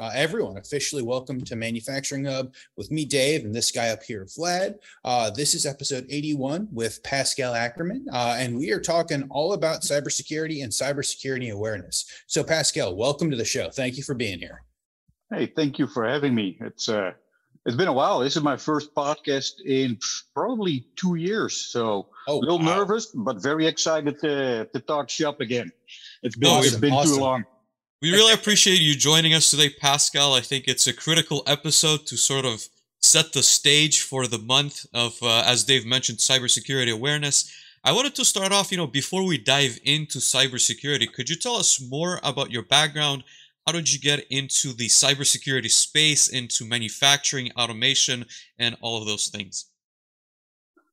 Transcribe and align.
uh, 0.00 0.10
everyone 0.14 0.56
officially 0.56 1.02
welcome 1.02 1.40
to 1.40 1.56
Manufacturing 1.56 2.24
Hub 2.24 2.54
with 2.76 2.90
me, 2.90 3.04
Dave, 3.04 3.44
and 3.44 3.52
this 3.52 3.72
guy 3.72 3.88
up 3.88 4.02
here, 4.04 4.26
Vlad. 4.26 4.76
Uh, 5.04 5.28
this 5.30 5.54
is 5.54 5.66
episode 5.66 6.06
81 6.08 6.68
with 6.70 7.02
Pascal 7.02 7.52
Ackerman, 7.52 8.06
uh, 8.12 8.36
and 8.38 8.56
we 8.56 8.70
are 8.70 8.80
talking 8.80 9.26
all 9.28 9.54
about 9.54 9.82
cybersecurity 9.82 10.62
and 10.62 10.72
cybersecurity 10.72 11.50
awareness. 11.50 12.04
So, 12.28 12.44
Pascal, 12.44 12.94
welcome 12.94 13.28
to 13.32 13.36
the 13.36 13.44
show. 13.44 13.70
Thank 13.70 13.96
you 13.96 14.04
for 14.04 14.14
being 14.14 14.38
here. 14.38 14.62
Hey, 15.34 15.46
thank 15.46 15.80
you 15.80 15.88
for 15.88 16.06
having 16.06 16.32
me. 16.32 16.58
It's 16.60 16.88
uh, 16.88 17.12
it's 17.66 17.76
been 17.76 17.88
a 17.88 17.92
while. 17.92 18.20
This 18.20 18.36
is 18.36 18.42
my 18.42 18.56
first 18.56 18.94
podcast 18.94 19.60
in 19.66 19.98
probably 20.32 20.86
two 20.94 21.16
years, 21.16 21.56
so 21.56 22.06
oh, 22.28 22.38
a 22.38 22.40
little 22.40 22.60
wow. 22.60 22.76
nervous, 22.76 23.06
but 23.06 23.42
very 23.42 23.66
excited 23.66 24.20
to 24.20 24.66
to 24.72 24.80
talk 24.80 25.10
shop 25.10 25.40
again. 25.40 25.72
It's 26.22 26.36
been 26.36 26.50
awesome. 26.50 26.66
it's 26.66 26.76
been 26.76 26.92
awesome. 26.92 27.16
too 27.16 27.20
long. 27.20 27.44
We 28.00 28.12
really 28.12 28.32
appreciate 28.32 28.78
you 28.80 28.94
joining 28.94 29.34
us 29.34 29.50
today, 29.50 29.70
Pascal. 29.70 30.32
I 30.32 30.40
think 30.40 30.68
it's 30.68 30.86
a 30.86 30.92
critical 30.92 31.42
episode 31.48 32.06
to 32.06 32.16
sort 32.16 32.44
of 32.44 32.68
set 33.00 33.32
the 33.32 33.42
stage 33.42 34.02
for 34.02 34.28
the 34.28 34.38
month 34.38 34.86
of, 34.94 35.18
uh, 35.20 35.42
as 35.44 35.64
Dave 35.64 35.84
mentioned, 35.84 36.18
cybersecurity 36.18 36.92
awareness. 36.92 37.52
I 37.82 37.90
wanted 37.90 38.14
to 38.14 38.24
start 38.24 38.52
off, 38.52 38.70
you 38.70 38.78
know, 38.78 38.86
before 38.86 39.24
we 39.26 39.36
dive 39.36 39.80
into 39.82 40.20
cybersecurity, 40.20 41.12
could 41.12 41.28
you 41.28 41.34
tell 41.34 41.56
us 41.56 41.80
more 41.80 42.20
about 42.22 42.52
your 42.52 42.62
background? 42.62 43.24
How 43.66 43.72
did 43.72 43.92
you 43.92 43.98
get 43.98 44.24
into 44.30 44.72
the 44.72 44.86
cybersecurity 44.86 45.70
space, 45.70 46.28
into 46.28 46.64
manufacturing, 46.64 47.50
automation, 47.58 48.26
and 48.60 48.76
all 48.80 49.00
of 49.00 49.08
those 49.08 49.26
things? 49.26 49.66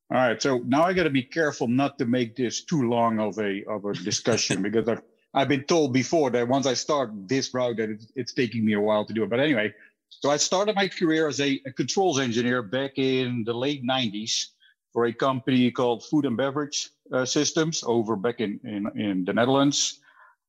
All 0.09 0.17
right, 0.17 0.41
so 0.41 0.57
now 0.65 0.83
I 0.83 0.93
got 0.93 1.03
to 1.03 1.11
be 1.11 1.23
careful 1.23 1.67
not 1.67 1.99
to 1.99 2.05
make 2.05 2.35
this 2.35 2.63
too 2.63 2.89
long 2.89 3.19
of 3.19 3.37
a 3.37 3.63
of 3.65 3.85
a 3.85 3.93
discussion 3.93 4.63
because 4.63 4.89
I've 4.89 5.01
I've 5.35 5.49
been 5.49 5.65
told 5.65 5.91
before 5.91 6.29
that 6.31 6.47
once 6.47 6.65
I 6.65 6.73
start 6.73 7.11
this 7.27 7.53
route, 7.53 7.75
that 7.77 7.89
it's, 7.89 8.07
it's 8.15 8.33
taking 8.33 8.63
me 8.63 8.73
a 8.73 8.79
while 8.79 9.03
to 9.05 9.13
do 9.13 9.23
it. 9.23 9.29
But 9.29 9.41
anyway, 9.41 9.73
so 10.09 10.31
I 10.31 10.37
started 10.37 10.75
my 10.75 10.87
career 10.87 11.27
as 11.27 11.41
a, 11.41 11.61
a, 11.65 11.73
controls 11.73 12.19
engineer 12.19 12.61
back 12.61 12.97
in 12.97 13.43
the 13.43 13.53
late 13.53 13.83
90s 13.83 14.47
for 14.93 15.05
a 15.05 15.13
company 15.13 15.69
called 15.71 16.05
Food 16.05 16.25
and 16.25 16.37
Beverage 16.37 16.89
uh, 17.11 17.25
Systems 17.25 17.83
over 17.85 18.15
back 18.15 18.39
in, 18.39 18.61
in, 18.63 18.87
in 18.97 19.25
the 19.25 19.33
Netherlands. 19.33 19.99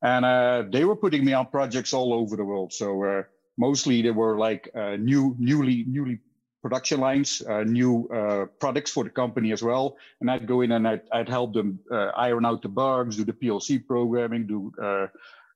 And 0.03 0.25
uh, 0.25 0.65
they 0.71 0.85
were 0.85 0.95
putting 0.95 1.25
me 1.25 1.33
on 1.33 1.47
projects 1.47 1.93
all 1.93 2.15
over 2.15 2.37
the 2.37 2.45
world. 2.45 2.73
So 2.73 3.03
uh, 3.03 3.23
mostly 3.59 4.03
they 4.03 4.13
were 4.13 4.39
like 4.39 4.71
uh, 4.73 4.95
new, 4.97 5.35
newly, 5.37 5.85
newly 5.89 6.21
production 6.63 7.01
lines, 7.01 7.43
uh, 7.49 7.63
new 7.63 8.09
uh, 8.09 8.47
products 8.59 8.91
for 8.91 9.05
the 9.05 9.11
company 9.11 9.53
as 9.53 9.63
well. 9.63 9.97
And 10.21 10.31
I'd 10.31 10.47
go 10.47 10.63
in 10.63 10.73
and 10.73 10.87
I'd, 10.87 11.03
I'd 11.13 11.29
help 11.29 11.55
them 11.55 11.79
uh, 11.91 12.11
iron 12.17 12.45
out 12.45 12.63
the 12.63 12.69
bugs, 12.69 13.17
do 13.17 13.25
the 13.25 13.33
PLC 13.33 13.85
programming, 13.87 14.47
do 14.47 14.73
uh, 14.83 15.07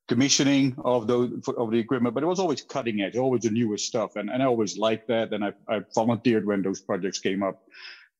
commissioning 0.09 0.75
of 0.84 1.09
of 1.11 1.71
the 1.71 1.78
equipment. 1.78 2.15
But 2.15 2.23
it 2.23 2.27
was 2.27 2.41
always 2.41 2.62
cutting 2.62 3.01
edge, 3.01 3.17
always 3.17 3.43
the 3.43 3.51
newest 3.51 3.87
stuff, 3.87 4.17
and, 4.17 4.31
and 4.31 4.43
I 4.43 4.47
always 4.47 4.78
liked 4.78 5.09
that. 5.09 5.33
And 5.33 5.45
I, 5.45 5.53
I 5.69 5.81
volunteered 5.95 6.47
when 6.47 6.62
those 6.62 6.81
projects 6.81 7.19
came 7.19 7.43
up, 7.43 7.62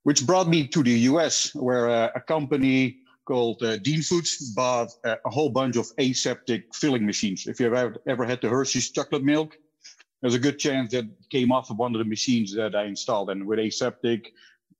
which 0.03 0.27
brought 0.27 0.48
me 0.48 0.67
to 0.69 0.83
the 0.83 0.97
U.S., 1.12 1.55
where 1.55 1.89
uh, 1.91 2.11
a 2.14 2.20
company 2.20 2.98
called 3.25 3.62
uh, 3.62 3.77
Dean 3.77 4.03
Foods 4.03 4.53
bought 4.55 4.91
a 5.05 5.31
whole 5.31 5.51
bunch 5.51 5.77
of 5.77 5.86
aseptic 6.01 6.75
filling 6.75 7.06
machines. 7.06 7.47
If 7.47 7.61
you've 7.61 7.75
ever, 7.75 7.97
ever 8.08 8.25
had 8.25 8.41
the 8.41 8.48
Hershey's 8.48 8.91
chocolate 8.91 9.23
milk, 9.23 9.56
there's 10.21 10.35
a 10.35 10.39
good 10.39 10.59
chance 10.59 10.93
that 10.93 11.07
came 11.31 11.51
off 11.51 11.71
of 11.71 11.79
one 11.79 11.95
of 11.95 11.99
the 11.99 12.05
machines 12.05 12.55
that 12.55 12.75
I 12.75 12.85
installed. 12.85 13.31
And 13.31 13.47
with 13.47 13.59
aseptic, 13.59 14.33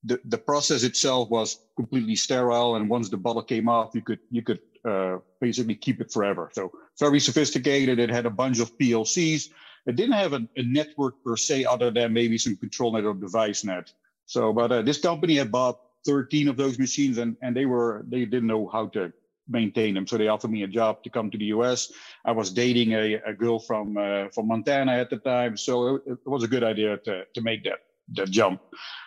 the, 0.05 0.21
the 0.27 0.39
process 0.39 0.83
itself 0.83 1.31
was 1.31 1.59
completely 1.77 2.17
sterile. 2.17 2.77
And 2.77 2.89
once 2.89 3.09
the 3.09 3.17
bottle 3.17 3.43
came 3.43 3.69
off, 3.69 3.95
you 3.95 4.03
could 4.03 4.21
you 4.31 4.43
could 4.43 4.61
uh, 4.85 5.19
basically 5.41 5.75
keep 5.75 6.01
it 6.01 6.13
forever. 6.13 6.51
So 6.53 6.73
very 6.99 7.21
sophisticated. 7.21 7.99
It 7.99 8.11
had 8.11 8.27
a 8.27 8.31
bunch 8.31 8.61
of 8.61 8.77
PLCs. 8.79 9.51
It 9.87 9.97
didn't 9.97 10.15
have 10.15 10.35
a, 10.35 10.47
a 10.57 10.63
network 10.63 11.23
per 11.25 11.37
se, 11.37 11.65
other 11.65 11.91
than 11.91 12.13
maybe 12.13 12.37
some 12.39 12.57
control 12.57 12.93
net 12.93 13.05
or 13.05 13.15
device 13.15 13.65
net. 13.65 13.93
So, 14.27 14.53
but 14.53 14.71
uh, 14.71 14.83
this 14.83 15.01
company 15.01 15.37
had 15.37 15.51
bought 15.51 15.81
13 16.07 16.49
of 16.49 16.57
those 16.57 16.79
machines, 16.79 17.19
and 17.19 17.37
and 17.43 17.57
they 17.57 17.67
were 17.67 18.05
they 18.09 18.25
didn't 18.25 18.47
know 18.47 18.69
how 18.69 18.89
to 18.89 19.12
maintain 19.50 19.94
them. 19.94 20.06
So 20.06 20.16
they 20.16 20.28
offered 20.28 20.50
me 20.50 20.62
a 20.62 20.69
job 20.69 21.03
to 21.03 21.11
come 21.11 21.31
to 21.31 21.38
the 21.38 21.47
U.S. 21.47 21.93
I 22.25 22.33
was 22.33 22.50
dating 22.50 22.93
a, 22.93 23.15
a 23.27 23.34
girl 23.34 23.59
from 23.59 23.97
uh, 23.97 24.28
from 24.28 24.49
Montana 24.49 24.93
at 24.93 25.11
the 25.11 25.19
time, 25.19 25.56
so 25.56 25.97
it, 25.97 26.03
it, 26.06 26.19
was 26.27 26.44
a 26.44 26.49
good 26.49 26.65
idea 26.65 26.99
to 26.99 27.25
to 27.34 27.41
make 27.41 27.65
that 27.65 27.81
that 28.16 28.31
jump. 28.31 28.61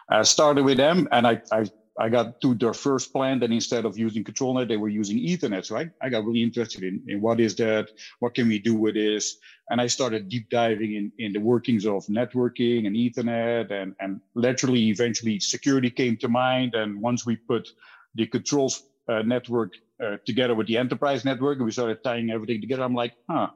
I 0.09 0.23
started 0.23 0.63
with 0.63 0.77
them, 0.77 1.07
and 1.11 1.25
I 1.25 1.41
I, 1.51 1.65
I 1.97 2.09
got 2.09 2.41
to 2.41 2.55
their 2.55 2.73
first 2.73 3.13
plant, 3.13 3.43
and 3.43 3.53
instead 3.53 3.85
of 3.85 3.97
using 3.97 4.23
ControlNet, 4.23 4.67
they 4.67 4.77
were 4.77 4.89
using 4.89 5.17
Ethernet. 5.17 5.65
So 5.65 5.77
I, 5.77 5.91
I 6.01 6.09
got 6.09 6.25
really 6.25 6.41
interested 6.41 6.83
in, 6.83 7.03
in 7.07 7.21
what 7.21 7.39
is 7.39 7.55
that, 7.57 7.89
what 8.19 8.33
can 8.33 8.47
we 8.47 8.57
do 8.57 8.73
with 8.73 8.95
this, 8.95 9.37
and 9.69 9.79
I 9.79 9.87
started 9.87 10.29
deep 10.29 10.49
diving 10.49 10.93
in 10.95 11.11
in 11.19 11.33
the 11.33 11.39
workings 11.39 11.85
of 11.85 12.05
networking 12.07 12.87
and 12.87 12.95
Ethernet, 12.95 13.71
and 13.71 13.95
and 13.99 14.21
literally 14.35 14.89
eventually 14.89 15.39
security 15.39 15.89
came 15.89 16.17
to 16.17 16.27
mind. 16.27 16.75
And 16.75 17.01
once 17.01 17.25
we 17.25 17.35
put 17.35 17.69
the 18.15 18.27
controls 18.27 18.83
network 19.07 19.73
uh, 20.03 20.17
together 20.25 20.55
with 20.55 20.67
the 20.67 20.77
enterprise 20.77 21.25
network 21.25 21.57
and 21.57 21.65
we 21.65 21.71
started 21.71 22.03
tying 22.03 22.29
everything 22.31 22.61
together. 22.61 22.83
I'm 22.83 22.95
like 22.95 23.13
huh 23.29 23.49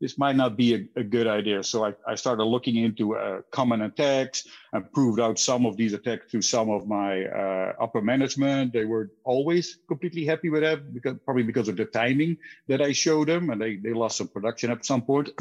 this 0.00 0.18
might 0.18 0.36
not 0.36 0.56
be 0.56 0.74
a, 0.74 1.00
a 1.00 1.02
good 1.02 1.26
idea. 1.26 1.62
So 1.62 1.84
I, 1.84 1.94
I 2.06 2.14
started 2.14 2.44
looking 2.44 2.76
into 2.76 3.16
uh, 3.16 3.40
common 3.50 3.82
attacks. 3.82 4.46
And 4.74 4.90
proved 4.92 5.20
out 5.20 5.38
some 5.38 5.66
of 5.66 5.76
these 5.76 5.92
attacks 5.92 6.32
to 6.32 6.42
some 6.42 6.68
of 6.68 6.88
my 6.88 7.24
uh, 7.26 7.72
upper 7.80 8.02
management. 8.02 8.72
They 8.72 8.84
were 8.84 9.12
always 9.22 9.78
completely 9.86 10.24
happy 10.24 10.50
with 10.50 10.62
that 10.62 10.92
because 10.92 11.16
probably 11.24 11.44
because 11.44 11.68
of 11.68 11.76
the 11.76 11.84
timing 11.84 12.36
that 12.66 12.82
i 12.82 12.90
showed 12.90 13.28
them 13.28 13.50
and 13.50 13.62
they, 13.62 13.76
they 13.76 13.92
lost 13.92 14.18
some 14.18 14.26
production 14.26 14.72
at 14.72 14.84
some 14.84 15.02
point. 15.02 15.30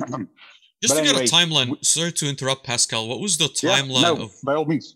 Just 0.83 0.93
but 0.93 1.01
to 1.01 1.09
anyway, 1.09 1.25
get 1.25 1.33
a 1.33 1.35
timeline 1.35 1.83
sorry 1.83 2.11
to 2.11 2.29
interrupt 2.29 2.63
pascal. 2.63 3.07
What 3.07 3.19
was 3.19 3.37
the 3.37 3.45
timeline 3.45 4.01
yeah, 4.03 4.13
no, 4.13 4.23
of 4.23 4.35
by 4.43 4.53
all 4.53 4.65
means 4.65 4.95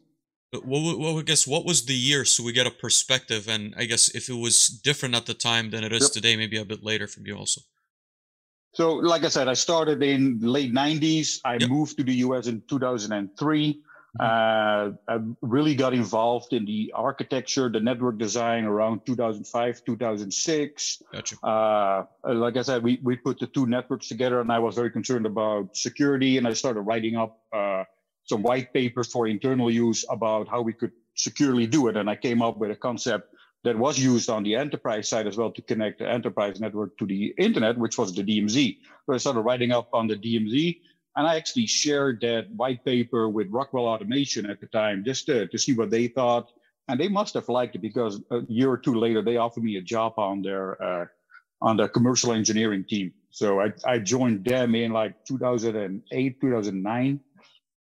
well, 0.54 0.98
well, 0.98 1.20
I 1.20 1.24
guess 1.24 1.46
what 1.46 1.66
was 1.66 1.86
the 1.86 1.94
year 1.94 2.24
so 2.24 2.44
we 2.44 2.54
get 2.54 2.68
a 2.68 2.72
perspective, 2.72 3.48
and 3.50 3.74
I 3.78 3.86
guess 3.86 4.10
if 4.16 4.30
it 4.30 4.36
was 4.36 4.68
different 4.68 5.16
at 5.16 5.26
the 5.26 5.34
time 5.34 5.72
than 5.72 5.84
it 5.84 5.92
is 5.92 6.04
yep. 6.04 6.12
today, 6.12 6.38
maybe 6.38 6.58
a 6.58 6.66
bit 6.66 6.84
later 6.84 7.08
from 7.08 7.26
you 7.26 7.38
also. 7.38 7.62
So, 8.74 8.94
like 8.94 9.24
I 9.24 9.30
said, 9.30 9.48
I 9.48 9.54
started 9.54 10.02
in 10.04 10.40
late 10.40 10.74
'90s. 10.74 11.40
I 11.44 11.58
yep. 11.60 11.70
moved 11.70 11.98
to 11.98 12.04
the 12.04 12.14
US 12.14 12.48
in 12.48 12.62
2003. 12.70 13.82
Mm-hmm. 14.20 14.26
Uh, 14.26 15.14
I 15.14 15.20
really 15.42 15.76
got 15.76 15.94
involved 15.94 16.54
in 16.54 16.66
the 16.66 16.94
architecture, 16.96 17.70
the 17.70 17.80
network 17.80 18.18
design 18.18 18.64
around 18.64 19.06
2005, 19.06 19.84
2006. 19.86 21.04
Gotcha. 21.12 21.36
Uh, 21.44 22.06
like 22.24 22.56
I 22.56 22.62
said, 22.62 22.84
we, 22.84 23.00
we 23.04 23.18
put 23.18 23.40
the 23.40 23.48
two 23.48 23.68
networks 23.68 24.08
together, 24.08 24.40
and 24.40 24.52
I 24.52 24.60
was 24.60 24.76
very 24.76 24.92
concerned 24.92 25.26
about 25.26 25.76
security, 25.76 26.38
and 26.38 26.48
I 26.48 26.54
started 26.54 26.82
writing 26.82 27.18
up. 27.18 27.38
Uh, 27.52 27.84
some 28.28 28.44
white 28.44 28.74
papers 28.74 29.08
for 29.12 29.26
internal 29.28 29.72
use 29.72 30.06
about 30.10 30.48
how 30.48 30.62
we 30.62 30.74
could 30.74 30.92
securely 31.16 31.66
do 31.66 31.88
it. 31.88 31.98
And 31.98 32.10
I 32.10 32.16
came 32.16 32.42
up 32.42 32.58
with 32.58 32.72
a 32.72 32.76
concept 32.76 33.34
that 33.64 33.78
was 33.78 33.98
used 33.98 34.30
on 34.30 34.44
the 34.44 34.56
enterprise 34.56 35.10
side 35.10 35.28
as 35.28 35.38
well 35.38 35.52
to 35.52 35.62
connect 35.62 36.00
the 36.00 36.10
enterprise 36.10 36.60
network 36.60 36.98
to 36.98 37.06
the 37.06 37.34
internet, 37.38 37.78
which 37.78 37.98
was 37.98 38.14
the 38.14 38.24
DMZ. 38.24 38.78
So 39.06 39.14
I 39.14 39.18
started 39.18 39.42
writing 39.42 39.72
up 39.72 39.90
on 39.94 40.08
the 40.08 40.16
DMZ. 40.16 40.80
And 41.16 41.26
I 41.26 41.36
actually 41.36 41.66
shared 41.66 42.22
that 42.22 42.48
white 42.56 42.86
paper 42.86 43.28
with 43.28 43.48
Rockwell 43.50 43.88
Automation 43.88 44.46
at 44.46 44.62
the 44.62 44.68
time 44.68 45.04
just 45.04 45.26
to, 45.26 45.48
to 45.48 45.58
see 45.58 45.74
what 45.74 45.90
they 45.90 46.08
thought. 46.08 46.52
And 46.88 47.00
they 47.00 47.08
must 47.08 47.34
have 47.34 47.50
liked 47.50 47.76
it 47.76 47.82
because 47.82 48.22
a 48.30 48.42
year 48.48 48.70
or 48.70 48.78
two 48.78 48.94
later, 48.94 49.24
they 49.24 49.38
offered 49.38 49.64
me 49.64 49.78
a 49.78 49.82
job 49.82 50.14
on 50.18 50.44
their 50.44 50.82
uh, 50.82 51.06
on 51.60 51.76
the 51.76 51.90
commercial 51.90 52.34
engineering 52.34 52.86
team. 52.88 53.12
So 53.32 53.60
I, 53.60 53.74
I 53.86 53.98
joined 53.98 54.46
them 54.46 54.76
in 54.76 54.92
like 54.92 55.26
2008, 55.26 56.40
2009 56.40 57.20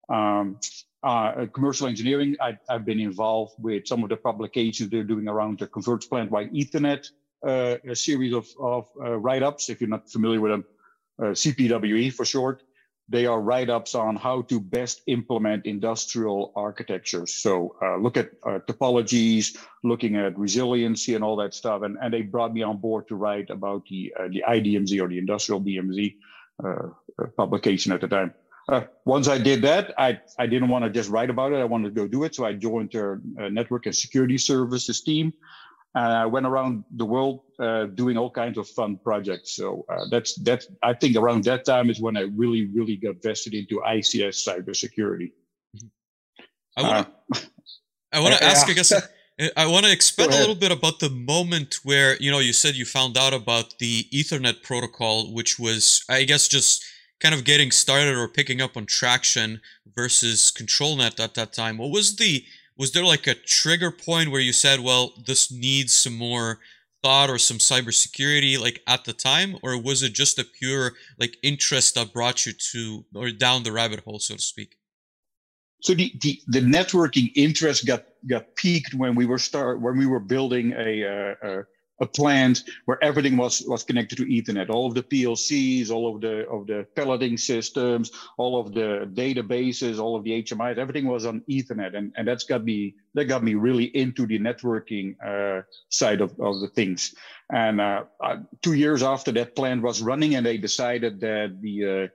um, 0.09 0.59
uh, 1.03 1.45
commercial 1.53 1.87
engineering, 1.87 2.35
I, 2.41 2.57
have 2.69 2.85
been 2.85 2.99
involved 2.99 3.55
with 3.59 3.87
some 3.87 4.03
of 4.03 4.09
the 4.09 4.17
publications 4.17 4.89
they're 4.89 5.03
doing 5.03 5.27
around 5.27 5.59
the 5.59 5.67
converged 5.67 6.09
plant-wide 6.09 6.51
Ethernet, 6.53 7.09
uh, 7.45 7.77
a 7.87 7.95
series 7.95 8.33
of, 8.33 8.47
of 8.59 8.89
uh, 8.99 9.17
write-ups. 9.17 9.69
If 9.69 9.79
you're 9.79 9.89
not 9.89 10.09
familiar 10.09 10.41
with 10.41 10.51
them, 10.51 10.65
uh, 11.21 11.25
CPWE 11.27 12.13
for 12.13 12.25
short, 12.25 12.63
they 13.09 13.25
are 13.25 13.39
write-ups 13.39 13.95
on 13.95 14.15
how 14.15 14.41
to 14.43 14.59
best 14.59 15.01
implement 15.07 15.65
industrial 15.65 16.51
architectures. 16.55 17.33
So 17.33 17.75
uh, 17.81 17.97
look 17.97 18.17
at 18.17 18.31
uh, 18.43 18.59
topologies, 18.67 19.55
looking 19.83 20.15
at 20.17 20.37
resiliency 20.37 21.15
and 21.15 21.23
all 21.23 21.37
that 21.37 21.53
stuff. 21.53 21.83
And, 21.83 21.97
and 22.01 22.13
they 22.13 22.21
brought 22.23 22.53
me 22.53 22.63
on 22.63 22.77
board 22.77 23.07
to 23.07 23.15
write 23.15 23.49
about 23.49 23.85
the 23.89 24.13
the 24.29 24.43
IDMZ 24.47 25.01
or 25.01 25.07
the 25.07 25.19
industrial 25.19 25.61
DMZ 25.61 26.15
publication 27.37 27.93
at 27.93 28.01
the 28.01 28.07
time. 28.07 28.33
Uh, 28.69 28.81
once 29.05 29.29
I 29.29 29.37
did 29.37 29.61
that, 29.61 29.93
I, 29.97 30.19
I 30.37 30.45
didn't 30.45 30.67
want 30.67 30.83
to 30.83 30.89
just 30.89 31.09
write 31.09 31.29
about 31.29 31.53
it. 31.53 31.57
I 31.57 31.63
wanted 31.63 31.95
to 31.95 32.01
go 32.01 32.07
do 32.07 32.25
it. 32.25 32.35
So 32.35 32.45
I 32.45 32.53
joined 32.53 32.91
their 32.91 33.21
uh, 33.39 33.47
network 33.47 33.85
and 33.85 33.95
security 33.95 34.37
services 34.37 35.01
team. 35.01 35.33
And 35.95 36.13
I 36.13 36.25
went 36.25 36.45
around 36.45 36.83
the 36.91 37.05
world 37.05 37.41
uh, 37.59 37.85
doing 37.85 38.17
all 38.17 38.29
kinds 38.29 38.57
of 38.57 38.67
fun 38.67 38.97
projects. 38.97 39.55
So 39.55 39.85
uh, 39.89 40.05
that's 40.11 40.35
that's 40.35 40.67
I 40.83 40.93
think 40.93 41.15
around 41.15 41.45
that 41.45 41.65
time 41.65 41.89
is 41.89 41.99
when 41.99 42.17
I 42.17 42.27
really 42.35 42.67
really 42.67 42.97
got 42.97 43.23
vested 43.23 43.53
into 43.53 43.81
ICS 43.87 44.47
cybersecurity. 44.47 45.31
I 46.75 46.81
want 46.83 47.07
to 47.33 47.41
I 48.11 48.19
want 48.19 48.35
to 48.35 48.43
ask. 48.51 48.69
I 48.69 48.73
guess 48.73 48.93
I 49.55 49.65
want 49.65 49.85
to 49.85 49.91
expand 49.91 50.33
a 50.33 50.37
little 50.37 50.55
bit 50.55 50.71
about 50.71 50.99
the 50.99 51.09
moment 51.09 51.79
where 51.83 52.17
you 52.17 52.29
know 52.29 52.39
you 52.39 52.53
said 52.53 52.75
you 52.75 52.85
found 52.85 53.17
out 53.17 53.33
about 53.33 53.79
the 53.79 54.03
Ethernet 54.13 54.61
protocol, 54.61 55.33
which 55.33 55.57
was 55.57 56.03
I 56.09 56.25
guess 56.25 56.47
just 56.47 56.83
kind 57.19 57.33
of 57.33 57.43
getting 57.43 57.71
started 57.71 58.15
or 58.15 58.27
picking 58.27 58.61
up 58.61 58.77
on 58.77 58.85
traction 58.85 59.61
versus 59.95 60.51
ControlNet 60.55 61.19
at 61.19 61.33
that 61.35 61.53
time. 61.53 61.77
What 61.77 61.91
was 61.91 62.15
the 62.15 62.43
was 62.77 62.91
there 62.91 63.05
like 63.05 63.25
a 63.25 63.33
trigger 63.33 63.91
point 63.91 64.29
where 64.29 64.41
you 64.41 64.53
said, 64.53 64.81
well, 64.81 65.13
this 65.25 65.51
needs 65.51 65.93
some 65.93 66.15
more 66.15 66.59
thought 67.01 67.29
or 67.29 67.39
some 67.39 67.57
cybersecurity 67.57 68.59
like 68.59 68.81
at 68.87 69.05
the 69.05 69.13
time, 69.13 69.57
or 69.63 69.81
was 69.81 70.03
it 70.03 70.13
just 70.13 70.39
a 70.39 70.43
pure 70.43 70.93
like 71.19 71.37
interest 71.41 71.95
that 71.95 72.13
brought 72.13 72.45
you 72.45 72.53
to 72.53 73.05
or 73.15 73.31
down 73.31 73.63
the 73.63 73.71
rabbit 73.71 74.01
hole, 74.01 74.19
so 74.19 74.35
to 74.35 74.41
speak? 74.41 74.77
So 75.81 75.93
the, 75.93 76.11
the, 76.21 76.41
the 76.47 76.59
networking 76.59 77.31
interest 77.35 77.85
got 77.85 78.05
got 78.27 78.55
piqued 78.55 78.93
when 78.93 79.15
we 79.15 79.25
were 79.25 79.37
start 79.37 79.79
when 79.79 79.97
we 79.97 80.05
were 80.05 80.19
building 80.19 80.73
a, 80.73 81.03
uh, 81.03 81.35
a, 81.43 81.59
a 81.59 81.63
plant 82.05 82.63
where 82.85 83.03
everything 83.03 83.37
was 83.37 83.63
was 83.67 83.83
connected 83.83 84.17
to 84.17 84.25
Ethernet. 84.25 84.69
All 84.69 84.85
of 84.85 84.93
the 84.93 85.03
PLCs, 85.03 85.89
all 85.89 86.13
of 86.13 86.21
the 86.21 86.47
of 86.47 86.67
the 86.67 86.85
pelleting 86.95 87.37
systems, 87.37 88.11
all 88.37 88.59
of 88.59 88.73
the 88.73 89.09
databases, 89.13 89.99
all 89.99 90.15
of 90.15 90.23
the 90.23 90.43
HMIs, 90.43 90.77
everything 90.77 91.07
was 91.07 91.25
on 91.25 91.41
Ethernet, 91.49 91.97
and 91.97 92.13
and 92.15 92.27
that's 92.27 92.43
got 92.43 92.63
me 92.63 92.93
that 93.15 93.25
got 93.25 93.43
me 93.43 93.55
really 93.55 93.85
into 93.95 94.27
the 94.27 94.37
networking 94.37 95.15
uh, 95.25 95.63
side 95.89 96.21
of, 96.21 96.31
of 96.39 96.59
the 96.59 96.67
things. 96.67 97.15
And 97.51 97.81
uh, 97.81 98.03
uh, 98.23 98.37
two 98.61 98.73
years 98.73 99.01
after 99.01 99.31
that 99.31 99.55
plant 99.55 99.81
was 99.81 100.01
running, 100.01 100.35
and 100.35 100.45
they 100.45 100.57
decided 100.57 101.19
that 101.21 101.61
the 101.61 102.03
uh, 102.03 102.07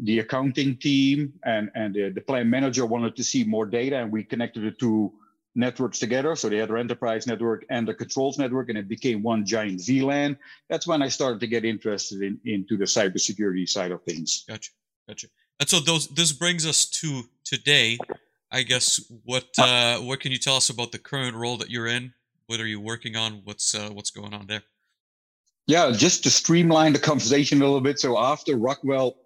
the 0.00 0.20
accounting 0.20 0.76
team 0.76 1.32
and 1.44 1.70
and 1.74 1.94
the, 1.94 2.10
the 2.10 2.20
plant 2.20 2.48
manager 2.48 2.86
wanted 2.86 3.14
to 3.16 3.22
see 3.22 3.44
more 3.44 3.66
data, 3.66 3.98
and 3.98 4.10
we 4.10 4.24
connected 4.24 4.64
the 4.64 4.72
two 4.72 5.12
networks 5.54 5.98
together. 5.98 6.36
So 6.36 6.48
they 6.48 6.58
had 6.58 6.68
their 6.68 6.76
enterprise 6.76 7.26
network 7.26 7.64
and 7.70 7.86
the 7.86 7.94
controls 7.94 8.38
network, 8.38 8.68
and 8.68 8.78
it 8.78 8.88
became 8.88 9.22
one 9.22 9.44
giant 9.44 9.80
VLAN. 9.80 10.36
That's 10.68 10.86
when 10.86 11.02
I 11.02 11.08
started 11.08 11.40
to 11.40 11.46
get 11.46 11.64
interested 11.64 12.22
in 12.22 12.40
into 12.44 12.76
the 12.76 12.84
cybersecurity 12.84 13.68
side 13.68 13.90
of 13.90 14.02
things. 14.02 14.44
Gotcha, 14.48 14.70
gotcha. 15.06 15.28
And 15.60 15.68
so 15.68 15.80
those 15.80 16.08
this 16.08 16.32
brings 16.32 16.66
us 16.66 16.86
to 16.86 17.22
today. 17.44 17.98
I 18.50 18.62
guess 18.62 19.12
what 19.24 19.48
uh, 19.58 19.98
what 19.98 20.20
can 20.20 20.32
you 20.32 20.38
tell 20.38 20.56
us 20.56 20.70
about 20.70 20.92
the 20.92 20.98
current 20.98 21.36
role 21.36 21.56
that 21.58 21.70
you're 21.70 21.86
in? 21.86 22.14
What 22.46 22.60
are 22.60 22.66
you 22.66 22.80
working 22.80 23.16
on? 23.16 23.42
What's 23.44 23.74
uh, 23.74 23.90
what's 23.90 24.10
going 24.10 24.32
on 24.32 24.46
there? 24.46 24.62
Yeah, 25.66 25.90
just 25.90 26.22
to 26.22 26.30
streamline 26.30 26.94
the 26.94 26.98
conversation 26.98 27.60
a 27.60 27.64
little 27.64 27.82
bit. 27.82 28.00
So 28.00 28.18
after 28.18 28.56
Rockwell, 28.56 29.16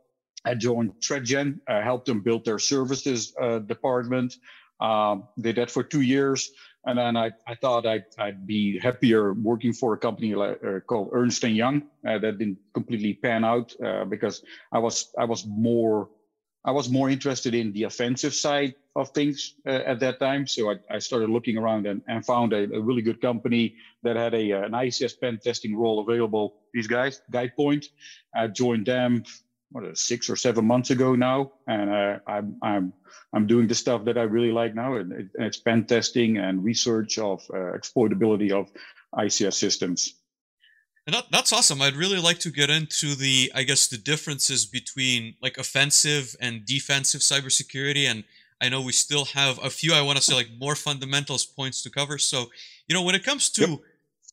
I 0.44 0.54
joined 0.54 0.94
ThreatGen, 1.00 1.60
I 1.68 1.82
helped 1.82 2.06
them 2.06 2.20
build 2.20 2.44
their 2.44 2.58
services 2.58 3.32
uh, 3.40 3.60
department. 3.60 4.36
Um, 4.82 5.28
did 5.38 5.56
that 5.56 5.70
for 5.70 5.84
two 5.84 6.00
years, 6.00 6.50
and 6.84 6.98
then 6.98 7.16
I, 7.16 7.30
I 7.46 7.54
thought 7.54 7.86
I'd, 7.86 8.06
I'd 8.18 8.46
be 8.46 8.80
happier 8.80 9.32
working 9.32 9.72
for 9.72 9.94
a 9.94 9.96
company 9.96 10.34
like, 10.34 10.58
uh, 10.64 10.80
called 10.80 11.10
Ernst 11.12 11.44
and 11.44 11.56
Young. 11.56 11.82
Uh, 12.06 12.18
that 12.18 12.38
didn't 12.38 12.58
completely 12.74 13.14
pan 13.14 13.44
out 13.44 13.72
uh, 13.80 14.04
because 14.04 14.42
I 14.72 14.80
was 14.80 15.12
I 15.16 15.24
was 15.24 15.46
more 15.46 16.08
I 16.64 16.72
was 16.72 16.88
more 16.88 17.10
interested 17.10 17.54
in 17.54 17.72
the 17.72 17.84
offensive 17.84 18.34
side 18.34 18.74
of 18.96 19.10
things 19.10 19.54
uh, 19.66 19.82
at 19.86 20.00
that 20.00 20.18
time. 20.18 20.48
So 20.48 20.72
I, 20.72 20.76
I 20.90 20.98
started 20.98 21.30
looking 21.30 21.56
around 21.58 21.86
and, 21.86 22.02
and 22.08 22.26
found 22.26 22.52
a, 22.52 22.64
a, 22.74 22.80
really 22.80 23.02
good 23.02 23.20
company 23.20 23.76
that 24.02 24.16
had 24.16 24.34
a 24.34 24.50
an 24.50 24.72
ICS 24.72 25.20
pen 25.20 25.38
testing 25.42 25.76
role 25.76 26.00
available. 26.00 26.54
These 26.74 26.88
guys, 26.88 27.22
Guidepoint, 27.32 27.86
I 28.34 28.48
joined 28.48 28.86
them 28.86 29.22
what 29.72 29.98
six 29.98 30.30
or 30.30 30.36
seven 30.36 30.64
months 30.64 30.90
ago 30.90 31.14
now, 31.14 31.52
and 31.66 31.90
uh, 31.90 32.18
I'm 32.26 32.56
I'm 32.62 32.92
I'm 33.32 33.46
doing 33.46 33.66
the 33.66 33.74
stuff 33.74 34.04
that 34.04 34.18
I 34.18 34.22
really 34.22 34.52
like 34.52 34.74
now, 34.74 34.96
and, 34.96 35.12
it, 35.12 35.28
and 35.34 35.46
it's 35.46 35.58
pen 35.58 35.84
testing 35.86 36.36
and 36.36 36.62
research 36.62 37.18
of 37.18 37.42
uh, 37.52 37.72
exploitability 37.76 38.52
of 38.52 38.70
ICS 39.14 39.54
systems. 39.54 40.14
And 41.06 41.14
that, 41.14 41.24
that's 41.32 41.52
awesome. 41.52 41.82
I'd 41.82 41.96
really 41.96 42.20
like 42.20 42.38
to 42.40 42.50
get 42.50 42.70
into 42.70 43.14
the, 43.14 43.50
I 43.54 43.64
guess, 43.64 43.88
the 43.88 43.98
differences 43.98 44.64
between 44.64 45.34
like 45.42 45.58
offensive 45.58 46.36
and 46.40 46.64
defensive 46.64 47.22
cybersecurity. 47.22 48.04
And 48.04 48.22
I 48.60 48.68
know 48.68 48.80
we 48.80 48.92
still 48.92 49.24
have 49.26 49.58
a 49.64 49.70
few, 49.70 49.94
I 49.94 50.02
want 50.02 50.18
to 50.18 50.22
say, 50.22 50.34
like 50.34 50.50
more 50.58 50.76
fundamentals 50.76 51.44
points 51.44 51.82
to 51.82 51.90
cover. 51.90 52.18
So, 52.18 52.50
you 52.86 52.94
know, 52.94 53.02
when 53.02 53.16
it 53.16 53.24
comes 53.24 53.50
to 53.50 53.62
yep. 53.62 53.78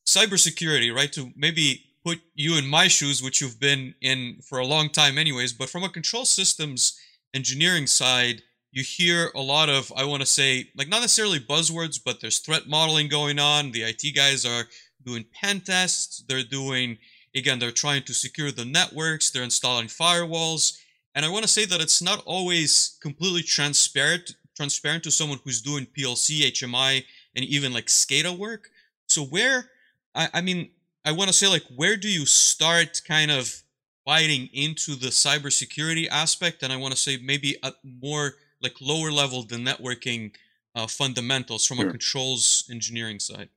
cybersecurity, 0.06 0.94
right, 0.94 1.12
to 1.12 1.32
maybe 1.34 1.89
put 2.04 2.20
you 2.34 2.56
in 2.56 2.66
my 2.66 2.88
shoes, 2.88 3.22
which 3.22 3.40
you've 3.40 3.60
been 3.60 3.94
in 4.00 4.38
for 4.42 4.58
a 4.58 4.66
long 4.66 4.88
time, 4.88 5.18
anyways. 5.18 5.52
But 5.52 5.68
from 5.68 5.84
a 5.84 5.88
control 5.88 6.24
systems 6.24 6.98
engineering 7.34 7.86
side, 7.86 8.42
you 8.72 8.82
hear 8.82 9.30
a 9.34 9.40
lot 9.40 9.68
of, 9.68 9.92
I 9.96 10.04
want 10.04 10.20
to 10.20 10.26
say, 10.26 10.70
like 10.76 10.88
not 10.88 11.00
necessarily 11.00 11.40
buzzwords, 11.40 12.00
but 12.02 12.20
there's 12.20 12.38
threat 12.38 12.68
modeling 12.68 13.08
going 13.08 13.38
on. 13.38 13.72
The 13.72 13.82
IT 13.82 14.14
guys 14.14 14.46
are 14.46 14.64
doing 15.04 15.24
pen 15.32 15.60
tests. 15.60 16.22
They're 16.28 16.42
doing, 16.42 16.98
again, 17.34 17.58
they're 17.58 17.72
trying 17.72 18.04
to 18.04 18.14
secure 18.14 18.50
the 18.50 18.64
networks. 18.64 19.30
They're 19.30 19.42
installing 19.42 19.88
firewalls. 19.88 20.78
And 21.14 21.26
I 21.26 21.28
want 21.30 21.42
to 21.42 21.48
say 21.48 21.64
that 21.64 21.80
it's 21.80 22.00
not 22.00 22.22
always 22.24 22.96
completely 23.02 23.42
transparent, 23.42 24.36
transparent 24.56 25.02
to 25.04 25.10
someone 25.10 25.40
who's 25.44 25.60
doing 25.60 25.86
PLC, 25.86 26.42
HMI, 26.52 27.04
and 27.34 27.44
even 27.44 27.72
like 27.72 27.86
SCADA 27.86 28.36
work. 28.36 28.70
So 29.08 29.24
where, 29.24 29.70
I, 30.14 30.28
I 30.34 30.40
mean, 30.40 30.70
I 31.04 31.12
want 31.12 31.28
to 31.28 31.34
say 31.34 31.48
like 31.48 31.64
where 31.74 31.96
do 31.96 32.08
you 32.08 32.26
start 32.26 33.02
kind 33.06 33.30
of 33.30 33.62
biting 34.04 34.48
into 34.52 34.94
the 34.94 35.08
cybersecurity 35.08 36.08
aspect 36.08 36.62
and 36.62 36.72
I 36.72 36.76
want 36.76 36.92
to 36.94 37.00
say 37.00 37.18
maybe 37.22 37.56
a 37.62 37.72
more 37.84 38.34
like 38.62 38.74
lower 38.80 39.10
level 39.10 39.42
the 39.42 39.56
networking 39.56 40.32
uh, 40.74 40.86
fundamentals 40.86 41.66
from 41.66 41.78
sure. 41.78 41.88
a 41.88 41.90
controls 41.90 42.68
engineering 42.70 43.18
side. 43.18 43.48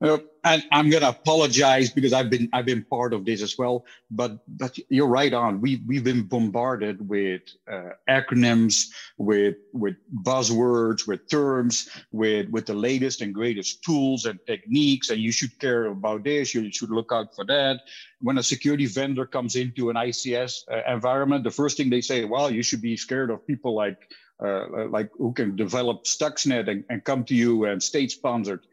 Uh, 0.00 0.18
and 0.42 0.62
I'm 0.72 0.90
gonna 0.90 1.08
apologize 1.08 1.90
because 1.90 2.12
I've 2.12 2.28
been 2.28 2.48
I've 2.52 2.66
been 2.66 2.84
part 2.84 3.14
of 3.14 3.24
this 3.24 3.40
as 3.40 3.56
well. 3.56 3.86
But 4.10 4.38
but 4.48 4.76
you're 4.90 5.08
right 5.08 5.32
on. 5.32 5.60
We 5.60 5.82
we've 5.86 6.04
been 6.04 6.24
bombarded 6.24 7.08
with 7.08 7.42
uh, 7.70 7.90
acronyms, 8.08 8.88
with 9.18 9.54
with 9.72 9.94
buzzwords, 10.22 11.06
with 11.06 11.28
terms, 11.30 11.88
with 12.10 12.48
with 12.50 12.66
the 12.66 12.74
latest 12.74 13.22
and 13.22 13.32
greatest 13.32 13.82
tools 13.84 14.26
and 14.26 14.38
techniques. 14.46 15.10
And 15.10 15.20
you 15.20 15.32
should 15.32 15.58
care 15.60 15.86
about 15.86 16.24
this. 16.24 16.54
You 16.54 16.70
should 16.72 16.90
look 16.90 17.10
out 17.12 17.34
for 17.34 17.44
that. 17.46 17.80
When 18.20 18.36
a 18.36 18.42
security 18.42 18.86
vendor 18.86 19.26
comes 19.26 19.54
into 19.54 19.90
an 19.90 19.96
ICS 19.96 20.64
uh, 20.70 20.92
environment, 20.92 21.44
the 21.44 21.50
first 21.50 21.76
thing 21.76 21.88
they 21.88 22.00
say, 22.00 22.24
well, 22.24 22.50
you 22.50 22.62
should 22.62 22.82
be 22.82 22.96
scared 22.96 23.30
of 23.30 23.46
people 23.46 23.74
like 23.74 24.12
uh, 24.44 24.88
like 24.88 25.10
who 25.16 25.32
can 25.32 25.54
develop 25.54 26.04
Stuxnet 26.04 26.68
and, 26.68 26.84
and 26.90 27.04
come 27.04 27.24
to 27.24 27.34
you 27.34 27.64
and 27.66 27.80
state 27.80 28.10
sponsored 28.10 28.66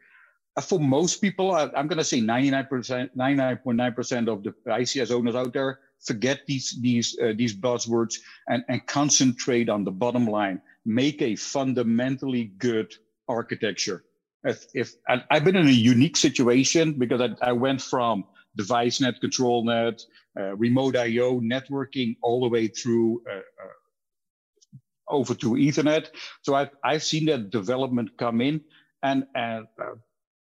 for 0.60 0.78
most 0.78 1.22
people, 1.22 1.52
I, 1.52 1.64
am 1.74 1.86
going 1.86 1.98
to 1.98 2.04
say 2.04 2.20
99%, 2.20 2.68
99.9% 3.16 4.28
of 4.28 4.42
the 4.42 4.54
ICS 4.66 5.10
owners 5.10 5.34
out 5.34 5.52
there 5.52 5.78
forget 6.04 6.40
these 6.46 6.76
these 6.80 7.16
uh, 7.22 7.32
these 7.36 7.54
buzzwords 7.54 8.16
and, 8.48 8.64
and 8.68 8.84
concentrate 8.86 9.68
on 9.68 9.84
the 9.84 9.90
bottom 9.90 10.26
line. 10.26 10.60
Make 10.84 11.22
a 11.22 11.36
fundamentally 11.36 12.52
good 12.58 12.92
architecture. 13.28 14.04
If, 14.44 14.66
if 14.74 14.94
I've 15.30 15.44
been 15.44 15.56
in 15.56 15.68
a 15.68 15.70
unique 15.70 16.16
situation 16.16 16.94
because 16.94 17.20
I, 17.20 17.50
I 17.50 17.52
went 17.52 17.80
from 17.80 18.24
device 18.56 19.00
net, 19.00 19.20
control 19.20 19.64
net, 19.64 20.02
uh, 20.38 20.56
remote 20.56 20.96
IO, 20.96 21.40
networking, 21.40 22.16
all 22.22 22.40
the 22.40 22.48
way 22.48 22.66
through 22.66 23.22
uh, 23.30 23.36
uh, 23.36 25.08
over 25.08 25.34
to 25.34 25.52
Ethernet. 25.52 26.08
So 26.42 26.54
I've 26.54 26.70
I've 26.84 27.04
seen 27.04 27.26
that 27.26 27.50
development 27.50 28.18
come 28.18 28.40
in, 28.40 28.62
and 29.02 29.24
and 29.36 29.66
uh, 29.80 29.94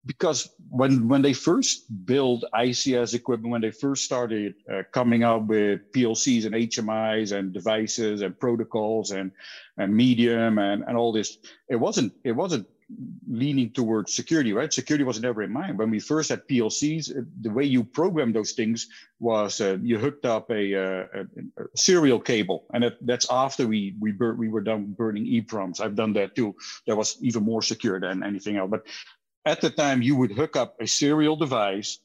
because 0.08 0.48
when 0.70 1.06
when 1.06 1.20
they 1.20 1.34
first 1.34 1.84
built 2.06 2.42
ICS 2.54 3.12
equipment, 3.12 3.52
when 3.52 3.60
they 3.60 3.70
first 3.70 4.04
started 4.04 4.54
uh, 4.72 4.82
coming 4.90 5.22
out 5.22 5.46
with 5.46 5.92
PLCs 5.92 6.46
and 6.46 6.54
HMIs 6.54 7.36
and 7.36 7.52
devices 7.52 8.22
and 8.22 8.36
protocols 8.40 9.10
and 9.10 9.30
and 9.76 9.94
medium 9.94 10.58
and, 10.58 10.82
and 10.88 10.96
all 10.96 11.12
this, 11.12 11.36
it 11.68 11.76
wasn't 11.76 12.14
it 12.24 12.32
wasn't 12.32 12.66
leaning 13.30 13.70
towards 13.70 14.14
security, 14.14 14.54
right? 14.54 14.72
Security 14.72 15.04
was 15.04 15.20
never 15.20 15.42
in 15.42 15.52
mind. 15.52 15.76
When 15.76 15.90
we 15.90 16.00
first 16.00 16.30
had 16.30 16.48
PLCs, 16.48 17.10
uh, 17.10 17.22
the 17.42 17.50
way 17.50 17.64
you 17.64 17.84
programmed 17.84 18.34
those 18.34 18.52
things 18.52 18.88
was 19.20 19.60
uh, 19.60 19.76
you 19.82 19.98
hooked 19.98 20.24
up 20.24 20.50
a, 20.50 20.74
uh, 20.74 21.04
a, 21.14 21.62
a 21.62 21.66
serial 21.76 22.18
cable, 22.18 22.64
and 22.72 22.84
that, 22.84 22.96
that's 23.02 23.26
after 23.30 23.66
we 23.66 23.94
we 24.00 24.12
bur- 24.12 24.36
we 24.36 24.48
were 24.48 24.62
done 24.62 24.94
burning 24.96 25.26
EPROMs. 25.26 25.80
I've 25.80 25.96
done 25.96 26.14
that 26.14 26.34
too. 26.34 26.54
That 26.86 26.96
was 26.96 27.18
even 27.20 27.44
more 27.44 27.60
secure 27.60 28.00
than 28.00 28.22
anything 28.22 28.56
else. 28.56 28.70
But 28.70 28.86
at 29.44 29.60
the 29.60 29.70
time 29.70 30.02
you 30.02 30.16
would 30.16 30.32
hook 30.32 30.56
up 30.56 30.76
a 30.80 30.86
serial 30.86 31.36
device 31.36 31.98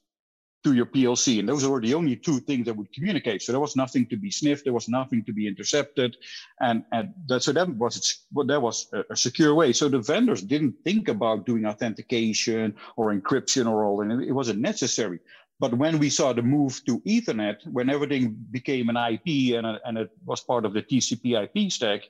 to 0.64 0.74
your 0.74 0.86
PLC. 0.86 1.40
And 1.40 1.48
those 1.48 1.68
were 1.68 1.82
the 1.82 1.94
only 1.94 2.16
two 2.16 2.40
things 2.40 2.66
that 2.66 2.76
would 2.76 2.92
communicate. 2.94 3.42
So 3.42 3.52
there 3.52 3.60
was 3.60 3.76
nothing 3.76 4.06
to 4.08 4.18
be 4.18 4.32
sniffed. 4.32 4.64
There 4.64 4.74
was 4.74 4.88
nothing 4.88 5.24
to 5.26 5.34
be 5.34 5.48
intercepted. 5.48 6.16
And, 6.60 6.84
and 6.92 7.14
that, 7.28 7.44
so 7.44 7.52
that 7.52 7.70
was, 7.70 8.26
well, 8.32 8.48
that 8.48 8.62
was 8.62 8.88
a, 8.94 9.04
a, 9.12 9.18
secure 9.18 9.54
way. 9.54 9.74
So 9.74 9.90
the 9.90 10.00
vendors 10.00 10.42
didn't 10.42 10.76
think 10.86 11.10
about 11.10 11.46
doing 11.46 11.66
authentication 11.66 12.76
or 12.96 13.14
encryption 13.14 13.70
or 13.70 13.84
all, 13.84 14.02
and 14.02 14.12
it, 14.12 14.30
it 14.30 14.32
wasn't 14.32 14.60
necessary. 14.60 15.20
But 15.64 15.76
when 15.76 15.98
we 15.98 16.10
saw 16.10 16.34
the 16.34 16.42
move 16.42 16.84
to 16.88 17.00
Ethernet, 17.08 17.66
when 17.72 17.90
everything 17.90 18.36
became 18.52 18.90
an 18.90 18.98
IP 18.98 19.56
and, 19.56 19.66
a, 19.66 19.80
and 19.86 19.98
it 19.98 20.10
was 20.26 20.42
part 20.42 20.66
of 20.66 20.74
the 20.74 20.82
TCP 20.82 21.42
IP 21.42 21.72
stack, 21.72 22.02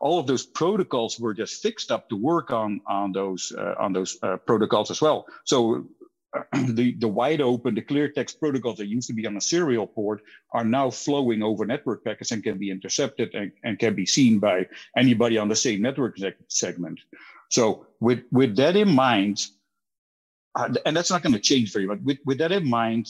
all 0.00 0.18
of 0.18 0.26
those 0.26 0.46
protocols 0.46 1.20
were 1.20 1.34
just 1.34 1.60
fixed 1.60 1.92
up 1.92 2.08
to 2.08 2.16
work 2.16 2.50
on 2.50 2.80
on 2.86 3.12
those 3.12 3.52
uh, 3.58 3.74
on 3.78 3.92
those 3.92 4.16
uh, 4.22 4.38
protocols 4.38 4.90
as 4.90 5.02
well. 5.02 5.26
So 5.44 5.84
the, 6.78 6.94
the 6.94 7.06
wide 7.20 7.42
open, 7.42 7.74
the 7.74 7.82
clear 7.82 8.08
text 8.08 8.40
protocols 8.40 8.78
that 8.78 8.86
used 8.86 9.08
to 9.08 9.14
be 9.14 9.26
on 9.26 9.36
a 9.36 9.42
serial 9.42 9.86
port 9.86 10.22
are 10.52 10.64
now 10.64 10.88
flowing 10.88 11.42
over 11.42 11.66
network 11.66 12.02
packets 12.02 12.30
and 12.30 12.42
can 12.42 12.56
be 12.56 12.70
intercepted 12.70 13.34
and, 13.34 13.52
and 13.62 13.78
can 13.78 13.94
be 13.94 14.06
seen 14.06 14.38
by 14.38 14.66
anybody 14.96 15.36
on 15.36 15.48
the 15.48 15.56
same 15.66 15.82
network 15.82 16.16
segment. 16.48 16.98
So 17.50 17.88
with, 18.00 18.22
with 18.32 18.56
that 18.56 18.74
in 18.74 18.88
mind, 18.88 19.48
and 20.56 20.96
that's 20.96 21.10
not 21.10 21.22
going 21.22 21.32
to 21.32 21.40
change 21.40 21.72
very 21.72 21.86
much. 21.86 21.98
With, 22.02 22.18
with 22.24 22.38
that 22.38 22.52
in 22.52 22.68
mind, 22.68 23.08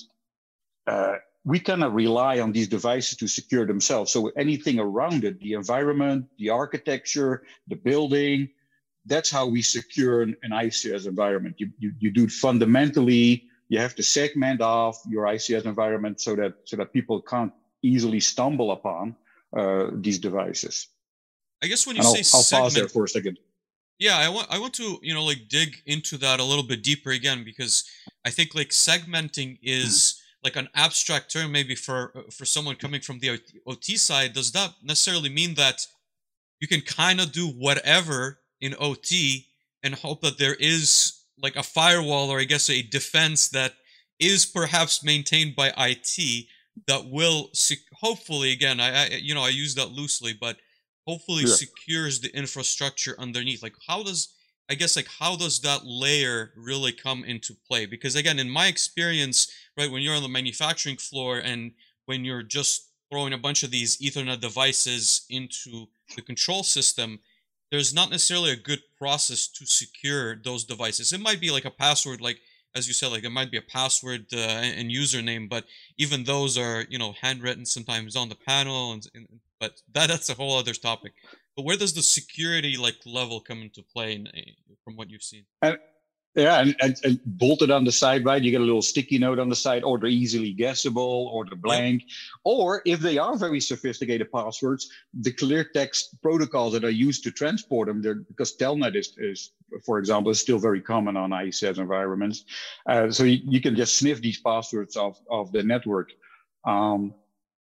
uh, 0.87 1.17
we 1.45 1.59
kind 1.59 1.83
of 1.83 1.93
rely 1.95 2.39
on 2.41 2.53
these 2.53 2.69
devices 2.69 3.19
to 3.19 3.27
secure 3.27 3.67
themselves. 3.67 4.13
So 4.13 4.29
anything 4.37 4.79
around 4.79 5.25
it, 5.25 5.41
the 5.41 5.55
environment, 5.55 6.27
the 6.39 6.51
architecture, 6.51 7.43
the 7.67 7.75
building, 7.75 8.49
that's 9.07 9.31
how 9.31 9.47
we 9.47 9.63
secure 9.63 10.23
an, 10.23 10.37
an 10.43 10.53
ICS 10.53 11.07
environment. 11.07 11.57
You, 11.59 11.71
you, 11.79 11.93
you 11.99 12.11
do 12.13 12.29
fundamentally, 12.29 13.45
you 13.69 13.79
have 13.79 13.97
to 13.97 14.03
segment 14.03 14.61
off 14.61 15.01
your 15.09 15.25
ICS 15.25 15.65
environment 15.65 16.21
so 16.21 16.37
that 16.37 16.55
so 16.65 16.77
that 16.77 16.93
people 16.93 17.21
can't 17.21 17.53
easily 17.83 18.21
stumble 18.21 18.71
upon 18.71 19.17
uh, 19.57 19.89
these 19.95 20.21
devices. 20.21 20.89
I 21.63 21.67
guess 21.67 21.87
when 21.87 21.97
you 21.97 22.03
and 22.03 22.09
say 22.09 22.37
I'll, 22.37 22.39
I'll 22.39 22.45
segment, 22.45 22.65
pause 22.65 22.75
there 22.75 22.89
for 22.89 23.05
a 23.05 23.09
second. 23.09 23.39
Yeah, 24.02 24.18
I 24.18 24.28
want 24.30 24.49
I 24.50 24.59
want 24.59 24.75
to 24.75 24.99
you 25.00 25.14
know 25.14 25.23
like 25.23 25.47
dig 25.49 25.80
into 25.87 26.18
that 26.18 26.40
a 26.40 26.44
little 26.44 26.64
bit 26.64 26.82
deeper 26.82 27.11
again 27.12 27.44
because 27.44 27.85
I 28.25 28.30
think 28.30 28.52
like 28.52 28.71
segmenting 28.71 29.61
is 29.62 30.21
like 30.42 30.56
an 30.56 30.68
abstract 30.75 31.32
term 31.32 31.52
maybe 31.52 31.76
for 31.76 32.12
for 32.32 32.44
someone 32.44 32.75
coming 32.75 33.00
from 33.00 33.21
the 33.21 33.40
OT 33.64 33.97
side. 33.97 34.32
Does 34.32 34.50
that 34.52 34.73
necessarily 34.82 35.28
mean 35.28 35.54
that 35.54 35.87
you 36.61 36.66
can 36.66 36.80
kind 36.80 37.21
of 37.21 37.30
do 37.30 37.47
whatever 37.47 38.40
in 38.61 38.75
OT 38.80 39.47
and 39.85 39.94
hope 39.94 40.21
that 40.23 40.37
there 40.37 40.56
is 40.56 41.23
like 41.40 41.54
a 41.54 41.62
firewall 41.62 42.28
or 42.28 42.40
I 42.40 42.44
guess 42.44 42.68
a 42.68 42.82
defense 42.82 43.50
that 43.50 43.75
is 44.18 44.44
perhaps 44.44 45.04
maintained 45.04 45.54
by 45.54 45.73
IT 45.78 46.47
that 46.88 47.09
will 47.09 47.50
hopefully 48.00 48.50
again 48.50 48.80
I, 48.80 49.04
I 49.04 49.06
you 49.23 49.32
know 49.32 49.44
I 49.44 49.50
use 49.50 49.76
that 49.76 49.92
loosely 49.92 50.32
but 50.32 50.56
hopefully 51.06 51.44
yeah. 51.44 51.54
secures 51.54 52.21
the 52.21 52.35
infrastructure 52.37 53.14
underneath. 53.18 53.62
Like 53.62 53.76
how 53.87 54.02
does 54.02 54.28
I 54.71 54.75
guess 54.75 54.97
like 54.97 55.09
how 55.18 55.37
does 55.37 55.61
that 55.61 55.85
layer 55.85 56.52
really 56.56 56.92
come 56.92 57.25
into 57.25 57.54
play? 57.68 57.87
Because 57.87 58.16
again 58.16 58.38
in 58.38 58.50
my 58.50 58.66
experience 58.66 59.52
right 59.76 59.90
when 59.90 60.02
you're 60.02 60.16
on 60.16 60.23
the 60.23 60.28
manufacturing 60.28 60.97
floor 60.97 61.38
and 61.38 61.73
when 62.06 62.25
you're 62.25 62.42
just 62.42 62.88
throwing 63.11 63.32
a 63.32 63.38
bunch 63.38 63.62
of 63.62 63.71
these 63.71 63.99
ethernet 63.99 64.40
devices 64.40 65.26
into 65.28 65.87
the 66.16 66.23
control 66.23 66.62
system 66.62 67.18
there's 67.71 67.94
not 67.94 68.11
necessarily 68.11 68.52
a 68.52 68.56
good 68.56 68.80
process 68.99 69.49
to 69.49 69.64
secure 69.66 70.37
those 70.37 70.62
devices. 70.62 71.12
It 71.14 71.23
might 71.23 71.40
be 71.40 71.50
like 71.50 71.64
a 71.64 71.71
password 71.71 72.21
like 72.21 72.38
as 72.75 72.87
you 72.87 72.94
said 72.94 73.11
like 73.11 73.25
it 73.25 73.30
might 73.30 73.50
be 73.50 73.56
a 73.56 73.62
password 73.62 74.26
uh, 74.32 74.37
and 74.37 74.90
username 74.90 75.49
but 75.49 75.64
even 75.99 76.25
those 76.25 76.56
are 76.56 76.85
you 76.88 76.99
know 76.99 77.14
handwritten 77.21 77.66
sometimes 77.66 78.16
on 78.16 78.28
the 78.28 78.35
panel 78.35 78.92
and, 78.92 79.06
and 79.14 79.26
but 79.62 79.81
that 79.95 80.09
that's 80.09 80.28
a 80.28 80.35
whole 80.35 80.59
other 80.59 80.75
topic 80.75 81.12
but 81.57 81.64
where 81.64 81.76
does 81.76 81.95
the 81.95 82.02
security 82.02 82.76
like 82.76 82.97
level 83.07 83.38
come 83.40 83.61
into 83.62 83.83
play 83.95 84.14
in, 84.16 84.26
eh, 84.35 84.52
from 84.85 84.97
what 84.97 85.09
you've 85.11 85.23
seen 85.33 85.45
and 85.62 85.78
yeah, 86.35 86.61
and, 86.61 86.75
and, 86.81 86.97
and, 87.04 87.21
bolted 87.26 87.71
on 87.71 87.85
the 87.85 87.92
side, 87.92 88.25
right? 88.25 88.42
You 88.42 88.50
get 88.50 88.62
a 88.62 88.64
little 88.64 88.81
sticky 88.81 89.19
note 89.19 89.38
on 89.38 89.50
the 89.50 89.57
side, 89.57 89.85
or 89.85 89.99
they're 89.99 90.09
easily 90.09 90.52
guessable, 90.52 91.31
or 91.31 91.45
the 91.45 91.57
blank. 91.57 92.04
Or 92.45 92.81
if 92.87 93.00
they 93.00 93.19
are 93.19 93.37
very 93.37 93.61
sophisticated 93.61 94.33
passwords, 94.33 94.90
the 95.12 95.33
clear 95.33 95.62
text 95.62 96.23
protocols 96.23 96.73
that 96.73 96.85
are 96.85 96.90
used 96.90 97.23
to 97.25 97.31
transport 97.33 97.88
them, 97.88 98.00
they're, 98.00 98.14
because 98.14 98.57
Telnet 98.57 98.97
is, 98.97 99.14
is, 99.19 99.50
for 99.85 99.99
example, 99.99 100.31
is 100.31 100.40
still 100.40 100.59
very 100.59 100.81
common 100.81 101.19
on 101.19 101.31
ICS 101.31 101.76
environments. 101.78 102.45
Uh, 102.88 103.11
so 103.11 103.25
you, 103.25 103.40
you, 103.45 103.61
can 103.61 103.76
just 103.76 103.99
sniff 103.99 104.23
these 104.23 104.40
passwords 104.40 104.97
of, 104.97 105.19
of 105.31 105.52
the 105.52 105.62
network. 105.62 106.12
Um, 106.64 107.12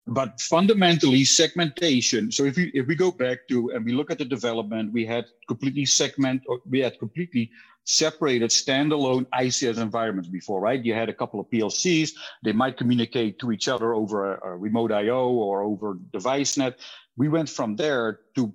but 0.07 0.41
fundamentally 0.41 1.25
segmentation 1.25 2.33
so 2.33 2.45
if 2.45 2.57
we 2.57 2.71
if 2.75 2.87
we 2.87 2.95
go 2.95 3.11
back 3.11 3.39
to 3.49 3.71
and 3.71 3.85
we 3.85 3.93
look 3.93 4.11
at 4.11 4.19
the 4.19 4.25
development 4.25 4.93
we 4.93 5.05
had 5.05 5.27
completely 5.47 5.85
segment 5.85 6.43
we 6.67 6.81
had 6.81 6.99
completely 6.99 7.51
separated 7.85 8.51
standalone 8.51 9.27
ICS 9.35 9.79
environments 9.79 10.29
before, 10.29 10.61
right? 10.61 10.85
You 10.85 10.95
had 10.95 11.09
a 11.09 11.15
couple 11.15 11.41
of 11.41 11.47
PLCs, 11.51 12.13
they 12.45 12.53
might 12.53 12.77
communicate 12.77 13.39
to 13.41 13.53
each 13.53 13.69
other 13.69 13.95
over 13.95 14.35
a, 14.35 14.51
a 14.51 14.57
remote 14.57 14.93
IO 14.93 15.29
or 15.29 15.63
over 15.63 15.99
device 16.13 16.57
net. 16.57 16.79
We 17.17 17.29
went 17.29 17.49
from 17.49 17.77
there 17.77 18.21
to 18.37 18.55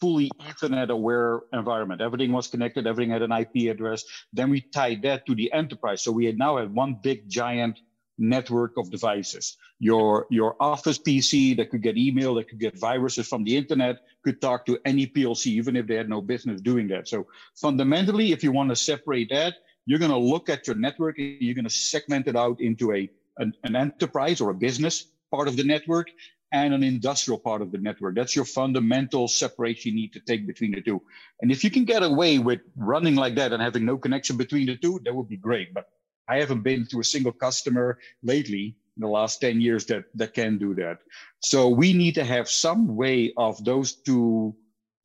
fully 0.00 0.30
Ethernet 0.40 0.88
aware 0.88 1.42
environment. 1.52 2.00
Everything 2.00 2.32
was 2.32 2.48
connected, 2.48 2.86
everything 2.86 3.10
had 3.10 3.22
an 3.22 3.32
IP 3.32 3.70
address. 3.70 4.04
Then 4.32 4.48
we 4.48 4.62
tied 4.62 5.02
that 5.02 5.26
to 5.26 5.34
the 5.34 5.52
enterprise. 5.52 6.02
So 6.02 6.10
we 6.10 6.32
now 6.32 6.56
had 6.56 6.74
one 6.74 6.98
big 7.02 7.28
giant 7.28 7.80
network 8.20 8.76
of 8.76 8.90
devices. 8.90 9.56
Your, 9.78 10.26
your 10.30 10.54
office 10.60 10.98
PC 10.98 11.56
that 11.56 11.70
could 11.70 11.82
get 11.82 11.96
email, 11.96 12.34
that 12.34 12.48
could 12.48 12.60
get 12.60 12.78
viruses 12.78 13.26
from 13.26 13.44
the 13.44 13.56
internet, 13.56 14.00
could 14.22 14.40
talk 14.40 14.66
to 14.66 14.78
any 14.84 15.06
PLC, 15.06 15.46
even 15.46 15.74
if 15.74 15.86
they 15.86 15.96
had 15.96 16.08
no 16.08 16.20
business 16.20 16.60
doing 16.60 16.86
that. 16.88 17.08
So 17.08 17.26
fundamentally, 17.56 18.32
if 18.32 18.44
you 18.44 18.52
want 18.52 18.68
to 18.70 18.76
separate 18.76 19.30
that, 19.30 19.54
you're 19.86 19.98
going 19.98 20.10
to 20.10 20.18
look 20.18 20.48
at 20.48 20.66
your 20.66 20.76
network, 20.76 21.18
and 21.18 21.36
you're 21.40 21.54
going 21.54 21.64
to 21.64 21.70
segment 21.70 22.28
it 22.28 22.36
out 22.36 22.60
into 22.60 22.92
a, 22.92 23.10
an, 23.38 23.54
an 23.64 23.74
enterprise 23.74 24.40
or 24.40 24.50
a 24.50 24.54
business 24.54 25.06
part 25.30 25.48
of 25.48 25.56
the 25.56 25.64
network 25.64 26.08
and 26.52 26.74
an 26.74 26.82
industrial 26.82 27.38
part 27.38 27.62
of 27.62 27.70
the 27.70 27.78
network. 27.78 28.14
That's 28.14 28.34
your 28.34 28.44
fundamental 28.44 29.28
separation 29.28 29.92
you 29.92 29.96
need 29.96 30.12
to 30.14 30.20
take 30.20 30.46
between 30.46 30.72
the 30.72 30.80
two. 30.80 31.00
And 31.40 31.50
if 31.50 31.62
you 31.62 31.70
can 31.70 31.84
get 31.84 32.02
away 32.02 32.38
with 32.38 32.60
running 32.76 33.14
like 33.14 33.36
that 33.36 33.52
and 33.52 33.62
having 33.62 33.84
no 33.84 33.96
connection 33.96 34.36
between 34.36 34.66
the 34.66 34.76
two, 34.76 35.00
that 35.04 35.14
would 35.14 35.28
be 35.28 35.36
great. 35.36 35.72
But 35.72 35.88
I 36.30 36.38
haven't 36.38 36.62
been 36.62 36.86
to 36.86 37.00
a 37.00 37.04
single 37.04 37.32
customer 37.32 37.98
lately 38.22 38.76
in 38.96 39.00
the 39.00 39.08
last 39.08 39.40
10 39.40 39.60
years 39.60 39.84
that, 39.86 40.04
that 40.14 40.32
can 40.32 40.58
do 40.58 40.74
that. 40.76 40.98
So 41.40 41.68
we 41.68 41.92
need 41.92 42.14
to 42.14 42.24
have 42.24 42.48
some 42.48 42.96
way 42.96 43.32
of 43.36 43.62
those 43.64 43.94
two 43.94 44.54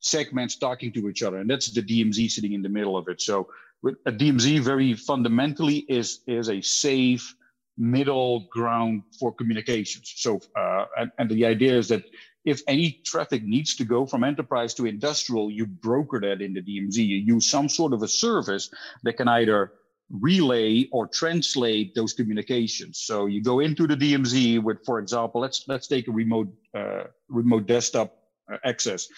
segments 0.00 0.56
talking 0.56 0.92
to 0.92 1.08
each 1.08 1.22
other. 1.24 1.38
And 1.38 1.50
that's 1.50 1.70
the 1.72 1.82
DMZ 1.82 2.30
sitting 2.30 2.52
in 2.52 2.62
the 2.62 2.68
middle 2.68 2.96
of 2.96 3.08
it. 3.08 3.20
So 3.20 3.48
a 3.84 4.12
DMZ 4.12 4.60
very 4.60 4.94
fundamentally 4.94 5.78
is, 5.88 6.20
is 6.26 6.48
a 6.48 6.60
safe 6.60 7.34
middle 7.76 8.46
ground 8.50 9.02
for 9.18 9.32
communications. 9.32 10.12
So, 10.16 10.40
uh, 10.56 10.84
and, 10.96 11.10
and 11.18 11.30
the 11.30 11.44
idea 11.44 11.76
is 11.76 11.88
that 11.88 12.04
if 12.44 12.62
any 12.68 13.00
traffic 13.04 13.42
needs 13.42 13.74
to 13.76 13.84
go 13.84 14.06
from 14.06 14.22
enterprise 14.22 14.74
to 14.74 14.86
industrial, 14.86 15.50
you 15.50 15.66
broker 15.66 16.20
that 16.20 16.40
in 16.40 16.54
the 16.54 16.62
DMZ. 16.62 16.98
You 16.98 17.16
use 17.16 17.46
some 17.50 17.68
sort 17.68 17.92
of 17.92 18.02
a 18.04 18.08
service 18.08 18.70
that 19.02 19.16
can 19.16 19.26
either 19.26 19.72
relay 20.10 20.88
or 20.92 21.06
translate 21.06 21.94
those 21.94 22.12
communications. 22.12 22.98
So 23.00 23.26
you 23.26 23.42
go 23.42 23.60
into 23.60 23.86
the 23.86 23.96
DMZ 23.96 24.62
with, 24.62 24.84
for 24.84 24.98
example, 24.98 25.40
let's 25.40 25.64
let's 25.66 25.86
take 25.86 26.08
a 26.08 26.12
remote 26.12 26.48
uh, 26.74 27.04
remote 27.28 27.66
desktop 27.66 28.16
uh, 28.52 28.58
access. 28.64 29.08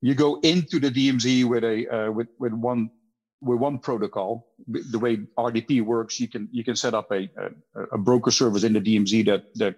You 0.00 0.14
go 0.14 0.40
into 0.40 0.78
the 0.78 0.90
DMZ 0.90 1.44
with 1.44 1.64
a 1.64 1.86
uh, 1.88 2.10
with 2.10 2.28
with 2.38 2.52
one 2.52 2.90
with 3.40 3.58
one 3.58 3.78
protocol. 3.78 4.48
The 4.66 4.98
way 4.98 5.18
RDP 5.38 5.82
works, 5.82 6.18
you 6.18 6.28
can 6.28 6.48
you 6.50 6.64
can 6.64 6.76
set 6.76 6.94
up 6.94 7.10
a 7.12 7.28
a, 7.74 7.82
a 7.92 7.98
broker 7.98 8.30
service 8.30 8.64
in 8.64 8.72
the 8.72 8.80
DMZ 8.80 9.26
that 9.26 9.54
that 9.54 9.76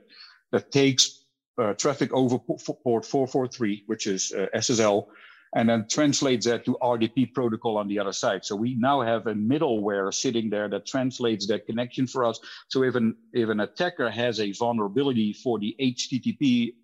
that 0.53 0.71
takes 0.71 1.25
uh, 1.59 1.75
traffic 1.75 2.13
over 2.13 2.39
port 2.39 3.05
443, 3.05 3.85
which 3.87 4.07
is 4.07 4.33
uh, 4.33 4.47
SSL, 4.55 5.07
and 5.55 5.69
then 5.69 5.87
translates 5.89 6.47
that 6.47 6.65
to 6.65 6.77
RDP 6.83 7.33
protocol 7.33 7.79
on 7.79 7.89
the 7.89 7.99
other 7.99 8.13
side. 8.13 8.45
So 8.45 8.57
we 8.57 8.75
now 8.75 9.01
have 9.01 9.27
a 9.27 9.35
middleware 9.35 10.13
sitting 10.13 10.51
there 10.51 10.69
that 10.69 10.87
translates 10.87 11.47
that 11.47 11.67
connection 11.67 12.07
for 12.07 12.25
us. 12.25 12.41
So 12.69 12.83
if 12.83 12.95
an 12.95 13.17
if 13.33 13.49
an 13.49 13.61
attacker 13.61 14.11
has 14.11 14.41
a 14.41 14.53
vulnerability 14.53 15.33
for 15.33 15.59
the 15.59 15.75
HTTP 15.81 16.75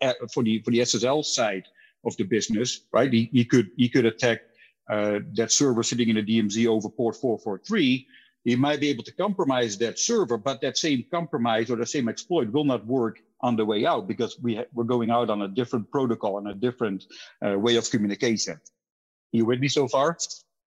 uh, 0.00 0.12
for 0.32 0.42
the 0.42 0.60
for 0.62 0.70
the 0.70 0.78
SSL 0.80 1.24
side 1.24 1.64
of 2.04 2.16
the 2.16 2.24
business, 2.24 2.80
right? 2.92 3.12
He, 3.12 3.28
he 3.32 3.44
could 3.44 3.70
he 3.76 3.88
could 3.88 4.06
attack 4.06 4.40
uh, 4.88 5.20
that 5.34 5.52
server 5.52 5.82
sitting 5.82 6.08
in 6.08 6.16
a 6.16 6.22
DMZ 6.22 6.66
over 6.66 6.88
port 6.88 7.16
443. 7.16 8.06
He 8.44 8.56
might 8.56 8.80
be 8.80 8.88
able 8.88 9.04
to 9.04 9.12
compromise 9.12 9.78
that 9.78 9.98
server, 9.98 10.36
but 10.36 10.60
that 10.62 10.76
same 10.76 11.04
compromise 11.10 11.70
or 11.70 11.76
the 11.76 11.86
same 11.86 12.08
exploit 12.08 12.50
will 12.50 12.64
not 12.64 12.84
work 12.86 13.20
on 13.40 13.56
the 13.56 13.64
way 13.64 13.86
out 13.86 14.08
because 14.08 14.38
we 14.40 14.56
ha- 14.56 14.64
we're 14.72 14.84
going 14.84 15.10
out 15.10 15.30
on 15.30 15.42
a 15.42 15.48
different 15.48 15.90
protocol 15.90 16.38
and 16.38 16.48
a 16.48 16.54
different 16.54 17.04
uh, 17.44 17.58
way 17.58 17.76
of 17.76 17.88
communication. 17.90 18.60
You 19.30 19.44
with 19.44 19.60
me 19.60 19.68
so 19.68 19.86
far? 19.88 20.18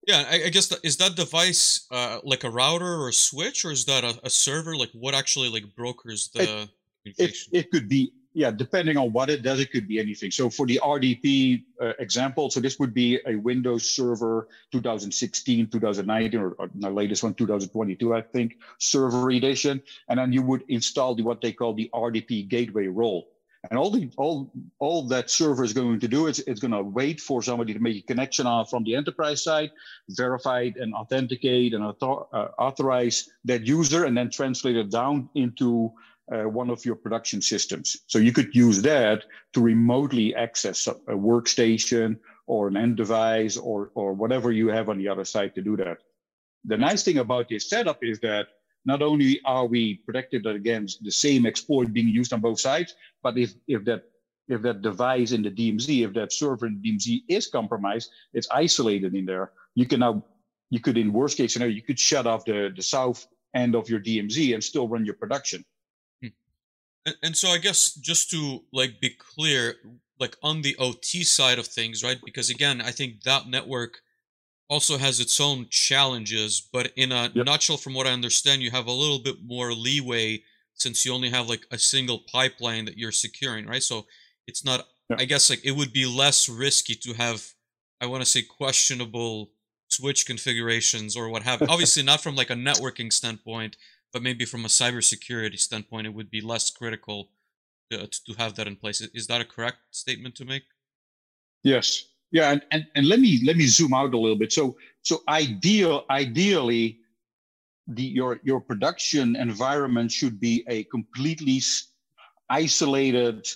Yeah, 0.06 0.24
I, 0.28 0.44
I 0.46 0.48
guess 0.48 0.68
that, 0.68 0.80
is 0.82 0.96
that 0.96 1.14
device 1.14 1.86
uh, 1.90 2.20
like 2.24 2.44
a 2.44 2.50
router 2.50 2.94
or 2.94 3.08
a 3.08 3.12
switch, 3.12 3.64
or 3.64 3.70
is 3.70 3.84
that 3.84 4.02
a, 4.02 4.18
a 4.24 4.30
server? 4.30 4.76
Like 4.76 4.90
what 4.92 5.14
actually 5.14 5.48
like 5.48 5.64
brokers 5.76 6.30
the 6.34 6.42
it, 6.42 6.68
communication? 7.02 7.50
It, 7.52 7.58
it 7.58 7.70
could 7.70 7.88
be 7.88 8.12
yeah, 8.32 8.50
depending 8.50 8.96
on 8.96 9.12
what 9.12 9.28
it 9.28 9.42
does, 9.42 9.58
it 9.58 9.72
could 9.72 9.88
be 9.88 9.99
anything. 9.99 10.30
So 10.30 10.50
for 10.50 10.66
the 10.66 10.80
RDP 10.82 11.64
uh, 11.80 11.92
example, 11.99 12.49
so 12.50 12.60
this 12.60 12.78
would 12.78 12.94
be 12.94 13.18
a 13.26 13.34
Windows 13.34 13.88
Server 13.88 14.49
2016, 14.70 15.68
2019, 15.68 16.40
or, 16.40 16.52
or, 16.52 16.70
the 16.75 16.90
latest 16.90 17.25
one, 17.25 17.34
2022, 17.34 18.14
I 18.14 18.22
think, 18.22 18.58
server 18.78 19.30
edition. 19.30 19.82
And 20.08 20.18
then 20.18 20.32
you 20.32 20.42
would 20.42 20.62
install 20.68 21.16
the, 21.16 21.22
what 21.22 21.40
they 21.40 21.52
call 21.52 21.75
the 21.75 21.90
RDP 21.92 22.49
gateway 22.49 22.87
role. 22.87 23.28
And 23.68 23.78
all 23.78 23.90
the 23.90 24.10
all 24.16 24.50
all 24.78 25.02
that 25.08 25.28
server 25.28 25.62
is 25.64 25.75
going 25.75 26.00
to 26.00 26.08
do 26.08 26.28
is 26.28 26.38
it's 26.38 26.60
going 26.60 26.70
to 26.70 26.82
wait 26.82 27.20
for 27.20 27.42
somebody 27.42 27.75
to 27.75 27.78
make 27.78 27.99
a 27.99 28.06
connection 28.06 28.46
on 28.46 28.64
from 28.64 28.84
the 28.84 28.96
enterprise 28.96 29.44
side, 29.44 29.70
verify 30.08 30.70
and 30.76 30.94
authenticate 30.94 31.75
and 31.75 31.84
author, 31.84 32.25
uh, 32.32 32.49
authorize 32.58 33.28
that 33.44 33.66
user, 33.66 34.06
and 34.06 34.16
then 34.16 34.30
translate 34.30 34.76
it 34.76 34.90
down 34.90 35.28
into 35.34 35.92
uh, 36.32 36.44
one 36.44 36.70
of 36.70 36.84
your 36.84 36.96
production 36.96 37.42
systems. 37.42 37.99
So 38.06 38.18
you 38.18 38.32
could 38.32 38.54
use 38.54 38.82
that 38.82 39.25
to 39.52 39.60
remotely 39.60 40.34
access 40.34 40.87
a, 40.87 40.94
workstation 41.14 42.18
or 42.46 42.68
an 42.68 42.76
end 42.76 42.96
device 42.96 43.56
or 43.56 43.90
or 43.94 44.12
whatever 44.12 44.52
you 44.52 44.68
have 44.68 44.88
on 44.88 44.99
the 44.99 45.08
other 45.08 45.25
side 45.25 45.54
to 45.54 45.62
do 45.62 45.76
that. 45.78 45.99
The 46.64 46.76
nice 46.76 47.02
thing 47.02 47.18
about 47.18 47.49
this 47.49 47.68
setup 47.68 47.99
is 48.02 48.20
that 48.20 48.49
not 48.84 49.02
only 49.02 49.40
are 49.44 49.66
we 49.66 49.96
protected 50.06 50.46
against 50.46 51.02
the 51.04 51.10
same 51.10 51.46
exploit 51.46 51.92
being 51.92 52.08
used 52.08 52.32
on 52.32 52.40
both 52.40 52.60
sides, 52.60 52.94
but 53.22 53.37
if, 53.37 53.54
if 53.68 53.84
that 53.84 54.04
if 54.49 54.62
that 54.62 54.82
device 54.82 55.30
in 55.30 55.42
the 55.42 55.50
DMZ, 55.50 56.04
if 56.04 56.12
that 56.14 56.32
server 56.32 56.66
in 56.66 56.80
the 56.80 56.92
DMZ 56.92 57.22
is 57.28 57.46
compromised, 57.46 58.10
it's 58.32 58.49
isolated 58.50 59.14
in 59.14 59.25
there. 59.25 59.52
You 59.76 59.87
can 59.87 60.00
now, 60.00 60.25
you 60.70 60.80
could 60.80 60.99
in 60.99 61.12
worst 61.12 61.37
case 61.37 61.52
scenario, 61.52 61.75
you 61.75 61.82
could 61.82 62.00
shut 62.00 62.26
off 62.26 62.44
the, 62.44 62.72
the 62.75 62.82
south 62.82 63.26
end 63.54 63.76
of 63.76 63.88
your 63.88 64.00
DMZ 64.00 64.54
and 64.54 64.62
still 64.62 64.88
run 64.88 65.04
your 65.04 65.14
production. 65.14 65.64
And, 67.07 67.16
and 67.23 67.37
so 67.37 67.49
I 67.49 67.59
guess 67.59 67.95
just 67.95 68.30
to 68.30 68.64
like 68.73 69.00
be 69.00 69.11
clear, 69.11 69.76
like 70.19 70.37
on 70.42 70.62
the 70.62 70.76
OT 70.76 71.25
side 71.25 71.59
of 71.59 71.66
things, 71.66 72.04
right? 72.04 72.19
Because 72.25 72.50
again, 72.50 72.80
I 72.80 72.90
think 72.90 73.23
that 73.23 73.49
network 73.49 74.00
also 74.69 74.99
has 74.99 75.19
its 75.19 75.40
own 75.40 75.66
challenges, 75.71 76.69
but 76.73 76.92
in 76.97 77.11
a 77.11 77.30
yep. 77.35 77.47
nutshell, 77.47 77.76
from 77.76 77.95
what 77.95 78.07
I 78.07 78.12
understand, 78.12 78.62
you 78.62 78.71
have 78.71 78.87
a 78.87 78.92
little 78.92 79.19
bit 79.19 79.37
more 79.45 79.73
leeway 79.73 80.42
since 80.75 81.04
you 81.04 81.12
only 81.12 81.28
have 81.28 81.49
like 81.49 81.66
a 81.73 81.78
single 81.78 82.21
pipeline 82.33 82.85
that 82.85 82.97
you're 82.97 83.12
securing, 83.12 83.66
right? 83.66 83.83
So 83.83 84.07
it's 84.47 84.64
not, 84.64 84.87
yep. 85.09 85.21
I 85.21 85.25
guess, 85.25 85.50
like 85.50 85.64
it 85.64 85.73
would 85.73 85.92
be 85.92 86.07
less 86.07 86.49
risky 86.49 86.95
to 86.95 87.14
have, 87.14 87.45
I 88.00 88.07
want 88.07 88.23
to 88.23 88.28
say, 88.28 88.42
questionable 88.42 89.50
switch 89.88 90.25
configurations 90.25 91.16
or 91.16 91.28
what 91.28 91.42
have. 91.42 91.62
Obviously, 91.62 92.02
not 92.02 92.21
from 92.21 92.37
like 92.37 92.50
a 92.50 92.54
networking 92.54 93.12
standpoint, 93.12 93.76
but 94.12 94.23
maybe 94.23 94.45
from 94.45 94.64
a 94.64 94.69
cybersecurity 94.69 95.59
standpoint, 95.59 96.07
it 96.07 96.14
would 96.14 96.31
be 96.31 96.40
less 96.40 96.71
critical 96.71 97.31
uh, 97.93 97.99
to, 97.99 98.25
to 98.25 98.33
have 98.38 98.55
that 98.57 98.67
in 98.67 98.76
place. 98.76 99.00
Is 99.00 99.26
that 99.29 99.40
a 99.40 99.45
correct 99.45 99.79
statement 99.90 100.35
to 100.37 100.45
make? 100.45 100.62
Yes, 101.62 102.07
yeah, 102.33 102.52
and, 102.52 102.62
and, 102.71 102.87
and 102.95 103.07
let 103.07 103.21
me 103.21 103.40
let 103.45 103.57
me 103.57 103.67
zoom 103.67 103.93
out 103.93 104.14
a 104.14 104.19
little 104.19 104.37
bit. 104.37 104.52
So 104.52 104.76
so 105.02 105.23
ideal 105.29 106.05
ideally, 106.11 107.00
the 107.87 108.02
your 108.02 108.40
your 108.43 108.61
production 108.61 109.37
environment 109.37 110.12
should 110.12 110.40
be 110.40 110.64
a 110.69 110.85
completely 110.85 111.61
isolated 112.49 113.47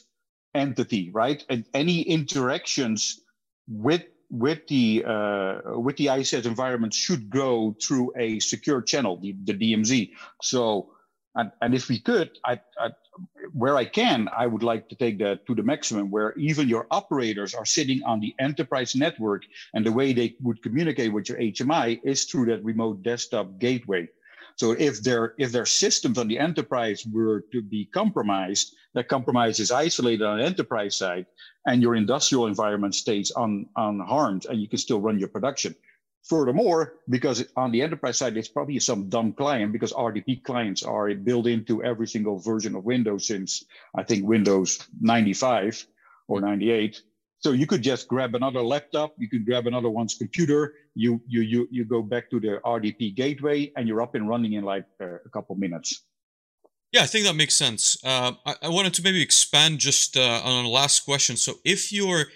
entity, 0.54 1.10
right? 1.10 1.44
And 1.48 1.64
any 1.74 2.02
interactions 2.02 3.20
with 3.68 4.04
with 4.34 4.66
the 4.66 5.04
uh, 5.06 5.78
with 5.78 5.96
the 5.96 6.06
ICS 6.06 6.44
environment 6.44 6.92
should 6.92 7.30
go 7.30 7.76
through 7.80 8.12
a 8.18 8.40
secure 8.40 8.82
channel, 8.82 9.18
the, 9.20 9.34
the 9.44 9.54
DMZ. 9.54 10.10
So, 10.42 10.90
and, 11.36 11.52
and 11.62 11.74
if 11.74 11.88
we 11.88 12.00
could, 12.00 12.30
I, 12.44 12.60
I 12.78 12.90
where 13.52 13.76
I 13.76 13.84
can, 13.84 14.28
I 14.36 14.46
would 14.46 14.64
like 14.64 14.88
to 14.88 14.96
take 14.96 15.18
that 15.18 15.46
to 15.46 15.54
the 15.54 15.62
maximum 15.62 16.10
where 16.10 16.34
even 16.36 16.68
your 16.68 16.86
operators 16.90 17.54
are 17.54 17.64
sitting 17.64 18.02
on 18.02 18.18
the 18.18 18.34
enterprise 18.40 18.96
network 18.96 19.42
and 19.72 19.86
the 19.86 19.92
way 19.92 20.12
they 20.12 20.34
would 20.42 20.62
communicate 20.62 21.12
with 21.12 21.28
your 21.28 21.38
HMI 21.38 22.00
is 22.02 22.24
through 22.24 22.46
that 22.46 22.64
remote 22.64 23.02
desktop 23.04 23.58
gateway. 23.58 24.08
So 24.56 24.72
if 24.72 25.02
their 25.02 25.34
if 25.38 25.50
their 25.52 25.66
systems 25.66 26.18
on 26.18 26.28
the 26.28 26.38
enterprise 26.38 27.04
were 27.10 27.44
to 27.52 27.60
be 27.62 27.86
compromised, 27.86 28.74
that 28.94 29.08
compromise 29.08 29.58
is 29.58 29.70
isolated 29.70 30.22
on 30.22 30.38
the 30.38 30.44
enterprise 30.44 30.96
side, 30.96 31.26
and 31.66 31.82
your 31.82 31.94
industrial 31.94 32.46
environment 32.46 32.94
stays 32.94 33.32
un, 33.36 33.66
unharmed, 33.76 34.46
and 34.46 34.60
you 34.60 34.68
can 34.68 34.78
still 34.78 35.00
run 35.00 35.18
your 35.18 35.28
production. 35.28 35.74
Furthermore, 36.24 36.94
because 37.08 37.44
on 37.54 37.70
the 37.70 37.82
enterprise 37.82 38.16
side, 38.16 38.36
it's 38.36 38.48
probably 38.48 38.78
some 38.78 39.10
dumb 39.10 39.34
client 39.34 39.72
because 39.72 39.92
RDP 39.92 40.42
clients 40.42 40.82
are 40.82 41.12
built 41.14 41.46
into 41.46 41.84
every 41.84 42.06
single 42.06 42.38
version 42.38 42.74
of 42.74 42.84
Windows 42.84 43.26
since 43.26 43.64
I 43.94 44.04
think 44.04 44.26
Windows 44.26 44.86
95 45.00 45.86
or 46.28 46.40
98. 46.40 47.02
So 47.40 47.52
you 47.52 47.66
could 47.66 47.82
just 47.82 48.08
grab 48.08 48.34
another 48.34 48.62
laptop, 48.62 49.12
you 49.18 49.28
could 49.28 49.44
grab 49.44 49.66
another 49.66 49.90
one's 49.90 50.14
computer, 50.14 50.72
you 50.94 51.20
you 51.28 51.42
you 51.42 51.68
you 51.70 51.84
go 51.84 52.00
back 52.00 52.30
to 52.30 52.40
the 52.40 52.58
RDP 52.64 53.14
gateway, 53.14 53.70
and 53.76 53.86
you're 53.86 54.00
up 54.00 54.14
and 54.14 54.26
running 54.26 54.54
in 54.54 54.64
like 54.64 54.86
uh, 54.98 55.20
a 55.26 55.28
couple 55.28 55.54
minutes. 55.56 56.04
Yeah, 56.94 57.02
I 57.02 57.06
think 57.06 57.26
that 57.26 57.34
makes 57.34 57.56
sense. 57.56 57.98
Uh, 58.04 58.34
I, 58.46 58.54
I, 58.62 58.68
wanted 58.68 58.94
to 58.94 59.02
maybe 59.02 59.20
expand 59.20 59.80
just 59.80 60.16
uh, 60.16 60.40
on 60.44 60.62
the 60.62 60.70
last 60.70 61.00
question. 61.00 61.36
So 61.36 61.54
if 61.64 61.92
your 61.92 62.26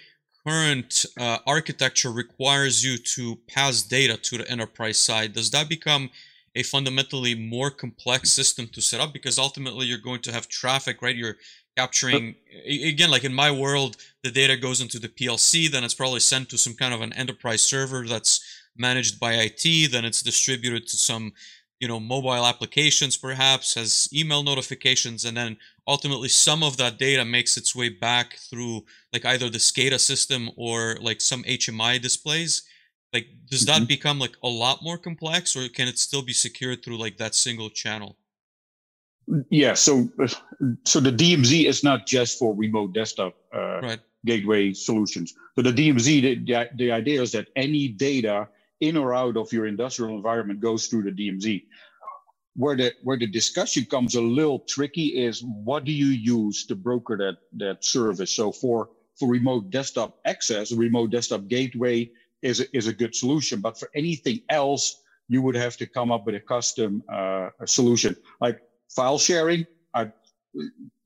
current 0.45 1.05
uh, 1.17 1.37
architecture 1.47 2.11
requires 2.11 2.83
you 2.83 2.97
to 2.97 3.37
pass 3.47 3.83
data 3.83 4.17
to 4.17 4.37
the 4.37 4.51
enterprise 4.51 4.99
side, 4.99 5.31
does 5.31 5.49
that 5.51 5.69
become 5.69 6.09
a 6.55 6.63
fundamentally 6.63 7.35
more 7.35 7.71
complex 7.71 8.33
system 8.33 8.67
to 8.73 8.81
set 8.81 8.99
up? 8.99 9.13
Because 9.13 9.39
ultimately 9.39 9.85
you're 9.85 9.97
going 9.97 10.21
to 10.23 10.33
have 10.33 10.49
traffic, 10.49 11.01
right? 11.01 11.15
You're 11.15 11.37
capturing, 11.77 12.35
again, 12.67 13.11
like 13.11 13.23
in 13.23 13.33
my 13.33 13.51
world, 13.51 13.95
the 14.23 14.31
data 14.31 14.57
goes 14.57 14.81
into 14.81 14.99
the 14.99 15.07
PLC, 15.07 15.71
then 15.71 15.85
it's 15.85 15.93
probably 15.93 16.19
sent 16.19 16.49
to 16.49 16.57
some 16.57 16.73
kind 16.73 16.93
of 16.93 16.99
an 16.99 17.13
enterprise 17.13 17.61
server 17.61 18.05
that's 18.05 18.43
managed 18.75 19.21
by 19.21 19.35
IT, 19.35 19.89
then 19.89 20.03
it's 20.03 20.21
distributed 20.21 20.85
to 20.87 20.97
some 20.97 21.31
you 21.79 21.87
know 21.87 21.99
mobile 21.99 22.45
applications 22.45 23.15
perhaps 23.17 23.73
has 23.75 24.09
email 24.13 24.43
notifications 24.43 25.25
and 25.25 25.35
then 25.37 25.57
ultimately 25.87 26.27
some 26.27 26.61
of 26.61 26.77
that 26.77 26.99
data 26.99 27.23
makes 27.23 27.57
its 27.57 27.75
way 27.75 27.89
back 27.89 28.35
through 28.49 28.83
like 29.13 29.25
either 29.25 29.49
the 29.49 29.57
SCADA 29.57 29.99
system 29.99 30.49
or 30.57 30.97
like 31.01 31.21
some 31.21 31.43
HMI 31.43 32.01
displays 32.01 32.63
like 33.13 33.27
does 33.49 33.65
that 33.65 33.77
mm-hmm. 33.77 33.85
become 33.85 34.19
like 34.19 34.35
a 34.43 34.47
lot 34.47 34.83
more 34.83 34.97
complex 34.97 35.55
or 35.55 35.67
can 35.69 35.87
it 35.87 35.97
still 35.97 36.21
be 36.21 36.33
secured 36.33 36.83
through 36.83 36.97
like 36.97 37.17
that 37.17 37.33
single 37.33 37.69
channel 37.69 38.17
yeah 39.49 39.73
so 39.73 40.09
so 40.85 40.99
the 40.99 41.11
DMZ 41.11 41.65
is 41.65 41.83
not 41.83 42.05
just 42.05 42.37
for 42.37 42.53
remote 42.55 42.93
desktop 42.93 43.35
uh, 43.53 43.79
right. 43.81 43.99
gateway 44.25 44.73
solutions 44.73 45.33
so 45.55 45.61
the 45.61 45.71
DMZ 45.71 46.21
the, 46.21 46.35
the, 46.35 46.69
the 46.75 46.91
idea 46.91 47.21
is 47.21 47.31
that 47.31 47.47
any 47.55 47.87
data 47.87 48.47
in 48.79 48.97
or 48.97 49.13
out 49.13 49.37
of 49.37 49.51
your 49.51 49.67
industrial 49.67 50.15
environment 50.15 50.59
goes 50.59 50.87
through 50.87 51.03
the 51.03 51.11
DMZ. 51.11 51.65
Where 52.55 52.75
the 52.75 52.93
where 53.03 53.17
the 53.17 53.27
discussion 53.27 53.85
comes 53.85 54.15
a 54.15 54.21
little 54.21 54.59
tricky 54.59 55.23
is 55.23 55.43
what 55.43 55.85
do 55.85 55.91
you 55.91 56.07
use 56.07 56.65
to 56.65 56.75
broker 56.75 57.15
that 57.17 57.37
that 57.57 57.85
service? 57.85 58.31
So 58.31 58.51
for 58.51 58.89
for 59.17 59.29
remote 59.29 59.69
desktop 59.69 60.17
access, 60.25 60.71
a 60.71 60.75
remote 60.75 61.11
desktop 61.11 61.47
gateway 61.47 62.09
is 62.41 62.61
a, 62.61 62.77
is 62.77 62.87
a 62.87 62.93
good 62.93 63.15
solution. 63.15 63.61
But 63.61 63.77
for 63.77 63.89
anything 63.93 64.41
else, 64.49 65.01
you 65.27 65.41
would 65.41 65.55
have 65.55 65.77
to 65.77 65.85
come 65.85 66.11
up 66.11 66.25
with 66.25 66.35
a 66.35 66.39
custom 66.39 67.03
uh, 67.11 67.49
solution. 67.65 68.15
Like 68.41 68.61
file 68.89 69.19
sharing, 69.19 69.65
I, 69.93 70.11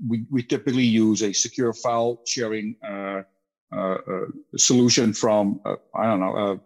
we, 0.08 0.26
we 0.32 0.44
typically 0.44 0.84
use 0.84 1.24
a 1.24 1.34
secure 1.34 1.74
file 1.74 2.22
sharing 2.26 2.76
uh, 2.88 3.24
uh, 3.76 3.76
uh 3.76 4.26
solution 4.56 5.14
from, 5.14 5.60
uh, 5.66 5.76
I 5.96 6.06
don't 6.06 6.20
know, 6.20 6.62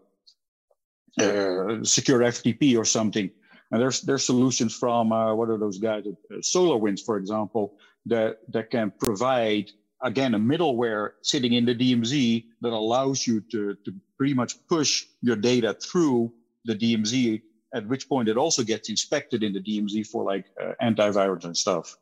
uh, 1.18 1.84
secure 1.84 2.20
FTP 2.20 2.78
or 2.78 2.86
something. 2.86 3.30
And 3.72 3.82
there's 3.82 4.02
there's 4.02 4.26
solutions 4.26 4.76
from 4.76 5.12
uh, 5.12 5.34
what 5.36 5.50
are 5.50 5.58
those 5.58 5.78
guys? 5.78 6.06
Uh, 6.08 6.36
SolarWinds, 6.38 7.02
for 7.04 7.18
example, 7.18 7.78
that 8.06 8.40
that 8.50 8.70
can 8.70 8.92
provide 9.00 9.72
again 10.02 10.36
a 10.36 10.40
middleware 10.40 11.12
sitting 11.22 11.54
in 11.54 11.66
the 11.66 11.76
DMZ 11.76 12.46
that 12.62 12.72
allows 12.72 13.28
you 13.28 13.42
to 13.52 13.76
to 13.84 13.94
pretty 14.18 14.34
much 14.34 14.56
push 14.68 15.06
your 15.22 15.36
data 15.36 15.74
through 15.74 16.32
the 16.66 16.76
DMZ. 16.76 17.42
At 17.74 17.86
which 17.88 18.08
point 18.08 18.30
it 18.30 18.38
also 18.38 18.64
gets 18.64 18.90
inspected 18.90 19.44
in 19.44 19.52
the 19.52 19.60
DMZ 19.60 20.08
for 20.08 20.24
like 20.24 20.46
uh, 20.62 20.72
antivirus 20.82 21.44
and 21.44 21.58
stuff. 21.58 21.98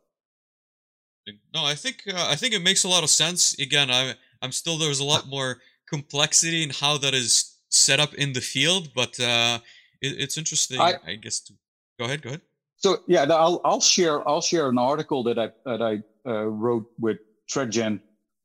No, 1.55 1.65
I 1.65 1.73
think 1.73 2.03
uh, 2.07 2.27
I 2.29 2.35
think 2.35 2.53
it 2.53 2.61
makes 2.61 2.83
a 2.83 2.87
lot 2.87 3.03
of 3.03 3.09
sense. 3.09 3.57
Again, 3.57 3.89
I 3.89 4.13
I'm 4.43 4.51
still 4.51 4.77
there's 4.77 4.99
a 4.99 5.03
lot 5.03 5.27
more 5.27 5.57
complexity 5.89 6.63
in 6.63 6.69
how 6.69 6.99
that 6.99 7.15
is 7.15 7.54
set 7.75 7.99
up 7.99 8.13
in 8.13 8.33
the 8.33 8.41
field, 8.41 8.89
but 8.95 9.19
uh, 9.19 9.59
it, 10.01 10.19
it's 10.19 10.37
interesting, 10.37 10.79
I, 10.79 10.95
I, 11.05 11.15
guess. 11.15 11.39
To 11.41 11.53
go 11.99 12.05
ahead, 12.05 12.21
go 12.21 12.29
ahead. 12.29 12.41
So 12.77 12.97
yeah, 13.07 13.23
I'll 13.23 13.61
I'll 13.63 13.81
share 13.81 14.27
I'll 14.27 14.41
share 14.41 14.69
an 14.69 14.77
article 14.77 15.23
that 15.23 15.39
I 15.39 15.49
that 15.65 15.81
I 15.81 16.03
uh, 16.29 16.45
wrote 16.45 16.85
with 16.99 17.17
ThreatGen 17.51 17.99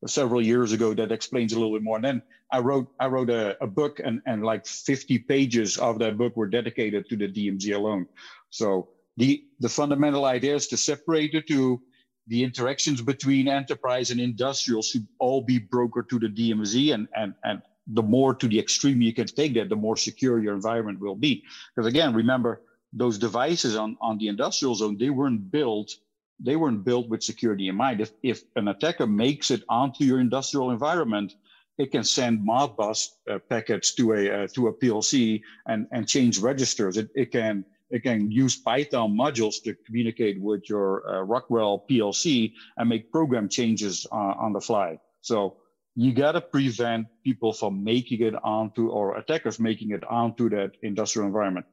several 0.07 0.41
years 0.41 0.71
ago 0.71 0.93
that 0.93 1.11
explains 1.11 1.53
a 1.53 1.59
little 1.59 1.73
bit 1.73 1.83
more. 1.83 1.97
And 1.97 2.05
then 2.05 2.21
I 2.51 2.59
wrote 2.59 2.87
I 2.99 3.07
wrote 3.07 3.29
a, 3.29 3.61
a 3.63 3.67
book 3.67 3.99
and 4.03 4.21
and 4.25 4.43
like 4.43 4.65
50 4.65 5.19
pages 5.19 5.77
of 5.77 5.99
that 5.99 6.17
book 6.17 6.35
were 6.35 6.47
dedicated 6.47 7.07
to 7.09 7.15
the 7.15 7.27
DMZ 7.27 7.75
alone. 7.75 8.07
So 8.49 8.89
the 9.17 9.43
the 9.59 9.69
fundamental 9.69 10.25
idea 10.25 10.55
is 10.55 10.67
to 10.67 10.77
separate 10.77 11.33
the 11.33 11.41
two. 11.41 11.81
The 12.27 12.43
interactions 12.43 13.01
between 13.01 13.47
enterprise 13.47 14.11
and 14.11 14.21
industrial 14.21 14.83
should 14.83 15.07
all 15.19 15.41
be 15.41 15.59
brokered 15.59 16.07
to 16.09 16.19
the 16.19 16.29
DMZ 16.29 16.93
and 16.93 17.07
and 17.15 17.33
and 17.43 17.61
the 17.87 18.03
more 18.03 18.33
to 18.35 18.47
the 18.47 18.59
extreme 18.59 19.01
you 19.01 19.13
can 19.13 19.27
take 19.27 19.53
that, 19.55 19.69
the 19.69 19.75
more 19.75 19.97
secure 19.97 20.39
your 20.39 20.53
environment 20.53 20.99
will 20.99 21.15
be. 21.15 21.43
Because 21.75 21.87
again, 21.87 22.13
remember 22.13 22.61
those 22.93 23.17
devices 23.17 23.75
on, 23.75 23.97
on 24.01 24.17
the 24.17 24.27
industrial 24.27 24.75
zone, 24.75 24.97
they 24.97 25.09
weren't 25.09 25.51
built 25.51 25.95
they 26.43 26.55
weren't 26.55 26.83
built 26.83 27.07
with 27.07 27.21
security 27.23 27.67
in 27.67 27.75
mind. 27.75 28.01
If, 28.01 28.11
if 28.23 28.43
an 28.55 28.67
attacker 28.67 29.05
makes 29.05 29.51
it 29.51 29.63
onto 29.69 30.03
your 30.03 30.19
industrial 30.19 30.71
environment, 30.71 31.35
it 31.77 31.91
can 31.91 32.03
send 32.03 32.39
Modbus 32.39 33.09
uh, 33.29 33.39
packets 33.49 33.93
to 33.95 34.13
a 34.13 34.43
uh, 34.43 34.47
to 34.55 34.67
a 34.67 34.73
PLC 34.73 35.41
and 35.67 35.87
and 35.91 36.07
change 36.07 36.39
registers. 36.39 36.97
It, 36.97 37.09
it 37.15 37.31
can 37.31 37.65
it 37.89 38.03
can 38.03 38.31
use 38.31 38.55
Python 38.55 39.17
modules 39.17 39.61
to 39.63 39.73
communicate 39.85 40.39
with 40.39 40.69
your 40.69 41.07
uh, 41.09 41.21
Rockwell 41.21 41.85
PLC 41.89 42.53
and 42.77 42.89
make 42.89 43.11
program 43.11 43.49
changes 43.49 44.05
uh, 44.11 44.15
on 44.15 44.53
the 44.53 44.61
fly. 44.61 44.99
So 45.21 45.57
you 45.95 46.13
got 46.13 46.33
to 46.33 46.41
prevent 46.41 47.07
people 47.23 47.51
from 47.53 47.83
making 47.83 48.21
it 48.21 48.33
onto 48.43 48.89
or 48.89 49.17
attackers 49.17 49.59
making 49.59 49.91
it 49.91 50.03
onto 50.05 50.49
that 50.49 50.71
industrial 50.83 51.27
environment. 51.27 51.65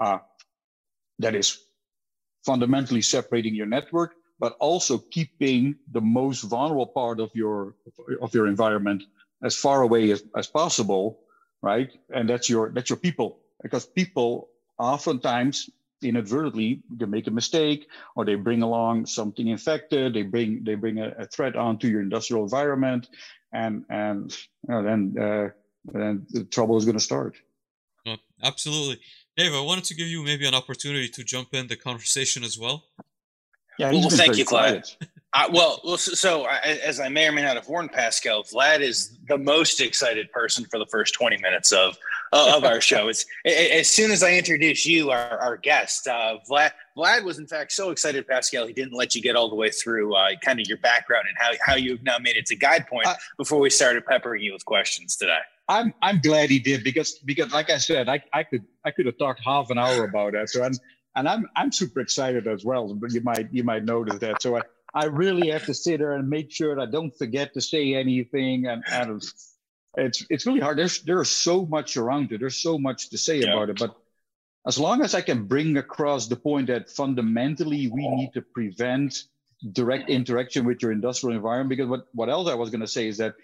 Uh, 0.00 0.18
that 1.18 1.34
is 1.34 1.58
fundamentally 2.44 3.02
separating 3.02 3.54
your 3.54 3.66
network, 3.66 4.12
but 4.38 4.56
also 4.60 4.98
keeping 4.98 5.74
the 5.92 6.00
most 6.00 6.42
vulnerable 6.42 6.86
part 6.86 7.20
of 7.20 7.30
your 7.34 7.74
of 8.22 8.34
your 8.34 8.46
environment 8.46 9.02
as 9.42 9.54
far 9.56 9.82
away 9.82 10.10
as, 10.10 10.24
as 10.36 10.46
possible, 10.46 11.20
right? 11.62 11.90
And 12.14 12.28
that's 12.28 12.48
your 12.48 12.70
that's 12.70 12.90
your 12.90 12.98
people, 12.98 13.40
because 13.62 13.86
people 13.86 14.48
oftentimes 14.78 15.70
inadvertently 16.02 16.82
they 16.90 17.06
make 17.06 17.26
a 17.26 17.30
mistake 17.30 17.88
or 18.14 18.24
they 18.24 18.34
bring 18.34 18.60
along 18.62 19.06
something 19.06 19.48
infected 19.48 20.12
they 20.12 20.22
bring 20.22 20.62
they 20.62 20.74
bring 20.74 20.98
a, 20.98 21.08
a 21.18 21.26
threat 21.26 21.56
onto 21.56 21.88
your 21.88 22.02
industrial 22.02 22.42
environment 22.42 23.08
and 23.56 23.84
and 23.88 24.36
you 24.68 24.74
know, 24.74 24.82
then 24.82 25.00
uh, 25.26 25.48
then 25.84 26.26
the 26.30 26.44
trouble 26.44 26.76
is 26.76 26.84
going 26.84 26.98
to 26.98 27.08
start 27.10 27.36
absolutely. 28.42 29.00
Dave 29.36 29.52
i 29.54 29.60
wanted 29.60 29.84
to 29.84 29.94
give 29.94 30.06
you 30.06 30.22
maybe 30.22 30.46
an 30.46 30.54
opportunity 30.54 31.08
to 31.08 31.22
jump 31.24 31.48
in 31.52 31.66
the 31.66 31.76
conversation 31.76 32.44
as 32.44 32.58
well. 32.58 32.84
Yeah 33.78 33.90
well, 33.92 34.08
thank 34.08 34.36
you 34.36 34.44
Vlad. 34.44 34.96
Uh, 35.36 35.48
well, 35.52 35.98
so, 35.98 36.12
so 36.12 36.46
as 36.46 36.98
I 36.98 37.10
may 37.10 37.28
or 37.28 37.32
may 37.32 37.42
not 37.42 37.56
have 37.56 37.68
warned 37.68 37.92
Pascal, 37.92 38.42
Vlad 38.44 38.80
is 38.80 39.18
the 39.28 39.36
most 39.36 39.82
excited 39.82 40.32
person 40.32 40.64
for 40.64 40.78
the 40.78 40.86
first 40.86 41.12
20 41.12 41.36
minutes 41.42 41.72
of 41.72 41.98
uh, 42.32 42.54
of 42.56 42.64
our 42.64 42.80
show. 42.80 43.08
It's 43.08 43.26
as 43.44 43.90
soon 43.90 44.10
as 44.10 44.22
I 44.22 44.32
introduce 44.32 44.86
you, 44.86 45.10
our, 45.10 45.38
our 45.38 45.58
guest, 45.58 46.08
uh, 46.08 46.38
Vlad. 46.50 46.70
Vlad 46.96 47.22
was 47.22 47.38
in 47.38 47.46
fact 47.46 47.72
so 47.72 47.90
excited, 47.90 48.26
Pascal, 48.26 48.66
he 48.66 48.72
didn't 48.72 48.94
let 48.94 49.14
you 49.14 49.20
get 49.20 49.36
all 49.36 49.50
the 49.50 49.54
way 49.54 49.70
through 49.70 50.14
uh, 50.14 50.30
kind 50.42 50.58
of 50.58 50.66
your 50.68 50.78
background 50.78 51.26
and 51.28 51.36
how 51.38 51.52
how 51.64 51.76
you've 51.76 52.02
now 52.02 52.16
made 52.18 52.36
it 52.36 52.46
to 52.46 52.56
GuidePoint 52.56 53.14
before 53.36 53.60
we 53.60 53.68
started 53.68 54.06
peppering 54.06 54.42
you 54.42 54.54
with 54.54 54.64
questions 54.64 55.16
today. 55.16 55.38
I'm 55.68 55.92
I'm 56.00 56.20
glad 56.22 56.48
he 56.48 56.60
did 56.60 56.82
because 56.82 57.18
because 57.18 57.52
like 57.52 57.68
I 57.68 57.76
said, 57.76 58.08
I, 58.08 58.22
I 58.32 58.42
could 58.42 58.64
I 58.86 58.90
could 58.90 59.04
have 59.04 59.18
talked 59.18 59.42
half 59.44 59.68
an 59.68 59.76
hour 59.76 60.04
about 60.04 60.32
that. 60.32 60.48
So 60.48 60.64
I'm 60.64 60.72
and 61.14 61.28
I'm 61.28 61.46
I'm 61.56 61.70
super 61.72 62.00
excited 62.00 62.46
as 62.46 62.64
well. 62.64 62.94
But 62.94 63.12
you 63.12 63.20
might 63.20 63.52
you 63.52 63.64
might 63.64 63.84
notice 63.84 64.18
that. 64.20 64.40
So 64.40 64.56
I 64.56 64.62
I 64.96 65.04
really 65.04 65.50
have 65.50 65.66
to 65.66 65.74
sit 65.74 65.98
there 65.98 66.14
and 66.14 66.30
make 66.30 66.50
sure 66.50 66.74
that 66.74 66.80
I 66.80 66.90
don't 66.90 67.16
forget 67.16 67.52
to 67.52 67.60
say 67.60 67.94
anything. 67.94 68.66
And, 68.66 68.82
and 68.90 69.22
it's 69.96 70.24
it's 70.30 70.46
really 70.46 70.60
hard. 70.60 70.78
There's 70.78 71.02
there's 71.02 71.28
so 71.28 71.66
much 71.66 71.98
around 71.98 72.32
it. 72.32 72.40
There's 72.40 72.56
so 72.56 72.78
much 72.78 73.10
to 73.10 73.18
say 73.18 73.40
yeah. 73.40 73.52
about 73.52 73.68
it. 73.68 73.78
But 73.78 73.94
as 74.66 74.78
long 74.78 75.02
as 75.02 75.14
I 75.14 75.20
can 75.20 75.44
bring 75.44 75.76
across 75.76 76.28
the 76.28 76.36
point 76.36 76.68
that 76.68 76.90
fundamentally 76.90 77.88
we 77.88 78.08
need 78.08 78.32
to 78.32 78.40
prevent 78.40 79.24
direct 79.72 80.08
interaction 80.08 80.64
with 80.64 80.82
your 80.82 80.92
industrial 80.92 81.36
environment, 81.36 81.68
because 81.68 81.88
what, 81.88 82.06
what 82.12 82.28
else 82.30 82.48
I 82.48 82.54
was 82.54 82.70
going 82.70 82.80
to 82.80 82.86
say 82.88 83.06
is 83.06 83.18
that 83.18 83.34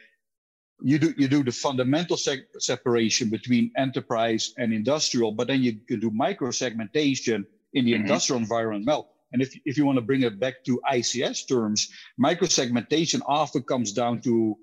you 0.81 0.99
do 0.99 1.15
you 1.19 1.29
do 1.29 1.45
the 1.45 1.53
fundamental 1.53 2.17
se- 2.17 2.49
separation 2.59 3.29
between 3.29 3.73
enterprise 3.77 4.55
and 4.57 4.73
industrial, 4.73 5.33
but 5.33 5.49
then 5.49 5.63
you 5.63 5.75
can 5.87 6.01
do 6.01 6.11
micro 6.11 6.51
segmentation 6.51 7.47
in 7.75 7.85
the 7.85 7.93
mm-hmm. 7.93 8.03
industrial 8.03 8.41
environment. 8.41 8.87
Well, 8.87 9.12
and 9.33 9.43
if, 9.43 9.59
if 9.65 9.77
you 9.77 9.85
want 9.85 9.97
to 9.97 10.03
bring 10.03 10.23
it 10.23 10.39
back 10.39 10.65
to 10.65 10.81
ICS 10.91 11.49
terms, 11.49 11.89
microsegmentation 12.21 13.21
often 13.27 13.63
comes 13.63 13.93
down 13.93 14.21
to 14.23 14.57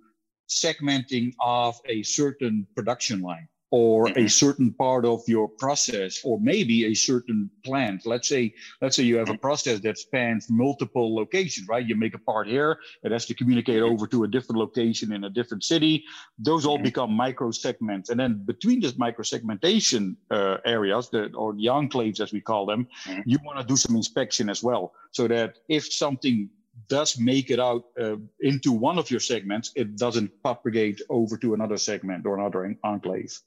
segmenting 0.50 1.34
off 1.40 1.80
a 1.86 2.04
certain 2.04 2.68
production 2.76 3.22
line 3.22 3.48
or 3.72 4.08
mm-hmm. 4.08 4.26
a 4.26 4.30
certain 4.30 4.74
part 4.74 5.06
of 5.06 5.22
your 5.28 5.48
process 5.48 6.22
or 6.24 6.40
maybe 6.40 6.86
a 6.86 6.94
certain 6.94 7.50
plant 7.64 8.06
let's 8.06 8.28
say 8.28 8.54
let's 8.82 8.96
say 8.96 9.04
you 9.04 9.18
have 9.18 9.30
a 9.30 9.34
mm-hmm. 9.34 9.42
process 9.42 9.80
that 9.80 9.98
spans 9.98 10.48
multiple 10.50 11.16
locations 11.16 11.68
right 11.68 11.86
you 11.86 11.96
make 11.96 12.16
a 12.16 12.20
part 12.20 12.48
here 12.48 12.80
it 13.04 13.12
has 13.12 13.26
to 13.26 13.34
communicate 13.34 13.82
over 13.82 14.08
to 14.08 14.24
a 14.24 14.28
different 14.28 14.60
location 14.60 15.14
in 15.14 15.24
a 15.26 15.30
different 15.30 15.64
city 15.64 16.04
those 16.38 16.66
all 16.66 16.78
mm-hmm. 16.78 16.84
become 16.84 17.12
micro 17.12 17.52
segments 17.52 18.10
and 18.10 18.20
then 18.20 18.42
between 18.46 18.80
this 18.80 18.98
micro 18.98 19.24
segmentation 19.24 20.18
uh, 20.32 20.58
areas 20.66 21.10
the, 21.10 21.32
or 21.34 21.54
the 21.54 21.66
enclaves 21.66 22.20
as 22.20 22.34
we 22.34 22.42
call 22.42 22.66
them 22.66 22.88
mm-hmm. 23.06 23.22
you 23.26 23.38
want 23.44 23.60
to 23.60 23.66
do 23.66 23.76
some 23.76 23.96
inspection 23.96 24.50
as 24.50 24.64
well 24.64 24.94
so 25.12 25.28
that 25.28 25.58
if 25.68 25.92
something 25.92 26.50
does 26.88 27.20
make 27.20 27.52
it 27.52 27.60
out 27.60 27.84
uh, 28.00 28.16
into 28.40 28.72
one 28.72 28.98
of 28.98 29.12
your 29.12 29.20
segments, 29.20 29.72
it 29.76 29.98
doesn't 29.98 30.32
propagate 30.42 31.02
over 31.10 31.38
to 31.38 31.54
another 31.54 31.78
segment 31.78 32.26
or 32.26 32.40
another 32.40 32.76
enclave. 32.84 33.38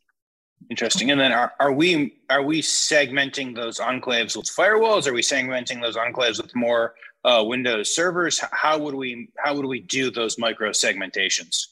Interesting. 0.70 1.10
And 1.10 1.20
then 1.20 1.32
are, 1.32 1.52
are 1.60 1.72
we 1.72 2.16
are 2.30 2.42
we 2.42 2.62
segmenting 2.62 3.54
those 3.54 3.78
enclaves 3.78 4.36
with 4.36 4.46
firewalls? 4.46 5.06
Are 5.06 5.12
we 5.12 5.22
segmenting 5.22 5.80
those 5.80 5.96
enclaves 5.96 6.40
with 6.40 6.54
more 6.54 6.94
uh, 7.24 7.42
Windows 7.46 7.94
servers? 7.94 8.40
How 8.52 8.78
would 8.78 8.94
we 8.94 9.28
how 9.38 9.54
would 9.54 9.66
we 9.66 9.80
do 9.80 10.10
those 10.10 10.38
micro 10.38 10.70
segmentations? 10.70 11.66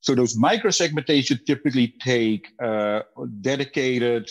So 0.00 0.14
those 0.14 0.36
micro 0.36 0.70
segmentation 0.70 1.40
typically 1.46 1.94
take 2.00 2.48
uh, 2.62 3.02
dedicated 3.40 4.30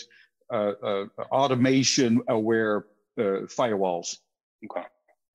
uh, 0.50 0.72
uh 0.82 1.04
automation 1.30 2.22
aware 2.28 2.86
uh, 3.18 3.46
firewalls. 3.46 4.16
Okay. 4.64 4.86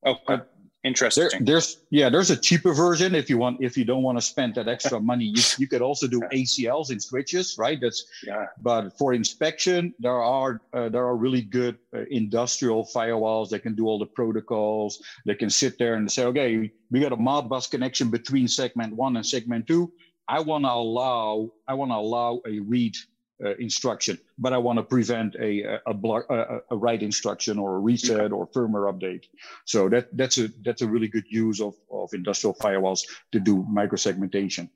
Okay. 0.06 0.44
Interesting. 0.84 1.30
There, 1.32 1.40
there's 1.42 1.78
yeah, 1.92 2.10
there's 2.10 2.30
a 2.30 2.36
cheaper 2.36 2.74
version 2.74 3.16
if 3.16 3.30
you 3.30 3.38
want 3.38 3.64
if 3.64 3.78
you 3.78 3.86
don't 3.86 4.04
want 4.04 4.18
to 4.18 4.22
spend 4.22 4.56
that 4.56 4.68
extra 4.68 5.00
money. 5.12 5.26
You, 5.26 5.42
you 5.58 5.68
could 5.68 5.82
also 5.82 6.08
do 6.08 6.20
ACLs 6.34 6.92
in 6.92 7.00
switches, 7.00 7.58
right? 7.58 7.80
That's 7.80 8.04
yeah. 8.26 8.48
But 8.62 8.98
for 8.98 9.14
inspection, 9.14 9.94
there 10.00 10.22
are 10.22 10.62
uh, 10.74 10.90
there 10.90 11.06
are 11.06 11.16
really 11.16 11.42
good 11.42 11.78
uh, 11.96 12.02
industrial 12.12 12.86
firewalls 12.94 13.50
that 13.52 13.60
can 13.60 13.76
do 13.76 13.88
all 13.88 13.98
the 13.98 14.06
protocols. 14.06 15.02
They 15.26 15.36
can 15.36 15.50
sit 15.50 15.78
there 15.78 15.94
and 15.94 16.12
say, 16.12 16.26
okay, 16.26 16.70
we 16.92 17.00
got 17.00 17.14
a 17.14 17.18
Modbus 17.18 17.72
connection 17.72 18.10
between 18.10 18.50
segment 18.50 18.94
one 18.94 19.16
and 19.16 19.26
segment 19.26 19.68
two. 19.68 19.94
I 20.28 20.42
want 20.42 20.66
to 20.66 20.72
allow 20.72 21.50
I 21.66 21.76
want 21.76 21.92
to 21.92 21.96
allow 21.96 22.42
a 22.46 22.60
read 22.60 22.98
uh, 23.44 23.56
instruction, 23.56 24.18
but 24.38 24.54
I 24.54 24.58
want 24.58 24.78
to 24.78 24.84
prevent 24.84 25.36
a 25.36 25.80
a, 25.86 25.94
block, 25.94 26.26
a, 26.30 26.62
a, 26.72 26.78
write 26.78 27.04
instruction 27.04 27.60
or 27.60 27.76
a 27.76 27.80
reset 27.80 28.32
or 28.32 28.48
firmware 28.48 28.92
update. 28.92 29.26
So 29.66 29.90
that 29.90 30.16
that's 30.16 30.38
a 30.38 30.50
that's 30.64 30.82
a 30.82 30.88
really 30.88 31.08
good 31.08 31.26
use 31.30 31.62
of, 31.62 31.76
of 31.92 32.14
industrial 32.14 32.56
firewalls 32.56 33.02
to 33.32 33.40
do 33.40 33.66
microsegmentation. 33.70 34.70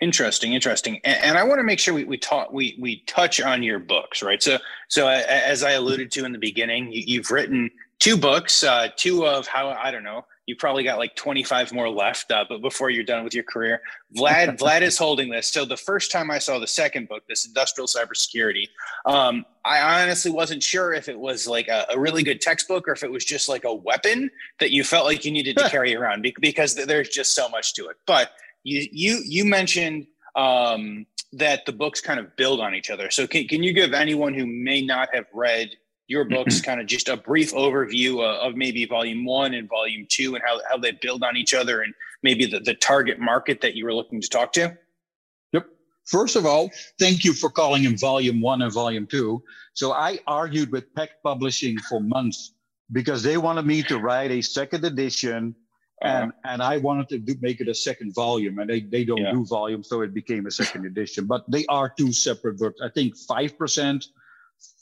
Interesting, 0.00 0.54
interesting, 0.54 1.00
and, 1.04 1.18
and 1.22 1.38
I 1.38 1.44
want 1.44 1.58
to 1.58 1.64
make 1.64 1.78
sure 1.78 1.94
we 1.94 2.04
we 2.04 2.18
talk 2.18 2.52
we 2.52 2.76
we 2.80 3.02
touch 3.06 3.40
on 3.40 3.62
your 3.62 3.78
books, 3.78 4.22
right? 4.22 4.42
So 4.42 4.58
so 4.88 5.08
as 5.08 5.62
I 5.62 5.72
alluded 5.72 6.10
to 6.12 6.24
in 6.24 6.32
the 6.32 6.38
beginning, 6.38 6.90
you, 6.92 7.20
have 7.20 7.30
written 7.30 7.70
two 7.98 8.16
books, 8.16 8.64
uh, 8.64 8.88
two 8.96 9.26
of 9.26 9.46
how 9.46 9.68
I 9.68 9.90
don't 9.90 10.04
know 10.04 10.24
you 10.46 10.56
probably 10.56 10.82
got 10.82 10.98
like 10.98 11.14
25 11.14 11.72
more 11.72 11.88
left, 11.88 12.32
uh, 12.32 12.44
but 12.48 12.60
before 12.60 12.90
you're 12.90 13.04
done 13.04 13.22
with 13.22 13.34
your 13.34 13.44
career, 13.44 13.80
Vlad 14.16 14.58
Vlad 14.58 14.82
is 14.82 14.98
holding 14.98 15.30
this. 15.30 15.46
So 15.46 15.64
the 15.64 15.76
first 15.76 16.10
time 16.10 16.30
I 16.30 16.38
saw 16.38 16.58
the 16.58 16.66
second 16.66 17.08
book, 17.08 17.22
this 17.28 17.46
industrial 17.46 17.86
cybersecurity, 17.86 18.68
um, 19.06 19.44
I 19.64 20.02
honestly 20.02 20.32
wasn't 20.32 20.62
sure 20.62 20.92
if 20.92 21.08
it 21.08 21.18
was 21.18 21.46
like 21.46 21.68
a, 21.68 21.86
a, 21.90 21.98
really 21.98 22.24
good 22.24 22.40
textbook 22.40 22.88
or 22.88 22.92
if 22.92 23.04
it 23.04 23.10
was 23.10 23.24
just 23.24 23.48
like 23.48 23.64
a 23.64 23.72
weapon 23.72 24.30
that 24.58 24.72
you 24.72 24.82
felt 24.82 25.06
like 25.06 25.24
you 25.24 25.30
needed 25.30 25.56
to 25.58 25.68
carry 25.68 25.94
around 25.94 26.26
because 26.40 26.74
there's 26.74 27.08
just 27.08 27.34
so 27.34 27.48
much 27.48 27.74
to 27.74 27.86
it. 27.86 27.96
But 28.06 28.32
you 28.64 28.86
you 28.90 29.22
you 29.24 29.44
mentioned 29.44 30.08
um, 30.34 31.06
that 31.32 31.64
the 31.66 31.72
books 31.72 32.00
kind 32.00 32.20
of 32.20 32.34
build 32.36 32.60
on 32.60 32.74
each 32.74 32.90
other. 32.90 33.10
So 33.10 33.26
can, 33.26 33.46
can 33.46 33.62
you 33.62 33.72
give 33.72 33.94
anyone 33.94 34.34
who 34.34 34.46
may 34.46 34.82
not 34.82 35.14
have 35.14 35.26
read 35.32 35.70
your 36.12 36.24
books 36.36 36.60
kind 36.60 36.80
of 36.80 36.86
just 36.86 37.08
a 37.08 37.16
brief 37.16 37.52
overview 37.52 38.22
of, 38.22 38.52
of, 38.52 38.56
maybe 38.56 38.84
volume 38.84 39.24
one 39.24 39.54
and 39.54 39.68
volume 39.68 40.06
two 40.08 40.34
and 40.34 40.44
how, 40.46 40.60
how 40.70 40.76
they 40.76 40.92
build 40.92 41.24
on 41.24 41.36
each 41.36 41.54
other 41.54 41.80
and 41.80 41.92
maybe 42.22 42.46
the, 42.46 42.60
the 42.60 42.74
target 42.74 43.18
market 43.18 43.60
that 43.62 43.74
you 43.74 43.84
were 43.84 43.94
looking 43.94 44.20
to 44.20 44.28
talk 44.28 44.52
to? 44.52 44.76
Yep. 45.52 45.66
First 46.04 46.36
of 46.36 46.46
all, 46.46 46.70
thank 46.98 47.24
you 47.24 47.32
for 47.32 47.50
calling 47.50 47.82
him 47.82 47.96
volume 47.96 48.40
one 48.40 48.62
and 48.62 48.72
volume 48.72 49.06
two. 49.06 49.42
So 49.74 49.92
I 49.92 50.18
argued 50.26 50.70
with 50.70 50.94
Packt 50.94 51.22
Publishing 51.24 51.78
for 51.88 52.00
months 52.00 52.52
because 52.92 53.22
they 53.22 53.38
wanted 53.38 53.66
me 53.66 53.82
to 53.84 53.98
write 53.98 54.30
a 54.30 54.42
second 54.42 54.84
edition 54.84 55.56
and 56.02 56.32
uh-huh. 56.32 56.52
and 56.52 56.62
I 56.62 56.78
wanted 56.78 57.08
to 57.10 57.18
do, 57.18 57.36
make 57.40 57.60
it 57.60 57.68
a 57.68 57.74
second 57.74 58.12
volume, 58.14 58.58
and 58.58 58.68
they, 58.68 58.80
they 58.80 59.04
don't 59.04 59.18
yeah. 59.18 59.30
do 59.30 59.44
volumes, 59.46 59.88
so 59.88 60.00
it 60.00 60.12
became 60.12 60.46
a 60.46 60.50
second 60.50 60.84
edition. 60.84 61.26
But 61.26 61.48
they 61.48 61.64
are 61.66 61.88
two 61.88 62.12
separate 62.12 62.58
books. 62.58 62.80
I 62.82 62.88
think 62.88 63.16
five 63.16 63.56
percent 63.56 64.06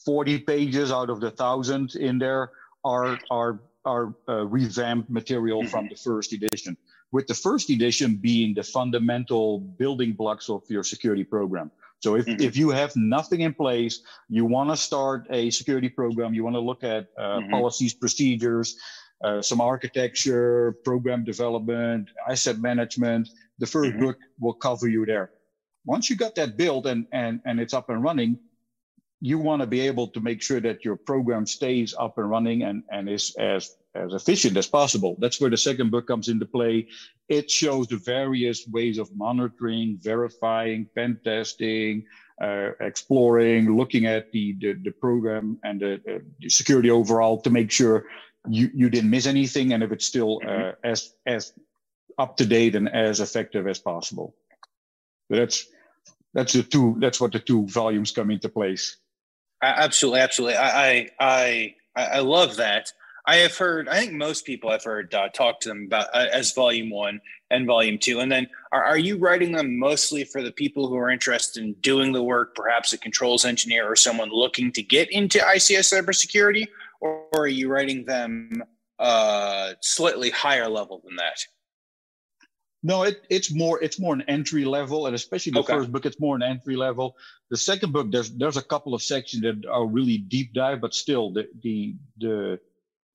40 0.05 0.41
pages 0.41 0.93
out 0.93 1.11
of 1.11 1.21
the 1.21 1.31
thousand 1.31 1.95
in 1.97 2.19
there 2.19 2.51
are 2.85 3.19
are 3.31 3.61
are 3.85 4.15
uh, 4.29 4.47
revamped 4.47 5.11
material 5.11 5.67
from 5.67 5.89
the 5.89 5.97
first 5.97 6.33
edition 6.33 6.77
with 7.13 7.27
the 7.27 7.35
first 7.35 7.71
edition 7.71 8.17
being 8.17 8.55
the 8.55 8.63
fundamental 8.63 9.59
building 9.59 10.13
blocks 10.13 10.51
of 10.51 10.63
your 10.69 10.85
security 10.85 11.25
program 11.25 11.71
so 12.01 12.15
if, 12.17 12.27
mm-hmm. 12.27 12.43
if 12.43 12.57
you 12.57 12.71
have 12.71 12.95
nothing 12.97 13.41
in 13.41 13.55
place 13.55 14.03
you 14.29 14.45
want 14.45 14.69
to 14.69 14.77
start 14.77 15.27
a 15.31 15.51
security 15.51 15.89
program 15.89 16.35
you 16.35 16.45
want 16.45 16.57
to 16.57 16.61
look 16.61 16.85
at 16.85 17.09
uh, 17.19 17.39
mm-hmm. 17.39 17.51
policies 17.51 17.95
procedures 17.95 18.77
uh, 19.23 19.43
some 19.43 19.61
architecture, 19.61 20.77
program 20.85 21.25
development, 21.25 22.09
asset 22.29 22.59
management. 22.59 23.29
The 23.59 23.67
1st 23.67 23.91
mm-hmm. 23.91 24.01
book 24.01 24.19
will 24.39 24.55
cover 24.55 24.89
you 24.89 25.05
there. 25.05 25.33
Once 25.85 26.09
you 26.09 26.17
got 26.17 26.35
that 26.37 26.57
built 26.57 26.87
and 26.87 27.07
and 27.13 27.41
and 27.45 27.61
it's 27.61 27.75
up 27.75 27.91
and 27.91 28.03
running, 28.03 28.39
you 29.21 29.39
want 29.39 29.61
to 29.61 29.67
be 29.67 29.81
able 29.81 30.09
to 30.09 30.21
make 30.21 30.43
sure 30.43 30.61
that 30.61 30.85
your 30.85 30.97
program 30.97 31.47
stays 31.47 31.95
up 31.99 32.19
and 32.19 32.31
running 32.31 32.63
and 32.63 32.83
and 32.91 33.09
is 33.09 33.35
as 33.37 33.77
as 33.95 34.15
efficient 34.15 34.57
as 34.57 34.67
possible. 34.67 35.17
That's 35.19 35.41
where 35.41 35.51
the 35.51 35.57
second 35.57 35.91
book 35.91 36.07
comes 36.07 36.29
into 36.29 36.47
play. 36.47 36.89
It 37.29 37.51
shows 37.51 37.89
the 37.89 37.97
various 37.97 38.67
ways 38.69 38.99
of 38.99 39.15
monitoring, 39.15 39.99
verifying, 40.01 40.87
pen 40.95 41.19
testing, 41.25 42.05
uh, 42.41 42.71
exploring, 42.81 43.77
looking 43.77 44.07
at 44.07 44.31
the, 44.33 44.57
the, 44.61 44.73
the 44.75 44.91
program 44.91 45.59
and 45.65 45.81
the, 45.81 45.95
uh, 45.95 46.19
the, 46.39 46.49
security 46.49 46.91
overall 46.91 47.41
to 47.43 47.51
make 47.51 47.71
sure 47.71 48.07
you, 48.49 48.71
you 48.73 48.89
didn't 48.89 49.11
miss 49.11 49.27
anything 49.27 49.73
and 49.73 49.83
if 49.83 49.93
it's 49.93 50.07
still 50.07 50.41
uh, 50.45 50.49
mm-hmm. 50.49 50.71
as 50.85 51.13
as 51.27 51.53
up 52.17 52.37
to 52.37 52.47
date 52.47 52.75
and 52.75 52.89
as 52.89 53.21
effective 53.21 53.67
as 53.67 53.79
possible. 53.79 54.35
So 55.31 55.37
that's 55.37 55.67
that's 56.33 56.53
the 56.53 56.63
two 56.63 56.97
that's 56.99 57.21
what 57.21 57.33
the 57.33 57.41
two 57.41 57.67
volumes 57.67 58.13
come 58.13 58.31
into 58.31 58.49
place. 58.49 58.97
Absolutely, 59.63 60.21
absolutely. 60.21 60.57
I 60.57 61.11
I 61.19 61.75
I, 61.97 62.05
I 62.05 62.19
love 62.21 62.57
that. 62.57 62.93
I 63.27 63.37
have 63.37 63.57
heard, 63.57 63.89
I 63.89 63.99
think 63.99 64.13
most 64.13 64.47
people 64.47 64.71
I've 64.71 64.83
heard 64.83 65.15
uh, 65.15 65.29
talk 65.29 65.61
to 65.61 65.69
them 65.69 65.85
about 65.87 66.07
uh, 66.15 66.27
as 66.33 66.53
volume 66.53 66.91
one 66.91 67.21
and 67.51 67.67
volume 67.67 67.99
two. 67.99 68.21
And 68.21 68.33
then 68.33 68.49
are, 68.73 68.83
are 68.83 68.99
you 68.99 69.19
writing 69.19 69.53
them 69.53 69.79
mostly 69.79 70.25
for 70.25 70.43
the 70.43 70.53
people 70.53 70.89
who 70.89 70.97
are 70.97 71.11
interested 71.11 71.63
in 71.63 71.75
doing 71.75 72.13
the 72.13 72.23
work, 72.23 72.55
perhaps 72.55 72.93
a 72.93 72.99
controls 72.99 73.45
engineer 73.45 73.87
or 73.87 73.95
someone 73.95 74.31
looking 74.31 74.73
to 74.73 74.83
get 74.83 75.13
into 75.13 75.39
ICS 75.39 76.03
cybersecurity? 76.03 76.67
Or, 77.01 77.27
or 77.33 77.43
are 77.43 77.47
you 77.47 77.69
writing 77.69 78.05
them 78.05 78.63
uh, 78.99 79.75
slightly 79.81 80.31
higher 80.31 80.69
level 80.69 81.03
than 81.05 81.17
that? 81.17 81.45
No, 82.83 83.03
it, 83.03 83.23
it's 83.29 83.53
more 83.55 83.83
it's 83.83 83.99
more 83.99 84.15
an 84.15 84.25
entry 84.27 84.65
level, 84.65 85.07
and 85.07 85.15
especially 85.15 85.53
the 85.53 85.61
okay. 85.61 85.75
first 85.75 85.93
book, 85.93 86.07
it's 86.07 86.19
more 86.19 86.35
an 86.35 86.43
entry 86.43 86.77
level. 86.77 87.17
The 87.51 87.57
second 87.57 87.93
book, 87.93 88.11
there's 88.11 88.31
there's 88.31 88.57
a 88.57 88.63
couple 88.63 88.95
of 88.95 89.03
sections 89.03 89.43
that 89.43 89.69
are 89.71 89.87
really 89.87 90.17
deep 90.17 90.55
dive, 90.55 90.81
but 90.81 90.95
still 90.95 91.31
the 91.31 91.49
the 91.63 91.97
the 92.19 92.61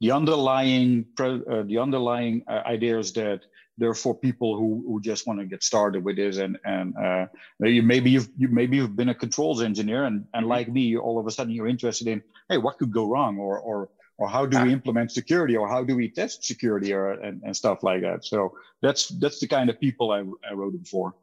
the 0.01 0.11
underlying 0.11 1.05
uh, 1.19 1.63
the 1.63 1.79
underlying 1.79 2.43
uh, 2.47 2.61
idea 2.65 2.99
is 2.99 3.13
that 3.13 3.41
they're 3.77 3.93
for 3.93 4.15
people 4.15 4.57
who, 4.57 4.83
who 4.87 5.01
just 5.01 5.27
want 5.27 5.39
to 5.39 5.45
get 5.45 5.63
started 5.63 6.03
with 6.03 6.15
this 6.15 6.37
and 6.37 6.57
and 6.63 6.95
uh, 6.95 7.25
maybe 7.59 8.11
you've 8.11 8.29
you 8.37 8.47
maybe 8.47 8.77
you've 8.77 8.95
been 8.95 9.09
a 9.09 9.15
controls 9.15 9.61
engineer 9.61 10.05
and 10.05 10.25
and 10.33 10.43
mm-hmm. 10.43 10.49
like 10.49 10.69
me 10.69 10.97
all 10.97 11.19
of 11.19 11.27
a 11.27 11.31
sudden 11.31 11.53
you're 11.53 11.67
interested 11.67 12.07
in 12.07 12.21
hey 12.49 12.57
what 12.57 12.77
could 12.77 12.91
go 12.91 13.07
wrong 13.07 13.37
or 13.37 13.59
or 13.59 13.89
or 14.17 14.27
how 14.29 14.45
do 14.45 14.57
we 14.63 14.69
ah. 14.69 14.73
implement 14.73 15.11
security 15.11 15.55
or 15.55 15.67
how 15.67 15.83
do 15.83 15.95
we 15.95 16.09
test 16.09 16.43
security 16.43 16.93
or 16.93 17.11
and, 17.11 17.41
and 17.43 17.55
stuff 17.55 17.83
like 17.83 18.01
that 18.01 18.23
so 18.25 18.53
that's 18.81 19.09
that's 19.19 19.39
the 19.39 19.47
kind 19.47 19.69
of 19.69 19.79
people 19.79 20.11
I, 20.11 20.23
I 20.49 20.53
wrote 20.53 20.73
them 20.73 20.85
for 20.85 21.13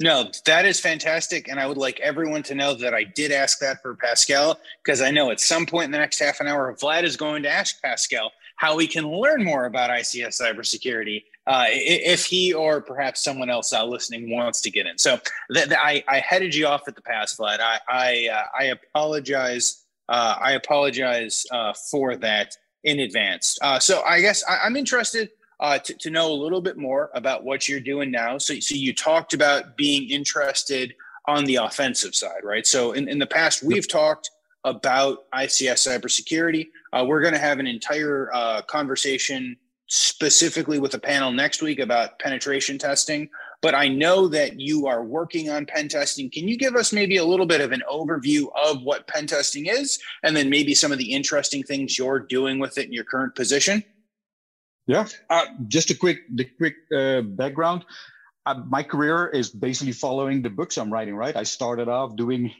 no, 0.00 0.30
that 0.46 0.64
is 0.64 0.78
fantastic. 0.78 1.48
And 1.48 1.58
I 1.58 1.66
would 1.66 1.76
like 1.76 1.98
everyone 1.98 2.44
to 2.44 2.54
know 2.54 2.72
that 2.74 2.94
I 2.94 3.02
did 3.02 3.32
ask 3.32 3.58
that 3.58 3.82
for 3.82 3.96
Pascal 3.96 4.58
because 4.84 5.02
I 5.02 5.10
know 5.10 5.32
at 5.32 5.40
some 5.40 5.66
point 5.66 5.86
in 5.86 5.90
the 5.90 5.98
next 5.98 6.20
half 6.20 6.38
an 6.38 6.46
hour, 6.46 6.72
Vlad 6.80 7.02
is 7.02 7.16
going 7.16 7.42
to 7.42 7.50
ask 7.50 7.82
Pascal 7.82 8.30
how 8.56 8.76
we 8.76 8.86
can 8.86 9.08
learn 9.08 9.42
more 9.42 9.66
about 9.66 9.90
ICS 9.90 10.40
cybersecurity 10.40 11.24
uh, 11.48 11.66
if 11.68 12.24
he 12.24 12.52
or 12.52 12.80
perhaps 12.80 13.24
someone 13.24 13.50
else 13.50 13.72
uh, 13.72 13.84
listening 13.84 14.30
wants 14.30 14.60
to 14.60 14.70
get 14.70 14.86
in. 14.86 14.96
So 14.98 15.18
th- 15.52 15.66
th- 15.66 15.78
I, 15.82 16.04
I, 16.06 16.18
headed 16.20 16.54
you 16.54 16.66
off 16.66 16.86
at 16.86 16.94
the 16.94 17.02
pass, 17.02 17.36
Vlad. 17.36 17.60
I 17.60 17.78
I, 17.88 18.28
uh, 18.32 18.42
I 18.58 18.64
apologize. 18.64 19.84
Uh, 20.08 20.36
I 20.40 20.52
apologize 20.52 21.46
uh, 21.52 21.72
for 21.72 22.16
that 22.16 22.56
in 22.84 23.00
advance. 23.00 23.58
Uh, 23.62 23.78
so 23.78 24.02
I 24.02 24.20
guess 24.20 24.44
I, 24.48 24.58
I'm 24.64 24.76
interested 24.76 25.30
uh, 25.60 25.78
to, 25.78 25.94
to 25.94 26.10
know 26.10 26.32
a 26.32 26.34
little 26.34 26.60
bit 26.60 26.76
more 26.76 27.10
about 27.14 27.44
what 27.44 27.68
you're 27.68 27.80
doing 27.80 28.10
now. 28.10 28.38
So, 28.38 28.58
so 28.60 28.74
you 28.74 28.94
talked 28.94 29.34
about 29.34 29.76
being 29.76 30.08
interested 30.10 30.94
on 31.26 31.44
the 31.44 31.56
offensive 31.56 32.14
side, 32.14 32.42
right? 32.44 32.66
So 32.66 32.92
in, 32.92 33.08
in 33.08 33.18
the 33.18 33.26
past, 33.26 33.62
we've 33.62 33.88
talked 33.88 34.30
about 34.64 35.30
ICS 35.32 35.86
cybersecurity. 35.86 36.68
Uh, 36.92 37.04
we're 37.06 37.20
going 37.20 37.34
to 37.34 37.40
have 37.40 37.58
an 37.58 37.66
entire 37.66 38.30
uh, 38.32 38.62
conversation 38.62 39.56
specifically 39.88 40.78
with 40.78 40.94
a 40.94 40.98
panel 40.98 41.32
next 41.32 41.62
week 41.62 41.80
about 41.80 42.18
penetration 42.18 42.78
testing. 42.78 43.28
But 43.60 43.74
I 43.74 43.88
know 43.88 44.28
that 44.28 44.60
you 44.60 44.86
are 44.86 45.02
working 45.02 45.50
on 45.50 45.66
pen 45.66 45.88
testing. 45.88 46.30
Can 46.30 46.46
you 46.46 46.56
give 46.56 46.76
us 46.76 46.92
maybe 46.92 47.16
a 47.16 47.24
little 47.24 47.46
bit 47.46 47.60
of 47.60 47.72
an 47.72 47.82
overview 47.90 48.46
of 48.54 48.82
what 48.82 49.08
pen 49.08 49.26
testing 49.26 49.66
is, 49.66 49.98
and 50.22 50.36
then 50.36 50.48
maybe 50.48 50.74
some 50.74 50.92
of 50.92 50.98
the 50.98 51.12
interesting 51.12 51.64
things 51.64 51.98
you're 51.98 52.20
doing 52.20 52.60
with 52.60 52.78
it 52.78 52.86
in 52.86 52.92
your 52.92 53.04
current 53.04 53.34
position? 53.34 53.82
Yeah, 54.86 55.06
uh, 55.28 55.44
just 55.66 55.90
a 55.90 55.94
quick 55.94 56.20
the 56.34 56.44
quick 56.44 56.76
uh, 56.96 57.22
background. 57.22 57.84
Uh, 58.48 58.62
my 58.66 58.82
career 58.82 59.28
is 59.28 59.50
basically 59.50 59.92
following 59.92 60.40
the 60.40 60.48
books 60.48 60.78
I'm 60.78 60.90
writing. 60.90 61.14
Right, 61.14 61.36
I 61.36 61.42
started 61.42 61.86
off 61.86 62.16
doing 62.16 62.50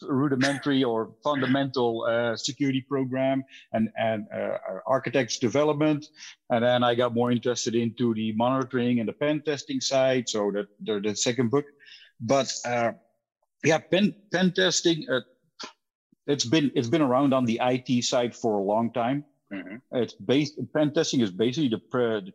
rudimentary 0.00 0.82
or 0.82 1.12
fundamental 1.22 2.06
uh, 2.08 2.34
security 2.34 2.80
program 2.80 3.44
and 3.74 3.90
and 3.98 4.24
uh, 4.34 4.56
architects 4.86 5.38
development, 5.38 6.06
and 6.48 6.64
then 6.64 6.82
I 6.82 6.94
got 6.94 7.12
more 7.12 7.30
interested 7.30 7.74
into 7.74 8.14
the 8.14 8.32
monitoring 8.36 9.00
and 9.00 9.08
the 9.08 9.12
pen 9.12 9.42
testing 9.42 9.82
side. 9.82 10.30
So 10.30 10.50
that 10.52 10.68
the, 10.80 11.00
the 11.00 11.14
second 11.14 11.50
book, 11.50 11.66
but 12.18 12.50
uh, 12.64 12.92
yeah, 13.62 13.78
pen 13.78 14.14
pen 14.32 14.52
testing. 14.52 15.04
it's 16.26 16.46
been 16.46 16.72
it's 16.74 16.88
been 16.88 17.02
around 17.02 17.34
on 17.34 17.44
the 17.44 17.60
IT 17.62 18.02
side 18.02 18.34
for 18.34 18.54
a 18.56 18.62
long 18.62 18.94
time. 18.94 19.24
Mm-hmm. 19.52 19.76
It's 19.92 20.14
based 20.14 20.58
pen 20.72 20.94
testing 20.94 21.20
is 21.20 21.30
basically 21.30 21.68
the, 21.68 21.82
the, 21.92 22.32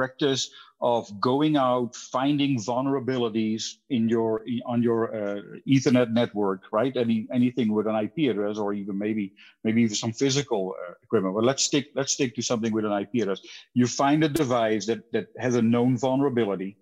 practice 0.00 0.42
of 0.80 1.02
going 1.20 1.56
out 1.56 1.94
finding 1.94 2.52
vulnerabilities 2.58 3.62
in 3.90 4.08
your 4.08 4.42
on 4.72 4.82
your 4.82 5.00
uh, 5.14 5.40
Ethernet 5.68 6.10
network, 6.20 6.62
right? 6.72 6.96
Any 6.96 7.26
anything 7.38 7.68
with 7.76 7.86
an 7.86 7.96
IP 8.04 8.30
address 8.30 8.56
or 8.56 8.72
even 8.72 8.96
maybe 8.98 9.34
maybe 9.64 9.82
even 9.82 9.94
some 9.94 10.12
physical 10.12 10.62
uh, 10.80 10.94
equipment. 11.02 11.34
But 11.34 11.44
let's 11.44 11.62
stick 11.70 11.86
let's 11.94 12.12
stick 12.12 12.34
to 12.36 12.42
something 12.42 12.72
with 12.72 12.86
an 12.86 12.94
IP 13.02 13.22
address. 13.22 13.40
You 13.74 13.86
find 13.86 14.24
a 14.24 14.28
device 14.42 14.86
that 14.86 15.00
that 15.12 15.26
has 15.44 15.54
a 15.56 15.62
known 15.62 15.98
vulnerability, 15.98 16.78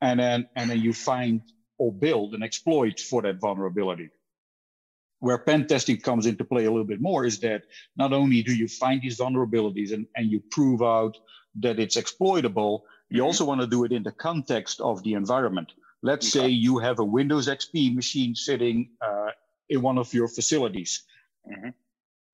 and 0.00 0.18
then 0.18 0.48
and 0.56 0.70
then 0.70 0.80
you 0.80 0.92
find 0.92 1.42
or 1.78 1.92
build 1.92 2.34
an 2.34 2.42
exploit 2.42 2.98
for 3.00 3.22
that 3.22 3.40
vulnerability 3.40 4.10
where 5.24 5.38
pen 5.38 5.66
testing 5.66 5.98
comes 5.98 6.26
into 6.26 6.44
play 6.44 6.66
a 6.66 6.70
little 6.70 6.90
bit 6.94 7.00
more 7.00 7.24
is 7.24 7.40
that 7.40 7.62
not 7.96 8.12
only 8.12 8.42
do 8.42 8.54
you 8.54 8.68
find 8.68 9.00
these 9.00 9.18
vulnerabilities 9.18 9.92
and, 9.94 10.06
and 10.16 10.30
you 10.30 10.42
prove 10.50 10.82
out 10.82 11.16
that 11.60 11.78
it's 11.78 11.96
exploitable, 11.96 12.84
you 13.08 13.18
mm-hmm. 13.18 13.26
also 13.26 13.44
want 13.44 13.60
to 13.60 13.66
do 13.66 13.84
it 13.84 13.92
in 13.92 14.02
the 14.02 14.12
context 14.12 14.80
of 14.80 15.02
the 15.02 15.14
environment. 15.14 15.72
Let's 16.02 16.34
okay. 16.36 16.46
say 16.46 16.50
you 16.50 16.78
have 16.78 16.98
a 16.98 17.04
Windows 17.04 17.48
XP 17.48 17.94
machine 17.94 18.34
sitting 18.34 18.90
uh, 19.00 19.30
in 19.68 19.82
one 19.82 19.98
of 19.98 20.12
your 20.12 20.28
facilities. 20.28 21.04
Mm-hmm. 21.50 21.70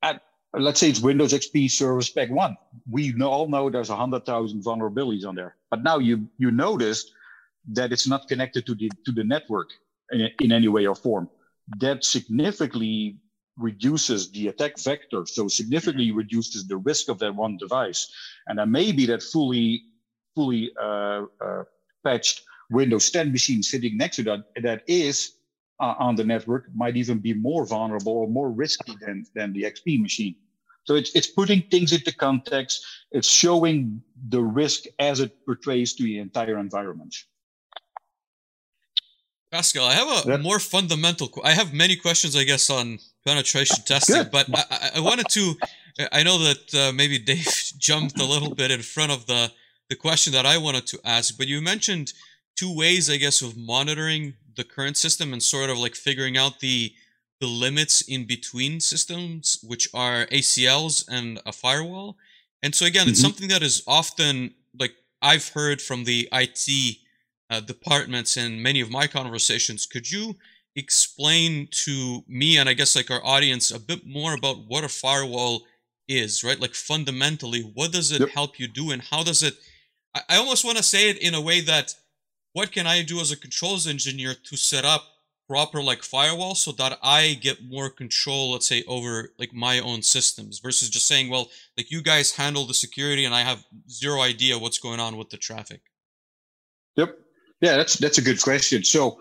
At, 0.02 0.22
let's 0.54 0.80
say 0.80 0.88
it's 0.88 1.00
Windows 1.00 1.32
XP 1.32 1.70
Service 1.70 2.10
Pack 2.10 2.30
1. 2.30 2.56
We 2.90 3.12
know, 3.12 3.28
all 3.28 3.48
know 3.48 3.70
there's 3.70 3.90
100,000 3.90 4.64
vulnerabilities 4.64 5.26
on 5.26 5.34
there. 5.34 5.56
But 5.70 5.82
now 5.82 5.98
you, 5.98 6.28
you 6.38 6.50
notice 6.50 7.12
that 7.72 7.92
it's 7.92 8.08
not 8.08 8.26
connected 8.26 8.66
to 8.66 8.74
the, 8.74 8.90
to 9.04 9.12
the 9.12 9.22
network 9.22 9.68
in, 10.10 10.28
in 10.40 10.50
any 10.50 10.68
way 10.68 10.86
or 10.86 10.94
form 10.96 11.28
that 11.78 12.04
significantly 12.04 13.16
reduces 13.56 14.30
the 14.30 14.48
attack 14.48 14.78
vector, 14.78 15.24
so 15.26 15.48
significantly 15.48 16.10
reduces 16.12 16.66
the 16.66 16.76
risk 16.76 17.08
of 17.08 17.18
that 17.18 17.34
one 17.34 17.56
device. 17.56 18.10
And 18.46 18.58
then 18.58 18.70
maybe 18.70 19.06
that 19.06 19.22
fully, 19.22 19.82
fully 20.34 20.70
uh, 20.80 21.24
uh, 21.44 21.64
patched 22.04 22.42
Windows 22.70 23.10
10 23.10 23.32
machine 23.32 23.62
sitting 23.62 23.96
next 23.96 24.16
to 24.16 24.22
that 24.22 24.40
that 24.62 24.82
is 24.86 25.32
uh, 25.80 25.94
on 25.98 26.14
the 26.14 26.24
network 26.24 26.66
might 26.74 26.96
even 26.96 27.18
be 27.18 27.34
more 27.34 27.66
vulnerable 27.66 28.12
or 28.12 28.28
more 28.28 28.50
risky 28.50 28.94
than 29.00 29.24
than 29.34 29.52
the 29.52 29.62
XP 29.62 30.00
machine. 30.00 30.36
So 30.84 30.94
it's 30.94 31.14
it's 31.14 31.26
putting 31.26 31.62
things 31.70 31.92
into 31.92 32.14
context. 32.14 32.84
It's 33.10 33.28
showing 33.28 34.02
the 34.28 34.42
risk 34.42 34.84
as 34.98 35.20
it 35.20 35.32
portrays 35.46 35.94
to 35.94 36.04
the 36.04 36.18
entire 36.18 36.58
environment. 36.58 37.14
Pascal, 39.50 39.84
I 39.84 39.94
have 39.94 40.08
a 40.08 40.30
yep. 40.30 40.40
more 40.40 40.60
fundamental. 40.60 41.28
I 41.42 41.52
have 41.52 41.72
many 41.72 41.96
questions, 41.96 42.36
I 42.36 42.44
guess, 42.44 42.70
on 42.70 42.98
penetration 43.26 43.78
testing, 43.84 44.22
Good. 44.22 44.30
but 44.30 44.46
I, 44.54 44.90
I, 44.96 45.00
wanted 45.00 45.26
to. 45.30 45.54
I 46.12 46.22
know 46.22 46.38
that 46.38 46.74
uh, 46.74 46.92
maybe 46.92 47.18
Dave 47.18 47.46
jumped 47.78 48.20
a 48.20 48.24
little 48.24 48.54
bit 48.54 48.70
in 48.70 48.82
front 48.82 49.12
of 49.12 49.26
the 49.26 49.50
the 49.88 49.96
question 49.96 50.32
that 50.34 50.46
I 50.46 50.56
wanted 50.56 50.86
to 50.88 51.00
ask, 51.04 51.36
but 51.36 51.48
you 51.48 51.60
mentioned 51.60 52.12
two 52.54 52.74
ways, 52.74 53.10
I 53.10 53.16
guess, 53.16 53.42
of 53.42 53.56
monitoring 53.56 54.34
the 54.54 54.62
current 54.62 54.96
system 54.96 55.32
and 55.32 55.42
sort 55.42 55.68
of 55.68 55.78
like 55.78 55.96
figuring 55.96 56.36
out 56.36 56.60
the 56.60 56.92
the 57.40 57.46
limits 57.46 58.02
in 58.02 58.26
between 58.26 58.78
systems, 58.80 59.58
which 59.66 59.88
are 59.94 60.26
ACLs 60.26 61.08
and 61.08 61.40
a 61.44 61.52
firewall. 61.52 62.16
And 62.62 62.74
so 62.74 62.86
again, 62.86 63.02
mm-hmm. 63.02 63.10
it's 63.10 63.20
something 63.20 63.48
that 63.48 63.62
is 63.62 63.82
often 63.86 64.54
like 64.78 64.94
I've 65.22 65.48
heard 65.48 65.82
from 65.82 66.04
the 66.04 66.28
IT 66.32 66.98
uh, 67.50 67.60
departments 67.60 68.36
in 68.36 68.62
many 68.62 68.80
of 68.80 68.90
my 68.90 69.06
conversations. 69.06 69.86
Could 69.86 70.10
you 70.10 70.36
explain 70.76 71.68
to 71.72 72.22
me 72.28 72.56
and 72.56 72.68
I 72.68 72.74
guess 72.74 72.94
like 72.94 73.10
our 73.10 73.24
audience 73.24 73.70
a 73.70 73.80
bit 73.80 74.06
more 74.06 74.34
about 74.34 74.66
what 74.68 74.84
a 74.84 74.88
firewall 74.88 75.62
is, 76.08 76.44
right? 76.44 76.60
Like 76.60 76.74
fundamentally, 76.74 77.62
what 77.62 77.92
does 77.92 78.12
it 78.12 78.20
Yep. 78.20 78.28
help 78.30 78.58
you 78.60 78.68
do, 78.68 78.90
and 78.90 79.02
how 79.02 79.22
does 79.22 79.42
it? 79.42 79.54
I, 80.14 80.20
I 80.30 80.36
almost 80.36 80.64
want 80.64 80.76
to 80.76 80.82
say 80.82 81.10
it 81.10 81.18
in 81.18 81.34
a 81.34 81.40
way 81.40 81.60
that, 81.60 81.94
what 82.52 82.72
can 82.72 82.86
I 82.86 83.02
do 83.02 83.20
as 83.20 83.30
a 83.30 83.36
controls 83.36 83.86
engineer 83.86 84.34
to 84.34 84.56
set 84.56 84.84
up 84.84 85.02
proper 85.48 85.82
like 85.82 86.02
firewall 86.04 86.54
so 86.54 86.70
that 86.72 86.98
I 87.02 87.34
get 87.34 87.64
more 87.64 87.90
control, 87.90 88.52
let's 88.52 88.68
say, 88.68 88.84
over 88.86 89.32
like 89.38 89.52
my 89.52 89.80
own 89.80 90.02
systems 90.02 90.60
versus 90.60 90.88
just 90.90 91.08
saying, 91.08 91.28
well, 91.28 91.48
like 91.76 91.90
you 91.90 92.02
guys 92.02 92.32
handle 92.36 92.66
the 92.66 92.74
security 92.74 93.24
and 93.24 93.34
I 93.34 93.42
have 93.42 93.64
zero 93.88 94.20
idea 94.20 94.58
what's 94.58 94.78
going 94.78 95.00
on 95.00 95.16
with 95.16 95.30
the 95.30 95.36
traffic. 95.36 95.80
Yep. 96.96 97.18
Yeah, 97.60 97.76
that's 97.76 97.94
that's 97.94 98.18
a 98.18 98.22
good 98.22 98.40
question. 98.40 98.84
So 98.84 99.20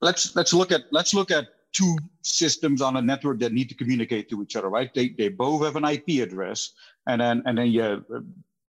let's 0.00 0.36
let's 0.36 0.52
look 0.52 0.72
at 0.72 0.82
let's 0.90 1.14
look 1.14 1.30
at 1.30 1.48
two 1.72 1.96
systems 2.22 2.82
on 2.82 2.96
a 2.96 3.02
network 3.02 3.38
that 3.40 3.52
need 3.52 3.68
to 3.68 3.74
communicate 3.74 4.28
to 4.30 4.42
each 4.42 4.56
other, 4.56 4.68
right? 4.68 4.92
They 4.94 5.10
they 5.10 5.28
both 5.28 5.64
have 5.64 5.76
an 5.76 5.84
IP 5.84 6.22
address, 6.22 6.72
and 7.06 7.20
then 7.20 7.42
and 7.46 7.56
then 7.56 7.68
you 7.68 7.82
have, 7.82 8.04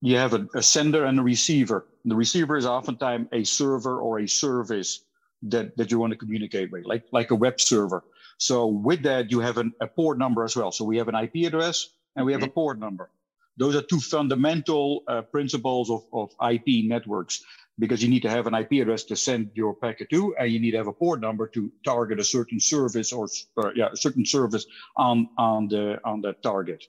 you 0.02 0.18
have 0.18 0.34
a, 0.34 0.48
a 0.56 0.64
sender 0.64 1.06
and 1.06 1.20
a 1.20 1.24
receiver. 1.24 1.86
The 2.06 2.16
receiver 2.16 2.58
is 2.58 2.66
oftentimes 2.66 3.28
a 3.32 3.44
server 3.44 4.00
or 4.00 4.20
a 4.20 4.28
service 4.28 5.02
that 5.44 5.78
that 5.78 5.92
you 5.92 6.00
want 6.00 6.12
to 6.14 6.18
communicate 6.18 6.72
with, 6.72 6.86
like 6.86 7.04
like 7.12 7.32
a 7.32 7.36
web 7.36 7.60
server. 7.60 8.04
So 8.38 8.68
with 8.68 9.04
that, 9.04 9.32
you 9.32 9.40
have 9.40 9.58
an, 9.58 9.74
a 9.80 9.88
port 9.88 10.18
number 10.18 10.44
as 10.44 10.56
well. 10.56 10.72
So 10.72 10.84
we 10.84 10.98
have 10.98 11.08
an 11.08 11.16
IP 11.16 11.48
address 11.48 11.90
and 12.16 12.26
we 12.26 12.34
have 12.34 12.44
a 12.44 12.50
port 12.50 12.80
number. 12.80 13.10
Those 13.58 13.78
are 13.78 13.82
two 13.82 14.02
fundamental 14.02 15.04
uh, 15.08 15.22
principles 15.22 15.90
of, 15.90 16.04
of 16.12 16.32
IP 16.52 16.84
networks 16.86 17.46
because 17.78 18.02
you 18.02 18.10
need 18.10 18.22
to 18.22 18.30
have 18.30 18.48
an 18.48 18.54
IP 18.54 18.74
address 18.82 19.04
to 19.04 19.16
send 19.16 19.52
your 19.54 19.74
packet 19.74 20.10
to, 20.10 20.36
and 20.40 20.52
you 20.52 20.60
need 20.60 20.72
to 20.72 20.78
have 20.78 20.88
a 20.88 20.94
port 20.94 21.20
number 21.20 21.48
to 21.48 21.72
target 21.84 22.20
a 22.20 22.24
certain 22.24 22.60
service 22.60 23.12
or, 23.12 23.28
or 23.58 23.74
yeah, 23.76 23.90
a 23.92 23.98
certain 23.98 24.26
service 24.26 24.66
on 24.96 25.30
on 25.38 25.68
the 25.68 26.00
on 26.06 26.22
that 26.22 26.42
target. 26.42 26.86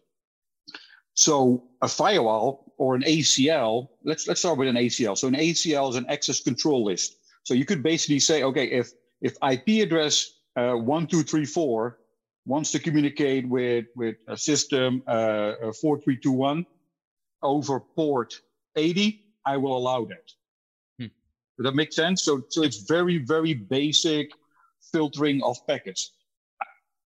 So 1.15 1.65
a 1.83 1.89
firewall 1.89 2.75
or 2.77 2.95
an 2.95 3.03
ACL, 3.03 3.89
let's 4.05 4.29
let's 4.29 4.41
start 4.41 4.59
with 4.59 4.69
an 4.69 4.77
ACL. 4.77 5.17
So 5.17 5.29
an 5.29 5.35
ACL 5.35 5.91
is 5.91 5.97
an 5.97 6.07
access 6.09 6.41
control 6.41 6.85
list. 6.85 7.17
So 7.43 7.55
you 7.55 7.65
could 7.65 7.83
basically 7.83 8.21
say, 8.21 8.43
okay, 8.45 8.67
if 8.67 8.93
if 9.21 9.37
IP 9.43 9.83
address 9.83 10.39
uh, 10.57 10.75
one 10.75 11.07
two 11.07 11.23
three 11.23 11.47
four 11.47 11.99
wants 12.45 12.71
to 12.73 12.79
communicate 12.79 13.49
with 13.49 13.87
with 13.97 14.17
a 14.29 14.37
system 14.37 15.03
uh, 15.07 15.73
four 15.81 15.99
three 16.01 16.19
two 16.19 16.33
one 16.33 16.67
over 17.43 17.81
port 17.81 18.41
eighty, 18.77 19.25
I 19.45 19.57
will 19.57 19.77
allow 19.77 20.05
that. 20.05 20.33
Does 21.57 21.65
that 21.65 21.75
make 21.75 21.93
sense? 21.93 22.23
So, 22.23 22.43
so 22.49 22.63
it's 22.63 22.83
very, 22.83 23.19
very 23.19 23.55
basic 23.55 24.31
filtering 24.93 25.43
of 25.43 25.57
packets. 25.67 26.13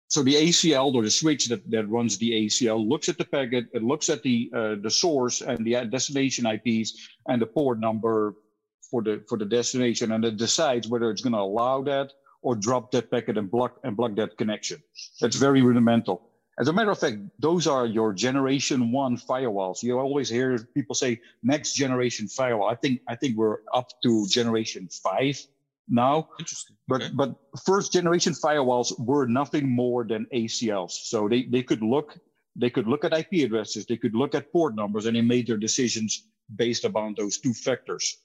So 0.08 0.22
the 0.22 0.34
ACL 0.34 0.94
or 0.94 1.02
the 1.02 1.10
switch 1.10 1.48
that, 1.48 1.70
that 1.70 1.88
runs 1.88 2.18
the 2.18 2.32
ACL 2.32 2.86
looks 2.86 3.08
at 3.08 3.16
the 3.16 3.24
packet, 3.24 3.66
it 3.72 3.82
looks 3.82 4.10
at 4.10 4.22
the 4.22 4.50
uh, 4.54 4.74
the 4.82 4.90
source 4.90 5.40
and 5.40 5.64
the 5.64 5.86
destination 5.86 6.44
IPs 6.44 6.92
and 7.28 7.40
the 7.40 7.46
port 7.46 7.80
number 7.80 8.34
for 8.90 9.02
the 9.02 9.24
for 9.26 9.38
the 9.38 9.46
destination, 9.46 10.12
and 10.12 10.22
it 10.24 10.36
decides 10.36 10.86
whether 10.86 11.10
it's 11.10 11.22
going 11.22 11.32
to 11.32 11.38
allow 11.38 11.82
that 11.82 12.12
or 12.42 12.54
drop 12.54 12.90
that 12.90 13.10
packet 13.10 13.38
and 13.38 13.50
block 13.50 13.80
and 13.84 13.96
block 13.96 14.14
that 14.16 14.36
connection. 14.36 14.82
That's 15.20 15.36
very 15.36 15.62
rudimental. 15.62 16.31
As 16.58 16.68
a 16.68 16.72
matter 16.72 16.90
of 16.90 16.98
fact, 16.98 17.16
those 17.38 17.66
are 17.66 17.86
your 17.86 18.12
generation 18.12 18.92
one 18.92 19.16
firewalls. 19.16 19.82
You 19.82 19.98
always 19.98 20.28
hear 20.28 20.58
people 20.74 20.94
say 20.94 21.20
next 21.42 21.74
generation 21.74 22.28
firewall. 22.28 22.68
I 22.68 22.74
think 22.74 23.00
I 23.08 23.16
think 23.16 23.36
we're 23.36 23.58
up 23.72 23.88
to 24.02 24.26
generation 24.28 24.88
five 25.02 25.40
now. 25.88 26.28
Interesting. 26.38 26.76
But 26.88 27.02
Okay. 27.02 27.12
but 27.14 27.36
first 27.64 27.92
generation 27.92 28.34
firewalls 28.34 28.92
were 29.00 29.26
nothing 29.26 29.68
more 29.70 30.04
than 30.04 30.26
ACLs. 30.32 30.92
So 30.92 31.28
they, 31.28 31.44
they 31.44 31.62
could 31.62 31.82
look 31.82 32.18
they 32.54 32.68
could 32.68 32.86
look 32.86 33.04
at 33.04 33.16
IP 33.16 33.44
addresses, 33.46 33.86
they 33.86 33.96
could 33.96 34.14
look 34.14 34.34
at 34.34 34.52
port 34.52 34.74
numbers, 34.74 35.06
and 35.06 35.16
they 35.16 35.22
made 35.22 35.46
their 35.46 35.56
decisions 35.56 36.28
based 36.54 36.84
upon 36.84 37.14
those 37.16 37.38
two 37.38 37.54
factors. 37.54 38.18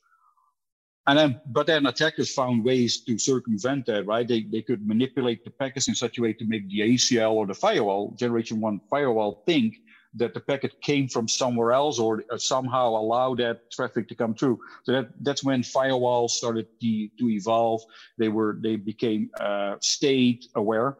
And 1.07 1.17
then, 1.17 1.41
but 1.45 1.67
then 1.67 1.85
attackers 1.85 2.33
found 2.33 2.65
ways 2.65 2.99
to 3.05 3.17
circumvent 3.17 3.85
that, 3.85 4.05
right? 4.05 4.27
They, 4.27 4.43
they 4.43 4.61
could 4.61 4.85
manipulate 4.85 5.45
the 5.45 5.51
packets 5.51 5.87
in 5.87 5.95
such 5.95 6.17
a 6.17 6.21
way 6.21 6.33
to 6.33 6.45
make 6.45 6.69
the 6.69 6.81
ACL 6.81 7.31
or 7.31 7.47
the 7.47 7.53
firewall, 7.53 8.13
generation 8.19 8.59
one 8.59 8.81
firewall, 8.89 9.43
think 9.45 9.77
that 10.15 10.33
the 10.33 10.39
packet 10.41 10.81
came 10.81 11.07
from 11.07 11.27
somewhere 11.27 11.71
else 11.71 11.97
or 11.97 12.23
uh, 12.29 12.37
somehow 12.37 12.89
allow 12.89 13.35
that 13.35 13.71
traffic 13.71 14.09
to 14.09 14.15
come 14.15 14.33
through. 14.35 14.59
So 14.83 14.91
that, 14.91 15.09
that's 15.21 15.45
when 15.45 15.61
firewalls 15.61 16.31
started 16.31 16.67
to, 16.81 17.07
to 17.19 17.29
evolve. 17.29 17.83
They 18.17 18.27
were, 18.27 18.57
they 18.61 18.75
became 18.75 19.29
uh, 19.39 19.75
state 19.79 20.47
aware. 20.55 20.97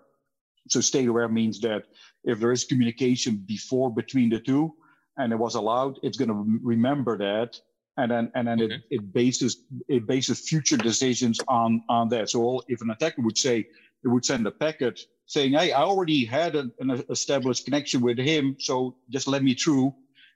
So 0.70 0.80
state 0.80 1.10
aware 1.10 1.28
means 1.28 1.60
that 1.62 1.84
if 2.24 2.40
there 2.40 2.54
is 2.54 2.64
communication 2.64 3.44
before 3.46 3.94
between 3.94 4.30
the 4.30 4.40
two 4.40 4.74
and 5.18 5.34
it 5.34 5.38
was 5.38 5.56
allowed, 5.56 6.00
it's 6.02 6.18
going 6.18 6.30
to 6.30 6.60
remember 6.64 7.18
that 7.18 7.60
and 7.98 8.12
then 8.12 8.32
and 8.36 8.48
then 8.48 8.62
Okay. 8.62 8.76
it, 8.76 8.82
it 8.90 9.14
bases 9.14 9.58
it 9.88 10.08
bases 10.08 10.40
future 10.42 10.78
decisions 10.78 11.40
on 11.48 11.82
on 11.90 12.10
that. 12.10 12.30
So 12.30 12.42
all, 12.42 12.64
if 12.68 12.82
an 12.82 12.92
attacker 12.92 13.22
would 13.22 13.38
say 13.38 13.66
it 14.04 14.08
would 14.08 14.26
send 14.26 14.48
a 14.48 14.52
packet 14.52 15.00
saying, 15.26 15.54
"Hey, 15.54 15.72
I 15.72 15.84
already 15.84 16.26
had 16.26 16.56
an, 16.56 16.72
an 16.80 17.04
established 17.10 17.66
connection 17.66 18.02
with 18.02 18.18
him, 18.20 18.56
so 18.60 18.96
just 19.10 19.28
let 19.28 19.44
me 19.44 19.56
through," 19.56 19.94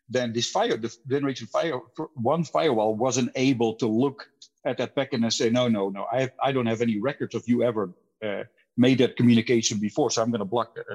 then 0.09 0.33
this 0.33 0.49
fire 0.49 0.77
the 0.77 0.93
generation 1.09 1.47
fire 1.47 1.79
one 2.15 2.43
firewall 2.43 2.95
wasn't 2.95 3.31
able 3.35 3.75
to 3.75 3.87
look 3.87 4.25
at 4.65 4.77
that 4.77 4.95
packet 4.95 5.21
and 5.21 5.33
say, 5.33 5.49
"No, 5.49 5.67
no, 5.67 5.89
no, 5.89 6.05
I 6.11 6.21
have, 6.21 6.31
I 6.43 6.51
don't 6.51 6.67
have 6.67 6.81
any 6.81 6.99
records 6.99 7.35
of 7.35 7.43
you 7.47 7.63
ever." 7.63 7.91
Uh, 8.23 8.43
made 8.77 8.99
that 8.99 9.17
communication 9.17 9.79
before 9.79 10.09
so 10.09 10.21
i'm 10.21 10.31
going 10.31 10.39
to 10.39 10.45
block 10.45 10.69
it 10.75 10.85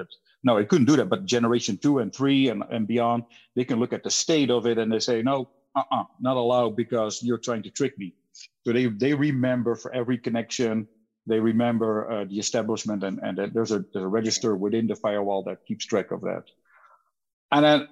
no 0.43 0.57
it 0.57 0.67
couldn't 0.69 0.87
do 0.87 0.95
that 0.95 1.09
but 1.09 1.25
generation 1.25 1.77
two 1.81 1.99
and 1.99 2.13
three 2.15 2.49
and, 2.49 2.63
and 2.71 2.87
beyond 2.87 3.23
they 3.55 3.65
can 3.65 3.79
look 3.79 3.93
at 3.93 4.03
the 4.03 4.09
state 4.09 4.49
of 4.49 4.65
it 4.65 4.77
and 4.79 4.91
they 4.91 4.99
say 4.99 5.21
no 5.21 5.47
uh-uh, 5.77 6.05
not 6.21 6.37
allowed 6.37 6.77
because 6.77 7.21
you're 7.23 7.39
trying 7.39 7.63
to 7.63 7.71
trick 7.71 7.93
me. 7.99 8.15
So 8.67 8.73
they 8.73 8.87
they 8.87 9.15
remember 9.15 9.75
for 9.75 9.93
every 9.95 10.19
connection, 10.19 10.87
they 11.27 11.41
remember 11.41 12.11
uh, 12.11 12.25
the 12.25 12.39
establishment, 12.39 13.03
and 13.03 13.19
and 13.23 13.39
there's 13.53 13.71
a 13.73 13.85
there's 13.93 14.05
a 14.05 14.09
register 14.09 14.57
within 14.57 14.87
the 14.87 14.95
firewall 14.97 15.43
that 15.45 15.59
keeps 15.67 15.85
track 15.85 16.11
of 16.11 16.21
that. 16.23 16.43
And 17.51 17.65
then 17.65 17.87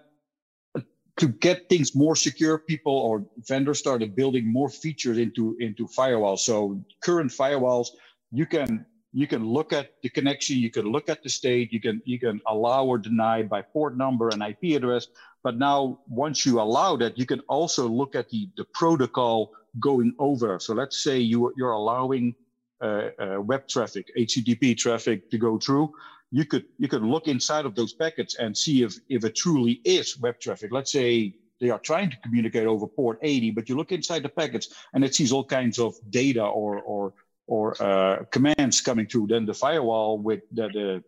uh, 0.75 0.81
to 1.19 1.27
get 1.29 1.61
things 1.69 1.95
more 1.95 2.15
secure, 2.15 2.59
people 2.67 2.93
or 2.97 3.23
vendors 3.49 3.79
started 3.79 4.15
building 4.15 4.51
more 4.51 4.69
features 4.69 5.17
into 5.19 5.55
into 5.59 5.87
firewalls. 5.87 6.39
So 6.39 6.79
current 7.03 7.31
firewalls, 7.31 7.87
you 8.31 8.47
can 8.47 8.85
you 9.15 9.27
can 9.27 9.45
look 9.45 9.71
at 9.71 9.93
the 10.03 10.09
connection, 10.09 10.57
you 10.57 10.69
can 10.69 10.91
look 10.91 11.07
at 11.07 11.23
the 11.23 11.29
state, 11.29 11.71
you 11.71 11.79
can 11.79 12.01
you 12.03 12.19
can 12.19 12.41
allow 12.47 12.83
or 12.83 12.97
deny 12.97 13.41
by 13.43 13.61
port 13.61 13.95
number 13.95 14.27
and 14.27 14.43
IP 14.43 14.75
address. 14.75 15.07
But 15.41 15.57
now, 15.57 15.99
once 16.09 16.45
you 16.45 16.59
allow 16.59 16.97
that, 16.97 17.17
you 17.17 17.25
can 17.25 17.39
also 17.47 17.87
look 17.87 18.13
at 18.13 18.29
the, 18.29 18.49
the 18.57 18.65
protocol 18.73 19.53
going 19.79 20.13
over. 20.19 20.59
So 20.59 20.73
let's 20.73 21.01
say 21.01 21.19
you, 21.19 21.53
you're 21.55 21.71
allowing 21.71 22.35
uh, 22.81 23.09
uh, 23.17 23.41
web 23.41 23.69
traffic, 23.69 24.11
HTTP 24.17 24.75
traffic 24.75 25.31
to 25.31 25.37
go 25.37 25.57
through. 25.59 25.93
You 26.31 26.43
could 26.43 26.65
you 26.77 26.89
could 26.89 27.03
look 27.03 27.29
inside 27.29 27.65
of 27.65 27.73
those 27.73 27.93
packets 27.93 28.35
and 28.35 28.57
see 28.57 28.83
if 28.83 28.99
if 29.07 29.23
it 29.23 29.35
truly 29.35 29.79
is 29.85 30.19
web 30.19 30.41
traffic. 30.41 30.73
Let's 30.73 30.91
say 30.91 31.35
they 31.61 31.69
are 31.69 31.79
trying 31.79 32.09
to 32.09 32.17
communicate 32.21 32.67
over 32.67 32.85
port 32.85 33.19
80, 33.21 33.51
but 33.51 33.69
you 33.69 33.77
look 33.77 33.93
inside 33.93 34.23
the 34.23 34.35
packets 34.41 34.75
and 34.93 35.05
it 35.05 35.15
sees 35.15 35.31
all 35.31 35.45
kinds 35.45 35.79
of 35.79 35.95
data 36.09 36.43
or 36.43 36.81
or 36.81 37.13
or 37.47 37.81
uh, 37.81 38.23
commands 38.31 38.81
coming 38.81 39.07
through. 39.07 39.27
Then 39.27 39.45
the 39.45 39.53
firewall 39.53 40.17
with 40.17 40.41
the, 40.51 40.67
the 40.67 41.03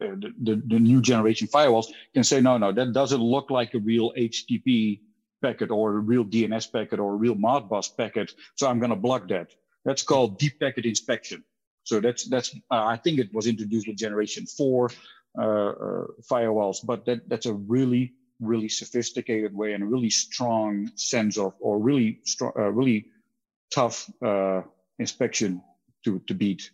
the, 0.00 0.32
the, 0.42 0.62
the 0.66 0.78
new 0.78 1.00
generation 1.00 1.48
firewalls 1.48 1.86
can 2.14 2.24
say, 2.24 2.40
no, 2.40 2.56
no, 2.56 2.72
that 2.72 2.92
doesn't 2.92 3.20
look 3.20 3.50
like 3.50 3.74
a 3.74 3.80
real 3.80 4.12
HTTP 4.16 5.00
packet 5.42 5.70
or 5.70 5.96
a 5.96 5.98
real 5.98 6.24
DNS 6.24 6.72
packet 6.72 7.00
or 7.00 7.14
a 7.14 7.16
real 7.16 7.34
Modbus 7.34 7.96
packet. 7.96 8.32
So 8.56 8.68
I'm 8.68 8.78
going 8.78 8.90
to 8.90 8.96
block 8.96 9.28
that. 9.28 9.54
That's 9.84 10.02
called 10.02 10.38
deep 10.38 10.60
packet 10.60 10.84
inspection. 10.84 11.44
So 11.84 12.00
that's, 12.00 12.28
that's, 12.28 12.54
uh, 12.70 12.84
I 12.84 12.96
think 12.96 13.18
it 13.18 13.32
was 13.32 13.46
introduced 13.46 13.88
with 13.88 13.96
generation 13.96 14.46
four 14.46 14.90
uh, 15.38 15.42
uh, 15.42 16.04
firewalls, 16.30 16.78
but 16.84 17.04
that, 17.06 17.28
that's 17.28 17.46
a 17.46 17.54
really, 17.54 18.12
really 18.40 18.68
sophisticated 18.68 19.54
way 19.54 19.72
and 19.72 19.82
a 19.82 19.86
really 19.86 20.10
strong 20.10 20.90
sense 20.96 21.38
of, 21.38 21.54
or 21.60 21.78
really 21.78 22.20
strong, 22.24 22.52
uh, 22.58 22.70
really 22.70 23.06
tough 23.72 24.10
uh, 24.24 24.62
inspection 24.98 25.62
to, 26.04 26.20
to 26.26 26.34
beat. 26.34 26.70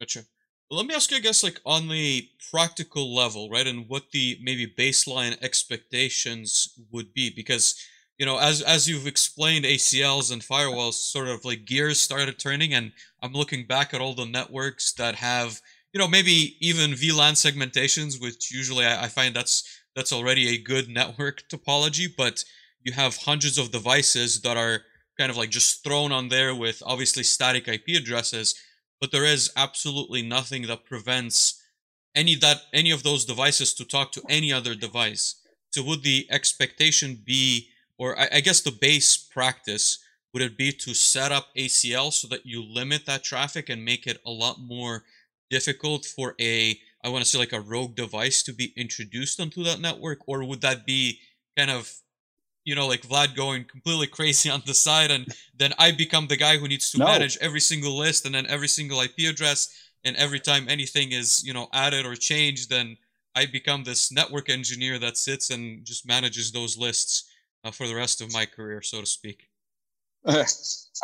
Gotcha. 0.00 0.24
Well, 0.70 0.78
let 0.78 0.86
me 0.86 0.94
ask 0.94 1.10
you, 1.10 1.18
I 1.18 1.20
guess, 1.20 1.42
like 1.42 1.60
on 1.66 1.88
the 1.88 2.28
practical 2.50 3.14
level, 3.14 3.50
right, 3.50 3.66
and 3.66 3.88
what 3.88 4.10
the 4.12 4.38
maybe 4.42 4.66
baseline 4.66 5.36
expectations 5.42 6.78
would 6.90 7.12
be, 7.12 7.30
because 7.30 7.74
you 8.18 8.26
know, 8.26 8.38
as 8.38 8.62
as 8.62 8.88
you've 8.88 9.06
explained, 9.06 9.64
ACLs 9.64 10.32
and 10.32 10.42
firewalls 10.42 10.94
sort 10.94 11.28
of 11.28 11.44
like 11.44 11.64
gears 11.64 11.98
started 11.98 12.38
turning, 12.38 12.72
and 12.72 12.92
I'm 13.22 13.32
looking 13.32 13.66
back 13.66 13.92
at 13.92 14.00
all 14.00 14.14
the 14.14 14.24
networks 14.24 14.92
that 14.94 15.16
have, 15.16 15.60
you 15.92 15.98
know, 15.98 16.08
maybe 16.08 16.56
even 16.60 16.92
VLAN 16.92 17.32
segmentations, 17.32 18.20
which 18.20 18.52
usually 18.52 18.86
I, 18.86 19.04
I 19.04 19.08
find 19.08 19.34
that's 19.34 19.64
that's 19.94 20.12
already 20.12 20.48
a 20.48 20.62
good 20.62 20.88
network 20.88 21.42
topology, 21.48 22.06
but 22.16 22.44
you 22.82 22.92
have 22.92 23.16
hundreds 23.16 23.58
of 23.58 23.72
devices 23.72 24.40
that 24.42 24.56
are 24.56 24.82
kind 25.22 25.30
of 25.30 25.36
like 25.36 25.50
just 25.50 25.84
thrown 25.84 26.10
on 26.10 26.28
there 26.28 26.52
with 26.54 26.82
obviously 26.84 27.22
static 27.22 27.68
IP 27.68 27.96
addresses 27.96 28.54
but 29.02 29.10
there 29.10 29.24
is 29.24 29.50
absolutely 29.56 30.22
nothing 30.22 30.62
that 30.68 30.84
prevents 30.84 31.60
any 32.14 32.36
that 32.36 32.62
any 32.72 32.92
of 32.92 33.02
those 33.02 33.24
devices 33.24 33.74
to 33.74 33.84
talk 33.84 34.12
to 34.12 34.22
any 34.28 34.52
other 34.52 34.76
device. 34.76 35.42
So 35.72 35.82
would 35.82 36.04
the 36.04 36.28
expectation 36.30 37.20
be, 37.24 37.68
or 37.98 38.16
I, 38.16 38.28
I 38.34 38.40
guess 38.40 38.60
the 38.60 38.70
base 38.70 39.16
practice 39.16 39.98
would 40.32 40.42
it 40.42 40.56
be 40.56 40.70
to 40.70 40.94
set 40.94 41.32
up 41.32 41.48
ACL 41.58 42.12
so 42.12 42.28
that 42.28 42.46
you 42.46 42.62
limit 42.62 43.04
that 43.06 43.24
traffic 43.24 43.68
and 43.68 43.84
make 43.84 44.06
it 44.06 44.20
a 44.24 44.30
lot 44.30 44.60
more 44.60 45.02
difficult 45.50 46.04
for 46.04 46.36
a 46.40 46.78
I 47.04 47.08
want 47.08 47.24
to 47.24 47.28
say 47.28 47.38
like 47.38 47.52
a 47.52 47.60
rogue 47.60 47.96
device 47.96 48.44
to 48.44 48.52
be 48.52 48.72
introduced 48.76 49.40
onto 49.40 49.64
that 49.64 49.80
network, 49.80 50.20
or 50.28 50.44
would 50.44 50.60
that 50.60 50.86
be 50.86 51.18
kind 51.58 51.72
of 51.72 51.92
you 52.64 52.74
know 52.74 52.86
like 52.86 53.02
Vlad 53.02 53.34
going 53.34 53.64
completely 53.64 54.06
crazy 54.06 54.50
on 54.56 54.62
the 54.66 54.74
side, 54.74 55.10
and 55.10 55.26
then 55.56 55.72
I 55.78 55.92
become 55.92 56.26
the 56.26 56.36
guy 56.36 56.56
who 56.56 56.68
needs 56.68 56.90
to 56.92 56.98
no. 56.98 57.06
manage 57.06 57.38
every 57.40 57.60
single 57.60 57.96
list 57.96 58.26
and 58.26 58.34
then 58.34 58.46
every 58.46 58.68
single 58.68 59.00
IP 59.00 59.30
address, 59.30 59.74
and 60.04 60.16
every 60.16 60.40
time 60.40 60.66
anything 60.68 61.12
is 61.12 61.42
you 61.44 61.52
know 61.52 61.68
added 61.72 62.06
or 62.06 62.14
changed, 62.14 62.70
then 62.70 62.96
I 63.34 63.46
become 63.46 63.84
this 63.84 64.12
network 64.12 64.50
engineer 64.50 64.98
that 64.98 65.16
sits 65.16 65.50
and 65.50 65.84
just 65.84 66.06
manages 66.06 66.52
those 66.52 66.76
lists 66.76 67.30
uh, 67.64 67.70
for 67.70 67.86
the 67.86 67.94
rest 67.94 68.20
of 68.20 68.32
my 68.32 68.46
career, 68.46 68.82
so 68.82 69.00
to 69.00 69.06
speak. 69.06 69.48
Uh, 70.24 70.44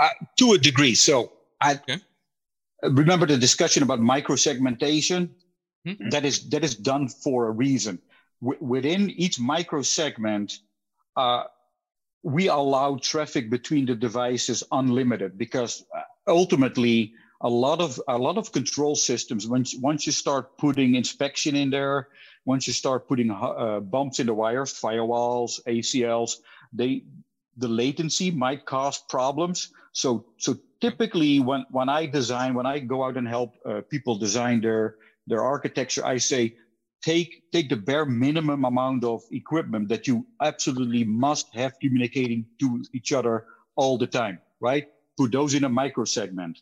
uh, 0.00 0.08
to 0.36 0.52
a 0.52 0.58
degree. 0.58 0.94
So 0.94 1.32
I 1.60 1.74
okay. 1.74 2.00
remember 2.82 3.26
the 3.26 3.36
discussion 3.36 3.82
about 3.82 4.00
microsegmentation. 4.00 5.30
Mm-hmm. 5.86 6.10
That 6.10 6.24
is 6.24 6.48
that 6.50 6.64
is 6.64 6.74
done 6.74 7.08
for 7.08 7.48
a 7.48 7.50
reason. 7.50 7.98
W- 8.42 8.58
within 8.60 9.10
each 9.10 9.38
microsegment, 9.38 10.58
uh, 11.18 11.44
we 12.22 12.48
allow 12.48 12.96
traffic 12.96 13.50
between 13.50 13.86
the 13.86 13.94
devices 13.94 14.62
unlimited 14.72 15.36
because 15.36 15.84
uh, 15.94 16.02
ultimately 16.26 17.12
a 17.40 17.48
lot 17.48 17.80
of 17.80 18.00
a 18.08 18.18
lot 18.18 18.38
of 18.38 18.52
control 18.52 18.94
systems 18.96 19.46
once 19.46 19.74
once 19.88 20.06
you 20.06 20.12
start 20.12 20.56
putting 20.58 20.94
inspection 20.94 21.54
in 21.54 21.70
there 21.70 22.08
once 22.44 22.66
you 22.66 22.72
start 22.72 23.06
putting 23.08 23.30
uh, 23.30 23.80
bumps 23.80 24.18
in 24.20 24.26
the 24.26 24.34
wires 24.34 24.72
firewalls 24.72 25.60
acls 25.66 26.36
they 26.72 27.02
the 27.58 27.68
latency 27.68 28.30
might 28.30 28.64
cause 28.64 28.98
problems. 28.98 29.72
So 29.92 30.26
so 30.38 30.56
typically 30.80 31.40
when 31.40 31.66
when 31.70 31.88
i 31.88 32.06
design 32.06 32.54
when 32.54 32.66
i 32.66 32.78
go 32.78 33.04
out 33.04 33.16
and 33.16 33.26
help 33.26 33.54
uh, 33.66 33.80
people 33.90 34.16
design 34.16 34.60
their 34.60 34.96
their 35.26 35.42
architecture, 35.42 36.06
I 36.06 36.18
say 36.18 36.56
take 37.02 37.42
take 37.52 37.68
the 37.68 37.76
bare 37.76 38.04
minimum 38.04 38.64
amount 38.64 39.04
of 39.04 39.22
equipment 39.30 39.88
that 39.88 40.06
you 40.06 40.26
absolutely 40.42 41.04
must 41.04 41.54
have 41.54 41.78
communicating 41.80 42.44
to 42.60 42.82
each 42.92 43.12
other 43.12 43.46
all 43.76 43.98
the 43.98 44.06
time, 44.06 44.38
right? 44.60 44.88
Put 45.16 45.32
those 45.32 45.54
in 45.54 45.64
a 45.64 45.68
micro 45.68 46.04
segment. 46.04 46.58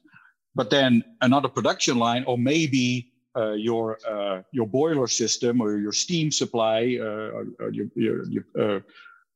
But 0.55 0.71
then 0.71 1.05
another 1.21 1.49
production 1.49 1.99
line, 1.99 2.25
or 2.27 2.39
maybe 2.39 3.13
uh, 3.37 3.53
your 3.53 3.99
uh, 4.09 4.43
your 4.53 4.67
boiler 4.67 5.07
system 5.07 5.61
or 5.61 5.79
your 5.79 5.93
steam 5.93 6.31
supply, 6.31 6.97
uh, 7.01 7.45
or 7.61 7.71
your, 7.71 7.87
your, 7.95 8.45
uh, 8.59 8.81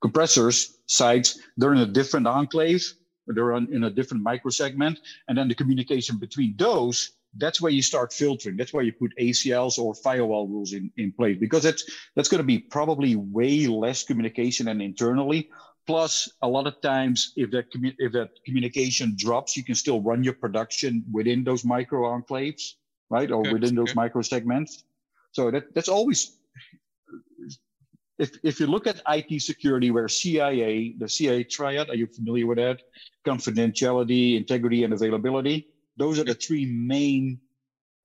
compressors 0.00 0.78
sites, 0.86 1.38
they're 1.56 1.74
in 1.74 1.80
a 1.80 1.86
different 1.86 2.26
enclave. 2.26 2.94
They're 3.26 3.52
on, 3.52 3.68
in 3.72 3.84
a 3.84 3.90
different 3.90 4.22
micro 4.24 4.50
segment, 4.50 4.98
and 5.28 5.36
then 5.38 5.46
the 5.46 5.54
communication 5.54 6.18
between 6.18 6.54
those 6.56 7.12
that's 7.36 7.60
where 7.60 7.72
you 7.72 7.82
start 7.82 8.12
filtering. 8.12 8.56
That's 8.56 8.72
where 8.72 8.82
you 8.82 8.92
put 8.92 9.12
ACLs 9.18 9.78
or 9.78 9.94
firewall 9.94 10.48
rules 10.48 10.72
in, 10.72 10.90
in 10.96 11.12
place 11.12 11.36
because 11.38 11.62
that's 11.62 11.84
that's 12.16 12.28
going 12.28 12.40
to 12.40 12.46
be 12.46 12.58
probably 12.58 13.16
way 13.16 13.66
less 13.66 14.02
communication 14.02 14.66
than 14.66 14.80
internally. 14.80 15.48
Plus, 15.86 16.28
a 16.42 16.48
lot 16.48 16.66
of 16.66 16.80
times, 16.80 17.32
if 17.36 17.50
that 17.52 17.72
commu- 17.72 17.94
if 17.98 18.12
that 18.12 18.30
communication 18.44 19.14
drops, 19.16 19.56
you 19.56 19.64
can 19.64 19.74
still 19.74 20.00
run 20.00 20.24
your 20.24 20.34
production 20.34 21.04
within 21.12 21.44
those 21.44 21.64
micro 21.64 22.02
enclaves, 22.18 22.74
right, 23.10 23.30
or 23.30 23.42
within 23.42 23.74
those 23.74 23.94
micro 23.94 24.22
segments. 24.22 24.84
So 25.32 25.50
that 25.50 25.74
that's 25.74 25.88
always. 25.88 26.36
If, 28.18 28.32
if 28.42 28.60
you 28.60 28.66
look 28.66 28.86
at 28.86 29.00
IT 29.08 29.40
security, 29.40 29.90
where 29.90 30.06
CIA, 30.06 30.94
the 30.98 31.08
CIA 31.08 31.42
triad, 31.42 31.88
are 31.88 31.94
you 31.94 32.06
familiar 32.06 32.46
with 32.46 32.58
that? 32.58 32.82
Confidentiality, 33.24 34.36
integrity, 34.36 34.84
and 34.84 34.92
availability 34.92 35.68
those 35.96 36.18
are 36.18 36.24
the 36.24 36.34
three 36.34 36.66
main 36.66 37.40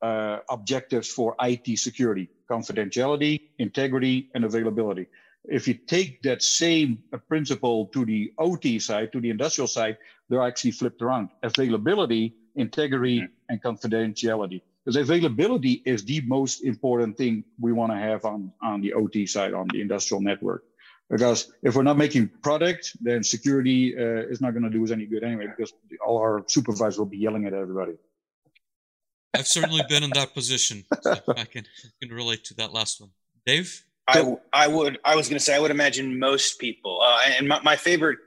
uh, 0.02 0.40
objectives 0.50 1.08
for 1.08 1.36
IT 1.40 1.80
security 1.80 2.30
confidentiality, 2.50 3.42
integrity, 3.58 4.30
and 4.36 4.46
availability. 4.46 5.08
If 5.46 5.68
you 5.68 5.76
take 5.76 6.22
that 6.24 6.42
same 6.42 7.04
uh, 7.14 7.18
principle 7.18 7.88
to 7.88 8.06
the 8.06 8.34
OT 8.38 8.80
side, 8.80 9.12
to 9.14 9.22
the 9.22 9.30
industrial 9.30 9.68
side, 9.68 9.98
they're 10.30 10.46
actually 10.46 10.72
flipped 10.72 11.02
around 11.02 11.30
availability, 11.44 12.36
integrity, 12.56 13.22
mm-hmm. 13.22 13.34
and 13.50 13.62
confidentiality. 13.62 14.62
Because 14.84 14.98
availability 14.98 15.82
is 15.86 16.04
the 16.06 16.22
most 16.22 16.64
important 16.64 17.18
thing 17.18 17.44
we 17.60 17.72
want 17.72 17.92
to 17.92 17.98
have 17.98 18.26
on, 18.26 18.52
on 18.62 18.82
the 18.82 18.94
OT 18.94 19.26
side, 19.26 19.54
on 19.54 19.68
the 19.72 19.82
industrial 19.82 20.22
network. 20.22 20.64
Because 21.10 21.54
if 21.62 21.76
we're 21.76 21.84
not 21.84 21.98
making 21.98 22.30
product, 22.42 22.98
then 23.00 23.24
security 23.24 23.96
uh, 23.96 24.24
is 24.28 24.42
not 24.42 24.52
going 24.52 24.64
to 24.64 24.70
do 24.70 24.84
us 24.84 24.92
any 24.92 25.06
good 25.06 25.24
anyway, 25.24 25.48
because 25.48 25.72
all 26.06 26.18
our 26.18 26.44
supervisors 26.48 26.98
will 26.98 27.06
be 27.06 27.18
yelling 27.18 27.46
at 27.46 27.54
everybody. 27.54 27.94
I've 29.36 29.48
certainly 29.48 29.84
been 29.88 30.04
in 30.04 30.12
that 30.12 30.34
position. 30.34 30.84
So 31.02 31.14
I 31.28 31.44
can 31.44 31.66
I 31.66 31.90
can 32.02 32.16
relate 32.16 32.44
to 32.46 32.54
that 32.56 32.74
last 32.74 33.02
one. 33.02 33.12
Dave? 33.46 33.84
I, 34.08 34.38
I 34.54 34.68
would 34.68 35.00
I 35.04 35.16
was 35.16 35.28
going 35.28 35.38
to 35.38 35.44
say 35.44 35.56
I 35.56 35.60
would 35.60 35.72
imagine 35.72 36.20
most 36.20 36.60
people 36.60 37.02
uh, 37.02 37.20
and 37.38 37.48
my, 37.48 37.60
my 37.64 37.76
favorite 37.76 38.20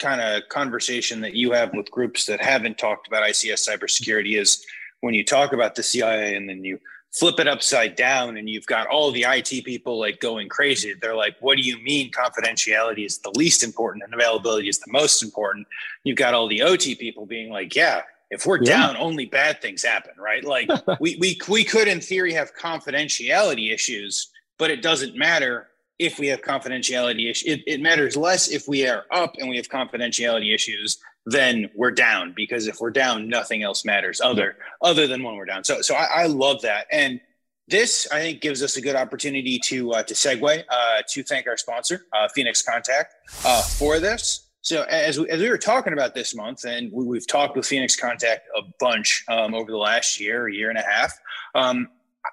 kind 0.00 0.20
of 0.20 0.48
conversation 0.48 1.20
that 1.20 1.34
you 1.34 1.52
have 1.52 1.72
with 1.74 1.90
groups 1.90 2.26
that 2.26 2.42
haven't 2.42 2.78
talked 2.78 3.06
about 3.06 3.22
ICS 3.22 3.68
cybersecurity 3.68 4.40
is 4.40 4.64
when 5.00 5.14
you 5.14 5.24
talk 5.24 5.52
about 5.52 5.74
the 5.74 5.82
CIA 5.82 6.34
and 6.34 6.48
then 6.48 6.64
you 6.64 6.78
flip 7.12 7.40
it 7.40 7.48
upside 7.48 7.96
down 7.96 8.36
and 8.36 8.48
you've 8.48 8.66
got 8.66 8.86
all 8.86 9.10
the 9.10 9.24
IT 9.26 9.64
people 9.64 9.98
like 9.98 10.20
going 10.20 10.48
crazy. 10.48 10.94
They're 10.94 11.16
like, 11.16 11.36
what 11.40 11.56
do 11.56 11.62
you 11.62 11.82
mean 11.82 12.10
confidentiality 12.12 13.04
is 13.04 13.18
the 13.18 13.30
least 13.30 13.64
important 13.64 14.04
and 14.04 14.14
availability 14.14 14.68
is 14.68 14.78
the 14.78 14.92
most 14.92 15.22
important? 15.22 15.66
You've 16.04 16.16
got 16.16 16.34
all 16.34 16.48
the 16.48 16.62
OT 16.62 16.94
people 16.94 17.26
being 17.26 17.50
like, 17.50 17.74
yeah, 17.74 18.02
if 18.30 18.46
we're 18.46 18.62
yeah. 18.62 18.78
down, 18.78 18.96
only 18.96 19.26
bad 19.26 19.60
things 19.60 19.82
happen, 19.82 20.12
right? 20.18 20.44
Like 20.44 20.70
we, 21.00 21.16
we, 21.20 21.40
we 21.48 21.64
could 21.64 21.88
in 21.88 22.00
theory 22.00 22.32
have 22.32 22.54
confidentiality 22.54 23.72
issues, 23.74 24.30
but 24.56 24.70
it 24.70 24.80
doesn't 24.80 25.16
matter 25.16 25.66
if 25.98 26.18
we 26.18 26.28
have 26.28 26.42
confidentiality 26.42 27.28
issues. 27.28 27.52
It, 27.52 27.62
it 27.66 27.80
matters 27.80 28.16
less 28.16 28.48
if 28.48 28.68
we 28.68 28.86
are 28.86 29.04
up 29.10 29.34
and 29.38 29.48
we 29.48 29.56
have 29.56 29.68
confidentiality 29.68 30.54
issues 30.54 30.98
then 31.26 31.70
we're 31.74 31.90
down 31.90 32.32
because 32.34 32.66
if 32.66 32.80
we're 32.80 32.90
down, 32.90 33.28
nothing 33.28 33.62
else 33.62 33.84
matters 33.84 34.20
other 34.20 34.56
other 34.82 35.06
than 35.06 35.22
when 35.22 35.36
we're 35.36 35.44
down. 35.44 35.64
So 35.64 35.80
so 35.82 35.94
I, 35.94 36.22
I, 36.22 36.26
love 36.26 36.62
that, 36.62 36.86
and 36.90 37.20
this 37.68 38.08
I 38.10 38.20
think 38.20 38.40
gives 38.40 38.62
us 38.62 38.76
a 38.76 38.80
good 38.80 38.96
opportunity 38.96 39.58
to 39.64 39.92
uh, 39.92 40.02
to 40.04 40.14
segue 40.14 40.64
uh, 40.68 41.02
to 41.08 41.22
thank 41.22 41.46
our 41.46 41.56
sponsor, 41.56 42.06
uh, 42.12 42.28
Phoenix 42.28 42.62
Contact, 42.62 43.14
uh, 43.44 43.62
for 43.62 44.00
this. 44.00 44.46
So 44.62 44.82
as 44.84 45.18
we, 45.18 45.28
as 45.30 45.40
we 45.40 45.48
were 45.48 45.58
talking 45.58 45.92
about 45.92 46.14
this 46.14 46.34
month, 46.34 46.64
and 46.64 46.92
we, 46.92 47.16
have 47.16 47.26
talked 47.26 47.56
with 47.56 47.66
Phoenix 47.66 47.96
Contact 47.96 48.46
a 48.56 48.62
bunch 48.78 49.24
um, 49.28 49.54
over 49.54 49.70
the 49.70 49.78
last 49.78 50.20
year, 50.20 50.48
year 50.48 50.68
and 50.68 50.78
a 50.78 50.82
half. 50.82 51.18
Um, 51.54 51.88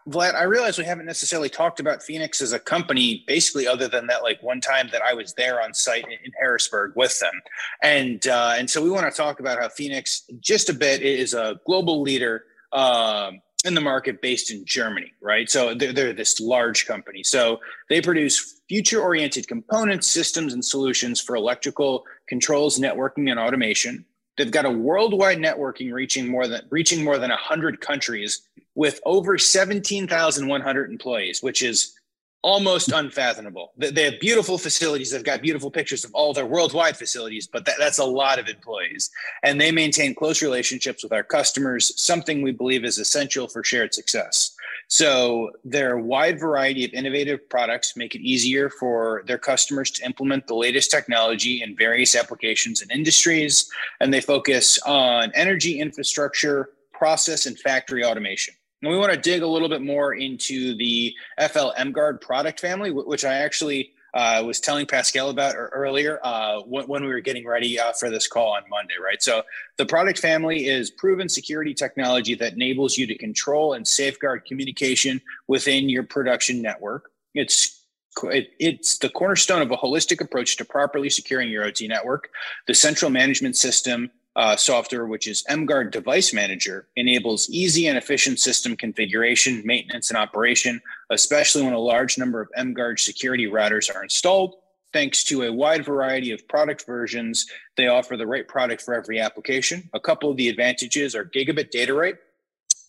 Vlad, 0.10 0.36
I 0.36 0.44
realize 0.44 0.78
we 0.78 0.86
haven't 0.86 1.06
necessarily 1.06 1.50
talked 1.50 1.80
about 1.80 2.04
Phoenix 2.04 2.42
as 2.42 2.52
a 2.52 2.60
company, 2.60 3.24
basically, 3.26 3.68
other 3.68 3.88
than 3.88 4.08
that, 4.08 4.24
like 4.24 4.42
one 4.44 4.60
time 4.60 4.90
that 4.92 5.02
I 5.02 5.14
was 5.14 5.34
there 5.34 5.62
on 5.62 5.74
site 5.74 6.06
in 6.06 6.32
Harrisburg 6.40 6.94
with 6.96 7.18
them, 7.20 7.34
and 7.82 8.26
uh, 8.28 8.56
and 8.58 8.70
so 8.70 8.82
we 8.82 8.90
want 8.90 9.12
to 9.12 9.16
talk 9.16 9.40
about 9.40 9.60
how 9.60 9.70
Phoenix, 9.70 10.24
just 10.40 10.70
a 10.70 10.74
bit, 10.74 11.02
is 11.02 11.34
a 11.34 11.60
global 11.66 12.02
leader 12.02 12.44
um, 12.74 13.42
in 13.66 13.74
the 13.74 13.82
market 13.82 14.22
based 14.22 14.52
in 14.52 14.66
Germany, 14.66 15.12
right? 15.22 15.50
So 15.50 15.74
they're, 15.74 15.94
they're 15.94 16.14
this 16.14 16.40
large 16.40 16.86
company, 16.86 17.24
so 17.24 17.60
they 17.90 18.02
produce 18.02 18.62
future-oriented 18.68 19.48
components, 19.48 20.08
systems, 20.08 20.54
and 20.54 20.64
solutions 20.64 21.22
for 21.22 21.36
electrical 21.36 22.06
controls, 22.28 22.78
networking, 22.78 23.30
and 23.32 23.40
automation. 23.40 24.06
They've 24.38 24.52
got 24.52 24.66
a 24.66 24.72
worldwide 24.72 25.40
networking 25.40 25.92
reaching 25.94 26.30
more 26.30 26.48
than 26.48 26.62
reaching 26.70 27.04
more 27.04 27.18
than 27.18 27.30
100 27.30 27.82
countries 27.82 28.42
with 28.78 29.02
over 29.06 29.40
17,100 29.40 30.92
employees, 30.92 31.42
which 31.42 31.64
is 31.64 31.96
almost 32.44 32.92
unfathomable. 32.92 33.74
They 33.76 34.04
have 34.04 34.20
beautiful 34.20 34.60
facilities. 34.60 35.10
They've 35.10 35.24
got 35.24 35.42
beautiful 35.42 35.72
pictures 35.72 36.06
of 36.06 36.14
all 36.14 36.32
their 36.32 36.46
worldwide 36.46 36.96
facilities, 36.96 37.48
but 37.48 37.66
that, 37.66 37.78
that's 37.80 37.98
a 37.98 38.06
lot 38.06 38.38
of 38.38 38.48
employees. 38.48 39.10
And 39.42 39.60
they 39.60 39.72
maintain 39.72 40.14
close 40.14 40.44
relationships 40.44 41.02
with 41.02 41.12
our 41.12 41.24
customers, 41.24 42.00
something 42.00 42.44
we 42.44 42.52
believe 42.52 42.86
is 42.86 43.00
essential 43.00 43.48
for 43.48 43.64
shared 43.64 43.96
success. 43.96 44.56
So 44.90 45.50
their 45.66 45.98
wide 45.98 46.40
variety 46.40 46.86
of 46.86 46.94
innovative 46.94 47.50
products 47.50 47.98
make 47.98 48.14
it 48.14 48.22
easier 48.22 48.70
for 48.70 49.24
their 49.26 49.40
customers 49.40 49.90
to 49.92 50.06
implement 50.06 50.46
the 50.46 50.56
latest 50.56 50.92
technology 50.92 51.64
in 51.64 51.76
various 51.76 52.16
applications 52.16 52.84
and 52.84 52.92
industries. 52.92 53.70
And 54.02 54.14
they 54.14 54.22
focus 54.22 54.80
on 54.86 55.32
energy 55.34 55.80
infrastructure, 55.80 56.70
process, 56.94 57.48
and 57.48 57.58
factory 57.60 58.06
automation. 58.06 58.54
And 58.82 58.92
we 58.92 58.98
want 58.98 59.12
to 59.12 59.20
dig 59.20 59.42
a 59.42 59.48
little 59.48 59.70
bit 59.70 59.82
more 59.82 60.14
into 60.14 60.76
the 60.76 61.16
FL 61.40 61.70
MGuard 61.78 62.22
product 62.22 62.60
family, 62.60 62.92
which 62.92 63.26
I 63.26 63.36
actually 63.36 63.94
I 64.14 64.42
was 64.42 64.60
telling 64.60 64.86
Pascal 64.88 65.30
about 65.30 65.56
earlier 65.56 66.20
uh, 66.24 66.62
when, 66.62 66.88
when, 66.88 67.04
we 67.04 67.10
were 67.10 67.20
getting 67.20 67.46
ready 67.46 67.80
uh, 67.80 67.92
for 67.92 68.10
this 68.10 68.28
call 68.28 68.56
on 68.56 68.64
Monday, 68.70 68.96
right? 69.04 69.22
So 69.22 69.44
the 69.78 69.86
product 69.86 70.18
family 70.18 70.68
is 70.68 70.90
proven 70.90 71.30
security 71.30 71.74
technology 71.74 72.34
that 72.36 72.54
enables 72.54 72.98
you 72.98 73.06
to 73.08 73.18
control 73.18 73.74
and 73.74 73.88
safeguard 73.88 74.46
communication 74.46 75.22
within 75.48 75.90
your 75.90 76.04
production 76.04 76.62
network. 76.62 77.12
It's 77.36 77.84
it, 78.24 78.54
it's 78.60 78.98
the 78.98 79.10
cornerstone 79.10 79.62
of 79.62 79.70
a 79.70 79.78
holistic 79.78 80.22
approach 80.22 80.58
to 80.58 80.66
properly 80.66 81.10
securing 81.10 81.50
your 81.50 81.64
OT 81.66 81.88
network. 81.88 82.30
The 82.66 82.74
central 82.74 83.12
management 83.12 83.56
system 83.56 84.10
uh, 84.38 84.56
software, 84.56 85.08
which 85.08 85.28
is 85.28 85.44
mGuard 85.50 85.92
Device 85.92 86.32
Manager, 86.32 86.88
enables 86.96 87.50
easy 87.50 87.88
and 87.88 87.98
efficient 87.98 88.40
system 88.40 88.78
configuration, 88.78 89.64
maintenance, 89.66 90.12
and 90.12 90.18
operation, 90.18 90.80
especially 91.10 91.64
when 91.64 91.74
a 91.74 91.80
large 91.80 92.20
number 92.20 92.40
of 92.40 92.50
mGuard 92.58 93.00
security 93.00 93.48
routers 93.48 93.94
are 93.94 94.04
installed. 94.04 94.56
Thanks 94.94 95.24
to 95.26 95.44
a 95.44 95.52
wide 95.52 95.84
variety 95.84 96.32
of 96.32 96.48
product 96.48 96.86
versions, 96.86 97.48
they 97.76 97.88
offer 97.88 98.16
the 98.16 98.28
right 98.28 98.48
product 98.48 98.84
for 98.84 98.94
every 98.94 99.20
application. 99.20 99.90
A 99.94 100.00
couple 100.00 100.30
of 100.30 100.38
the 100.38 100.50
advantages 100.50 101.16
are 101.16 101.26
gigabit 101.26 101.72
data 101.72 101.96
rate. 101.96 102.18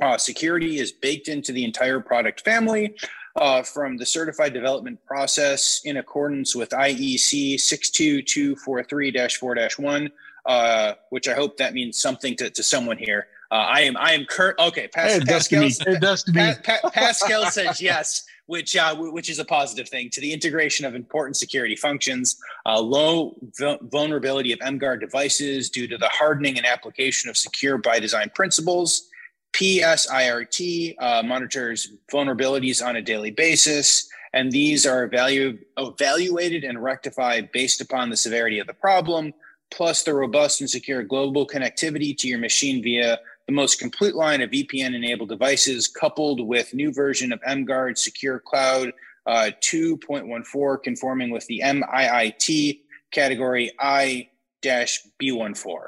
Uh, 0.02 0.18
security 0.18 0.78
is 0.78 0.92
baked 0.92 1.28
into 1.28 1.52
the 1.52 1.64
entire 1.64 1.98
product 1.98 2.42
family. 2.42 2.94
Uh, 3.36 3.62
from 3.62 3.96
the 3.96 4.06
certified 4.06 4.52
development 4.52 4.98
process 5.06 5.82
in 5.84 5.98
accordance 5.98 6.56
with 6.56 6.70
IEC 6.70 7.60
62443 7.60 9.28
4 9.28 9.68
1 9.76 10.10
uh, 10.46 10.94
which 11.10 11.28
I 11.28 11.34
hope 11.34 11.56
that 11.58 11.74
means 11.74 11.98
something 11.98 12.36
to, 12.36 12.50
to 12.50 12.62
someone 12.62 12.98
here. 12.98 13.26
Uh, 13.50 13.54
I 13.54 13.80
am 13.80 13.96
I 13.96 14.12
am 14.12 14.26
Kurt. 14.26 14.58
Okay, 14.58 14.88
Pas- 14.88 15.16
it 15.16 15.26
Pascal. 15.26 15.62
Does 15.62 15.80
it 15.80 16.00
does 16.00 16.22
to 16.24 16.32
me. 16.32 16.52
Pa- 16.62 16.78
pa- 16.82 16.90
Pascal 16.90 17.46
says 17.50 17.80
yes, 17.80 18.26
which 18.46 18.76
uh, 18.76 18.94
which 18.94 19.30
is 19.30 19.38
a 19.38 19.44
positive 19.44 19.88
thing 19.88 20.10
to 20.10 20.20
the 20.20 20.32
integration 20.32 20.84
of 20.84 20.94
important 20.94 21.36
security 21.36 21.74
functions. 21.74 22.36
Uh, 22.66 22.78
low 22.78 23.38
v- 23.58 23.78
vulnerability 23.84 24.52
of 24.52 24.58
mGuard 24.58 25.00
devices 25.00 25.70
due 25.70 25.88
to 25.88 25.96
the 25.96 26.08
hardening 26.08 26.58
and 26.58 26.66
application 26.66 27.30
of 27.30 27.36
secure 27.38 27.78
by 27.78 27.98
design 27.98 28.30
principles. 28.34 29.08
PSIRT 29.54 30.94
uh, 30.98 31.22
monitors 31.24 31.92
vulnerabilities 32.12 32.84
on 32.84 32.96
a 32.96 33.02
daily 33.02 33.30
basis, 33.30 34.06
and 34.34 34.52
these 34.52 34.84
are 34.84 35.08
evalu- 35.08 35.58
evaluated 35.78 36.64
and 36.64 36.82
rectified 36.82 37.50
based 37.52 37.80
upon 37.80 38.10
the 38.10 38.16
severity 38.16 38.58
of 38.58 38.66
the 38.66 38.74
problem 38.74 39.32
plus 39.70 40.02
the 40.02 40.14
robust 40.14 40.60
and 40.60 40.70
secure 40.70 41.02
global 41.02 41.46
connectivity 41.46 42.16
to 42.16 42.28
your 42.28 42.38
machine 42.38 42.82
via 42.82 43.18
the 43.46 43.52
most 43.52 43.78
complete 43.78 44.14
line 44.14 44.42
of 44.42 44.50
VPN 44.50 44.94
enabled 44.94 45.30
devices, 45.30 45.88
coupled 45.88 46.46
with 46.46 46.74
new 46.74 46.92
version 46.92 47.32
of 47.32 47.40
mGuard 47.42 47.96
Secure 47.96 48.38
Cloud 48.38 48.92
uh, 49.26 49.50
2.14, 49.60 50.82
conforming 50.82 51.30
with 51.30 51.46
the 51.46 51.62
MIIT 51.64 52.80
category 53.10 53.72
I 53.78 54.28
B14. 54.62 55.78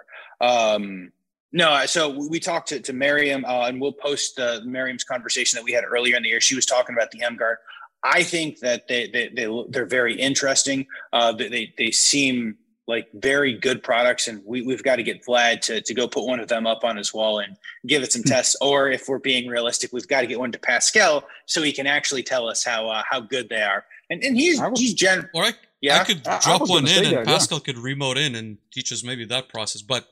Um, 0.41 1.13
no, 1.53 1.85
so 1.87 2.29
we 2.29 2.39
talked 2.39 2.69
to, 2.69 2.81
to 2.81 2.93
Miriam, 2.93 3.45
uh, 3.45 3.67
and 3.67 3.81
we'll 3.81 3.93
post 3.93 4.39
uh, 4.39 4.61
Miriam's 4.65 5.05
conversation 5.05 5.57
that 5.57 5.65
we 5.65 5.73
had 5.73 5.85
earlier 5.85 6.17
in 6.17 6.23
the 6.23 6.29
year. 6.29 6.41
She 6.41 6.55
was 6.55 6.65
talking 6.65 6.95
about 6.95 7.11
the 7.11 7.19
mGuard. 7.19 7.57
I 8.03 8.23
think 8.23 8.61
that 8.61 8.89
they, 8.89 9.09
they, 9.09 9.29
they, 9.29 9.65
they're 9.69 9.85
very 9.85 10.15
interesting. 10.15 10.87
Uh, 11.13 11.33
they, 11.33 11.75
they 11.77 11.91
seem 11.91 12.57
like 12.87 13.09
very 13.15 13.55
good 13.55 13.83
products 13.83 14.29
and 14.29 14.43
we, 14.45 14.63
we've 14.63 14.83
got 14.83 14.97
to 14.97 15.03
get 15.03 15.25
vlad 15.25 15.61
to, 15.61 15.81
to 15.81 15.95
go 15.95 16.09
put 16.09 16.27
one 16.27 16.41
of 16.41 16.49
them 16.49 16.67
up 16.67 16.85
on 16.85 16.97
his 16.97 17.15
wall 17.15 17.39
and 17.39 17.57
give 17.87 18.03
it 18.03 18.13
some 18.13 18.23
hmm. 18.23 18.29
tests 18.29 18.57
or 18.61 18.91
if 18.91 19.09
we're 19.09 19.19
being 19.19 19.49
realistic 19.49 19.93
we've 19.93 20.09
got 20.09 20.23
to 20.23 20.27
get 20.27 20.39
one 20.39 20.53
to 20.53 20.59
pascal 20.59 21.25
so 21.47 21.63
he 21.63 21.73
can 21.73 21.87
actually 21.87 22.23
tell 22.23 22.49
us 22.49 22.65
how 22.65 22.89
uh, 22.89 23.03
how 23.09 23.21
good 23.21 23.49
they 23.49 23.63
are 23.63 23.85
and, 24.11 24.23
and 24.23 24.37
he's 24.37 24.61
was, 24.61 24.79
he's 24.79 24.95
gen 24.95 25.29
or 25.35 25.45
I, 25.45 25.53
yeah 25.81 26.01
I 26.01 26.05
could 26.05 26.23
drop 26.23 26.47
I 26.47 26.57
one 26.65 26.87
in 26.87 27.05
and 27.05 27.17
that, 27.17 27.27
pascal 27.27 27.59
yeah. 27.59 27.73
could 27.73 27.79
remote 27.79 28.19
in 28.19 28.35
and 28.35 28.59
teach 28.73 28.93
us 28.93 29.05
maybe 29.05 29.25
that 29.27 29.49
process 29.49 29.83
but 29.83 30.09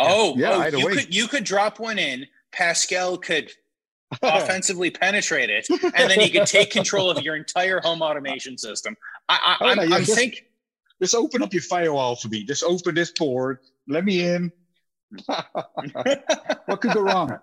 yeah. 0.00 0.06
oh 0.08 0.34
yeah 0.36 0.70
oh, 0.72 0.76
you 0.76 0.88
could 0.88 1.14
you 1.14 1.28
could 1.28 1.44
drop 1.44 1.78
one 1.78 1.98
in 1.98 2.26
pascal 2.50 3.18
could 3.18 3.52
offensively 4.22 4.90
penetrate 4.90 5.50
it 5.50 5.66
and 5.70 6.10
then 6.10 6.20
he 6.20 6.28
could 6.28 6.46
take 6.46 6.70
control 6.70 7.10
of 7.10 7.22
your 7.22 7.34
entire 7.34 7.80
home 7.80 8.02
automation 8.02 8.58
system 8.58 8.96
i, 9.28 9.56
I, 9.60 9.70
I'm, 9.70 9.92
I'm 9.92 10.04
think 10.04 10.46
just 11.02 11.16
open 11.16 11.42
up 11.42 11.52
your 11.52 11.62
firewall 11.62 12.14
for 12.14 12.28
me. 12.28 12.44
Just 12.44 12.62
open 12.62 12.94
this 12.94 13.10
port. 13.10 13.60
Let 13.88 14.04
me 14.04 14.24
in. 14.24 14.52
what 15.26 16.80
could 16.80 16.94
go 16.94 17.02
wrong? 17.02 17.38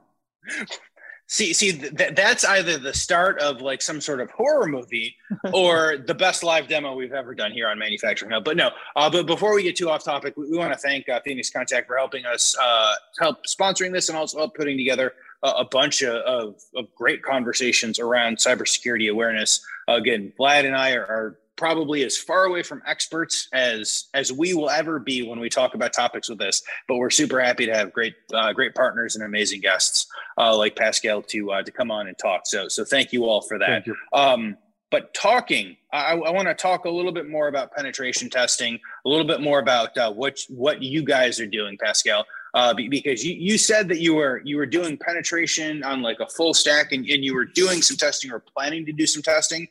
See, 1.28 1.54
see, 1.54 1.74
th- 1.74 2.16
that's 2.16 2.44
either 2.46 2.78
the 2.78 2.94
start 2.94 3.40
of 3.40 3.62
like 3.62 3.82
some 3.82 4.02
sort 4.02 4.22
of 4.22 4.32
horror 4.32 4.66
movie 4.66 5.16
or 5.54 5.98
the 5.98 6.16
best 6.16 6.42
live 6.42 6.68
demo 6.70 6.96
we've 6.96 7.12
ever 7.12 7.36
done 7.36 7.52
here 7.52 7.68
on 7.68 7.78
Manufacturing 7.78 8.32
Hub. 8.32 8.46
But 8.46 8.56
no, 8.56 8.72
uh, 8.96 9.10
but 9.10 9.28
before 9.28 9.54
we 9.54 9.62
get 9.62 9.76
too 9.76 9.90
off 9.90 10.04
topic, 10.06 10.38
we, 10.38 10.50
we 10.50 10.58
want 10.58 10.72
to 10.72 10.80
thank 10.80 11.08
uh, 11.10 11.20
Phoenix 11.24 11.52
Contact 11.52 11.86
for 11.86 11.98
helping 11.98 12.26
us 12.26 12.58
uh, 12.60 12.94
help 13.20 13.46
sponsoring 13.46 13.92
this 13.92 14.10
and 14.10 14.18
also 14.18 14.38
help 14.40 14.56
putting 14.56 14.78
together 14.78 15.14
a, 15.44 15.50
a 15.50 15.66
bunch 15.66 16.02
of, 16.02 16.16
of, 16.16 16.56
of, 16.76 16.88
great 16.96 17.22
conversations 17.22 18.00
around 18.00 18.38
cybersecurity 18.38 19.12
awareness. 19.12 19.64
again, 19.88 20.34
Vlad 20.40 20.66
and 20.66 20.76
I 20.76 20.94
are, 20.94 21.06
are 21.06 21.40
probably 21.60 22.06
as 22.06 22.18
far 22.18 22.46
away 22.46 22.64
from 22.64 22.82
experts 22.88 23.50
as 23.52 24.06
as 24.14 24.32
we 24.32 24.54
will 24.54 24.70
ever 24.70 24.98
be 24.98 25.28
when 25.28 25.42
we 25.42 25.50
talk 25.50 25.76
about 25.76 25.92
topics 25.92 26.30
with 26.30 26.40
this. 26.40 26.64
But 26.88 26.96
we're 26.96 27.10
super 27.10 27.42
happy 27.42 27.66
to 27.66 27.76
have 27.76 27.92
great 27.92 28.16
uh, 28.34 28.54
great 28.54 28.74
partners 28.74 29.18
and 29.18 29.26
amazing 29.26 29.60
guests 29.60 30.08
uh, 30.38 30.56
like 30.56 30.78
Pascal 30.78 31.22
to 31.24 31.52
uh, 31.52 31.64
to 31.64 31.72
come 31.72 31.92
on 31.92 32.08
and 32.08 32.18
talk. 32.18 32.44
So 32.46 32.70
so 32.70 32.86
thank 32.86 33.12
you 33.12 33.26
all 33.26 33.42
for 33.42 33.60
that. 33.60 33.84
Um, 34.14 34.58
but 34.90 35.14
talking, 35.14 35.76
I, 35.94 36.14
I 36.14 36.32
want 36.32 36.48
to 36.48 36.56
talk 36.56 36.86
a 36.86 36.90
little 36.90 37.12
bit 37.12 37.30
more 37.30 37.48
about 37.48 37.72
penetration 37.74 38.30
testing, 38.30 38.80
a 39.06 39.10
little 39.10 39.28
bit 39.28 39.42
more 39.42 39.60
about 39.60 39.96
uh, 39.98 40.12
what 40.12 40.40
what 40.48 40.82
you 40.82 41.04
guys 41.04 41.42
are 41.42 41.46
doing, 41.46 41.78
Pascal. 41.78 42.26
Uh, 42.56 42.74
because 42.74 43.24
you, 43.24 43.36
you 43.36 43.60
said 43.60 43.88
that 43.90 44.00
you 44.00 44.16
were 44.16 44.42
you 44.46 44.56
were 44.58 44.66
doing 44.66 44.98
penetration 44.98 45.84
on 45.84 46.02
like 46.02 46.20
a 46.22 46.26
full 46.26 46.54
stack 46.54 46.94
and, 46.94 47.06
and 47.08 47.24
you 47.24 47.36
were 47.36 47.46
doing 47.46 47.82
some 47.82 47.98
testing 47.98 48.32
or 48.32 48.40
planning 48.40 48.86
to 48.86 48.92
do 48.92 49.06
some 49.06 49.22
testing 49.22 49.68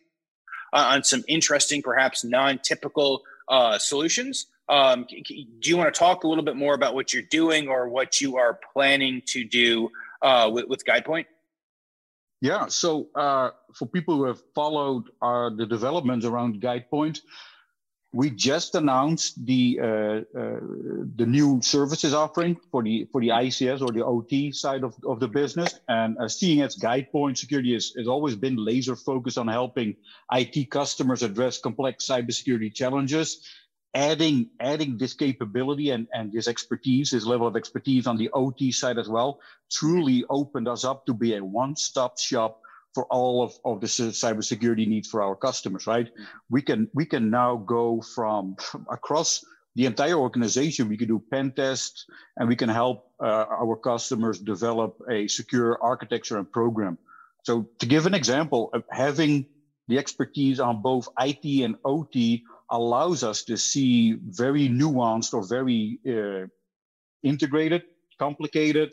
uh, 0.72 0.92
on 0.94 1.04
some 1.04 1.24
interesting, 1.28 1.82
perhaps 1.82 2.24
non-typical 2.24 3.22
uh, 3.48 3.78
solutions. 3.78 4.46
Um, 4.68 5.06
do 5.08 5.70
you 5.70 5.76
want 5.76 5.92
to 5.92 5.98
talk 5.98 6.24
a 6.24 6.28
little 6.28 6.44
bit 6.44 6.56
more 6.56 6.74
about 6.74 6.94
what 6.94 7.14
you're 7.14 7.22
doing 7.22 7.68
or 7.68 7.88
what 7.88 8.20
you 8.20 8.36
are 8.36 8.58
planning 8.72 9.22
to 9.26 9.44
do 9.44 9.90
uh, 10.20 10.50
with, 10.52 10.66
with 10.68 10.84
GuidePoint? 10.84 11.24
Yeah, 12.40 12.66
so 12.66 13.08
uh, 13.14 13.50
for 13.74 13.86
people 13.86 14.16
who 14.16 14.24
have 14.24 14.40
followed 14.54 15.04
uh, 15.22 15.50
the 15.50 15.66
developments 15.66 16.24
around 16.24 16.60
GuidePoint, 16.60 17.20
we 18.12 18.30
just 18.30 18.74
announced 18.74 19.44
the 19.44 19.78
uh, 19.82 19.86
uh, 19.86 20.60
the 21.16 21.26
new 21.26 21.60
services 21.60 22.14
offering 22.14 22.56
for 22.70 22.82
the 22.82 23.06
for 23.12 23.20
the 23.20 23.28
ICS 23.28 23.82
or 23.82 23.92
the 23.92 24.04
OT 24.04 24.50
side 24.50 24.82
of, 24.82 24.94
of 25.06 25.20
the 25.20 25.28
business. 25.28 25.78
And 25.88 26.16
uh, 26.18 26.28
seeing 26.28 26.62
as 26.62 26.76
GuidePoint 26.76 27.36
Security 27.36 27.74
has, 27.74 27.92
has 27.98 28.08
always 28.08 28.34
been 28.34 28.56
laser 28.56 28.96
focused 28.96 29.36
on 29.36 29.46
helping 29.46 29.96
IT 30.32 30.70
customers 30.70 31.22
address 31.22 31.58
complex 31.58 32.06
cybersecurity 32.06 32.72
challenges, 32.72 33.46
adding 33.94 34.48
adding 34.58 34.96
this 34.96 35.12
capability 35.12 35.90
and, 35.90 36.08
and 36.14 36.32
this 36.32 36.48
expertise, 36.48 37.10
this 37.10 37.26
level 37.26 37.46
of 37.46 37.56
expertise 37.56 38.06
on 38.06 38.16
the 38.16 38.30
OT 38.30 38.72
side 38.72 38.96
as 38.96 39.10
well, 39.10 39.38
truly 39.70 40.24
opened 40.30 40.66
us 40.66 40.82
up 40.82 41.04
to 41.04 41.12
be 41.12 41.36
a 41.36 41.44
one-stop 41.44 42.18
shop 42.18 42.62
for 42.98 43.04
all 43.12 43.44
of, 43.44 43.52
of 43.64 43.80
the 43.80 43.86
cybersecurity 43.86 44.84
needs 44.88 45.06
for 45.06 45.22
our 45.22 45.36
customers, 45.36 45.86
right? 45.86 46.08
We 46.50 46.62
can 46.62 46.90
we 46.92 47.04
can 47.06 47.30
now 47.30 47.54
go 47.54 48.02
from 48.02 48.56
across 48.90 49.44
the 49.76 49.86
entire 49.86 50.18
organization. 50.18 50.88
We 50.88 50.96
can 50.96 51.06
do 51.06 51.22
pen 51.30 51.52
tests, 51.52 52.06
and 52.36 52.48
we 52.48 52.56
can 52.56 52.68
help 52.68 53.12
uh, 53.22 53.44
our 53.62 53.76
customers 53.76 54.40
develop 54.40 55.00
a 55.08 55.28
secure 55.28 55.78
architecture 55.80 56.38
and 56.38 56.50
program. 56.50 56.98
So, 57.44 57.68
to 57.78 57.86
give 57.86 58.06
an 58.06 58.14
example, 58.14 58.72
having 58.90 59.46
the 59.86 59.98
expertise 59.98 60.58
on 60.58 60.82
both 60.82 61.06
IT 61.20 61.44
and 61.64 61.76
OT 61.84 62.42
allows 62.68 63.22
us 63.22 63.44
to 63.44 63.56
see 63.56 64.16
very 64.44 64.68
nuanced 64.68 65.34
or 65.34 65.46
very 65.46 66.00
uh, 66.04 66.48
integrated, 67.22 67.82
complicated 68.18 68.90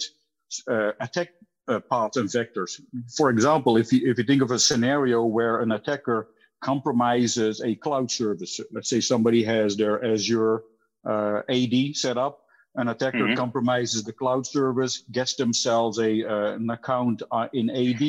uh, 0.70 0.92
attack 1.02 1.30
uh, 1.68 1.80
paths 1.80 2.18
and 2.18 2.30
vectors. 2.30 2.82
For 3.16 3.30
example, 3.30 3.78
if 3.78 3.92
you, 3.92 4.10
if 4.10 4.18
you 4.18 4.24
think 4.24 4.42
of 4.42 4.52
a 4.52 4.60
scenario 4.60 5.24
where 5.24 5.62
an 5.62 5.72
attacker 5.72 6.30
compromises 6.62 7.62
a 7.62 7.76
cloud 7.76 8.10
service, 8.10 8.60
let's 8.72 8.90
say 8.90 9.02
somebody 9.02 9.44
has 9.44 9.76
their 9.76 10.04
Azure 10.04 10.64
uh, 11.06 11.42
AD 11.50 11.96
set 11.96 12.18
up, 12.18 12.42
an 12.76 12.90
attacker 12.90 13.20
mm-hmm. 13.20 13.36
compromises 13.36 14.04
the 14.04 14.14
cloud 14.14 14.46
service, 14.46 15.04
gets 15.12 15.36
themselves 15.36 16.00
a 16.00 16.24
uh, 16.24 16.56
an 16.56 16.70
account 16.70 17.24
uh, 17.32 17.48
in 17.54 17.70
AD, 17.70 18.00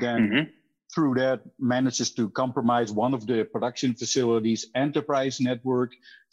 then 0.00 0.28
mm-hmm 0.28 0.50
through 0.94 1.14
that 1.14 1.40
manages 1.58 2.10
to 2.12 2.30
compromise 2.30 2.92
one 2.92 3.14
of 3.14 3.26
the 3.26 3.44
production 3.44 3.94
facilities 3.94 4.66
enterprise 4.74 5.40
network 5.40 5.92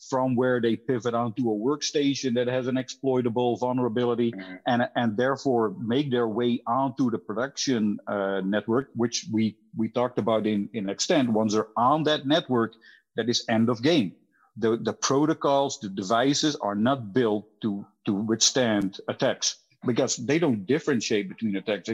from 0.10 0.36
where 0.36 0.62
they 0.62 0.76
pivot 0.76 1.14
onto 1.14 1.50
a 1.50 1.56
workstation 1.56 2.36
that 2.36 2.48
has 2.48 2.68
an 2.68 2.78
exploitable 2.78 3.58
vulnerability 3.58 4.32
mm-hmm. 4.32 4.56
and, 4.68 4.88
and 4.96 5.18
therefore 5.18 5.74
make 5.80 6.12
their 6.12 6.28
way 6.28 6.62
onto 6.68 7.10
the 7.10 7.18
production 7.18 8.00
uh, 8.08 8.42
network, 8.42 8.90
which 8.96 9.26
we, 9.32 9.58
we 9.76 9.90
talked 9.90 10.20
about 10.20 10.46
in, 10.46 10.70
in 10.74 10.90
extent. 10.90 11.30
Once 11.30 11.54
they're 11.54 11.68
on 11.78 12.04
that 12.04 12.26
network, 12.26 12.74
that 13.16 13.30
is 13.30 13.46
end 13.50 13.70
of 13.70 13.82
game. 13.82 14.14
The, 14.58 14.78
the 14.78 14.94
protocols, 14.94 15.80
the 15.80 15.90
devices 15.90 16.56
are 16.58 16.76
not 16.76 17.14
built 17.14 17.46
to, 17.62 17.86
to 18.06 18.14
withstand 18.14 19.00
attacks 19.08 19.56
because 19.86 20.18
they 20.18 20.40
don't 20.40 20.66
differentiate 20.66 21.30
between 21.30 21.56
attacks. 21.56 21.90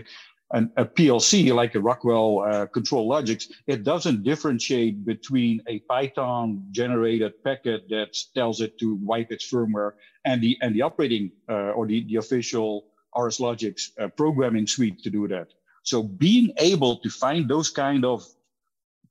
And 0.53 0.71
a 0.77 0.85
PLC, 0.85 1.53
like 1.53 1.75
a 1.75 1.81
Rockwell 1.81 2.39
uh, 2.39 2.67
ControlLogix, 2.67 3.51
it 3.67 3.83
doesn't 3.83 4.23
differentiate 4.23 5.05
between 5.05 5.61
a 5.67 5.79
Python 5.79 6.63
generated 6.71 7.43
packet 7.43 7.89
that 7.89 8.17
tells 8.33 8.61
it 8.61 8.77
to 8.79 8.95
wipe 8.95 9.31
its 9.31 9.51
firmware 9.51 9.93
and 10.23 10.41
the 10.41 10.57
and 10.61 10.73
the 10.73 10.81
operating 10.81 11.31
uh, 11.49 11.75
or 11.75 11.85
the, 11.85 12.05
the 12.05 12.15
official 12.15 12.85
RS 13.17 13.39
Logix 13.39 13.91
uh, 13.99 14.07
programming 14.07 14.67
suite 14.67 15.03
to 15.03 15.09
do 15.09 15.27
that. 15.27 15.49
So 15.83 16.03
being 16.03 16.53
able 16.59 16.97
to 16.97 17.09
find 17.09 17.49
those 17.49 17.69
kind 17.69 18.05
of 18.05 18.25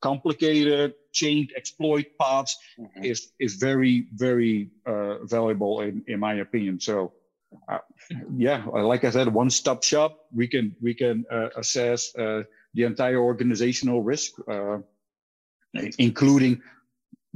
complicated 0.01 0.95
chained 1.13 1.53
exploit 1.57 2.07
paths 2.21 2.57
mm-hmm. 2.79 3.05
is 3.05 3.33
is 3.39 3.57
very 3.57 4.07
very 4.15 4.71
uh, 4.87 5.25
valuable 5.25 5.81
in 5.81 6.05
in 6.07 6.21
my 6.21 6.35
opinion. 6.35 6.81
So 6.81 7.13
uh, 7.69 7.79
yeah, 8.37 8.65
like 8.67 9.05
I 9.05 9.11
said, 9.11 9.33
one 9.33 9.51
stop 9.51 9.83
shop. 9.83 10.27
We 10.33 10.49
can 10.49 10.75
we 10.81 10.95
can 10.95 11.25
uh, 11.31 11.49
assess 11.57 12.15
uh, 12.17 12.43
the 12.75 12.85
entire 12.85 13.19
organizational 13.19 14.03
risk, 14.03 14.33
uh, 14.49 14.79
including 15.99 16.63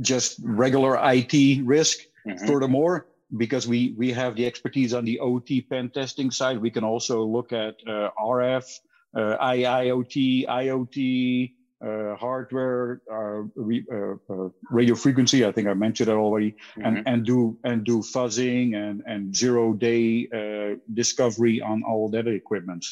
just 0.00 0.40
regular 0.42 0.98
IT 1.02 1.64
risk. 1.64 1.98
Mm-hmm. 2.26 2.46
Furthermore, 2.46 3.06
because 3.36 3.66
we 3.66 3.94
we 3.96 4.12
have 4.12 4.36
the 4.36 4.46
expertise 4.46 4.94
on 4.94 5.04
the 5.04 5.18
OT 5.20 5.62
pen 5.62 5.90
testing 5.90 6.30
side, 6.30 6.58
we 6.58 6.70
can 6.70 6.84
also 6.84 7.24
look 7.24 7.52
at 7.52 7.76
uh, 7.86 8.10
RF, 8.18 8.66
uh, 9.14 9.36
IIoT, 9.38 10.46
IoT, 10.46 11.52
uh, 11.84 12.14
hardware, 12.16 13.00
uh, 13.10 13.42
re, 13.56 13.84
uh, 13.92 14.14
uh, 14.32 14.48
radio 14.70 14.94
frequency. 14.94 15.44
I 15.44 15.52
think 15.52 15.68
I 15.68 15.74
mentioned 15.74 16.08
that 16.08 16.16
already, 16.16 16.52
mm-hmm. 16.52 16.84
and 16.84 17.08
and 17.08 17.26
do 17.26 17.58
and 17.64 17.84
do 17.84 18.00
fuzzing 18.00 18.74
and 18.74 19.02
and 19.06 19.34
zero 19.34 19.72
day 19.72 20.28
uh, 20.34 20.76
discovery 20.92 21.60
on 21.60 21.82
all 21.82 22.08
that 22.10 22.26
equipment. 22.26 22.84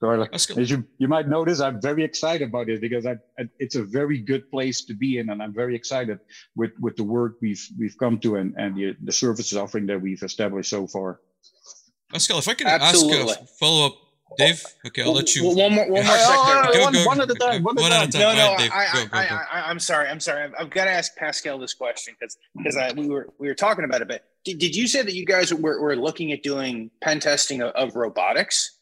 So 0.00 0.10
I, 0.10 0.28
as 0.32 0.70
you 0.70 0.84
you 0.98 1.08
might 1.08 1.26
notice, 1.26 1.60
I'm 1.60 1.80
very 1.80 2.04
excited 2.04 2.48
about 2.48 2.68
it 2.68 2.80
because 2.80 3.06
I, 3.06 3.16
it's 3.58 3.76
a 3.76 3.82
very 3.82 4.18
good 4.18 4.50
place 4.50 4.84
to 4.84 4.94
be 4.94 5.18
in, 5.18 5.30
and 5.30 5.42
I'm 5.42 5.54
very 5.54 5.74
excited 5.74 6.18
with 6.54 6.72
with 6.78 6.96
the 6.96 7.04
work 7.04 7.36
we've 7.40 7.66
we've 7.78 7.96
come 7.98 8.18
to 8.20 8.36
and 8.36 8.54
and 8.58 8.76
the 8.76 8.94
the 9.02 9.12
services 9.12 9.56
offering 9.56 9.86
that 9.86 10.00
we've 10.00 10.22
established 10.22 10.70
so 10.70 10.86
far. 10.86 11.20
Pascal, 12.12 12.38
if 12.38 12.46
I 12.46 12.54
can 12.54 12.66
Absolutely. 12.66 13.32
ask 13.32 13.40
a 13.40 13.46
follow 13.46 13.86
up 13.86 14.05
Dave, 14.38 14.62
okay, 14.84 15.02
I'll 15.02 15.12
let 15.12 15.34
you. 15.34 15.44
One 15.44 15.74
more, 15.74 15.88
one 15.88 16.04
more 16.04 16.16
second. 16.16 16.72
Go, 16.72 16.82
one, 16.82 16.92
go, 16.92 17.04
one 17.04 17.20
at 17.20 17.30
a 17.30 17.34
time. 17.34 17.62
One, 17.62 17.76
one 17.76 17.92
at 17.92 18.08
a 18.08 18.12
time. 18.12 18.20
No, 18.20 18.34
no, 18.34 18.54
right, 18.54 18.70
I, 18.72 19.08
I, 19.12 19.22
I, 19.22 19.60
I, 19.66 19.70
am 19.70 19.78
sorry. 19.78 20.08
I'm 20.08 20.20
sorry. 20.20 20.42
I've, 20.42 20.54
I've, 20.58 20.70
got 20.70 20.86
to 20.86 20.90
ask 20.90 21.14
Pascal 21.16 21.58
this 21.58 21.74
question 21.74 22.14
because 22.18 22.36
because 22.56 22.94
we 22.96 23.08
were 23.08 23.28
we 23.38 23.46
were 23.46 23.54
talking 23.54 23.84
about 23.84 24.02
it. 24.02 24.08
But 24.08 24.24
did, 24.44 24.58
did 24.58 24.74
you 24.74 24.88
say 24.88 25.02
that 25.02 25.14
you 25.14 25.24
guys 25.24 25.54
were, 25.54 25.80
were 25.80 25.96
looking 25.96 26.32
at 26.32 26.42
doing 26.42 26.90
pen 27.00 27.20
testing 27.20 27.62
of, 27.62 27.70
of 27.74 27.94
robotics? 27.94 28.78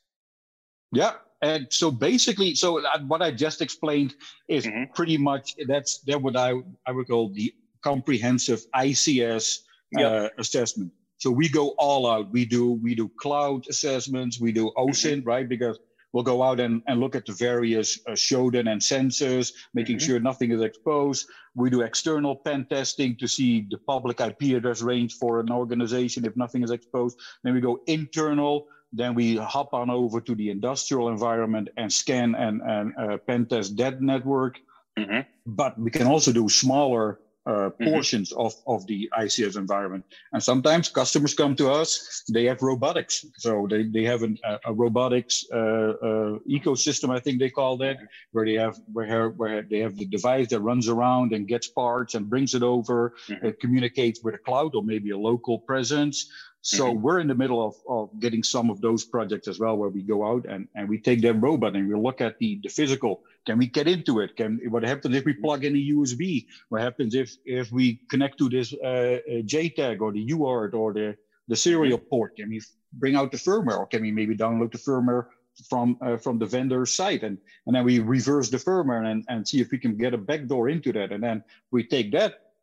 Yeah, 0.92 1.12
and 1.42 1.66
so 1.70 1.90
basically, 1.90 2.54
so 2.54 2.80
what 3.06 3.20
I 3.20 3.30
just 3.30 3.60
explained 3.60 4.14
is 4.48 4.64
mm-hmm. 4.64 4.92
pretty 4.94 5.18
much 5.18 5.54
that's 5.68 5.98
that 6.06 6.20
what 6.20 6.36
I 6.36 6.54
I 6.86 6.92
would 6.92 7.06
call 7.06 7.28
the 7.28 7.54
comprehensive 7.82 8.64
ICS 8.74 9.60
yep. 9.92 10.10
uh, 10.10 10.28
assessment. 10.38 10.90
So 11.24 11.30
we 11.30 11.48
go 11.48 11.68
all 11.78 12.06
out. 12.06 12.30
We 12.32 12.44
do 12.44 12.72
we 12.72 12.94
do 12.94 13.10
cloud 13.16 13.66
assessments. 13.70 14.38
We 14.38 14.52
do 14.52 14.70
OSINT, 14.76 15.20
mm-hmm. 15.20 15.26
right? 15.26 15.48
Because 15.48 15.78
we'll 16.12 16.22
go 16.22 16.42
out 16.42 16.60
and, 16.60 16.82
and 16.86 17.00
look 17.00 17.16
at 17.16 17.24
the 17.24 17.32
various 17.32 17.98
uh, 18.06 18.10
Shodan 18.10 18.70
and 18.70 18.78
Censys, 18.78 19.54
making 19.72 19.96
mm-hmm. 19.96 20.06
sure 20.06 20.20
nothing 20.20 20.52
is 20.52 20.60
exposed. 20.60 21.26
We 21.54 21.70
do 21.70 21.80
external 21.80 22.36
pen 22.36 22.66
testing 22.68 23.16
to 23.16 23.26
see 23.26 23.66
the 23.70 23.78
public 23.78 24.20
IP 24.20 24.54
address 24.54 24.82
range 24.82 25.14
for 25.14 25.40
an 25.40 25.50
organization 25.50 26.26
if 26.26 26.36
nothing 26.36 26.62
is 26.62 26.70
exposed. 26.70 27.18
Then 27.42 27.54
we 27.54 27.62
go 27.62 27.80
internal. 27.86 28.66
Then 28.92 29.14
we 29.14 29.36
hop 29.36 29.72
on 29.72 29.88
over 29.88 30.20
to 30.20 30.34
the 30.34 30.50
industrial 30.50 31.08
environment 31.08 31.70
and 31.78 31.90
scan 31.90 32.34
and, 32.34 32.60
and 32.60 32.92
uh, 32.98 33.16
pen 33.16 33.46
test 33.46 33.78
that 33.78 34.02
network. 34.02 34.58
Mm-hmm. 34.98 35.20
But 35.46 35.78
we 35.78 35.90
can 35.90 36.06
also 36.06 36.32
do 36.32 36.50
smaller 36.50 37.18
uh, 37.46 37.50
mm-hmm. 37.50 37.84
portions 37.90 38.32
mm-hmm. 38.32 38.40
of, 38.40 38.54
of 38.66 38.86
the 38.86 39.10
ICS 39.18 39.56
environment. 39.56 40.04
And 40.32 40.42
sometimes 40.42 40.88
customers 40.88 41.34
come 41.34 41.54
to 41.56 41.70
us, 41.70 42.22
they 42.32 42.44
have 42.44 42.62
robotics. 42.62 43.24
So 43.36 43.66
they, 43.68 43.84
they 43.84 44.04
have 44.04 44.22
an, 44.22 44.38
a, 44.44 44.58
a 44.66 44.72
robotics 44.72 45.44
uh, 45.52 45.56
uh, 45.56 46.38
ecosystem, 46.48 47.14
I 47.14 47.20
think 47.20 47.38
they 47.38 47.50
call 47.50 47.76
that, 47.78 47.98
where 48.32 48.44
they 48.44 48.54
have 48.54 48.78
where, 48.92 49.30
where 49.30 49.62
they 49.62 49.78
have 49.78 49.96
the 49.96 50.06
device 50.06 50.48
that 50.48 50.60
runs 50.60 50.88
around 50.88 51.32
and 51.32 51.46
gets 51.46 51.68
parts 51.68 52.14
and 52.14 52.28
brings 52.28 52.54
it 52.54 52.62
over. 52.62 53.14
Mm-hmm. 53.28 53.46
It 53.46 53.60
communicates 53.60 54.22
with 54.22 54.34
a 54.34 54.38
cloud 54.38 54.74
or 54.74 54.82
maybe 54.82 55.10
a 55.10 55.18
local 55.18 55.58
presence. 55.58 56.30
So 56.64 56.86
mm-hmm. 56.86 57.02
we're 57.02 57.20
in 57.20 57.28
the 57.28 57.34
middle 57.34 57.62
of, 57.62 57.74
of 57.86 58.18
getting 58.20 58.42
some 58.42 58.70
of 58.70 58.80
those 58.80 59.04
projects 59.04 59.48
as 59.48 59.60
well, 59.60 59.76
where 59.76 59.90
we 59.90 60.00
go 60.00 60.26
out 60.26 60.46
and, 60.46 60.66
and 60.74 60.88
we 60.88 60.98
take 60.98 61.20
that 61.20 61.34
robot 61.34 61.76
and 61.76 61.86
we 61.86 61.94
look 61.94 62.22
at 62.22 62.38
the, 62.38 62.58
the 62.62 62.70
physical. 62.70 63.22
Can 63.44 63.58
we 63.58 63.66
get 63.66 63.86
into 63.86 64.20
it? 64.20 64.34
Can 64.34 64.58
what 64.70 64.82
happens 64.82 65.14
if 65.14 65.26
we 65.26 65.34
plug 65.34 65.66
in 65.66 65.76
a 65.76 65.88
USB? 65.90 66.46
What 66.70 66.80
happens 66.80 67.14
if 67.14 67.36
if 67.44 67.70
we 67.70 68.00
connect 68.08 68.38
to 68.38 68.48
this 68.48 68.72
uh, 68.72 68.86
uh 68.86 69.42
JTAG 69.44 70.00
or 70.00 70.10
the 70.10 70.26
UART 70.28 70.72
or 70.72 70.94
the 70.94 71.18
the 71.48 71.56
serial 71.56 71.98
mm-hmm. 71.98 72.08
port? 72.08 72.36
Can 72.36 72.48
we 72.48 72.62
bring 72.94 73.14
out 73.14 73.30
the 73.30 73.36
firmware, 73.36 73.78
or 73.78 73.86
can 73.86 74.00
we 74.00 74.10
maybe 74.10 74.34
download 74.34 74.72
the 74.72 74.78
firmware 74.78 75.26
from 75.68 75.98
uh, 76.00 76.16
from 76.16 76.38
the 76.38 76.46
vendor 76.46 76.86
site 76.86 77.24
and 77.24 77.36
and 77.66 77.76
then 77.76 77.84
we 77.84 77.98
reverse 77.98 78.48
the 78.48 78.56
firmware 78.56 79.04
and 79.04 79.22
and 79.28 79.46
see 79.46 79.60
if 79.60 79.70
we 79.70 79.76
can 79.76 79.98
get 79.98 80.14
a 80.14 80.18
backdoor 80.18 80.70
into 80.70 80.94
that, 80.94 81.12
and 81.12 81.22
then 81.22 81.44
we 81.70 81.84
take 81.84 82.10
that 82.12 82.54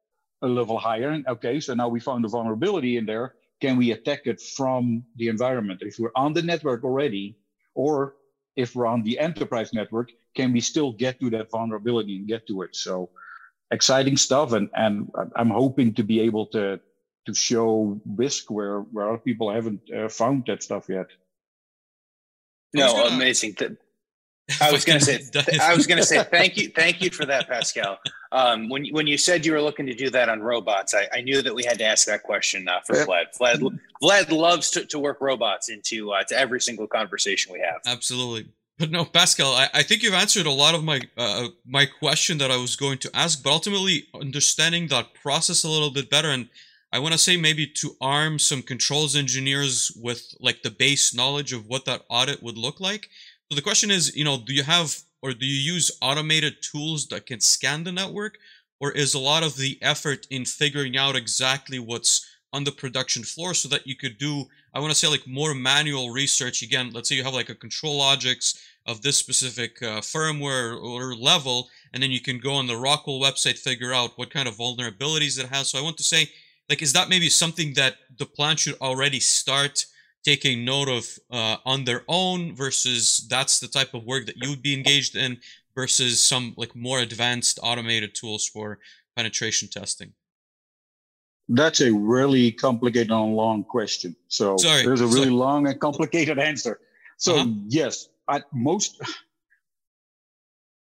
a 0.41 0.47
level 0.47 0.79
higher. 0.79 1.09
And 1.09 1.27
okay, 1.27 1.59
so 1.59 1.75
now 1.75 1.87
we 1.87 1.99
found 1.99 2.25
a 2.25 2.29
vulnerability 2.29 2.97
in 2.97 3.05
there 3.05 3.35
can 3.61 3.77
we 3.77 3.91
attack 3.91 4.21
it 4.25 4.41
from 4.41 5.03
the 5.15 5.27
environment? 5.27 5.81
If 5.83 5.99
we're 5.99 6.11
on 6.15 6.33
the 6.33 6.41
network 6.41 6.83
already, 6.83 7.37
or 7.75 8.15
if 8.55 8.75
we're 8.75 8.87
on 8.87 9.03
the 9.03 9.19
enterprise 9.19 9.71
network, 9.73 10.11
can 10.35 10.51
we 10.51 10.59
still 10.61 10.91
get 10.91 11.19
to 11.19 11.29
that 11.29 11.51
vulnerability 11.51 12.17
and 12.17 12.27
get 12.27 12.47
to 12.47 12.63
it? 12.63 12.75
So 12.75 13.09
exciting 13.71 14.17
stuff. 14.17 14.53
And, 14.53 14.69
and 14.73 15.09
I'm 15.35 15.49
hoping 15.49 15.93
to 15.95 16.03
be 16.03 16.19
able 16.21 16.47
to, 16.47 16.79
to 17.27 17.33
show 17.33 18.01
risk 18.05 18.49
where, 18.49 18.79
where 18.79 19.09
other 19.09 19.19
people 19.19 19.53
haven't 19.53 19.81
uh, 19.95 20.09
found 20.09 20.45
that 20.47 20.63
stuff 20.63 20.89
yet. 20.89 21.07
No, 22.73 23.07
amazing. 23.07 23.55
I 24.59 24.71
was 24.71 24.83
going 24.83 24.99
to 24.99 25.05
say, 25.05 25.21
I 25.61 25.75
was 25.75 25.87
going 25.87 25.99
to 25.99 26.05
say, 26.05 26.23
thank 26.23 26.57
you, 26.57 26.69
thank 26.75 27.01
you 27.01 27.09
for 27.09 27.25
that, 27.25 27.47
Pascal. 27.47 27.99
Um, 28.31 28.69
when 28.69 28.87
when 28.91 29.07
you 29.07 29.17
said 29.17 29.45
you 29.45 29.51
were 29.51 29.61
looking 29.61 29.85
to 29.85 29.93
do 29.93 30.09
that 30.09 30.29
on 30.29 30.41
robots, 30.41 30.93
I, 30.93 31.07
I 31.13 31.21
knew 31.21 31.41
that 31.41 31.53
we 31.53 31.63
had 31.63 31.77
to 31.79 31.85
ask 31.85 32.07
that 32.07 32.23
question 32.23 32.67
uh, 32.67 32.79
for 32.85 32.95
Vlad. 32.95 33.25
Vlad, 33.39 33.79
Vlad 34.01 34.31
loves 34.31 34.71
to, 34.71 34.85
to 34.85 34.99
work 34.99 35.19
robots 35.19 35.69
into 35.69 36.11
uh, 36.11 36.23
to 36.23 36.37
every 36.37 36.61
single 36.61 36.87
conversation 36.87 37.51
we 37.51 37.59
have. 37.59 37.81
Absolutely, 37.85 38.47
but 38.77 38.89
no, 38.89 39.03
Pascal, 39.03 39.51
I, 39.51 39.67
I 39.73 39.83
think 39.83 40.01
you've 40.01 40.13
answered 40.13 40.45
a 40.45 40.51
lot 40.51 40.75
of 40.75 40.83
my 40.83 41.01
uh, 41.17 41.49
my 41.65 41.85
question 41.85 42.37
that 42.37 42.51
I 42.51 42.57
was 42.57 42.75
going 42.75 42.99
to 42.99 43.11
ask, 43.13 43.43
but 43.43 43.51
ultimately 43.51 44.07
understanding 44.13 44.87
that 44.87 45.13
process 45.13 45.63
a 45.63 45.69
little 45.69 45.91
bit 45.91 46.09
better 46.09 46.29
and. 46.29 46.49
I 46.93 46.99
want 46.99 47.13
to 47.13 47.17
say 47.17 47.37
maybe 47.37 47.67
to 47.67 47.95
arm 48.01 48.37
some 48.37 48.61
controls 48.61 49.15
engineers 49.15 49.93
with 49.95 50.35
like 50.41 50.61
the 50.61 50.69
base 50.69 51.15
knowledge 51.15 51.53
of 51.53 51.65
what 51.65 51.85
that 51.85 52.01
audit 52.09 52.43
would 52.43 52.57
look 52.57 52.81
like 52.81 53.09
so 53.51 53.55
the 53.55 53.61
question 53.61 53.91
is, 53.91 54.15
you 54.15 54.23
know, 54.23 54.37
do 54.37 54.53
you 54.53 54.63
have 54.63 54.95
or 55.21 55.33
do 55.33 55.45
you 55.45 55.73
use 55.73 55.91
automated 56.01 56.61
tools 56.61 57.07
that 57.07 57.25
can 57.25 57.41
scan 57.41 57.83
the 57.83 57.91
network? 57.91 58.37
Or 58.79 58.93
is 58.93 59.13
a 59.13 59.19
lot 59.19 59.43
of 59.43 59.57
the 59.57 59.77
effort 59.81 60.25
in 60.29 60.45
figuring 60.45 60.95
out 60.95 61.17
exactly 61.17 61.77
what's 61.77 62.25
on 62.53 62.63
the 62.63 62.71
production 62.71 63.23
floor 63.23 63.53
so 63.53 63.67
that 63.67 63.85
you 63.85 63.97
could 63.97 64.17
do, 64.17 64.45
I 64.73 64.79
want 64.79 64.91
to 64.91 64.97
say 64.97 65.09
like 65.09 65.27
more 65.27 65.53
manual 65.53 66.11
research. 66.11 66.61
Again, 66.61 66.91
let's 66.93 67.09
say 67.09 67.15
you 67.15 67.25
have 67.25 67.33
like 67.33 67.49
a 67.49 67.55
ControlLogix 67.55 68.57
of 68.87 69.01
this 69.01 69.17
specific 69.17 69.83
uh, 69.83 69.99
firmware 69.99 70.81
or 70.81 71.13
level, 71.13 71.69
and 71.93 72.01
then 72.01 72.09
you 72.09 72.21
can 72.21 72.39
go 72.39 72.53
on 72.53 72.67
the 72.67 72.77
Rockwell 72.77 73.19
website, 73.19 73.57
figure 73.57 73.93
out 73.93 74.17
what 74.17 74.31
kind 74.31 74.47
of 74.47 74.55
vulnerabilities 74.55 75.37
it 75.37 75.49
has. 75.49 75.69
So 75.69 75.77
I 75.77 75.83
want 75.83 75.97
to 75.97 76.03
say, 76.03 76.29
like, 76.69 76.81
is 76.81 76.93
that 76.93 77.09
maybe 77.09 77.27
something 77.27 77.73
that 77.73 77.95
the 78.17 78.25
plant 78.25 78.59
should 78.59 78.75
already 78.79 79.19
start 79.19 79.85
taking 80.23 80.63
note 80.63 80.89
of 80.89 81.19
uh, 81.31 81.57
on 81.65 81.83
their 81.83 82.03
own 82.07 82.55
versus 82.55 83.25
that's 83.29 83.59
the 83.59 83.67
type 83.67 83.93
of 83.93 84.03
work 84.03 84.25
that 84.25 84.37
you 84.37 84.49
would 84.49 84.61
be 84.61 84.73
engaged 84.73 85.15
in 85.15 85.37
versus 85.75 86.23
some 86.23 86.53
like 86.57 86.75
more 86.75 86.99
advanced 86.99 87.59
automated 87.63 88.13
tools 88.13 88.47
for 88.47 88.79
penetration 89.15 89.67
testing 89.67 90.13
that's 91.49 91.81
a 91.81 91.91
really 91.91 92.51
complicated 92.51 93.11
and 93.11 93.35
long 93.35 93.63
question 93.63 94.15
so 94.27 94.57
Sorry. 94.57 94.85
there's 94.85 95.01
a 95.01 95.07
really 95.07 95.23
Sorry. 95.23 95.31
long 95.31 95.67
and 95.67 95.79
complicated 95.79 96.39
answer 96.39 96.79
so 97.17 97.35
uh-huh. 97.35 97.47
yes 97.67 98.09
at 98.29 98.43
most 98.53 99.01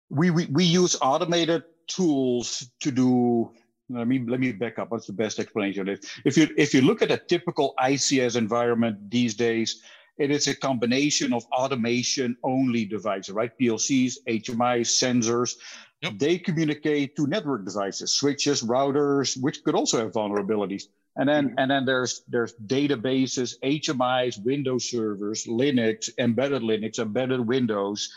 we, 0.09 0.29
we 0.29 0.45
we 0.45 0.63
use 0.63 0.95
automated 1.01 1.63
tools 1.87 2.69
to 2.79 2.91
do 2.91 3.51
let 3.89 4.07
me 4.07 4.19
let 4.25 4.39
me 4.39 4.51
back 4.51 4.79
up. 4.79 4.91
What's 4.91 5.07
the 5.07 5.13
best 5.13 5.39
explanation 5.39 5.87
of 5.87 6.01
this? 6.01 6.09
If 6.25 6.37
you 6.37 6.47
if 6.57 6.73
you 6.73 6.81
look 6.81 7.01
at 7.01 7.11
a 7.11 7.17
typical 7.17 7.73
ICS 7.79 8.35
environment 8.35 9.09
these 9.09 9.35
days, 9.35 9.81
it 10.17 10.31
is 10.31 10.47
a 10.47 10.55
combination 10.55 11.33
of 11.33 11.45
automation 11.51 12.37
only 12.43 12.85
devices, 12.85 13.33
right? 13.33 13.51
PLCs, 13.59 14.17
HMIs, 14.27 14.89
sensors. 14.89 15.55
Yep. 16.01 16.13
They 16.17 16.37
communicate 16.37 17.15
to 17.15 17.27
network 17.27 17.65
devices, 17.65 18.11
switches, 18.11 18.63
routers, 18.63 19.41
which 19.41 19.63
could 19.63 19.75
also 19.75 19.99
have 19.99 20.11
vulnerabilities. 20.11 20.83
And 21.17 21.29
then 21.29 21.49
mm-hmm. 21.49 21.59
and 21.59 21.71
then 21.71 21.85
there's 21.85 22.23
there's 22.27 22.53
databases, 22.65 23.55
HMIs, 23.63 24.43
Windows 24.43 24.89
servers, 24.89 25.45
Linux, 25.45 26.09
embedded 26.17 26.61
Linux, 26.61 26.99
embedded 26.99 27.45
Windows. 27.45 28.11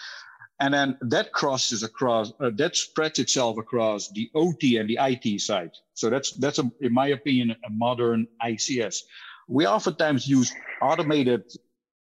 And 0.60 0.74
then 0.74 0.98
that 1.02 1.32
crosses 1.32 1.84
across, 1.84 2.32
uh, 2.40 2.50
that 2.56 2.74
spreads 2.74 3.20
itself 3.20 3.58
across 3.58 4.10
the 4.10 4.28
OT 4.34 4.76
and 4.76 4.88
the 4.88 4.98
IT 5.00 5.40
side. 5.40 5.70
So 5.94 6.10
that's 6.10 6.32
that's 6.32 6.58
a, 6.58 6.70
in 6.80 6.92
my 6.92 7.08
opinion 7.08 7.56
a 7.64 7.70
modern 7.70 8.26
ICS. 8.44 9.02
We 9.46 9.66
oftentimes 9.66 10.26
use 10.26 10.52
automated 10.82 11.44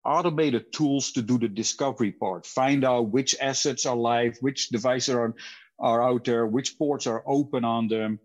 automated 0.06 0.72
tools 0.72 1.14
to 1.14 1.22
do 1.22 1.40
the 1.40 1.48
discovery 1.48 2.12
part, 2.12 2.46
find 2.46 2.84
out 2.84 3.12
which 3.12 3.36
assets 3.42 3.86
are 3.86 3.96
live, 3.96 4.38
which 4.42 4.70
devices 4.70 5.16
are 5.16 5.34
are 5.80 6.04
out 6.04 6.24
there, 6.24 6.46
which 6.46 6.78
ports 6.78 7.08
are 7.08 7.24
open 7.26 7.66
on 7.66 7.88
them. 7.88 8.20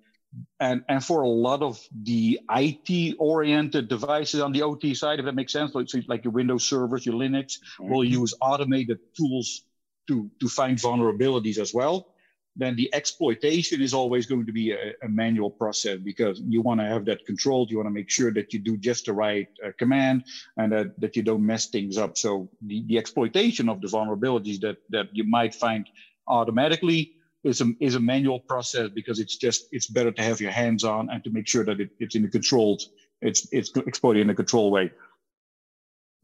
And, 0.60 0.84
and 0.90 1.02
for 1.02 1.22
a 1.22 1.28
lot 1.28 1.62
of 1.62 1.80
the 2.02 2.38
IT 2.50 3.16
oriented 3.18 3.88
devices 3.88 4.40
on 4.42 4.52
the 4.52 4.60
OT 4.62 4.92
side, 4.94 5.18
if 5.18 5.24
that 5.24 5.34
makes 5.34 5.54
sense, 5.54 5.74
like, 5.74 5.88
like 6.06 6.24
your 6.24 6.32
Windows 6.32 6.64
servers, 6.64 7.06
your 7.06 7.14
Linux, 7.14 7.56
mm-hmm. 7.80 7.88
will 7.88 8.04
use 8.04 8.34
automated 8.42 8.98
tools 9.16 9.62
to, 10.08 10.30
to 10.40 10.48
find 10.48 10.78
vulnerabilities 10.78 11.58
as 11.58 11.72
well. 11.72 12.08
Then 12.56 12.74
the 12.74 12.92
exploitation 12.92 13.80
is 13.80 13.94
always 13.94 14.26
going 14.26 14.44
to 14.46 14.52
be 14.52 14.72
a, 14.72 14.92
a 15.04 15.08
manual 15.08 15.50
process 15.50 15.98
because 15.98 16.40
you 16.40 16.60
want 16.60 16.80
to 16.80 16.86
have 16.86 17.04
that 17.04 17.24
controlled. 17.24 17.70
You 17.70 17.76
want 17.76 17.86
to 17.86 17.94
make 17.94 18.10
sure 18.10 18.32
that 18.32 18.52
you 18.52 18.58
do 18.58 18.76
just 18.76 19.06
the 19.06 19.12
right 19.12 19.46
uh, 19.64 19.70
command 19.78 20.24
and 20.56 20.72
that, 20.72 21.00
that 21.00 21.14
you 21.14 21.22
don't 21.22 21.46
mess 21.46 21.66
things 21.66 21.96
up. 21.96 22.18
So 22.18 22.50
the, 22.62 22.84
the 22.88 22.98
exploitation 22.98 23.68
of 23.68 23.80
the 23.80 23.86
vulnerabilities 23.86 24.60
that, 24.62 24.78
that 24.90 25.06
you 25.12 25.22
might 25.22 25.54
find 25.54 25.88
automatically 26.26 27.12
is 27.44 27.60
a, 27.60 27.72
is 27.80 27.94
a 27.94 28.00
manual 28.00 28.40
process 28.40 28.90
because 28.90 29.20
it's 29.20 29.36
just 29.36 29.68
it's 29.70 29.86
better 29.86 30.10
to 30.10 30.22
have 30.22 30.40
your 30.40 30.50
hands 30.50 30.84
on 30.84 31.08
and 31.10 31.22
to 31.24 31.30
make 31.30 31.46
sure 31.46 31.64
that 31.64 31.80
it, 31.80 31.90
it's 32.00 32.16
in 32.16 32.24
a 32.24 32.28
controlled 32.28 32.82
it's 33.22 33.46
it's 33.52 33.70
exploited 33.76 34.22
in 34.22 34.30
a 34.30 34.34
controlled 34.34 34.72
way 34.72 34.90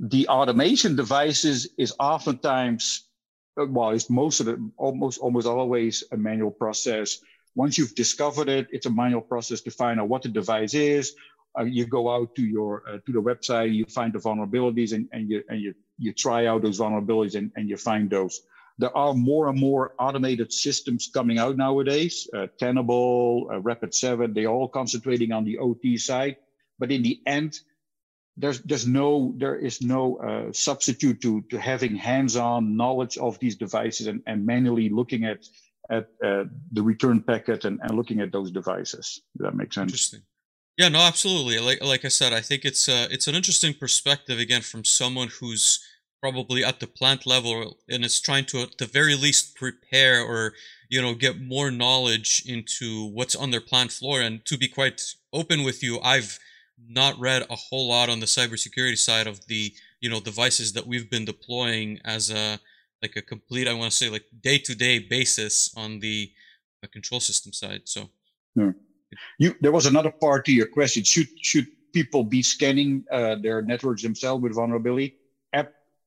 the 0.01 0.27
automation 0.29 0.97
devices 0.97 1.69
is 1.79 1.95
oftentimes 2.01 3.09
well 3.57 3.91
it's 3.91 4.11
most 4.11 4.41
of 4.41 4.47
the 4.47 4.71
almost 4.77 5.19
almost 5.21 5.47
always 5.47 6.05
a 6.13 6.17
manual 6.17 6.51
process 6.51 7.21
once 7.55 7.79
you've 7.79 7.95
discovered 7.95 8.49
it 8.49 8.67
it's 8.71 8.87
a 8.87 8.91
manual 8.91 9.21
process 9.21 9.61
to 9.61 9.71
find 9.71 10.01
out 10.01 10.09
what 10.09 10.23
the 10.23 10.29
device 10.29 10.75
is 10.75 11.15
uh, 11.59 11.63
you 11.63 11.87
go 11.87 12.13
out 12.13 12.35
to 12.35 12.43
your 12.43 12.83
uh, 12.89 12.99
to 13.07 13.13
the 13.13 13.23
website 13.23 13.73
you 13.73 13.85
find 13.85 14.13
the 14.13 14.19
vulnerabilities 14.19 14.93
and, 14.93 15.09
and 15.13 15.31
you 15.31 15.43
and 15.49 15.61
you 15.61 15.75
you 15.99 16.13
try 16.13 16.47
out 16.47 16.63
those 16.63 16.81
vulnerabilities 16.81 17.37
and, 17.37 17.53
and 17.57 17.69
you 17.69 17.77
find 17.77 18.11
those 18.11 18.43
there 18.79 18.97
are 18.97 19.15
more 19.15 19.49
and 19.49 19.59
more 19.59 19.95
automated 19.99 20.53
systems 20.53 21.09
coming 21.13 21.39
out 21.39 21.57
nowadays. 21.57 22.29
Uh, 22.35 22.49
Tenable, 22.59 23.49
uh, 23.51 23.61
Rapid7, 23.61 24.35
they're 24.35 24.49
all 24.49 24.69
concentrating 24.69 25.31
on 25.31 25.45
the 25.45 25.59
OT 25.59 25.97
side. 25.97 26.37
But 26.79 26.91
in 26.91 27.03
the 27.03 27.21
end, 27.27 27.61
there's 28.37 28.61
there's 28.63 28.87
no 28.87 29.35
there 29.37 29.57
is 29.57 29.81
no 29.81 30.17
uh, 30.17 30.53
substitute 30.53 31.21
to 31.21 31.43
to 31.51 31.59
having 31.59 31.95
hands-on 31.95 32.77
knowledge 32.77 33.17
of 33.19 33.39
these 33.39 33.57
devices 33.57 34.07
and, 34.07 34.23
and 34.27 34.45
manually 34.45 34.89
looking 34.89 35.25
at 35.25 35.47
at 35.91 36.09
uh, 36.25 36.45
the 36.73 36.83
return 36.83 37.23
packet 37.23 37.65
and, 37.65 37.79
and 37.83 37.95
looking 37.95 38.21
at 38.21 38.33
those 38.33 38.51
devices. 38.51 39.21
Does 39.37 39.45
that 39.45 39.55
makes 39.55 39.75
sense? 39.75 39.93
Interesting. 39.93 40.23
Yeah, 40.79 40.89
no, 40.89 41.01
absolutely. 41.01 41.59
Like 41.59 41.83
like 41.83 42.05
I 42.05 42.09
said, 42.09 42.33
I 42.33 42.41
think 42.41 42.65
it's 42.65 42.89
uh, 42.89 43.07
it's 43.11 43.29
an 43.29 43.35
interesting 43.35 43.75
perspective 43.75 44.39
again 44.39 44.63
from 44.63 44.85
someone 44.85 45.29
who's 45.41 45.81
probably 46.25 46.65
at 46.65 46.81
the 46.81 46.87
plant 46.87 47.27
level 47.27 47.77
and 47.87 48.03
it's 48.03 48.19
trying 48.19 48.47
to 48.47 48.63
at 48.63 48.79
the 48.79 48.87
very 48.87 49.15
least 49.15 49.55
prepare 49.55 50.23
or 50.23 50.55
you 50.89 51.03
know 51.03 51.15
get 51.15 51.39
more 51.39 51.71
knowledge 51.71 52.43
into 52.47 53.05
what's 53.11 53.37
on 53.37 53.51
their 53.51 53.61
plant 53.61 53.93
floor 53.93 54.23
and 54.23 54.43
to 54.47 54.57
be 54.57 54.67
quite 54.67 55.03
open 55.35 55.63
with 55.63 55.83
you 55.83 56.01
i've 56.01 56.39
not 56.89 57.19
read 57.19 57.43
a 57.51 57.57
whole 57.57 57.89
lot 57.89 58.09
on 58.09 58.21
the 58.21 58.27
cybersecurity 58.27 58.99
side 58.99 59.27
of 59.27 59.47
the 59.47 59.73
you 60.01 60.11
know 60.11 60.21
devices 60.21 60.73
that 60.73 60.87
we've 60.87 61.11
been 61.11 61.25
deploying 61.25 62.01
as 62.05 62.31
a 62.31 62.59
like 63.03 63.17
a 63.17 63.23
complete 63.23 63.69
i 63.69 63.73
want 63.73 63.91
to 63.91 63.97
say 63.97 64.09
like 64.09 64.25
day-to-day 64.43 64.99
basis 64.99 65.73
on 65.77 66.01
the 66.01 66.31
uh, 66.83 66.87
control 66.93 67.21
system 67.21 67.53
side 67.53 67.83
so 67.85 68.09
yeah. 68.57 68.73
you 69.39 69.55
there 69.61 69.73
was 69.73 69.87
another 69.87 70.11
part 70.11 70.45
to 70.45 70.53
your 70.53 70.67
question 70.67 71.03
should 71.05 71.29
should 71.41 71.67
people 71.93 72.25
be 72.25 72.43
scanning 72.43 73.05
uh, 73.13 73.37
their 73.37 73.63
networks 73.63 74.03
themselves 74.03 74.43
with 74.43 74.55
vulnerability 74.55 75.17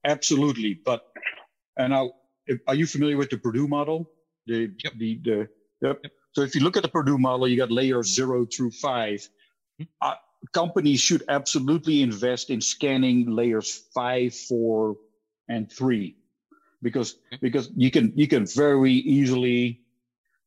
Absolutely, 0.07 0.79
but 0.85 1.05
and 1.75 1.91
now, 1.91 2.11
are 2.65 2.75
you 2.75 2.87
familiar 2.87 3.17
with 3.17 3.29
the 3.29 3.37
Purdue 3.37 3.67
model? 3.67 4.09
The 4.45 4.71
yep. 4.83 4.93
the 4.97 5.19
the 5.23 5.49
yep. 5.81 5.99
yep. 6.01 6.11
So 6.31 6.41
if 6.43 6.55
you 6.55 6.61
look 6.61 6.77
at 6.77 6.83
the 6.83 6.89
Purdue 6.89 7.17
model, 7.17 7.47
you 7.47 7.57
got 7.57 7.71
layers 7.71 8.07
zero 8.13 8.45
through 8.45 8.71
5 8.71 9.19
mm-hmm. 9.19 9.83
uh, 10.01 10.13
companies 10.53 10.99
should 10.99 11.23
absolutely 11.29 12.01
invest 12.01 12.49
in 12.49 12.61
scanning 12.61 13.29
layers 13.29 13.83
five, 13.93 14.35
four, 14.35 14.97
and 15.49 15.71
three, 15.71 16.17
because 16.81 17.17
because 17.41 17.69
you 17.75 17.91
can 17.91 18.13
you 18.15 18.27
can 18.27 18.45
very 18.45 18.93
easily 18.93 19.81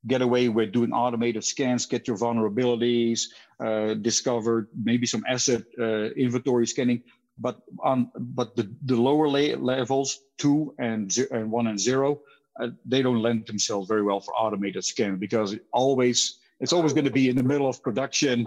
get 0.06 0.22
away 0.22 0.48
with 0.48 0.72
doing 0.72 0.92
automated 0.92 1.44
scans, 1.44 1.86
get 1.86 2.08
your 2.08 2.16
vulnerabilities, 2.16 3.24
uh, 3.60 3.94
discover 3.94 4.68
maybe 4.82 5.06
some 5.06 5.24
asset 5.28 5.62
uh, 5.80 6.10
inventory 6.12 6.66
scanning 6.66 7.02
but 7.38 7.60
on 7.80 8.10
but 8.16 8.54
the, 8.56 8.70
the 8.84 8.96
lower 8.96 9.28
levels 9.28 10.20
two 10.38 10.74
and, 10.78 11.16
and 11.30 11.50
one 11.50 11.66
and 11.66 11.80
zero 11.80 12.20
uh, 12.60 12.68
they 12.84 13.02
don't 13.02 13.22
lend 13.22 13.46
themselves 13.46 13.88
very 13.88 14.02
well 14.02 14.20
for 14.20 14.32
automated 14.34 14.84
scan 14.84 15.16
because 15.16 15.52
it 15.54 15.64
always 15.72 16.38
it's 16.60 16.72
always 16.72 16.92
going 16.92 17.04
to 17.06 17.10
be 17.10 17.28
in 17.28 17.36
the 17.36 17.42
middle 17.42 17.68
of 17.68 17.82
production 17.82 18.46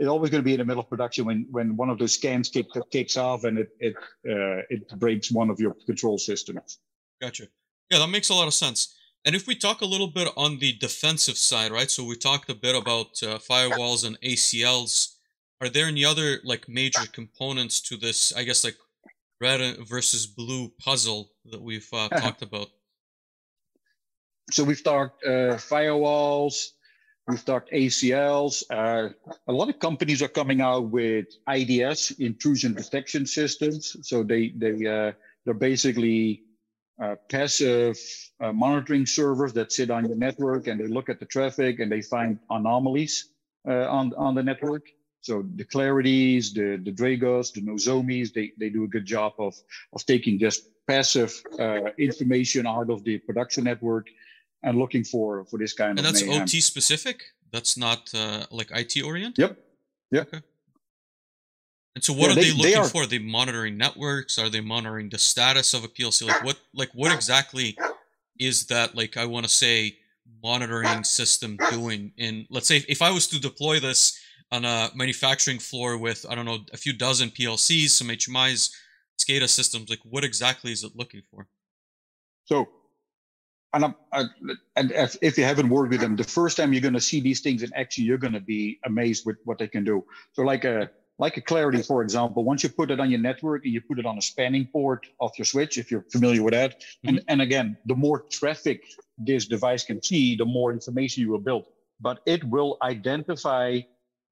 it's 0.00 0.08
always 0.08 0.30
going 0.30 0.42
to 0.42 0.44
be 0.44 0.54
in 0.54 0.58
the 0.58 0.64
middle 0.64 0.82
of 0.82 0.88
production 0.88 1.26
when 1.26 1.46
when 1.50 1.76
one 1.76 1.90
of 1.90 1.98
those 1.98 2.14
scans 2.14 2.48
kick, 2.48 2.66
kicks 2.90 3.16
off 3.16 3.44
and 3.44 3.58
it 3.58 3.68
it 3.78 3.94
uh, 4.28 4.62
it 4.68 4.88
breaks 4.98 5.30
one 5.30 5.50
of 5.50 5.60
your 5.60 5.76
control 5.86 6.18
systems. 6.18 6.78
Gotcha. 7.20 7.46
Yeah 7.90 7.98
that 7.98 8.08
makes 8.08 8.30
a 8.30 8.34
lot 8.34 8.48
of 8.48 8.54
sense. 8.54 8.96
And 9.24 9.36
if 9.36 9.46
we 9.46 9.54
talk 9.54 9.82
a 9.82 9.86
little 9.86 10.06
bit 10.08 10.28
on 10.36 10.58
the 10.58 10.72
defensive 10.72 11.36
side 11.36 11.70
right? 11.70 11.90
So 11.90 12.04
we 12.04 12.16
talked 12.16 12.50
a 12.50 12.54
bit 12.54 12.74
about 12.74 13.22
uh, 13.22 13.38
firewalls 13.38 14.04
and 14.04 14.20
acls 14.22 15.14
are 15.60 15.68
there 15.68 15.86
any 15.86 16.04
other 16.04 16.40
like 16.42 16.68
major 16.68 17.04
components 17.12 17.82
to 17.82 17.98
this 17.98 18.34
i 18.34 18.42
guess 18.44 18.64
like 18.64 18.76
red 19.40 19.76
versus 19.86 20.26
blue 20.26 20.70
puzzle 20.78 21.30
that 21.46 21.60
we've 21.60 21.88
uh, 21.92 22.08
talked 22.20 22.42
about? 22.42 22.68
So 24.50 24.64
we've 24.64 24.82
talked 24.82 25.24
uh, 25.24 25.56
firewalls 25.56 26.70
we've 27.30 27.44
talked 27.44 27.70
acls 27.72 28.62
uh, 28.70 29.08
a 29.48 29.52
lot 29.52 29.68
of 29.68 29.78
companies 29.78 30.20
are 30.22 30.28
coming 30.28 30.60
out 30.60 30.90
with 30.90 31.26
ids 31.48 32.18
intrusion 32.18 32.74
detection 32.74 33.24
systems. 33.26 33.96
So 34.02 34.22
they 34.22 34.48
they 34.56 34.74
uh, 34.86 35.12
they're 35.44 35.54
basically 35.54 36.42
uh, 37.02 37.16
passive 37.30 37.98
uh, 38.40 38.52
monitoring 38.52 39.06
servers 39.06 39.52
that 39.54 39.72
sit 39.72 39.90
on 39.90 40.06
your 40.06 40.16
network 40.16 40.66
and 40.66 40.78
they 40.78 40.86
look 40.86 41.08
at 41.08 41.18
the 41.20 41.26
traffic 41.26 41.80
and 41.80 41.90
they 41.90 42.02
find 42.02 42.38
anomalies 42.50 43.14
on 43.66 44.12
on 44.16 44.34
the 44.34 44.42
network. 44.42 44.86
So 45.22 45.44
the 45.56 45.64
Claroties, 45.64 46.54
the, 46.54 46.80
the 46.82 46.92
Dragos, 46.92 47.52
the 47.52 47.60
Nozomis, 47.60 48.32
they, 48.32 48.52
they 48.58 48.70
do 48.70 48.84
a 48.84 48.88
good 48.88 49.04
job 49.04 49.34
of, 49.38 49.54
of 49.92 50.06
taking 50.06 50.38
just 50.38 50.70
passive 50.88 51.32
uh, 51.58 51.90
information 51.98 52.66
out 52.66 52.88
of 52.88 53.04
the 53.04 53.18
production 53.18 53.64
network 53.64 54.06
and 54.62 54.78
looking 54.78 55.04
for, 55.04 55.44
for 55.46 55.58
this 55.58 55.72
kind 55.72 55.98
and 55.98 56.00
of 56.00 56.06
And 56.06 56.16
that's 56.16 56.22
OT 56.28 56.60
specific? 56.60 57.22
That's 57.52 57.76
not 57.76 58.10
uh, 58.14 58.46
like 58.50 58.70
IT 58.70 59.02
oriented? 59.02 59.38
Yep. 59.38 59.58
Yep. 60.12 60.28
Okay. 60.28 60.42
And 61.96 62.04
so 62.04 62.12
what 62.12 62.26
yeah, 62.26 62.32
are 62.32 62.34
they, 62.34 62.40
they 62.42 62.50
looking 62.52 62.62
they 62.62 62.74
are, 62.74 62.84
for? 62.84 63.02
Are 63.02 63.06
they 63.06 63.18
monitoring 63.18 63.76
networks? 63.76 64.38
Are 64.38 64.48
they 64.48 64.60
monitoring 64.60 65.08
the 65.08 65.18
status 65.18 65.74
of 65.74 65.82
a 65.84 65.88
PLC? 65.88 66.26
Like 66.26 66.44
what 66.44 66.58
like 66.72 66.90
what 66.94 67.12
exactly 67.12 67.76
is 68.38 68.66
that 68.66 68.94
like 68.94 69.16
I 69.16 69.26
want 69.26 69.44
to 69.44 69.50
say 69.50 69.96
monitoring 70.42 71.02
system 71.02 71.58
doing 71.68 72.12
in 72.16 72.46
let's 72.48 72.68
say 72.68 72.84
if 72.88 73.02
I 73.02 73.10
was 73.10 73.26
to 73.28 73.40
deploy 73.40 73.80
this 73.80 74.18
on 74.52 74.64
a 74.64 74.90
manufacturing 74.94 75.58
floor 75.58 75.98
with 75.98 76.24
I 76.30 76.36
don't 76.36 76.44
know 76.44 76.58
a 76.72 76.76
few 76.76 76.92
dozen 76.92 77.30
PLCs, 77.30 77.90
some 77.90 78.08
HMIs, 78.08 78.70
SCADA 79.20 79.48
systems. 79.48 79.90
Like, 79.90 80.00
what 80.04 80.24
exactly 80.24 80.72
is 80.72 80.84
it 80.84 80.92
looking 80.96 81.22
for? 81.30 81.46
So, 82.44 82.68
and, 83.72 83.94
I, 84.12 84.24
and 84.76 84.92
if, 84.92 85.16
if 85.22 85.38
you 85.38 85.44
haven't 85.44 85.68
worked 85.68 85.90
with 85.90 86.00
them, 86.00 86.16
the 86.16 86.24
first 86.24 86.56
time 86.56 86.72
you're 86.72 86.82
going 86.82 86.94
to 86.94 87.00
see 87.00 87.20
these 87.20 87.40
things 87.40 87.62
in 87.62 87.72
action, 87.74 88.04
you're 88.04 88.18
going 88.18 88.32
to 88.32 88.40
be 88.40 88.78
amazed 88.84 89.24
with 89.26 89.36
what 89.44 89.58
they 89.58 89.68
can 89.68 89.84
do. 89.84 90.04
So, 90.32 90.42
like 90.42 90.64
a 90.64 90.90
like 91.18 91.36
a 91.36 91.42
Claroty, 91.42 91.86
for 91.86 92.02
example, 92.02 92.44
once 92.44 92.62
you 92.62 92.70
put 92.70 92.90
it 92.90 92.98
on 92.98 93.10
your 93.10 93.20
network 93.20 93.64
and 93.64 93.74
you 93.74 93.82
put 93.82 93.98
it 93.98 94.06
on 94.06 94.16
a 94.16 94.22
spanning 94.22 94.66
port 94.72 95.06
of 95.20 95.30
your 95.36 95.44
switch, 95.44 95.76
if 95.76 95.90
you're 95.90 96.06
familiar 96.10 96.42
with 96.42 96.54
that, 96.54 96.80
mm-hmm. 96.80 97.08
and, 97.08 97.24
and 97.28 97.42
again, 97.42 97.76
the 97.84 97.94
more 97.94 98.24
traffic 98.30 98.84
this 99.18 99.46
device 99.46 99.84
can 99.84 100.02
see, 100.02 100.34
the 100.34 100.46
more 100.46 100.72
information 100.72 101.22
you 101.22 101.30
will 101.30 101.38
build. 101.38 101.66
But 102.00 102.20
it 102.24 102.42
will 102.42 102.78
identify 102.82 103.80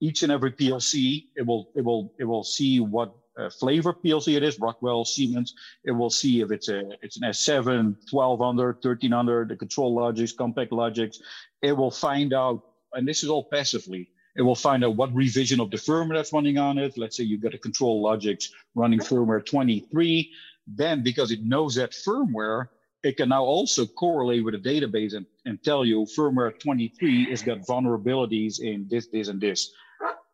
each 0.01 0.23
and 0.23 0.33
every 0.33 0.53
PLC, 0.53 1.27
it 1.37 1.47
will 1.47 1.71
it 1.77 1.85
will 1.85 2.15
it 2.19 2.25
will 2.25 2.45
see 2.45 2.81
what 2.81 3.15
uh, 3.39 3.51
flavor 3.51 3.93
PLC 3.93 4.37
it 4.37 4.43
is, 4.43 4.59
Rockwell, 4.59 5.05
Siemens. 5.05 5.55
It 5.85 5.93
will 5.93 6.11
see 6.11 6.41
if 6.41 6.51
it's 6.51 6.69
a 6.69 6.83
it's 7.03 7.17
an 7.17 7.29
S7, 7.29 7.97
1200, 8.11 8.77
1300, 8.77 9.49
the 9.49 9.57
ControlLogix, 9.57 10.37
compact 10.37 10.73
logics. 10.73 11.21
It 11.63 11.73
will 11.73 11.91
find 11.91 12.33
out, 12.33 12.63
and 12.93 13.07
this 13.07 13.23
is 13.23 13.31
all 13.31 13.45
passively. 13.45 14.11
It 14.37 14.43
will 14.43 14.55
find 14.55 14.85
out 14.85 14.97
what 14.97 15.15
revision 15.15 15.61
of 15.61 15.71
the 15.71 15.77
firmware 15.77 16.17
that's 16.17 16.33
running 16.33 16.59
on 16.59 16.79
it. 16.79 16.97
Let's 16.97 17.17
say 17.17 17.25
you've 17.25 17.41
got 17.41 17.55
a 17.55 17.59
ControlLogix 17.59 18.51
running 18.75 19.01
firmware 19.01 19.45
23. 19.45 20.31
Then, 20.67 21.03
because 21.03 21.31
it 21.31 21.43
knows 21.43 21.75
that 21.77 21.93
firmware, 21.93 22.69
it 23.03 23.17
can 23.17 23.31
now 23.31 23.43
also 23.43 23.87
correlate 23.87 24.45
with 24.45 24.55
a 24.55 24.59
database 24.59 25.15
and, 25.15 25.27
and 25.45 25.63
tell 25.63 25.85
you 25.85 26.07
firmware 26.17 26.59
23 26.59 27.31
has 27.31 27.43
got 27.43 27.59
vulnerabilities 27.61 28.61
in 28.61 28.87
this, 28.91 29.07
this, 29.07 29.29
and 29.29 29.41
this. 29.41 29.73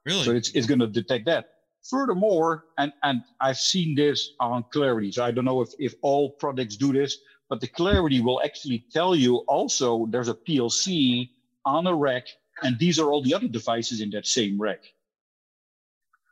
Really? 0.05 0.24
So 0.24 0.32
it's, 0.32 0.50
it's 0.50 0.66
going 0.66 0.80
to 0.80 0.86
detect 0.86 1.26
that. 1.26 1.53
Furthermore, 1.85 2.64
and, 2.78 2.93
and 3.03 3.22
I've 3.41 3.59
seen 3.59 3.95
this 3.95 4.32
on 4.41 4.64
Claroty. 4.74 5.12
So 5.12 5.24
I 5.24 5.30
don't 5.30 5.45
know 5.45 5.61
if, 5.61 5.70
if 5.78 5.95
all 6.01 6.30
products 6.30 6.76
do 6.76 6.93
this, 6.93 7.18
but 7.51 7.61
the 7.61 7.68
Claroty 7.68 8.22
will 8.22 8.43
actually 8.43 8.87
tell 8.91 9.14
you 9.14 9.37
also 9.49 10.07
there's 10.07 10.28
a 10.28 10.35
PLC 10.35 11.28
on 11.66 11.87
a 11.87 11.95
rack, 11.95 12.26
and 12.62 12.78
these 12.78 12.99
are 12.99 13.11
all 13.11 13.22
the 13.22 13.35
other 13.35 13.49
devices 13.49 14.01
in 14.01 14.11
that 14.11 14.26
same 14.26 14.61
rack. 14.61 14.82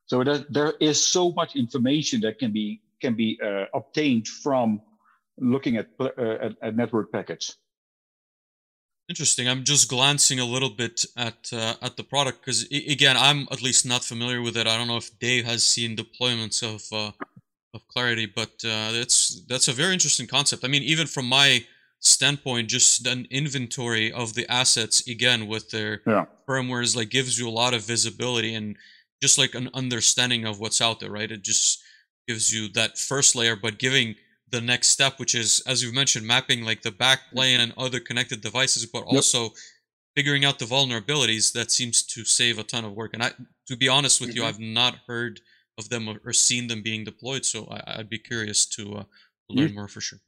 So 0.07 0.25
there, 0.25 0.45
there 0.51 0.75
is 0.81 1.03
so 1.03 1.33
much 1.33 1.55
information 1.57 2.21
that 2.23 2.39
can 2.39 2.53
be 2.53 2.81
can 3.01 3.15
be 3.15 3.39
uh, 3.43 3.65
obtained 3.75 4.29
from 4.29 4.81
looking 5.39 5.77
at, 5.77 5.89
uh, 5.99 6.09
at, 6.19 6.53
at 6.63 6.77
network 6.77 7.11
packets. 7.11 7.57
Interesting. 9.09 9.49
I'm 9.49 9.65
just 9.65 9.89
glancing 9.89 10.39
a 10.39 10.45
little 10.45 10.71
bit 10.71 11.05
at 11.17 11.51
uh, 11.53 11.75
at 11.83 11.97
the 11.97 12.05
product 12.05 12.41
because 12.41 12.67
again, 12.71 13.17
I'm 13.19 13.49
at 13.51 13.63
least 13.63 13.85
not 13.85 14.05
familiar 14.05 14.41
with 14.41 14.57
it. 14.57 14.67
I 14.67 14.77
don't 14.79 14.89
know 14.89 14.97
if 14.97 15.19
Dave 15.19 15.45
has 15.45 15.67
seen 15.67 15.97
deployments 15.97 16.63
of 16.63 16.83
uh, 16.93 17.13
of 17.75 17.83
Claroty, 17.95 18.29
but 18.33 18.53
uh, 18.65 18.93
that's 18.93 19.43
that's 19.49 19.69
a 19.69 19.73
very 19.73 19.93
interesting 19.93 20.27
concept. 20.27 20.65
I 20.65 20.69
mean, 20.69 20.83
even 20.83 21.07
from 21.07 21.27
my 21.29 21.65
standpoint, 22.01 22.69
just 22.69 23.07
an 23.07 23.27
inventory 23.31 24.13
of 24.13 24.35
the 24.35 24.51
assets 24.51 25.07
again 25.07 25.47
with 25.47 25.71
their 25.71 26.03
yeah. 26.07 26.27
firmwares 26.49 26.97
like 26.97 27.11
gives 27.11 27.39
you 27.39 27.49
a 27.49 27.51
lot 27.51 27.75
of 27.75 27.83
visibility 27.83 28.55
and 28.55 28.77
just 29.23 29.39
like 29.39 29.55
an 29.55 29.71
understanding 29.73 30.45
of 30.45 30.59
what's 30.59 30.81
out 30.81 31.01
there, 31.01 31.11
right? 31.11 31.31
It 31.31 31.43
just 31.43 31.83
gives 32.27 32.53
you 32.53 32.69
that 32.71 32.99
first 32.99 33.37
layer, 33.37 33.57
but 33.57 33.79
giving 33.79 34.17
the 34.53 34.61
next 34.61 34.89
step, 34.89 35.19
which 35.19 35.35
is, 35.35 35.63
as 35.67 35.83
you 35.83 35.93
mentioned, 35.93 36.27
mapping 36.27 36.63
like 36.63 36.83
the 36.83 36.91
backplane 36.91 37.59
and 37.59 37.73
other 37.77 37.99
connected 37.99 38.43
devices, 38.43 38.87
but 38.87 39.03
also 39.05 39.45
yep. 39.45 39.53
figuring 40.15 40.45
out 40.45 40.59
the 40.59 40.67
vulnerabilities. 40.67 41.53
That 41.53 41.73
seems 41.73 42.03
to 42.05 42.25
save 42.25 42.59
a 42.59 42.63
ton 42.63 42.85
of 42.85 42.93
work. 42.93 43.15
And 43.15 43.23
I, 43.23 43.33
to 43.67 43.77
be 43.77 43.89
honest 43.89 44.21
with 44.21 44.31
mm-hmm. 44.31 44.39
you, 44.39 44.45
I've 44.45 44.61
not 44.61 44.97
heard 45.07 45.41
of 45.79 45.89
them 45.89 46.09
or, 46.09 46.33
seen 46.33 46.69
them 46.69 46.83
being 46.83 47.03
deployed, 47.03 47.45
so 47.45 47.67
I, 47.67 47.97
would 47.97 48.11
be 48.11 48.19
curious 48.19 48.67
to 48.67 48.95
uh, 48.97 49.05
learn 49.49 49.71
you, 49.71 49.75
more 49.75 49.89
for 49.89 50.03
sure. 50.03 50.21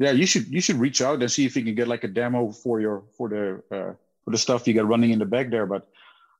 Yeah, 0.00 0.10
you 0.10 0.26
should 0.26 0.48
you 0.48 0.60
should 0.60 0.76
reach 0.76 1.00
out 1.00 1.20
and 1.20 1.30
see 1.30 1.46
if 1.46 1.56
you 1.56 1.64
can 1.64 1.74
get 1.74 1.88
like 1.88 2.04
a 2.04 2.08
demo 2.08 2.50
for 2.50 2.80
your 2.80 3.04
for 3.16 3.28
the 3.28 3.62
uh, 3.70 3.94
for 4.24 4.30
the 4.30 4.38
stuff 4.38 4.66
you 4.66 4.74
got 4.74 4.88
running 4.88 5.10
in 5.10 5.18
the 5.18 5.24
back 5.24 5.50
there. 5.50 5.66
But 5.66 5.88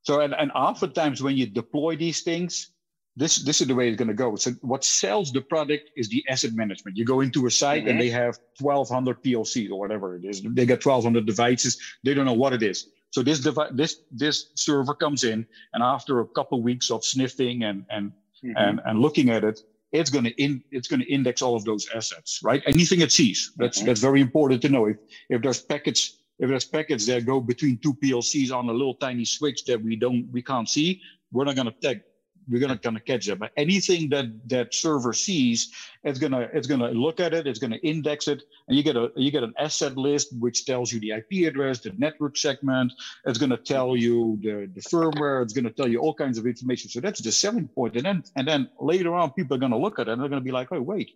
so 0.03 0.21
and 0.21 0.35
and 0.35 0.51
oftentimes 0.53 1.23
when 1.23 1.37
you 1.37 1.47
deploy 1.47 1.97
these 1.97 2.23
things, 2.23 2.71
this 3.19 3.37
this 3.39 3.61
is 3.61 3.66
the 3.66 3.75
way 3.75 3.89
it's 3.89 3.97
going 3.97 4.09
to 4.09 4.14
go. 4.14 4.37
So 4.37 4.53
what 4.61 4.85
sells 4.85 5.33
the 5.33 5.41
product 5.41 5.91
is 5.97 6.09
the 6.09 6.25
asset 6.29 6.53
management. 6.53 6.97
You 6.97 7.05
go 7.05 7.21
into 7.21 7.47
a 7.47 7.51
site 7.51 7.83
mm-hmm. 7.83 7.91
and 7.91 8.01
they 8.01 8.11
have 8.11 8.39
1,200 8.61 9.23
PLCs 9.23 9.71
or 9.71 9.79
whatever 9.79 10.14
it 10.14 10.25
is. 10.25 10.41
They 10.43 10.66
got 10.66 10.85
1,200 10.85 11.27
devices. 11.27 11.79
They 12.05 12.14
don't 12.14 12.27
know 12.27 12.41
what 12.45 12.53
it 12.53 12.62
is. 12.62 12.89
So 13.11 13.23
this 13.23 13.41
device, 13.41 13.71
this 13.75 14.01
this 14.12 14.51
server 14.55 14.95
comes 14.95 15.25
in, 15.25 15.47
and 15.73 15.83
after 15.83 16.21
a 16.21 16.27
couple 16.29 16.59
of 16.59 16.64
weeks 16.64 16.91
of 16.91 17.05
sniffing 17.05 17.64
and 17.64 17.85
and 17.91 18.12
mm-hmm. 18.45 18.53
and 18.57 18.81
and 18.85 19.01
looking 19.01 19.31
at 19.31 19.43
it, 19.43 19.61
it's 19.91 20.11
going 20.11 20.25
to 20.25 20.43
in 20.43 20.62
it's 20.71 20.87
going 20.87 21.01
to 21.01 21.12
index 21.12 21.43
all 21.43 21.57
of 21.57 21.64
those 21.64 21.89
assets, 21.95 22.41
right? 22.45 22.62
Anything 22.66 23.01
it 23.01 23.11
sees. 23.11 23.53
That's 23.57 23.79
mm-hmm. 23.79 23.87
that's 23.87 24.01
very 24.01 24.21
important 24.21 24.62
to 24.62 24.69
know. 24.69 24.87
If 24.87 24.99
if 25.29 25.43
there's 25.43 25.61
packets 25.61 26.19
if 26.39 26.49
there's 26.49 26.66
packets 26.66 27.07
that 27.07 27.27
go 27.27 27.41
between 27.41 27.79
two 27.79 27.95
PLCs 27.95 28.53
on 28.53 28.69
a 28.69 28.73
little 28.73 28.95
tiny 28.95 29.25
switch 29.25 29.64
that 29.64 29.83
we 29.83 29.97
don't 29.97 30.29
we 30.31 30.43
can't 30.43 30.69
see, 30.69 31.01
we're 31.33 31.45
not 31.45 31.57
going 31.57 31.73
to 31.73 31.81
take 31.81 32.03
we're 32.49 32.61
gonna 32.61 32.79
kind 32.79 32.97
of 32.97 33.05
catch 33.05 33.27
that. 33.27 33.39
But 33.39 33.53
anything 33.57 34.09
that 34.11 34.27
that 34.49 34.75
server 34.75 35.13
sees, 35.13 35.73
it's 36.05 36.19
gonna 36.19 36.49
it's 36.53 36.67
gonna 36.67 36.91
look 36.91 37.21
at 37.21 37.35
it, 37.35 37.47
it's 37.47 37.59
gonna 37.59 37.77
index 37.83 38.29
it, 38.29 38.43
and 38.67 38.77
you 38.77 38.83
get 38.83 38.97
a 38.97 39.11
you 39.17 39.31
get 39.31 39.43
an 39.43 39.55
asset 39.59 39.97
list 39.97 40.35
which 40.39 40.65
tells 40.65 40.93
you 40.93 41.01
the 41.01 41.13
IP 41.13 41.47
address, 41.47 41.81
the 41.81 41.93
network 41.99 42.37
segment. 42.37 42.93
It's 43.27 43.39
gonna 43.39 43.57
tell 43.57 43.97
you 43.97 44.39
the, 44.43 44.71
the 44.75 44.81
firmware. 44.81 45.43
It's 45.43 45.53
gonna 45.53 45.71
tell 45.71 45.89
you 45.89 45.99
all 45.99 46.15
kinds 46.15 46.39
of 46.39 46.47
information. 46.47 46.91
So 46.91 47.01
that's 47.01 47.21
the 47.21 47.33
selling 47.33 47.69
point. 47.69 47.97
And 47.97 48.05
then 48.05 48.25
and 48.37 48.47
then 48.47 48.71
later 48.81 49.15
on, 49.15 49.33
people 49.33 49.57
are 49.57 49.61
gonna 49.61 49.79
look 49.79 49.99
at 49.99 50.09
it 50.09 50.13
and 50.13 50.23
they're 50.23 50.29
gonna 50.29 50.41
be 50.41 50.53
like, 50.53 50.73
oh 50.73 50.83
wait. 50.83 51.13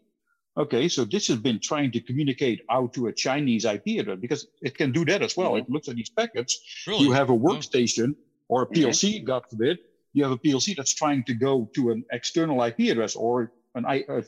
Okay, 0.54 0.86
so 0.86 1.06
this 1.06 1.28
has 1.28 1.38
been 1.38 1.58
trying 1.60 1.90
to 1.92 2.00
communicate 2.00 2.60
out 2.68 2.92
to 2.92 3.06
a 3.06 3.12
Chinese 3.12 3.64
IP 3.64 3.98
address 3.98 4.18
because 4.20 4.48
it 4.60 4.76
can 4.76 4.92
do 4.92 5.02
that 5.06 5.22
as 5.22 5.34
well. 5.34 5.52
Mm-hmm. 5.52 5.64
It 5.64 5.70
looks 5.70 5.88
at 5.88 5.96
these 5.96 6.10
packets. 6.10 6.60
Really? 6.86 7.04
You 7.04 7.12
have 7.12 7.30
a 7.30 7.32
workstation 7.32 8.14
or 8.48 8.62
a 8.62 8.66
PLC, 8.66 9.16
mm-hmm. 9.16 9.24
God 9.24 9.44
forbid, 9.48 9.78
you 10.12 10.22
have 10.22 10.32
a 10.32 10.38
PLC 10.38 10.76
that's 10.76 10.94
trying 10.94 11.24
to 11.24 11.34
go 11.34 11.70
to 11.74 11.90
an 11.90 12.04
external 12.12 12.62
IP 12.62 12.80
address 12.90 13.16
or 13.16 13.52
an 13.74 13.84
a, 13.88 14.22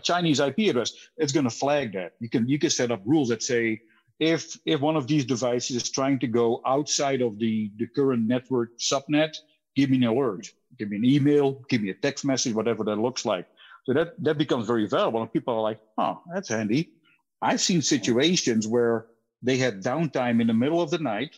Chinese 0.00 0.38
IP 0.38 0.58
address, 0.70 0.92
it's 1.16 1.32
going 1.32 1.44
to 1.44 1.50
flag 1.50 1.92
that. 1.94 2.12
You 2.20 2.28
can 2.28 2.48
you 2.48 2.58
can 2.58 2.70
set 2.70 2.92
up 2.92 3.00
rules 3.04 3.28
that 3.30 3.42
say 3.42 3.80
if 4.20 4.56
if 4.64 4.80
one 4.80 4.96
of 4.96 5.06
these 5.06 5.24
devices 5.24 5.76
is 5.76 5.90
trying 5.90 6.18
to 6.20 6.26
go 6.26 6.60
outside 6.66 7.20
of 7.20 7.38
the 7.38 7.70
the 7.76 7.86
current 7.88 8.26
network 8.26 8.78
subnet, 8.78 9.36
give 9.74 9.90
me 9.90 9.96
an 9.96 10.04
alert, 10.04 10.48
give 10.78 10.90
me 10.90 10.96
an 10.96 11.04
email, 11.04 11.62
give 11.68 11.82
me 11.82 11.90
a 11.90 11.94
text 11.94 12.24
message, 12.24 12.54
whatever 12.54 12.84
that 12.84 12.96
looks 12.96 13.24
like. 13.24 13.46
So 13.86 13.94
that 13.94 14.22
that 14.22 14.38
becomes 14.38 14.66
very 14.66 14.86
valuable, 14.86 15.22
and 15.22 15.32
people 15.32 15.54
are 15.54 15.62
like, 15.62 15.80
"Oh, 15.96 16.22
that's 16.32 16.48
handy." 16.48 16.92
I've 17.40 17.60
seen 17.60 17.82
situations 17.82 18.66
where 18.66 19.06
they 19.42 19.56
had 19.56 19.82
downtime 19.82 20.40
in 20.40 20.48
the 20.48 20.54
middle 20.54 20.82
of 20.82 20.90
the 20.90 20.98
night. 20.98 21.36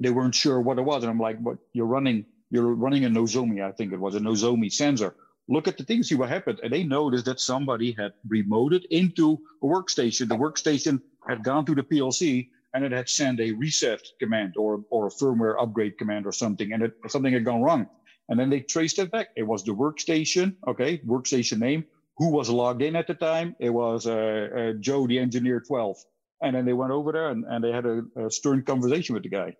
They 0.00 0.10
weren't 0.10 0.34
sure 0.34 0.60
what 0.60 0.78
it 0.78 0.82
was, 0.82 1.02
and 1.02 1.10
I'm 1.10 1.20
like, 1.20 1.38
"What? 1.38 1.58
You're 1.72 1.86
running 1.86 2.26
you're 2.52 2.74
running 2.74 3.06
a 3.06 3.08
Nozomi, 3.08 3.66
I 3.66 3.72
think 3.72 3.92
it 3.92 3.98
was 3.98 4.14
a 4.14 4.20
Nozomi 4.20 4.70
sensor. 4.70 5.16
Look 5.48 5.66
at 5.66 5.78
the 5.78 5.84
things, 5.84 6.10
see 6.10 6.14
what 6.14 6.28
happened. 6.28 6.60
And 6.62 6.72
they 6.72 6.84
noticed 6.84 7.24
that 7.24 7.40
somebody 7.40 7.92
had 7.92 8.12
remoted 8.28 8.84
into 8.90 9.38
a 9.62 9.66
workstation. 9.66 10.28
The 10.28 10.36
workstation 10.36 11.00
had 11.26 11.42
gone 11.42 11.64
to 11.64 11.74
the 11.74 11.82
PLC 11.82 12.50
and 12.74 12.84
it 12.84 12.92
had 12.92 13.08
sent 13.08 13.40
a 13.40 13.52
reset 13.52 14.02
command 14.20 14.54
or, 14.58 14.84
or 14.90 15.06
a 15.06 15.10
firmware 15.10 15.60
upgrade 15.60 15.96
command 15.96 16.26
or 16.26 16.32
something, 16.32 16.72
and 16.72 16.82
it, 16.82 16.92
something 17.08 17.32
had 17.32 17.44
gone 17.44 17.62
wrong. 17.62 17.86
And 18.28 18.38
then 18.38 18.50
they 18.50 18.60
traced 18.60 18.98
it 18.98 19.10
back. 19.10 19.28
It 19.36 19.42
was 19.42 19.64
the 19.64 19.72
workstation, 19.72 20.54
okay, 20.68 20.98
workstation 20.98 21.58
name. 21.58 21.84
Who 22.18 22.28
was 22.28 22.48
logged 22.50 22.82
in 22.82 22.96
at 22.96 23.06
the 23.06 23.14
time? 23.14 23.56
It 23.58 23.70
was 23.70 24.06
uh, 24.06 24.48
uh, 24.56 24.72
Joe, 24.78 25.06
the 25.06 25.18
engineer 25.18 25.60
12. 25.60 25.96
And 26.42 26.54
then 26.54 26.64
they 26.66 26.72
went 26.72 26.92
over 26.92 27.12
there 27.12 27.28
and, 27.28 27.44
and 27.46 27.64
they 27.64 27.72
had 27.72 27.86
a, 27.86 28.02
a 28.16 28.30
stern 28.30 28.62
conversation 28.62 29.14
with 29.14 29.22
the 29.22 29.28
guy. 29.28 29.56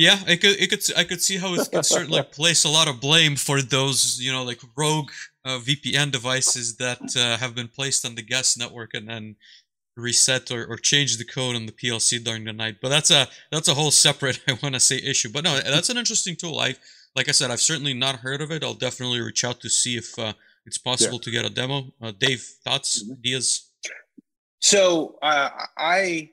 Yeah, 0.00 0.18
I 0.26 0.36
could, 0.36 0.58
it 0.58 0.70
could, 0.70 0.80
I 0.96 1.04
could 1.04 1.20
see 1.20 1.36
how 1.36 1.52
it 1.52 1.68
could 1.70 1.84
certainly 1.84 2.22
place 2.32 2.64
a 2.64 2.70
lot 2.70 2.88
of 2.88 3.02
blame 3.02 3.36
for 3.36 3.60
those, 3.60 4.18
you 4.18 4.32
know, 4.32 4.42
like 4.42 4.60
rogue 4.74 5.10
uh, 5.44 5.58
VPN 5.58 6.10
devices 6.10 6.76
that 6.76 7.14
uh, 7.14 7.36
have 7.36 7.54
been 7.54 7.68
placed 7.68 8.06
on 8.06 8.14
the 8.14 8.22
guest 8.22 8.58
network 8.58 8.94
and 8.94 9.06
then 9.06 9.36
reset 9.98 10.50
or, 10.50 10.64
or 10.64 10.78
change 10.78 11.18
the 11.18 11.24
code 11.26 11.54
on 11.54 11.66
the 11.66 11.72
PLC 11.72 12.24
during 12.24 12.44
the 12.44 12.52
night. 12.54 12.76
But 12.80 12.88
that's 12.88 13.10
a 13.10 13.28
that's 13.52 13.68
a 13.68 13.74
whole 13.74 13.90
separate, 13.90 14.40
I 14.48 14.58
want 14.62 14.74
to 14.74 14.80
say, 14.80 14.96
issue. 14.96 15.28
But 15.28 15.44
no, 15.44 15.60
that's 15.60 15.90
an 15.90 15.98
interesting 15.98 16.34
tool. 16.34 16.58
I, 16.58 16.76
like 17.14 17.28
I 17.28 17.32
said, 17.32 17.50
I've 17.50 17.60
certainly 17.60 17.92
not 17.92 18.20
heard 18.20 18.40
of 18.40 18.50
it. 18.50 18.64
I'll 18.64 18.72
definitely 18.72 19.20
reach 19.20 19.44
out 19.44 19.60
to 19.60 19.68
see 19.68 19.98
if 19.98 20.18
uh, 20.18 20.32
it's 20.64 20.78
possible 20.78 21.16
yeah. 21.16 21.24
to 21.24 21.30
get 21.30 21.44
a 21.44 21.50
demo. 21.50 21.92
Uh, 22.00 22.12
Dave, 22.18 22.40
thoughts, 22.64 23.02
mm-hmm. 23.02 23.18
ideas? 23.18 23.68
So 24.60 25.18
uh, 25.20 25.50
I 25.76 26.30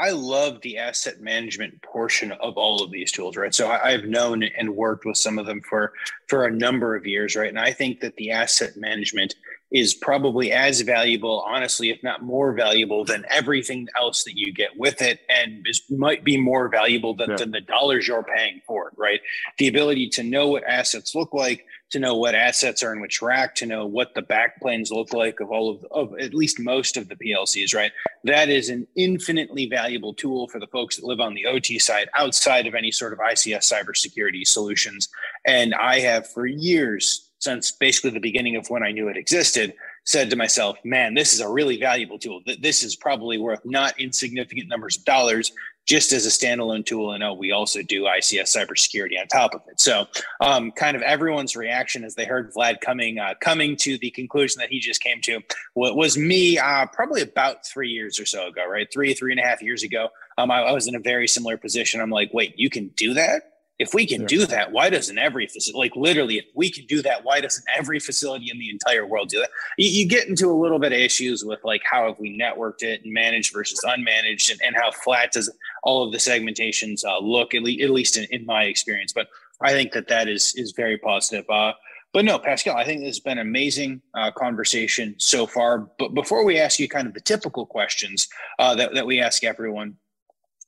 I 0.00 0.12
love 0.12 0.62
the 0.62 0.78
asset 0.78 1.20
management 1.20 1.82
portion 1.82 2.32
of 2.32 2.56
all 2.56 2.82
of 2.82 2.90
these 2.90 3.12
tools, 3.12 3.36
right? 3.36 3.54
So 3.54 3.70
I, 3.70 3.90
have 3.90 4.04
known 4.04 4.42
and 4.42 4.74
worked 4.74 5.04
with 5.04 5.18
some 5.18 5.38
of 5.38 5.44
them 5.44 5.60
for 5.60 5.92
for 6.26 6.46
a 6.46 6.50
number 6.50 6.96
of 6.96 7.06
years, 7.06 7.36
right? 7.36 7.50
And 7.50 7.60
I 7.60 7.72
think 7.72 8.00
that 8.00 8.16
the 8.16 8.30
asset 8.30 8.78
management 8.78 9.34
is 9.70 9.94
probably 9.94 10.50
as 10.50 10.80
valuable, 10.80 11.44
honestly, 11.46 11.90
if 11.90 12.02
not 12.02 12.22
more 12.22 12.52
valuable 12.52 13.04
than 13.04 13.24
everything 13.30 13.86
else 13.96 14.24
that 14.24 14.36
you 14.36 14.52
get 14.52 14.76
with 14.76 15.00
it, 15.00 15.20
and 15.28 15.64
is, 15.68 15.82
might 15.88 16.24
be 16.24 16.36
more 16.36 16.68
valuable 16.68 17.14
than, 17.14 17.30
yeah. 17.30 17.36
than 17.36 17.52
the 17.52 17.60
dollars 17.60 18.08
you're 18.08 18.24
paying 18.24 18.60
for 18.66 18.88
it, 18.88 18.94
right? 18.96 19.20
The 19.58 19.68
ability 19.68 20.08
to 20.10 20.22
know 20.24 20.48
what 20.48 20.64
assets 20.64 21.14
look 21.14 21.32
like, 21.32 21.66
to 21.90 22.00
know 22.00 22.16
what 22.16 22.34
assets 22.34 22.82
are 22.82 22.92
in 22.92 23.00
which 23.00 23.22
rack, 23.22 23.54
to 23.56 23.66
know 23.66 23.86
what 23.86 24.14
the 24.14 24.22
backplanes 24.22 24.90
look 24.90 25.12
like 25.12 25.38
of 25.40 25.50
all 25.50 25.70
of, 25.70 25.84
of 25.90 26.18
at 26.18 26.34
least 26.34 26.58
most 26.58 26.96
of 26.96 27.08
the 27.08 27.16
PLCs, 27.16 27.74
right? 27.74 27.92
That 28.24 28.48
is 28.48 28.70
an 28.70 28.86
infinitely 28.96 29.66
valuable 29.66 30.14
tool 30.14 30.48
for 30.48 30.58
the 30.58 30.66
folks 30.68 30.96
that 30.96 31.04
live 31.04 31.20
on 31.20 31.34
the 31.34 31.46
OT 31.46 31.78
side 31.78 32.08
outside 32.16 32.66
of 32.66 32.74
any 32.74 32.90
sort 32.90 33.12
of 33.12 33.20
ICS 33.20 33.72
cybersecurity 33.72 34.46
solutions. 34.46 35.08
And 35.44 35.74
I 35.74 36.00
have 36.00 36.28
for 36.28 36.46
years, 36.46 37.29
since 37.40 37.72
basically 37.72 38.10
the 38.10 38.20
beginning 38.20 38.56
of 38.56 38.68
when 38.68 38.82
I 38.82 38.92
knew 38.92 39.08
it 39.08 39.16
existed, 39.16 39.74
said 40.04 40.30
to 40.30 40.36
myself, 40.36 40.78
man, 40.84 41.14
this 41.14 41.32
is 41.32 41.40
a 41.40 41.48
really 41.48 41.78
valuable 41.78 42.18
tool. 42.18 42.42
This 42.60 42.82
is 42.82 42.96
probably 42.96 43.38
worth 43.38 43.60
not 43.64 43.98
insignificant 43.98 44.68
numbers 44.68 44.96
of 44.96 45.04
dollars 45.04 45.52
just 45.86 46.12
as 46.12 46.26
a 46.26 46.28
standalone 46.28 46.84
tool. 46.84 47.12
And 47.12 47.24
oh, 47.24 47.32
we 47.32 47.50
also 47.50 47.82
do 47.82 48.04
ICS 48.04 48.54
cybersecurity 48.54 49.18
on 49.18 49.26
top 49.26 49.54
of 49.54 49.62
it. 49.68 49.80
So, 49.80 50.06
um, 50.40 50.70
kind 50.72 50.96
of 50.96 51.02
everyone's 51.02 51.56
reaction 51.56 52.04
as 52.04 52.14
they 52.14 52.26
heard 52.26 52.52
Vlad 52.52 52.80
coming 52.80 53.18
uh, 53.18 53.34
coming 53.40 53.74
to 53.76 53.98
the 53.98 54.10
conclusion 54.10 54.60
that 54.60 54.68
he 54.68 54.78
just 54.78 55.02
came 55.02 55.20
to 55.22 55.40
was 55.74 56.16
me 56.16 56.58
uh, 56.58 56.86
probably 56.92 57.22
about 57.22 57.66
three 57.66 57.88
years 57.88 58.20
or 58.20 58.26
so 58.26 58.48
ago, 58.48 58.68
right? 58.68 58.88
Three, 58.92 59.14
three 59.14 59.32
and 59.32 59.40
a 59.40 59.44
half 59.44 59.62
years 59.62 59.82
ago. 59.82 60.08
Um, 60.38 60.50
I, 60.50 60.60
I 60.60 60.72
was 60.72 60.86
in 60.86 60.94
a 60.94 61.00
very 61.00 61.26
similar 61.26 61.56
position. 61.56 62.00
I'm 62.00 62.10
like, 62.10 62.30
wait, 62.32 62.54
you 62.56 62.70
can 62.70 62.88
do 62.88 63.14
that? 63.14 63.42
If 63.80 63.94
we 63.94 64.04
can 64.04 64.26
do 64.26 64.44
that, 64.44 64.72
why 64.72 64.90
doesn't 64.90 65.16
every 65.16 65.46
facility, 65.46 65.78
like 65.78 65.96
literally, 65.96 66.36
if 66.36 66.44
we 66.54 66.70
can 66.70 66.84
do 66.84 67.00
that, 67.00 67.24
why 67.24 67.40
doesn't 67.40 67.64
every 67.74 67.98
facility 67.98 68.50
in 68.50 68.58
the 68.58 68.68
entire 68.68 69.06
world 69.06 69.30
do 69.30 69.40
that? 69.40 69.48
You, 69.78 69.88
you, 69.88 70.06
get 70.06 70.28
into 70.28 70.50
a 70.50 70.52
little 70.52 70.78
bit 70.78 70.92
of 70.92 70.98
issues 70.98 71.46
with 71.46 71.60
like 71.64 71.80
how 71.90 72.06
have 72.06 72.18
we 72.18 72.38
networked 72.38 72.82
it 72.82 73.02
and 73.02 73.14
managed 73.14 73.54
versus 73.54 73.80
unmanaged, 73.82 74.50
and, 74.50 74.60
and 74.62 74.76
how 74.76 74.90
flat 74.90 75.32
does 75.32 75.50
all 75.82 76.04
of 76.04 76.12
the 76.12 76.18
segmentations 76.18 77.06
uh, 77.06 77.20
look, 77.20 77.54
at, 77.54 77.62
le- 77.62 77.82
at 77.82 77.88
least 77.88 78.18
in, 78.18 78.24
in, 78.24 78.44
my 78.44 78.64
experience. 78.64 79.14
But 79.14 79.28
I 79.62 79.72
think 79.72 79.92
that 79.92 80.08
that 80.08 80.28
is 80.28 80.54
is 80.56 80.72
very 80.72 80.98
positive. 80.98 81.48
Uh, 81.48 81.72
but 82.12 82.26
no, 82.26 82.38
Pascal, 82.38 82.76
I 82.76 82.84
think 82.84 83.00
this 83.00 83.08
has 83.08 83.20
been 83.20 83.38
an 83.38 83.46
amazing 83.46 84.02
uh, 84.12 84.30
conversation 84.32 85.14
so 85.16 85.46
far. 85.46 85.88
But 85.98 86.12
before 86.12 86.44
we 86.44 86.58
ask 86.58 86.78
you 86.78 86.86
kind 86.86 87.06
of 87.06 87.14
the 87.14 87.20
typical 87.20 87.64
questions 87.64 88.28
uh, 88.58 88.74
that, 88.74 88.92
that 88.94 89.06
we 89.06 89.20
ask 89.20 89.42
everyone, 89.42 89.96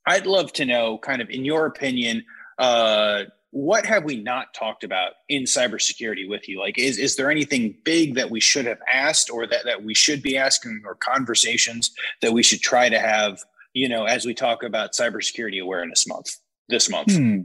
I'd 0.07 0.25
love 0.25 0.53
to 0.55 0.65
know, 0.65 0.97
kind 0.97 1.21
of 1.21 1.29
in 1.29 1.45
your 1.45 1.67
opinion, 1.67 2.25
uh, 2.63 3.25
what 3.51 3.85
have 3.85 4.05
we 4.05 4.17
not 4.23 4.55
talked 4.55 4.85
about 4.85 5.13
in 5.29 5.43
cybersecurity 5.43 6.29
with 6.29 6.49
you? 6.49 6.59
Like, 6.59 6.79
is, 6.79 6.97
is 6.97 7.17
there 7.17 7.31
anything 7.31 7.75
big 7.85 8.15
that 8.15 8.31
we 8.31 8.41
should 8.41 8.65
have 8.67 8.79
asked 8.91 9.31
or 9.31 9.47
that, 9.49 9.65
that 9.67 9.83
we 9.85 9.95
should 9.95 10.23
be 10.23 10.39
asking 10.39 10.83
or 10.87 10.95
conversations 10.95 11.91
that 12.23 12.33
we 12.33 12.43
should 12.43 12.61
try 12.61 12.89
to 12.89 12.99
have, 12.99 13.41
you 13.75 13.89
know, 13.89 14.05
as 14.05 14.25
we 14.25 14.33
talk 14.33 14.63
about 14.63 14.93
cybersecurity 14.93 15.61
awareness 15.61 16.07
month 16.07 16.37
this 16.69 16.89
month? 16.89 17.15
Hmm. 17.15 17.41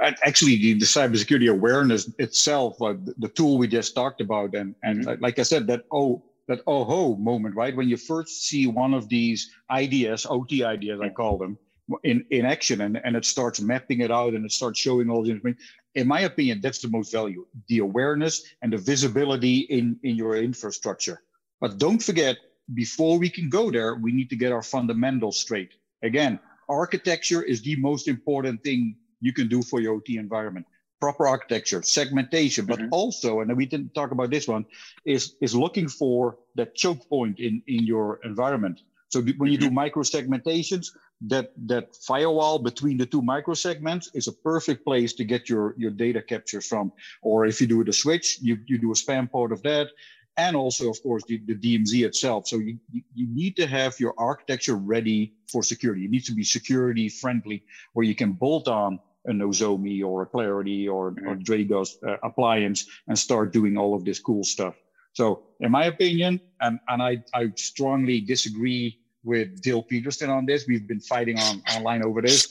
Actually, 0.00 0.56
the, 0.56 0.74
the 0.74 0.86
cybersecurity 0.86 1.50
awareness 1.50 2.10
itself, 2.18 2.80
uh, 2.80 2.94
the, 2.94 3.14
the, 3.18 3.28
tool 3.28 3.58
we 3.58 3.68
just 3.68 3.94
talked 3.94 4.22
about, 4.22 4.54
and, 4.54 4.74
and 4.82 5.04
mm-hmm. 5.04 5.22
like 5.22 5.38
I 5.38 5.42
said, 5.42 5.66
that 5.66 5.84
oh, 5.92 6.24
that 6.48 6.60
oh 6.66 6.84
ho 6.84 7.16
moment, 7.16 7.54
right? 7.54 7.76
When 7.76 7.90
you 7.90 7.98
first 7.98 8.46
see 8.46 8.66
one 8.66 8.94
of 8.94 9.10
these 9.10 9.50
ideas, 9.70 10.26
OT 10.28 10.64
ideas, 10.64 11.00
I 11.02 11.10
call 11.10 11.36
them, 11.36 11.58
in, 12.04 12.24
in 12.30 12.46
action 12.46 12.80
and, 12.82 13.00
and 13.04 13.16
it 13.16 13.24
starts 13.24 13.60
mapping 13.60 14.00
it 14.00 14.10
out 14.10 14.34
and 14.34 14.44
it 14.44 14.52
starts 14.52 14.78
showing 14.78 15.10
all 15.10 15.22
the 15.22 15.30
information. 15.30 15.60
In 15.94 16.06
my 16.06 16.20
opinion, 16.20 16.60
that's 16.60 16.80
the 16.80 16.88
most 16.88 17.12
value, 17.12 17.46
the 17.68 17.78
awareness 17.78 18.44
and 18.62 18.72
the 18.72 18.78
visibility 18.78 19.60
in, 19.60 19.98
in 20.02 20.16
your 20.16 20.36
infrastructure. 20.36 21.22
But 21.60 21.78
don't 21.78 22.02
forget, 22.02 22.36
before 22.74 23.18
we 23.18 23.28
can 23.28 23.48
go 23.48 23.70
there, 23.70 23.96
we 23.96 24.12
need 24.12 24.30
to 24.30 24.36
get 24.36 24.52
our 24.52 24.62
fundamentals 24.62 25.38
straight. 25.38 25.70
Again, 26.02 26.38
architecture 26.68 27.42
is 27.42 27.62
the 27.62 27.76
most 27.76 28.08
important 28.08 28.62
thing 28.62 28.96
you 29.20 29.32
can 29.32 29.48
do 29.48 29.62
for 29.62 29.80
your 29.80 29.94
OT 29.94 30.16
environment. 30.16 30.66
Proper 31.00 31.26
architecture, 31.26 31.82
segmentation, 31.82 32.66
but 32.66 32.78
mm-hmm. 32.78 32.88
also, 32.92 33.40
and 33.40 33.56
we 33.56 33.66
didn't 33.66 33.94
talk 33.94 34.10
about 34.10 34.30
this 34.30 34.46
one, 34.46 34.66
is 35.06 35.34
is 35.40 35.54
looking 35.54 35.88
for 35.88 36.36
that 36.56 36.74
choke 36.74 37.08
point 37.08 37.40
in 37.40 37.62
in 37.66 37.84
your 37.84 38.20
environment. 38.22 38.82
So 39.10 39.20
when 39.20 39.50
you 39.52 39.58
do 39.58 39.66
mm-hmm. 39.66 39.74
micro 39.74 40.02
segmentations, 40.02 40.86
that 41.22 41.52
that 41.66 41.94
firewall 41.96 42.58
between 42.58 42.96
the 42.96 43.06
two 43.06 43.20
microsegments 43.20 44.08
is 44.14 44.26
a 44.28 44.32
perfect 44.32 44.84
place 44.84 45.12
to 45.14 45.24
get 45.24 45.48
your 45.48 45.74
your 45.76 45.90
data 45.90 46.22
captures 46.22 46.66
from. 46.66 46.92
Or 47.22 47.44
if 47.46 47.60
you 47.60 47.66
do 47.66 47.84
the 47.84 47.92
switch 47.92 48.38
you, 48.40 48.58
you 48.66 48.78
do 48.78 48.92
a 48.92 48.96
span 48.96 49.28
port 49.28 49.52
of 49.52 49.62
that. 49.62 49.88
And 50.36 50.56
also 50.56 50.88
of 50.88 51.02
course 51.02 51.22
the, 51.26 51.42
the 51.46 51.54
dmz 51.54 51.92
itself. 52.06 52.48
So 52.48 52.58
you, 52.58 52.78
you 52.92 53.26
need 53.34 53.56
to 53.56 53.66
have 53.66 54.00
your 54.00 54.14
architecture 54.16 54.76
ready 54.76 55.34
for 55.52 55.62
security. 55.62 56.04
It 56.04 56.10
needs 56.10 56.26
to 56.26 56.34
be 56.34 56.44
security 56.44 57.08
friendly 57.08 57.64
where 57.92 58.06
you 58.06 58.14
can 58.14 58.32
bolt 58.32 58.68
on 58.68 58.98
a 59.26 59.32
nozomi 59.32 60.02
or 60.02 60.22
a 60.22 60.26
Claroty 60.26 60.88
or, 60.88 61.12
mm-hmm. 61.12 61.28
or 61.28 61.36
dragos 61.36 62.02
uh, 62.08 62.16
appliance 62.22 62.86
and 63.08 63.18
start 63.18 63.52
doing 63.52 63.76
all 63.76 63.94
of 63.94 64.06
this 64.06 64.18
cool 64.18 64.44
stuff. 64.44 64.76
So 65.12 65.42
in 65.58 65.70
my 65.70 65.84
opinion 65.86 66.40
and, 66.62 66.78
and 66.88 67.02
I, 67.02 67.22
I 67.34 67.52
strongly 67.56 68.22
disagree 68.22 68.99
with 69.22 69.60
Dale 69.62 69.82
Peterson 69.82 70.30
on 70.30 70.46
this. 70.46 70.66
We've 70.66 70.86
been 70.86 71.00
fighting 71.00 71.38
on 71.38 71.62
online 71.74 72.04
over 72.04 72.22
this, 72.22 72.50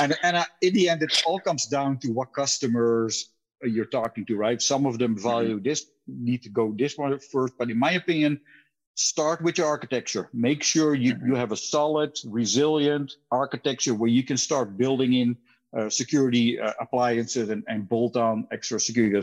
and 0.00 0.16
and 0.22 0.44
in 0.62 0.74
the 0.74 0.88
end, 0.88 1.02
it 1.02 1.22
all 1.26 1.40
comes 1.40 1.66
down 1.66 1.98
to 1.98 2.08
what 2.12 2.32
customers 2.32 3.30
you're 3.62 3.86
talking 3.86 4.26
to, 4.26 4.36
right? 4.36 4.60
Some 4.60 4.86
of 4.86 4.98
them 4.98 5.16
value 5.16 5.60
this, 5.60 5.86
need 6.06 6.42
to 6.42 6.48
go 6.48 6.74
this 6.76 6.98
one 6.98 7.18
first, 7.18 7.54
but 7.58 7.70
in 7.70 7.78
my 7.78 7.92
opinion, 7.92 8.40
start 8.94 9.42
with 9.42 9.58
your 9.58 9.66
architecture. 9.66 10.28
Make 10.32 10.62
sure 10.62 10.94
you 10.94 11.16
you 11.26 11.34
have 11.34 11.52
a 11.52 11.56
solid, 11.56 12.18
resilient 12.26 13.16
architecture 13.30 13.94
where 13.94 14.10
you 14.10 14.22
can 14.22 14.36
start 14.36 14.76
building 14.76 15.14
in 15.14 15.36
uh, 15.76 15.88
security 15.88 16.60
uh, 16.60 16.72
appliances 16.80 17.50
and, 17.50 17.64
and 17.66 17.88
bolt 17.88 18.16
on 18.16 18.46
extra 18.52 18.78
security 18.78 19.18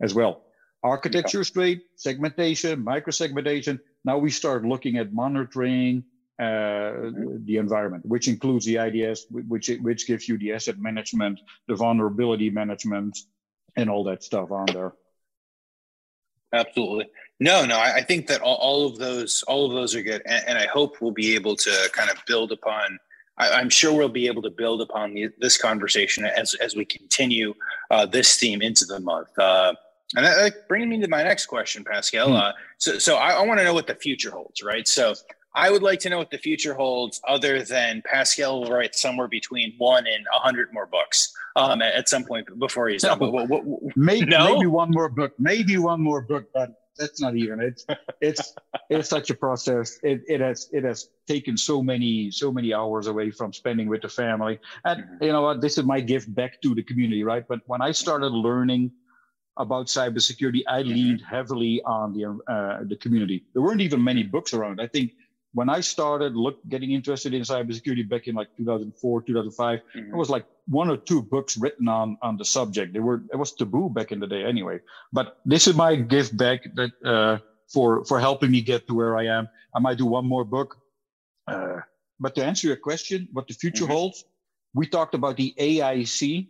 as, 0.00 0.14
well. 0.14 0.42
Architecture 0.82 1.42
yeah. 1.42 1.52
great, 1.52 1.82
segmentation, 1.96 2.82
micro 2.82 3.10
segmentation. 3.10 3.78
Now 4.04 4.16
we 4.18 4.30
start 4.30 4.64
looking 4.64 4.96
at 4.96 5.12
monitoring, 5.12 6.02
uh, 6.38 7.10
the 7.44 7.56
environment, 7.58 8.04
which 8.06 8.28
includes 8.28 8.64
the 8.64 8.76
IDS, 8.76 9.26
which 9.30 9.70
which 9.80 10.06
gives 10.06 10.28
you 10.28 10.38
the 10.38 10.52
asset 10.52 10.78
management, 10.78 11.40
the 11.68 11.74
vulnerability 11.74 12.50
management, 12.50 13.18
and 13.76 13.90
all 13.90 14.04
that 14.04 14.22
stuff 14.22 14.50
on 14.50 14.66
there. 14.72 14.92
Absolutely. 16.52 17.06
No, 17.40 17.64
no, 17.64 17.76
I, 17.76 17.96
I 17.96 18.02
think 18.02 18.26
that 18.26 18.40
all, 18.42 18.56
all, 18.56 18.86
of 18.86 18.98
those, 18.98 19.42
all 19.48 19.66
of 19.66 19.72
those 19.72 19.94
are 19.94 20.02
good, 20.02 20.22
and, 20.26 20.44
and, 20.46 20.58
I 20.58 20.66
hope 20.66 21.00
we'll 21.00 21.10
be 21.10 21.34
able 21.34 21.56
to 21.56 21.90
kind 21.92 22.10
of 22.10 22.16
build 22.26 22.52
upon. 22.52 22.98
I, 23.38 23.60
am 23.60 23.70
sure 23.70 23.96
we'll 23.96 24.10
be 24.10 24.26
able 24.26 24.42
to 24.42 24.50
build 24.50 24.82
upon 24.82 25.14
the, 25.14 25.30
this 25.38 25.56
conversation 25.56 26.24
as 26.24 26.54
as 26.54 26.76
we 26.76 26.84
continue 26.84 27.54
uh, 27.90 28.06
this 28.06 28.36
theme 28.36 28.62
into 28.62 28.84
the 28.84 29.00
month. 29.00 29.36
Uh, 29.38 29.74
and 30.14 30.26
that, 30.26 30.36
that 30.36 30.68
brings 30.68 30.86
me 30.86 31.00
to 31.00 31.08
my 31.08 31.22
next 31.22 31.46
question, 31.46 31.84
Pascal. 31.84 32.28
Hmm. 32.28 32.34
Uh, 32.34 32.52
so, 32.78 32.98
so 32.98 33.16
I, 33.16 33.30
I 33.32 33.42
want 33.46 33.58
to 33.60 33.64
know 33.64 33.74
what 33.74 33.86
the 33.86 33.94
future 33.94 34.30
holds, 34.30 34.62
right? 34.62 34.86
So, 34.86 35.14
I 35.54 35.70
would 35.70 35.82
like 35.82 36.00
to 36.00 36.10
know 36.10 36.18
what 36.18 36.30
the 36.30 36.38
future 36.38 36.74
holds, 36.74 37.20
other 37.28 37.62
than 37.62 38.02
Pascal 38.06 38.60
will 38.60 38.70
write 38.70 38.94
somewhere 38.94 39.28
between 39.28 39.74
one 39.78 40.06
and 40.06 40.24
a 40.34 40.38
hundred 40.38 40.72
more 40.72 40.86
books 40.86 41.32
um, 41.56 41.82
at, 41.82 41.94
at, 41.94 42.08
some 42.08 42.24
point 42.24 42.46
before 42.58 42.88
he's 42.88 43.02
done. 43.02 43.18
What, 43.18 43.32
what, 43.32 43.48
what, 43.48 43.96
maybe, 43.96 44.26
no? 44.26 44.54
maybe 44.54 44.66
one 44.66 44.90
more 44.90 45.08
book, 45.08 45.32
maybe 45.38 45.76
one 45.76 46.00
more 46.00 46.22
book, 46.22 46.46
but 46.54 46.82
that's 46.98 47.20
not 47.20 47.36
even. 47.36 47.60
It's 47.60 47.86
it's 48.20 48.54
it's 48.90 49.08
such 49.08 49.30
a 49.30 49.34
process. 49.34 49.98
It, 50.02 50.22
it 50.26 50.40
has 50.40 50.68
it 50.72 50.84
has 50.84 51.10
taken 51.26 51.56
so 51.56 51.82
many 51.82 52.30
so 52.30 52.52
many 52.52 52.72
hours 52.72 53.06
away 53.06 53.30
from 53.30 53.52
spending 53.52 53.88
with 53.88 54.02
the 54.02 54.08
family, 54.08 54.58
and 54.84 55.02
mm-hmm. 55.02 55.24
you 55.24 55.32
know 55.32 55.42
what? 55.42 55.60
This 55.60 55.78
is 55.78 55.84
my 55.84 56.00
gift 56.00 56.34
back 56.34 56.60
to 56.62 56.74
the 56.74 56.82
community, 56.82 57.24
right? 57.24 57.46
But 57.46 57.60
when 57.66 57.82
I 57.82 57.92
started 57.92 58.28
learning 58.28 58.92
about 59.58 59.86
cybersecurity, 59.86 60.62
I 60.68 60.80
mm-hmm. 60.80 60.90
leaned 60.90 61.22
heavily 61.22 61.82
on 61.84 62.12
the 62.12 62.38
uh, 62.52 62.84
the 62.84 62.96
community. 62.96 63.44
There 63.52 63.62
weren't 63.62 63.80
even 63.80 64.02
many 64.02 64.22
books 64.22 64.54
around. 64.54 64.80
I 64.80 64.86
think 64.86 65.12
when 65.54 65.68
I 65.68 65.80
started 65.80 66.34
look 66.34 66.56
getting 66.68 66.92
interested 66.92 67.34
in 67.34 67.42
cybersecurity 67.42 68.08
back 68.08 68.26
in 68.26 68.34
like 68.34 68.48
2004, 68.56 69.22
2005, 69.22 69.78
mm-hmm. 69.78 70.08
there 70.08 70.16
was 70.16 70.30
like 70.30 70.46
one 70.66 70.88
or 70.88 70.96
two 70.96 71.22
books 71.22 71.56
written 71.56 71.88
on 71.88 72.16
on 72.22 72.36
the 72.36 72.44
subject. 72.44 72.92
They 72.92 73.00
were 73.00 73.22
it 73.32 73.36
was 73.36 73.52
taboo 73.52 73.90
back 73.90 74.12
in 74.12 74.20
the 74.20 74.26
day 74.26 74.44
anyway. 74.44 74.80
But 75.12 75.38
this 75.44 75.66
is 75.66 75.74
my 75.74 75.96
gift 75.96 76.36
back 76.36 76.60
that 76.74 76.92
uh, 77.04 77.38
for 77.68 78.04
for 78.04 78.18
helping 78.18 78.50
me 78.50 78.62
get 78.62 78.86
to 78.88 78.94
where 78.94 79.16
I 79.16 79.26
am. 79.26 79.48
I 79.74 79.78
might 79.80 79.98
do 79.98 80.06
one 80.06 80.26
more 80.26 80.44
book. 80.44 80.78
Uh, 81.46 81.80
but 82.20 82.34
to 82.36 82.44
answer 82.44 82.66
your 82.68 82.76
question, 82.76 83.28
what 83.32 83.48
the 83.48 83.54
future 83.54 83.84
mm-hmm. 83.84 83.92
holds, 83.92 84.24
we 84.74 84.86
talked 84.86 85.14
about 85.14 85.36
the 85.36 85.54
AIC 85.58 86.48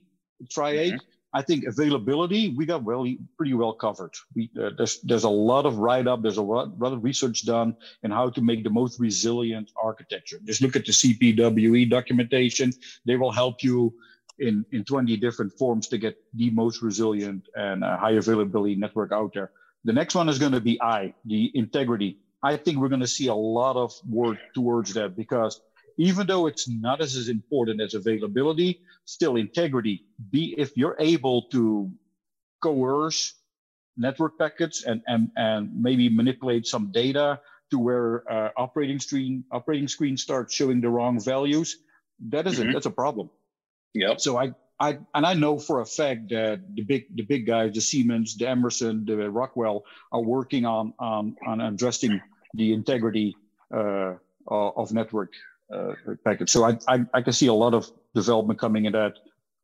triad. 0.50 0.94
Mm-hmm. 0.94 1.08
I 1.34 1.42
think 1.42 1.64
availability 1.64 2.50
we 2.50 2.66
got 2.66 2.84
really 2.84 3.18
pretty 3.36 3.54
well 3.54 3.72
covered. 3.72 4.12
We, 4.34 4.50
uh, 4.60 4.70
there's 4.76 5.00
there's 5.00 5.24
a 5.24 5.30
lot 5.30 5.64
of 5.64 5.78
write 5.78 6.06
up, 6.06 6.22
there's 6.22 6.36
a 6.36 6.42
lot, 6.42 6.78
lot 6.78 6.92
of 6.92 7.02
research 7.02 7.46
done 7.46 7.76
in 8.02 8.10
how 8.10 8.28
to 8.30 8.40
make 8.42 8.64
the 8.64 8.70
most 8.70 9.00
resilient 9.00 9.72
architecture. 9.82 10.38
Just 10.44 10.60
look 10.60 10.76
at 10.76 10.84
the 10.84 10.92
CPWE 10.92 11.88
documentation; 11.88 12.72
they 13.06 13.16
will 13.16 13.32
help 13.32 13.62
you 13.62 13.94
in 14.38 14.64
in 14.72 14.84
20 14.84 15.16
different 15.16 15.52
forms 15.54 15.88
to 15.88 15.98
get 15.98 16.16
the 16.34 16.50
most 16.50 16.82
resilient 16.82 17.48
and 17.54 17.82
uh, 17.82 17.96
high 17.96 18.12
availability 18.12 18.74
network 18.74 19.12
out 19.12 19.32
there. 19.32 19.50
The 19.84 19.92
next 19.92 20.14
one 20.14 20.28
is 20.28 20.38
going 20.38 20.52
to 20.52 20.60
be 20.60 20.80
I, 20.80 21.14
the 21.24 21.50
integrity. 21.54 22.18
I 22.42 22.56
think 22.56 22.78
we're 22.78 22.88
going 22.88 23.00
to 23.00 23.06
see 23.06 23.28
a 23.28 23.34
lot 23.34 23.76
of 23.76 23.92
work 24.08 24.38
towards 24.54 24.94
that 24.94 25.16
because 25.16 25.60
even 26.02 26.26
though 26.26 26.48
it's 26.48 26.68
not 26.68 27.00
as, 27.00 27.14
as 27.14 27.28
important 27.28 27.80
as 27.80 27.94
availability, 27.94 28.80
still 29.04 29.36
integrity. 29.36 30.04
Be 30.32 30.52
if 30.58 30.76
you're 30.76 30.96
able 30.98 31.42
to 31.54 31.92
coerce 32.60 33.34
network 33.96 34.36
packets 34.36 34.82
and 34.82 35.00
and 35.06 35.30
and 35.36 35.70
maybe 35.80 36.08
manipulate 36.08 36.66
some 36.66 36.90
data 36.90 37.38
to 37.70 37.78
where 37.78 38.24
uh, 38.28 38.50
operating 38.56 38.98
screen 38.98 39.44
operating 39.52 39.86
screen 39.86 40.16
starts 40.16 40.52
showing 40.52 40.80
the 40.80 40.88
wrong 40.88 41.20
values, 41.20 41.78
that 42.30 42.48
is 42.48 42.58
mm-hmm. 42.58 42.70
a, 42.70 42.72
that's 42.72 42.86
a 42.86 42.96
problem. 43.04 43.30
Yeah. 43.94 44.16
So 44.18 44.36
I 44.36 44.54
I 44.80 44.98
and 45.14 45.24
I 45.24 45.34
know 45.34 45.56
for 45.56 45.82
a 45.82 45.86
fact 45.86 46.30
that 46.30 46.66
the 46.74 46.82
big 46.82 47.14
the 47.14 47.22
big 47.22 47.46
guys, 47.46 47.74
the 47.74 47.80
Siemens, 47.80 48.36
the 48.36 48.48
Emerson, 48.48 49.04
the 49.04 49.30
Rockwell, 49.30 49.84
are 50.10 50.24
working 50.36 50.64
on 50.64 50.94
on, 50.98 51.36
on 51.46 51.60
addressing 51.60 52.20
the 52.54 52.72
integrity 52.72 53.36
uh, 53.72 54.14
of 54.48 54.90
network 54.90 55.30
uh, 55.72 55.92
packets. 56.24 56.52
So 56.52 56.64
I, 56.64 56.78
I, 56.88 57.04
I 57.14 57.22
can 57.22 57.32
see 57.32 57.48
a 57.48 57.52
lot 57.54 57.74
of 57.74 57.90
development 58.14 58.58
coming 58.58 58.86
in 58.86 58.92
that. 58.92 59.14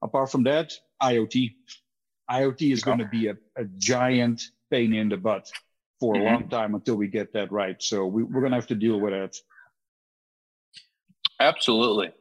Apart 0.03 0.31
from 0.31 0.45
that, 0.45 0.73
IoT. 1.03 1.55
IoT 2.31 2.73
is 2.73 2.83
going 2.83 2.99
to 2.99 3.07
be 3.07 3.29
a, 3.29 3.37
a 3.57 3.65
giant 3.79 4.43
pain 4.71 4.93
in 4.93 5.09
the 5.09 5.17
butt 5.17 5.51
for 5.99 6.15
a 6.15 6.19
mm-hmm. 6.19 6.27
long 6.27 6.49
time 6.49 6.75
until 6.75 6.97
we 6.97 7.09
get 7.09 7.33
that 7.33 7.51
right. 7.51 7.83
So 7.83 8.07
we, 8.07 8.23
we're 8.23 8.41
going 8.41 8.53
to 8.53 8.57
have 8.59 8.67
to 8.69 8.75
deal 8.75 9.01
with 9.01 9.13
that. 9.13 9.37
Absolutely. 11.41 12.13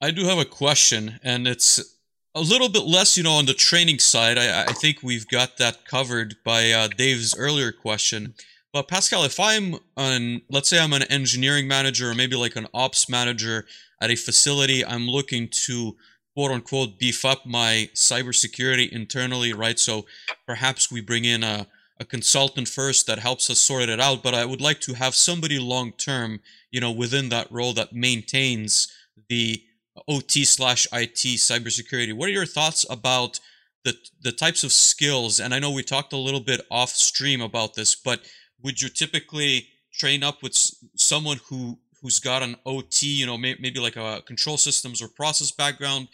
I 0.00 0.10
do 0.10 0.24
have 0.26 0.38
a 0.38 0.44
question, 0.44 1.20
and 1.22 1.46
it's 1.46 1.98
a 2.34 2.40
little 2.40 2.68
bit 2.68 2.84
less, 2.84 3.16
you 3.16 3.22
know, 3.22 3.32
on 3.32 3.46
the 3.46 3.54
training 3.54 4.00
side. 4.00 4.36
I, 4.36 4.62
I 4.62 4.72
think 4.72 4.98
we've 5.02 5.28
got 5.28 5.58
that 5.58 5.84
covered 5.84 6.36
by 6.44 6.72
uh, 6.72 6.88
Dave's 6.88 7.36
earlier 7.36 7.72
question. 7.72 8.34
But 8.72 8.88
Pascal, 8.88 9.24
if 9.24 9.38
I'm 9.38 9.76
an, 9.98 10.42
let's 10.48 10.68
say 10.68 10.80
I'm 10.80 10.94
an 10.94 11.02
engineering 11.04 11.68
manager 11.68 12.10
or 12.10 12.14
maybe 12.14 12.36
like 12.36 12.56
an 12.56 12.68
ops 12.72 13.08
manager 13.08 13.66
at 14.00 14.10
a 14.10 14.16
facility, 14.16 14.84
I'm 14.84 15.06
looking 15.06 15.48
to 15.66 15.96
quote 16.34 16.50
unquote 16.50 16.98
beef 16.98 17.24
up 17.24 17.44
my 17.44 17.90
cybersecurity 17.94 18.88
internally, 18.90 19.52
right? 19.52 19.78
So 19.78 20.06
perhaps 20.46 20.90
we 20.90 21.02
bring 21.02 21.26
in 21.26 21.44
a, 21.44 21.66
a 22.00 22.06
consultant 22.06 22.66
first 22.66 23.06
that 23.06 23.18
helps 23.18 23.50
us 23.50 23.58
sort 23.58 23.90
it 23.90 24.00
out, 24.00 24.22
but 24.22 24.34
I 24.34 24.46
would 24.46 24.62
like 24.62 24.80
to 24.80 24.94
have 24.94 25.14
somebody 25.14 25.58
long 25.58 25.92
term, 25.92 26.40
you 26.70 26.80
know, 26.80 26.90
within 26.90 27.28
that 27.28 27.52
role 27.52 27.74
that 27.74 27.92
maintains 27.92 28.90
the 29.28 29.62
OT 30.08 30.46
slash 30.46 30.86
IT 30.92 31.16
cybersecurity. 31.16 32.14
What 32.14 32.30
are 32.30 32.32
your 32.32 32.46
thoughts 32.46 32.86
about 32.88 33.38
the 33.84 33.94
the 34.22 34.32
types 34.32 34.64
of 34.64 34.72
skills? 34.72 35.38
And 35.38 35.52
I 35.52 35.58
know 35.58 35.70
we 35.70 35.82
talked 35.82 36.14
a 36.14 36.16
little 36.16 36.40
bit 36.40 36.62
off 36.70 36.90
stream 36.90 37.42
about 37.42 37.74
this, 37.74 37.94
but 37.94 38.22
would 38.62 38.80
you 38.80 38.88
typically 38.88 39.68
train 39.92 40.22
up 40.22 40.42
with 40.42 40.54
someone 40.96 41.38
who 41.48 41.78
who's 42.00 42.18
got 42.18 42.42
an 42.42 42.56
OT, 42.66 43.06
you 43.06 43.26
know, 43.26 43.38
may, 43.38 43.56
maybe 43.60 43.78
like 43.78 43.96
a 43.96 44.22
control 44.26 44.56
systems 44.56 45.00
or 45.00 45.06
process 45.06 45.52
background 45.52 46.08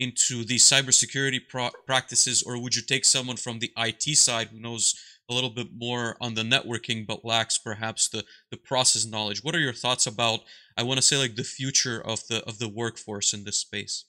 into 0.00 0.42
the 0.44 0.56
cybersecurity 0.56 1.40
pro- 1.48 1.70
practices, 1.86 2.42
or 2.42 2.60
would 2.60 2.74
you 2.74 2.82
take 2.82 3.04
someone 3.04 3.36
from 3.36 3.58
the 3.58 3.70
IT 3.76 4.16
side 4.16 4.48
who 4.48 4.58
knows 4.58 4.94
a 5.30 5.34
little 5.34 5.50
bit 5.50 5.68
more 5.76 6.16
on 6.20 6.34
the 6.34 6.42
networking 6.42 7.06
but 7.06 7.24
lacks 7.24 7.58
perhaps 7.58 8.08
the 8.08 8.24
the 8.50 8.56
process 8.56 9.06
knowledge? 9.06 9.44
What 9.44 9.54
are 9.54 9.60
your 9.60 9.72
thoughts 9.72 10.06
about 10.06 10.40
I 10.76 10.82
want 10.82 10.98
to 10.98 11.02
say 11.02 11.16
like 11.16 11.36
the 11.36 11.44
future 11.44 12.00
of 12.04 12.26
the 12.28 12.42
of 12.44 12.58
the 12.58 12.68
workforce 12.68 13.32
in 13.32 13.44
this 13.44 13.58
space. 13.58 14.04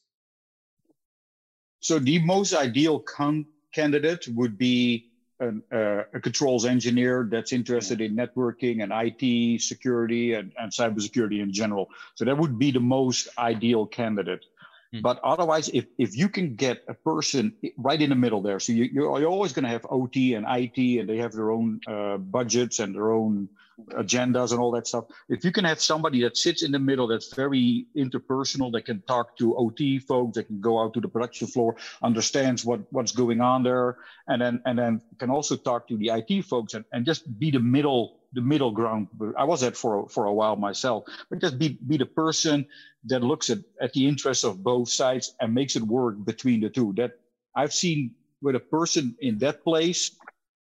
So 1.79 1.99
the 1.99 2.19
most 2.19 2.53
ideal 2.53 2.99
con- 2.99 3.45
candidate 3.71 4.27
would 4.29 4.57
be 4.57 5.11
an, 5.39 5.63
uh, 5.71 6.03
a 6.13 6.19
controls 6.19 6.65
engineer 6.65 7.27
that's 7.29 7.51
interested 7.53 8.01
in 8.01 8.15
networking 8.15 8.83
and 8.83 8.91
IT 8.93 9.61
security 9.61 10.33
and, 10.33 10.51
and 10.57 10.71
cybersecurity 10.71 11.41
in 11.41 11.51
general. 11.51 11.89
So 12.15 12.25
that 12.25 12.37
would 12.37 12.57
be 12.57 12.71
the 12.71 12.79
most 12.79 13.27
ideal 13.37 13.85
candidate. 13.85 14.45
Hmm. 14.93 15.01
But 15.01 15.19
otherwise, 15.23 15.69
if, 15.69 15.85
if 15.97 16.15
you 16.15 16.29
can 16.29 16.55
get 16.55 16.83
a 16.87 16.93
person 16.93 17.53
right 17.77 18.01
in 18.01 18.09
the 18.09 18.15
middle 18.15 18.41
there, 18.41 18.59
so 18.59 18.73
you, 18.73 18.85
you're, 18.85 19.19
you're 19.19 19.29
always 19.29 19.53
going 19.53 19.63
to 19.63 19.69
have 19.69 19.85
OT 19.89 20.35
and 20.35 20.45
IT, 20.47 20.99
and 20.99 21.09
they 21.09 21.17
have 21.17 21.33
their 21.33 21.51
own 21.51 21.81
uh, 21.87 22.17
budgets 22.17 22.79
and 22.79 22.95
their 22.95 23.11
own 23.11 23.49
agendas 23.91 24.51
and 24.51 24.59
all 24.59 24.71
that 24.71 24.87
stuff. 24.87 25.05
If 25.29 25.43
you 25.43 25.51
can 25.51 25.65
have 25.65 25.81
somebody 25.81 26.21
that 26.21 26.37
sits 26.37 26.63
in 26.63 26.71
the 26.71 26.79
middle, 26.79 27.07
that's 27.07 27.33
very 27.33 27.87
interpersonal, 27.95 28.71
that 28.73 28.85
can 28.85 29.01
talk 29.01 29.37
to 29.37 29.55
OT 29.55 29.99
folks, 29.99 30.35
that 30.35 30.45
can 30.45 30.61
go 30.61 30.79
out 30.79 30.93
to 30.93 31.01
the 31.01 31.07
production 31.07 31.47
floor, 31.47 31.75
understands 32.01 32.65
what 32.65 32.81
what's 32.91 33.11
going 33.11 33.41
on 33.41 33.63
there, 33.63 33.97
and 34.27 34.41
then 34.41 34.61
and 34.65 34.77
then 34.79 35.01
can 35.19 35.29
also 35.29 35.55
talk 35.55 35.87
to 35.87 35.97
the 35.97 36.09
IT 36.09 36.45
folks 36.45 36.73
and, 36.73 36.85
and 36.93 37.05
just 37.05 37.39
be 37.39 37.51
the 37.51 37.59
middle 37.59 38.19
the 38.33 38.41
middle 38.41 38.71
ground. 38.71 39.07
I 39.37 39.43
was 39.43 39.63
at 39.63 39.75
for 39.75 40.07
for 40.09 40.25
a 40.25 40.33
while 40.33 40.55
myself, 40.55 41.05
but 41.29 41.39
just 41.39 41.57
be 41.59 41.79
be 41.87 41.97
the 41.97 42.05
person 42.05 42.65
that 43.05 43.23
looks 43.23 43.49
at 43.49 43.59
at 43.81 43.93
the 43.93 44.07
interests 44.07 44.43
of 44.43 44.63
both 44.63 44.89
sides 44.89 45.35
and 45.39 45.53
makes 45.53 45.75
it 45.75 45.83
work 45.83 46.23
between 46.25 46.61
the 46.61 46.69
two. 46.69 46.93
That 46.97 47.19
I've 47.55 47.73
seen 47.73 48.15
with 48.41 48.55
a 48.55 48.59
person 48.59 49.15
in 49.21 49.37
that 49.39 49.63
place 49.63 50.11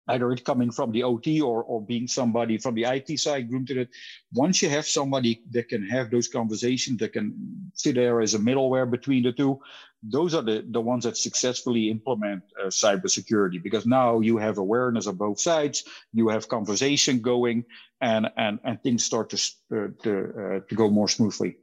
either 0.07 0.31
it 0.31 0.43
coming 0.43 0.71
from 0.71 0.91
the 0.91 1.03
OT 1.03 1.41
or, 1.41 1.63
or 1.63 1.81
being 1.81 2.07
somebody 2.07 2.57
from 2.57 2.75
the 2.75 2.83
IT 2.83 3.19
side 3.19 3.49
groomed 3.49 3.67
to 3.67 3.81
it. 3.81 3.89
Once 4.33 4.61
you 4.61 4.69
have 4.69 4.85
somebody 4.85 5.41
that 5.51 5.69
can 5.69 5.87
have 5.87 6.11
those 6.11 6.27
conversations, 6.27 6.97
that 6.99 7.13
can 7.13 7.33
sit 7.73 7.95
there 7.95 8.21
as 8.21 8.33
a 8.33 8.39
middleware 8.39 8.89
between 8.89 9.23
the 9.23 9.31
two, 9.31 9.59
those 10.03 10.35
are 10.35 10.41
the, 10.41 10.65
the 10.69 10.81
ones 10.81 11.05
that 11.05 11.15
successfully 11.15 11.89
implement 11.89 12.43
uh, 12.61 12.67
cybersecurity 12.67 13.63
because 13.63 13.85
now 13.85 14.19
you 14.19 14.37
have 14.37 14.57
awareness 14.57 15.07
of 15.07 15.17
both 15.17 15.39
sides, 15.39 15.85
you 16.11 16.27
have 16.27 16.49
conversation 16.49 17.21
going, 17.21 17.63
and 18.01 18.29
and 18.35 18.59
and 18.65 18.83
things 18.83 19.05
start 19.05 19.29
to 19.29 19.37
uh, 19.71 19.87
to 20.03 20.11
uh, 20.37 20.59
to 20.67 20.75
go 20.75 20.89
more 20.89 21.07
smoothly. 21.07 21.55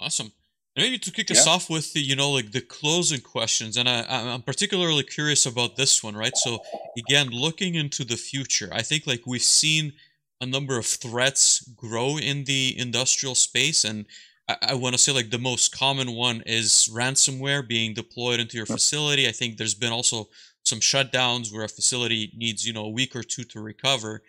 Awesome. 0.00 0.32
Maybe 0.74 0.98
to 0.98 1.10
kick 1.10 1.28
yeah. 1.28 1.36
us 1.36 1.46
off 1.46 1.68
with 1.68 1.92
the, 1.92 2.00
you 2.00 2.16
know, 2.16 2.30
like 2.30 2.52
the 2.52 2.62
closing 2.62 3.20
questions, 3.20 3.76
and 3.76 3.88
I, 3.88 4.04
I'm 4.08 4.42
particularly 4.42 5.02
curious 5.02 5.44
about 5.44 5.76
this 5.76 6.02
one, 6.02 6.16
right? 6.16 6.36
So 6.36 6.60
again, 6.96 7.28
looking 7.28 7.74
into 7.74 8.04
the 8.04 8.16
future, 8.16 8.70
I 8.72 8.82
think 8.82 9.06
like 9.06 9.22
we've 9.26 9.42
seen 9.42 9.92
a 10.40 10.46
number 10.46 10.78
of 10.78 10.86
threats 10.86 11.60
grow 11.76 12.16
in 12.16 12.44
the 12.44 12.74
industrial 12.78 13.34
space, 13.34 13.84
and 13.84 14.06
I, 14.48 14.56
I 14.68 14.74
want 14.74 14.94
to 14.94 14.98
say 14.98 15.12
like 15.12 15.30
the 15.30 15.38
most 15.38 15.76
common 15.76 16.12
one 16.12 16.42
is 16.46 16.88
ransomware 16.90 17.68
being 17.68 17.92
deployed 17.92 18.40
into 18.40 18.56
your 18.56 18.66
facility. 18.66 19.28
I 19.28 19.32
think 19.32 19.56
there's 19.58 19.74
been 19.74 19.92
also 19.92 20.28
some 20.64 20.80
shutdowns 20.80 21.52
where 21.52 21.64
a 21.64 21.68
facility 21.68 22.32
needs, 22.34 22.66
you 22.66 22.72
know, 22.72 22.84
a 22.84 22.90
week 22.90 23.14
or 23.14 23.22
two 23.22 23.44
to 23.44 23.60
recover. 23.60 24.22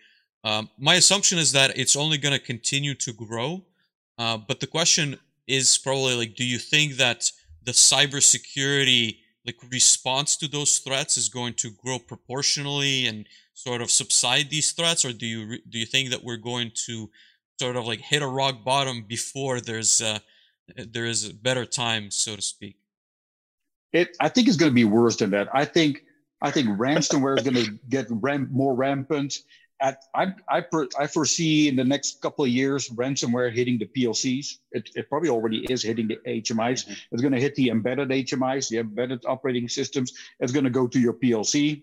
Um, 0.44 0.68
my 0.78 0.96
assumption 0.96 1.38
is 1.38 1.52
that 1.52 1.78
it's 1.78 1.96
only 1.96 2.18
going 2.18 2.38
to 2.38 2.44
continue 2.44 2.94
to 2.96 3.12
grow. 3.14 3.64
Uh, 4.18 4.36
but 4.36 4.60
the 4.60 4.66
question 4.66 5.18
is 5.46 5.78
probably 5.78 6.14
like, 6.14 6.34
do 6.34 6.44
you 6.44 6.58
think 6.58 6.94
that 6.94 7.30
the 7.62 7.72
cybersecurity 7.72 9.18
like 9.46 9.56
response 9.70 10.36
to 10.36 10.48
those 10.48 10.78
threats 10.78 11.16
is 11.16 11.28
going 11.28 11.54
to 11.54 11.70
grow 11.70 11.98
proportionally 11.98 13.06
and 13.06 13.26
sort 13.52 13.82
of 13.82 13.90
subside 13.90 14.50
these 14.50 14.72
threats, 14.72 15.04
or 15.04 15.12
do 15.12 15.26
you 15.26 15.58
do 15.68 15.78
you 15.78 15.86
think 15.86 16.10
that 16.10 16.24
we're 16.24 16.36
going 16.36 16.72
to 16.86 17.10
sort 17.60 17.76
of 17.76 17.86
like 17.86 18.00
hit 18.00 18.22
a 18.22 18.26
rock 18.26 18.64
bottom 18.64 19.04
before 19.06 19.60
there's 19.60 20.00
uh, 20.00 20.18
there 20.76 21.04
is 21.04 21.28
a 21.28 21.34
better 21.34 21.64
time, 21.64 22.10
so 22.10 22.36
to 22.36 22.42
speak? 22.42 22.76
It 23.92 24.16
I 24.20 24.28
think 24.28 24.48
it's 24.48 24.56
going 24.56 24.70
to 24.70 24.74
be 24.74 24.84
worse 24.84 25.16
than 25.16 25.30
that. 25.30 25.48
I 25.52 25.64
think 25.64 26.04
I 26.40 26.50
think 26.50 26.68
ransomware 26.78 27.38
is 27.38 27.44
going 27.44 27.64
to 27.64 27.78
get 27.88 28.06
ram- 28.10 28.48
more 28.50 28.74
rampant 28.74 29.38
at, 29.80 30.04
I, 30.14 30.32
I, 30.48 30.64
I, 30.98 31.06
foresee 31.06 31.68
in 31.68 31.76
the 31.76 31.84
next 31.84 32.20
couple 32.20 32.44
of 32.44 32.50
years 32.50 32.88
ransomware 32.90 33.52
hitting 33.52 33.78
the 33.78 33.86
PLCs. 33.86 34.58
It, 34.72 34.90
it 34.94 35.08
probably 35.08 35.28
already 35.28 35.66
is 35.70 35.82
hitting 35.82 36.08
the 36.08 36.16
HMIs. 36.26 36.84
Mm-hmm. 36.84 36.92
It's 37.12 37.22
going 37.22 37.34
to 37.34 37.40
hit 37.40 37.54
the 37.56 37.70
embedded 37.70 38.08
HMIs, 38.08 38.68
the 38.68 38.78
embedded 38.78 39.24
operating 39.26 39.68
systems. 39.68 40.12
It's 40.40 40.52
going 40.52 40.64
to 40.64 40.70
go 40.70 40.86
to 40.86 40.98
your 40.98 41.12
PLC. 41.12 41.82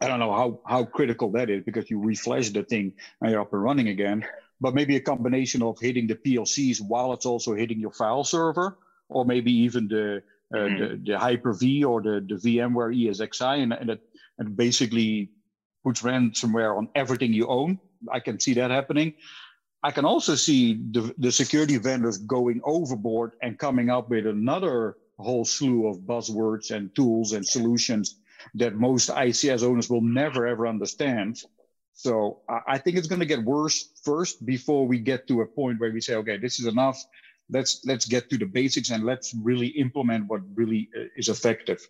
I 0.00 0.08
don't 0.08 0.18
know 0.18 0.32
how, 0.32 0.60
how 0.66 0.84
critical 0.84 1.30
that 1.32 1.48
is 1.48 1.62
because 1.64 1.88
you 1.88 1.98
reflash 1.98 2.52
the 2.52 2.64
thing 2.64 2.94
and 3.20 3.30
you're 3.30 3.40
up 3.40 3.52
and 3.52 3.62
running 3.62 3.88
again. 3.88 4.26
But 4.60 4.74
maybe 4.74 4.96
a 4.96 5.00
combination 5.00 5.62
of 5.62 5.78
hitting 5.80 6.08
the 6.08 6.16
PLCs 6.16 6.80
while 6.80 7.12
it's 7.12 7.26
also 7.26 7.54
hitting 7.54 7.80
your 7.80 7.92
file 7.92 8.24
server, 8.24 8.78
or 9.08 9.24
maybe 9.24 9.52
even 9.52 9.88
the 9.88 10.22
uh, 10.54 10.58
mm-hmm. 10.58 10.78
the, 10.78 11.12
the 11.12 11.18
Hyper-V 11.18 11.84
or 11.84 12.02
the, 12.02 12.20
the 12.28 12.34
VMware 12.34 12.94
ESXi, 12.94 13.62
and, 13.62 13.72
and, 13.72 13.90
it, 13.90 14.00
and 14.38 14.54
basically 14.54 15.30
puts 15.82 16.02
ransomware 16.02 16.76
on 16.76 16.88
everything 16.94 17.32
you 17.32 17.46
own. 17.48 17.78
I 18.10 18.20
can 18.20 18.38
see 18.40 18.54
that 18.54 18.70
happening. 18.70 19.14
I 19.82 19.90
can 19.90 20.04
also 20.04 20.34
see 20.36 20.74
the, 20.74 21.12
the 21.18 21.32
security 21.32 21.76
vendors 21.76 22.18
going 22.18 22.60
overboard 22.64 23.32
and 23.42 23.58
coming 23.58 23.90
up 23.90 24.08
with 24.08 24.26
another 24.26 24.96
whole 25.18 25.44
slew 25.44 25.88
of 25.88 26.00
buzzwords 26.00 26.70
and 26.70 26.94
tools 26.94 27.32
and 27.32 27.46
solutions 27.46 28.16
that 28.54 28.74
most 28.74 29.08
ICS 29.08 29.62
owners 29.62 29.88
will 29.88 30.00
never 30.00 30.46
ever 30.46 30.66
understand. 30.66 31.40
So 31.94 32.40
I 32.66 32.78
think 32.78 32.96
it's 32.96 33.06
going 33.06 33.20
to 33.20 33.26
get 33.26 33.44
worse 33.44 33.90
first 34.02 34.44
before 34.46 34.86
we 34.86 34.98
get 34.98 35.28
to 35.28 35.42
a 35.42 35.46
point 35.46 35.78
where 35.78 35.92
we 35.92 36.00
say, 36.00 36.14
okay, 36.16 36.38
this 36.38 36.58
is 36.58 36.66
enough. 36.66 37.02
Let's 37.50 37.84
let's 37.84 38.06
get 38.06 38.30
to 38.30 38.38
the 38.38 38.46
basics 38.46 38.90
and 38.90 39.04
let's 39.04 39.34
really 39.34 39.68
implement 39.68 40.26
what 40.26 40.40
really 40.54 40.88
uh, 40.96 41.04
is 41.16 41.28
effective. 41.28 41.86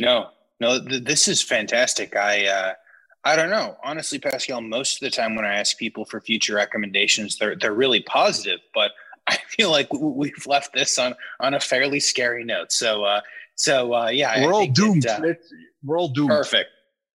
No, 0.00 0.28
no, 0.64 0.80
th- 0.80 1.04
this 1.04 1.28
is 1.28 1.42
fantastic. 1.42 2.16
I 2.16 2.46
uh, 2.46 2.72
I 3.24 3.36
don't 3.36 3.50
know, 3.50 3.76
honestly, 3.82 4.18
Pascal. 4.18 4.60
Most 4.60 4.94
of 4.94 5.00
the 5.00 5.10
time, 5.10 5.34
when 5.34 5.44
I 5.44 5.54
ask 5.54 5.78
people 5.78 6.04
for 6.04 6.20
future 6.20 6.54
recommendations, 6.54 7.38
they're 7.38 7.56
they're 7.56 7.74
really 7.74 8.00
positive, 8.00 8.60
but 8.74 8.92
I 9.26 9.36
feel 9.48 9.70
like 9.70 9.92
we've 9.92 10.46
left 10.46 10.72
this 10.74 10.98
on 10.98 11.14
on 11.40 11.54
a 11.54 11.60
fairly 11.60 12.00
scary 12.00 12.44
note. 12.44 12.72
So 12.72 13.04
uh, 13.04 13.20
so 13.56 13.94
uh, 13.94 14.08
yeah, 14.08 14.44
we're 14.44 14.52
I 14.52 14.56
all 14.56 14.66
doomed. 14.66 15.06
uh, 15.06 15.20
we're 15.82 15.98
all 15.98 16.08
doomed. 16.08 16.30
Perfect. 16.30 16.70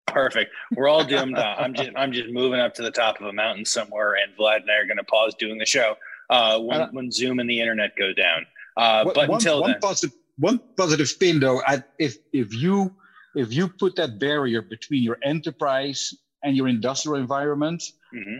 Perfect. 0.07 0.51
We're 0.75 0.87
all 0.87 1.03
doomed. 1.03 1.37
Uh, 1.37 1.55
I'm 1.57 1.73
just 1.73 1.91
I'm 1.95 2.11
just 2.11 2.29
moving 2.29 2.59
up 2.59 2.73
to 2.75 2.81
the 2.81 2.91
top 2.91 3.19
of 3.19 3.27
a 3.27 3.33
mountain 3.33 3.65
somewhere, 3.65 4.15
and 4.15 4.35
Vlad 4.37 4.61
and 4.61 4.71
I 4.71 4.75
are 4.75 4.85
going 4.85 4.97
to 4.97 5.03
pause 5.03 5.35
doing 5.35 5.57
the 5.57 5.65
show 5.65 5.95
uh, 6.29 6.59
when, 6.59 6.81
when 6.93 7.11
Zoom 7.11 7.39
and 7.39 7.49
the 7.49 7.59
internet 7.59 7.95
go 7.95 8.13
down. 8.13 8.45
Uh, 8.77 9.03
but 9.05 9.17
one, 9.17 9.31
until 9.31 9.61
one 9.61 9.71
then, 9.71 9.79
positive 9.79 10.17
one 10.39 10.59
positive 10.77 11.07
spin 11.07 11.39
though, 11.39 11.61
I, 11.67 11.83
if 11.99 12.17
if 12.33 12.53
you 12.53 12.95
if 13.35 13.53
you 13.53 13.67
put 13.67 13.95
that 13.95 14.19
barrier 14.19 14.61
between 14.61 15.03
your 15.03 15.17
enterprise 15.23 16.13
and 16.43 16.55
your 16.55 16.67
industrial 16.67 17.17
environment, 17.17 17.83
mm-hmm. 18.13 18.37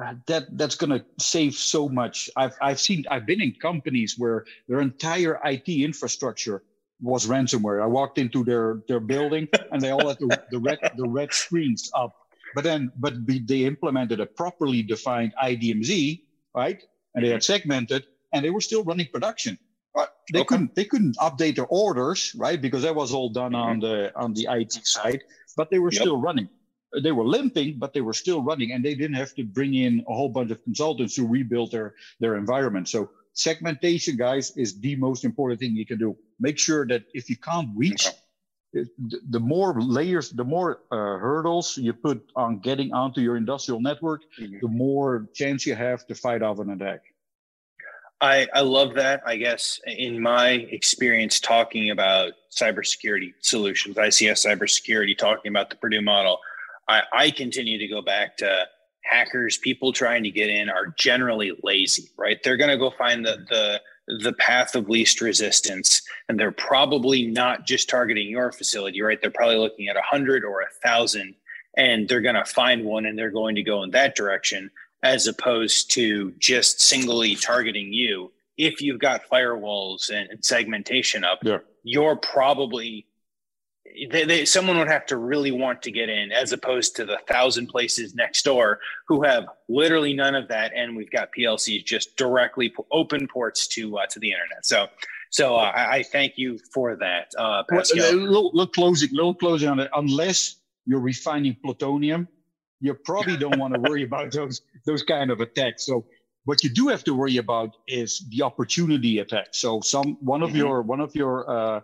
uh, 0.00 0.14
that 0.26 0.56
that's 0.56 0.74
going 0.74 0.90
to 0.90 1.04
save 1.18 1.54
so 1.54 1.88
much. 1.88 2.30
I've 2.36 2.56
I've 2.60 2.80
seen 2.80 3.04
I've 3.10 3.26
been 3.26 3.40
in 3.40 3.54
companies 3.60 4.14
where 4.18 4.44
their 4.68 4.80
entire 4.80 5.40
IT 5.44 5.68
infrastructure 5.68 6.62
was 7.00 7.26
ransomware. 7.26 7.82
I 7.82 7.86
walked 7.86 8.18
into 8.18 8.44
their 8.44 8.82
their 8.88 9.00
building 9.00 9.48
and 9.72 9.80
they 9.80 9.90
all 9.90 10.08
had 10.08 10.18
the, 10.18 10.42
the 10.50 10.58
red 10.58 10.78
the 10.96 11.08
red 11.08 11.32
screens 11.32 11.90
up. 11.94 12.14
But 12.54 12.64
then 12.64 12.92
but 12.96 13.26
be, 13.26 13.40
they 13.40 13.64
implemented 13.64 14.20
a 14.20 14.26
properly 14.26 14.82
defined 14.82 15.32
IDMZ, 15.42 16.22
right? 16.54 16.82
And 17.14 17.24
they 17.24 17.30
had 17.30 17.40
mm-hmm. 17.40 17.52
segmented 17.52 18.06
and 18.32 18.44
they 18.44 18.50
were 18.50 18.60
still 18.60 18.84
running 18.84 19.08
production. 19.12 19.58
They 20.32 20.40
okay. 20.40 20.46
couldn't 20.46 20.74
they 20.74 20.84
couldn't 20.84 21.16
update 21.18 21.56
their 21.56 21.66
orders, 21.66 22.34
right? 22.36 22.60
Because 22.60 22.82
that 22.82 22.94
was 22.94 23.12
all 23.12 23.28
done 23.28 23.52
mm-hmm. 23.52 23.70
on 23.70 23.80
the 23.80 24.12
on 24.16 24.32
the 24.32 24.46
IT 24.50 24.72
side, 24.86 25.22
but 25.56 25.70
they 25.70 25.78
were 25.78 25.92
yep. 25.92 26.02
still 26.02 26.18
running. 26.18 26.48
They 27.02 27.12
were 27.12 27.24
limping, 27.24 27.78
but 27.78 27.92
they 27.92 28.00
were 28.00 28.12
still 28.12 28.42
running, 28.42 28.72
and 28.72 28.84
they 28.84 28.94
didn't 28.94 29.16
have 29.16 29.34
to 29.34 29.44
bring 29.44 29.74
in 29.74 30.04
a 30.08 30.14
whole 30.14 30.28
bunch 30.28 30.50
of 30.50 30.62
consultants 30.62 31.16
to 31.16 31.26
rebuild 31.26 31.72
their 31.72 31.94
their 32.20 32.36
environment. 32.36 32.88
So 32.88 33.10
segmentation, 33.34 34.16
guys, 34.16 34.56
is 34.56 34.80
the 34.80 34.96
most 34.96 35.24
important 35.24 35.60
thing 35.60 35.76
you 35.76 35.84
can 35.84 35.98
do. 35.98 36.16
Make 36.38 36.58
sure 36.58 36.86
that 36.86 37.02
if 37.12 37.28
you 37.28 37.36
can't 37.36 37.68
reach 37.74 38.08
the 39.30 39.40
more 39.40 39.80
layers, 39.80 40.30
the 40.30 40.44
more 40.44 40.80
uh, 40.90 40.96
hurdles 40.96 41.76
you 41.78 41.92
put 41.92 42.28
on 42.34 42.58
getting 42.58 42.92
onto 42.92 43.20
your 43.20 43.36
industrial 43.36 43.80
network, 43.80 44.22
mm-hmm. 44.40 44.58
the 44.60 44.68
more 44.68 45.28
chance 45.34 45.66
you 45.66 45.74
have 45.74 46.06
to 46.06 46.14
fight 46.14 46.42
off 46.42 46.58
an 46.58 46.70
attack. 46.70 47.02
I, 48.24 48.48
I 48.54 48.60
love 48.62 48.94
that. 48.94 49.22
I 49.26 49.36
guess 49.36 49.78
in 49.86 50.18
my 50.18 50.48
experience 50.70 51.38
talking 51.38 51.90
about 51.90 52.32
cybersecurity 52.50 53.34
solutions, 53.40 53.96
ICS 53.96 54.46
cybersecurity, 54.46 55.16
talking 55.16 55.50
about 55.50 55.68
the 55.68 55.76
Purdue 55.76 56.00
model, 56.00 56.38
I, 56.88 57.02
I 57.12 57.30
continue 57.30 57.76
to 57.76 57.86
go 57.86 58.00
back 58.00 58.38
to 58.38 58.66
hackers, 59.02 59.58
people 59.58 59.92
trying 59.92 60.22
to 60.22 60.30
get 60.30 60.48
in 60.48 60.70
are 60.70 60.86
generally 60.96 61.52
lazy, 61.62 62.08
right? 62.16 62.42
They're 62.42 62.56
going 62.56 62.70
to 62.70 62.78
go 62.78 62.92
find 62.96 63.26
the, 63.26 63.44
the, 63.50 63.82
the 64.22 64.32
path 64.38 64.74
of 64.74 64.88
least 64.88 65.20
resistance 65.20 66.00
and 66.30 66.40
they're 66.40 66.50
probably 66.50 67.26
not 67.26 67.66
just 67.66 67.90
targeting 67.90 68.28
your 68.28 68.52
facility 68.52 69.00
right 69.00 69.18
they're 69.22 69.30
probably 69.30 69.56
looking 69.56 69.88
at 69.88 69.96
a 69.96 70.02
hundred 70.02 70.44
or 70.44 70.60
a 70.60 70.68
thousand 70.82 71.34
and 71.78 72.06
they're 72.06 72.20
going 72.20 72.34
to 72.34 72.44
find 72.44 72.84
one 72.84 73.06
and 73.06 73.18
they're 73.18 73.30
going 73.30 73.54
to 73.54 73.62
go 73.62 73.82
in 73.82 73.90
that 73.90 74.14
direction 74.14 74.70
as 75.04 75.26
opposed 75.26 75.90
to 75.92 76.32
just 76.38 76.80
singly 76.80 77.36
targeting 77.36 77.92
you. 77.92 78.32
If 78.56 78.80
you've 78.80 79.00
got 79.00 79.28
firewalls 79.30 80.10
and, 80.10 80.42
segmentation 80.44 81.24
up, 81.24 81.40
yeah. 81.42 81.58
you're 81.82 82.16
probably 82.16 83.06
they, 84.10 84.24
they, 84.24 84.44
someone 84.44 84.78
would 84.78 84.88
have 84.88 85.06
to 85.06 85.16
really 85.16 85.52
want 85.52 85.82
to 85.82 85.92
get 85.92 86.08
in 86.08 86.32
as 86.32 86.52
opposed 86.52 86.96
to 86.96 87.04
the 87.04 87.18
thousand 87.28 87.68
places 87.68 88.14
next 88.14 88.44
door 88.44 88.80
who 89.06 89.22
have 89.22 89.44
literally 89.68 90.14
none 90.14 90.34
of 90.34 90.48
that 90.48 90.72
and 90.74 90.96
we've 90.96 91.10
got 91.12 91.28
plcs 91.38 91.84
just 91.84 92.16
directly 92.16 92.74
open 92.90 93.28
ports 93.28 93.68
to 93.68 93.96
uh, 93.98 94.06
to 94.06 94.18
the 94.18 94.32
internet 94.32 94.66
so 94.66 94.86
so 95.30 95.54
uh, 95.54 95.70
I, 95.74 95.98
I, 95.98 96.02
thank 96.02 96.32
you 96.36 96.58
for 96.72 96.96
that 96.96 97.30
uh 97.38 97.62
Pascal. 97.70 97.98
Well, 98.00 98.16
little, 98.16 98.50
little 98.52 98.72
closing 98.72 99.10
little 99.12 99.34
closing 99.34 99.68
on 99.68 99.78
it 99.78 99.90
unless 99.94 100.56
you're 100.86 100.98
refining 100.98 101.56
plutonium 101.62 102.26
you 102.84 102.92
probably 102.92 103.36
don't 103.38 103.58
want 103.58 103.72
to 103.74 103.80
worry 103.80 104.02
about 104.10 104.30
those 104.30 104.60
those 104.84 105.02
kind 105.02 105.30
of 105.30 105.40
attacks. 105.40 105.86
So 105.86 106.04
what 106.44 106.62
you 106.62 106.68
do 106.68 106.88
have 106.88 107.02
to 107.04 107.14
worry 107.14 107.38
about 107.38 107.70
is 107.88 108.10
the 108.28 108.42
opportunity 108.42 109.18
attack. 109.20 109.48
So 109.52 109.80
some 109.80 110.18
one 110.20 110.42
of 110.42 110.50
mm-hmm. 110.50 110.58
your 110.58 110.82
one 110.82 111.00
of 111.00 111.14
your 111.16 111.34
uh, 111.50 111.80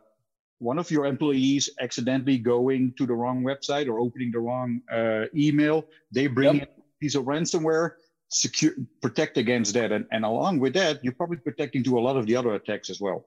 one 0.59 0.79
of 0.79 0.91
your 0.91 1.07
employees 1.07 1.71
accidentally 1.81 2.37
going 2.37 2.93
to 2.99 3.07
the 3.07 3.15
wrong 3.15 3.43
website 3.43 3.89
or 3.89 3.99
opening 3.99 4.31
the 4.31 4.41
wrong 4.41 4.83
uh, 4.93 5.25
email, 5.35 5.87
they 6.13 6.27
bring 6.27 6.57
yep. 6.57 6.69
in 6.77 6.83
a 6.83 6.99
piece 7.01 7.15
of 7.15 7.25
ransomware, 7.25 7.93
secure 8.29 8.73
protect 9.01 9.39
against 9.39 9.73
that, 9.73 9.91
and, 9.91 10.05
and 10.13 10.23
along 10.27 10.61
with 10.61 10.75
that, 10.75 11.03
you're 11.03 11.15
probably 11.15 11.39
protecting 11.39 11.83
to 11.85 11.99
a 11.99 12.03
lot 12.07 12.17
of 12.19 12.27
the 12.27 12.37
other 12.37 12.53
attacks 12.55 12.91
as 12.91 13.01
well. 13.01 13.25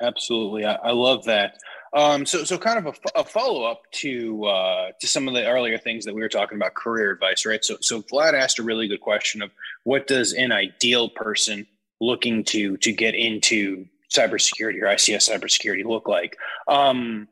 Absolutely, 0.00 0.64
I, 0.64 0.74
I 0.74 0.92
love 0.92 1.24
that. 1.24 1.58
Um, 1.92 2.26
so, 2.26 2.44
so 2.44 2.58
kind 2.58 2.78
of 2.78 2.86
a, 2.86 3.20
a 3.20 3.24
follow 3.24 3.64
up 3.64 3.82
to 3.92 4.44
uh, 4.44 4.90
to 5.00 5.06
some 5.06 5.28
of 5.28 5.34
the 5.34 5.46
earlier 5.46 5.78
things 5.78 6.04
that 6.04 6.14
we 6.14 6.20
were 6.20 6.28
talking 6.28 6.56
about 6.56 6.74
career 6.74 7.12
advice, 7.12 7.46
right? 7.46 7.64
So, 7.64 7.78
so 7.80 8.02
Vlad 8.02 8.34
asked 8.34 8.58
a 8.58 8.62
really 8.62 8.88
good 8.88 9.00
question 9.00 9.40
of 9.40 9.50
what 9.84 10.06
does 10.06 10.32
an 10.34 10.52
ideal 10.52 11.08
person 11.08 11.66
looking 12.00 12.44
to 12.44 12.76
to 12.78 12.92
get 12.92 13.14
into 13.14 13.86
cybersecurity 14.14 14.82
or 14.82 14.86
ICS 14.86 15.30
cybersecurity 15.30 15.84
look 15.84 16.08
like? 16.08 16.36
Um, 16.68 17.28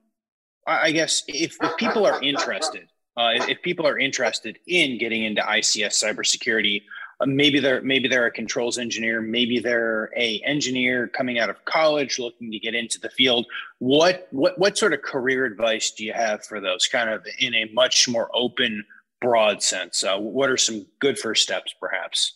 I, 0.67 0.87
I 0.87 0.91
guess 0.93 1.25
if, 1.29 1.57
if 1.61 1.77
people 1.77 2.07
are 2.07 2.23
interested, 2.23 2.89
uh, 3.17 3.31
if 3.49 3.63
people 3.63 3.87
are 3.87 3.99
interested 3.99 4.59
in 4.67 4.99
getting 4.99 5.25
into 5.25 5.43
ICS 5.43 6.03
cybersecurity, 6.03 6.83
maybe 7.27 7.61
they're 7.61 7.81
maybe 7.83 8.09
they're 8.09 8.27
a 8.27 8.31
controls 8.31 8.79
engineer 8.79 9.21
maybe 9.21 9.59
they're 9.59 10.11
a 10.17 10.41
engineer 10.45 11.09
coming 11.09 11.39
out 11.39 11.51
of 11.51 11.65
college 11.65 12.19
looking 12.19 12.51
to 12.51 12.59
get 12.59 12.75
into 12.75 12.99
the 13.01 13.11
field. 13.11 13.47
What 13.79 14.29
what 14.31 14.59
what 14.59 14.77
sort 14.77 14.93
of 14.93 15.03
career 15.03 15.45
advice 15.45 15.91
do 15.91 16.05
you 16.05 16.13
have 16.13 16.45
for 16.45 16.61
those 16.61 16.87
kind 16.87 17.11
of 17.11 17.27
in 17.39 17.55
a 17.55 17.67
much 17.73 18.09
more 18.09 18.31
open 18.35 18.85
broad 19.21 19.63
sense? 19.63 20.05
Uh, 20.05 20.19
what 20.19 20.51
are 20.51 20.57
some 20.57 20.87
good 21.01 21.19
first 21.19 21.43
steps 21.43 21.75
perhaps? 21.81 22.35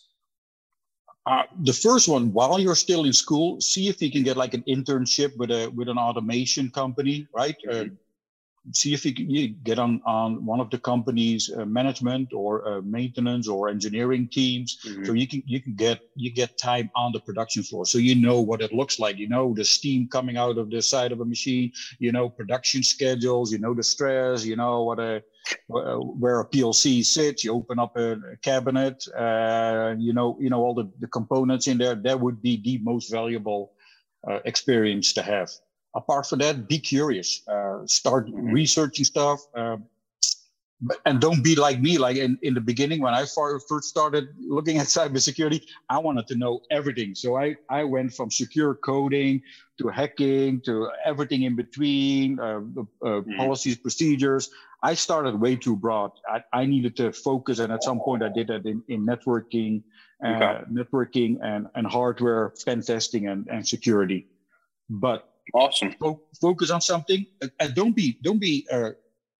Uh, 1.25 1.43
the 1.63 1.73
first 1.73 2.07
one 2.07 2.33
while 2.33 2.59
you're 2.59 2.75
still 2.75 3.05
in 3.05 3.13
school 3.13 3.59
see 3.61 3.87
if 3.87 4.01
you 4.01 4.09
can 4.09 4.23
get 4.23 4.37
like 4.37 4.53
an 4.53 4.63
internship 4.67 5.35
with 5.37 5.51
a 5.51 5.67
with 5.75 5.87
an 5.89 5.97
automation 5.97 6.71
company 6.71 7.27
right? 7.33 7.55
Uh, 7.67 7.73
mm-hmm. 7.73 7.93
uh, 7.93 7.95
see 8.73 8.93
if 8.93 9.05
you, 9.05 9.13
you 9.17 9.47
get 9.49 9.79
on, 9.79 10.01
on 10.05 10.45
one 10.45 10.59
of 10.59 10.69
the 10.69 10.77
company's 10.77 11.49
uh, 11.55 11.65
management 11.65 12.33
or 12.33 12.67
uh, 12.67 12.81
maintenance 12.81 13.47
or 13.47 13.69
engineering 13.69 14.27
teams. 14.31 14.79
Mm-hmm. 14.85 15.05
so 15.05 15.13
you 15.13 15.27
can 15.27 15.43
you 15.45 15.61
can 15.61 15.75
get 15.75 15.99
you 16.15 16.31
get 16.31 16.57
time 16.57 16.89
on 16.95 17.11
the 17.11 17.19
production 17.19 17.63
floor. 17.63 17.85
So 17.85 17.97
you 17.97 18.15
know 18.15 18.39
what 18.41 18.61
it 18.61 18.73
looks 18.73 18.99
like. 18.99 19.17
You 19.17 19.29
know 19.29 19.53
the 19.53 19.65
steam 19.65 20.07
coming 20.07 20.37
out 20.37 20.57
of 20.57 20.69
the 20.69 20.81
side 20.81 21.11
of 21.11 21.21
a 21.21 21.25
machine. 21.25 21.71
You 21.99 22.11
know 22.11 22.29
production 22.29 22.83
schedules. 22.83 23.51
You 23.51 23.59
know 23.59 23.73
the 23.73 23.83
stress. 23.83 24.45
You 24.45 24.55
know 24.55 24.83
what 24.83 24.99
a 24.99 25.23
where 25.67 26.41
a 26.41 26.45
PLC 26.45 27.05
sits, 27.05 27.43
you 27.43 27.53
open 27.53 27.79
up 27.79 27.95
a, 27.97 28.17
cabinet, 28.41 29.03
uh, 29.17 29.95
you 29.97 30.13
know, 30.13 30.37
you 30.39 30.49
know 30.49 30.61
all 30.61 30.73
the, 30.73 30.89
the 30.99 31.07
components 31.07 31.67
in 31.67 31.77
there. 31.77 31.95
That 31.95 32.19
would 32.19 32.41
be 32.41 32.61
the 32.61 32.77
most 32.83 33.11
valuable 33.11 33.73
uh, 34.29 34.39
experience 34.45 35.13
to 35.13 35.21
have 35.21 35.49
apart 35.95 36.27
from 36.27 36.39
that, 36.39 36.67
be 36.67 36.79
curious. 36.79 37.41
Uh, 37.47 37.85
start 37.85 38.27
mm-hmm. 38.27 38.51
researching 38.51 39.05
stuff. 39.05 39.39
Uh, 39.55 39.77
and 41.05 41.19
don't 41.19 41.43
be 41.43 41.55
like 41.55 41.79
me. 41.81 41.97
Like 41.97 42.17
in, 42.17 42.37
in 42.41 42.53
the 42.53 42.61
beginning, 42.61 43.01
when 43.01 43.13
I 43.13 43.25
first 43.25 43.89
started 43.89 44.29
looking 44.39 44.77
at 44.77 44.87
cybersecurity, 44.97 45.63
I 45.89 45.97
wanted 45.97 46.27
to 46.27 46.35
know 46.35 46.61
everything. 46.71 47.15
So 47.15 47.37
I, 47.37 47.55
I 47.69 47.83
went 47.83 48.13
from 48.13 48.31
secure 48.31 48.75
coding 48.75 49.41
to 49.79 49.87
hacking 49.87 50.61
to 50.61 50.89
everything 51.05 51.43
in 51.43 51.55
between, 51.55 52.39
uh, 52.39 52.43
uh, 52.43 52.59
mm-hmm. 53.03 53.35
policies, 53.37 53.77
procedures. 53.77 54.49
I 54.81 54.93
started 54.93 55.39
way 55.39 55.57
too 55.57 55.75
broad. 55.75 56.11
I, 56.27 56.43
I 56.53 56.65
needed 56.65 56.95
to 56.97 57.11
focus. 57.11 57.59
And 57.59 57.71
at 57.73 57.83
some 57.83 57.99
point, 57.99 58.23
I 58.23 58.29
did 58.29 58.47
that 58.47 58.65
in, 58.65 58.81
in 58.87 59.05
networking, 59.05 59.83
uh, 60.23 60.29
okay. 60.29 60.61
networking 60.71 61.39
and, 61.43 61.67
and 61.75 61.85
hardware, 61.85 62.53
pen 62.65 62.81
testing, 62.81 63.27
and, 63.27 63.47
and 63.47 63.67
security. 63.67 64.27
But 64.89 65.28
Awesome. 65.53 65.91
Fo- 65.93 66.21
focus 66.39 66.69
on 66.69 66.81
something 66.81 67.25
and 67.59 67.75
don't 67.75 67.95
be 67.95 68.17
don't 68.21 68.39
be 68.39 68.67
uh, 68.71 68.91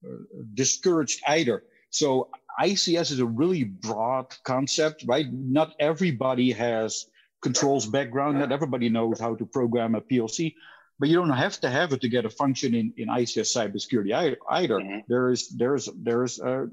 uh, 0.06 0.10
discouraged 0.54 1.22
either. 1.28 1.64
So 1.90 2.30
ICS 2.62 3.12
is 3.12 3.20
a 3.20 3.26
really 3.26 3.64
broad 3.64 4.28
concept, 4.44 5.06
right? 5.08 5.26
Not 5.32 5.74
everybody 5.80 6.52
has 6.52 7.06
controls 7.42 7.86
background. 7.86 8.40
Not 8.40 8.52
everybody 8.52 8.90
knows 8.90 9.20
how 9.20 9.36
to 9.36 9.46
program 9.46 9.96
a 9.96 10.02
PLC, 10.02 10.56
but 11.00 11.10
you 11.10 11.16
don't 11.16 11.30
have 11.30 11.60
to 11.62 11.70
have 11.70 11.94
it 11.94 12.02
to 12.02 12.10
get 12.10 12.26
a 12.26 12.30
function 12.30 12.76
in, 12.76 12.94
in 12.98 13.08
ICS 13.08 13.56
cybersecurity 13.56 14.14
either. 14.50 14.76
Mm-hmm. 14.76 15.00
There 15.08 15.32
is 15.32 15.50
there's 15.50 15.90
there's 16.04 16.40
a, 16.40 16.68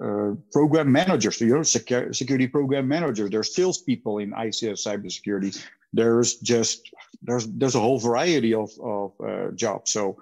a, 0.00 0.32
a, 0.32 0.36
program 0.52 0.90
manager, 0.90 1.30
so 1.30 1.44
you're 1.44 1.60
a 1.60 1.64
security 1.64 2.48
program 2.48 2.88
manager. 2.88 3.28
There's 3.28 3.54
salespeople 3.54 4.18
in 4.18 4.32
ICS 4.32 4.86
cybersecurity 4.86 5.64
there's 5.92 6.36
just 6.36 6.90
there's 7.22 7.46
there's 7.46 7.74
a 7.74 7.80
whole 7.80 7.98
variety 7.98 8.54
of 8.54 8.70
of 8.80 9.12
uh, 9.20 9.50
jobs. 9.52 9.92
So 9.92 10.18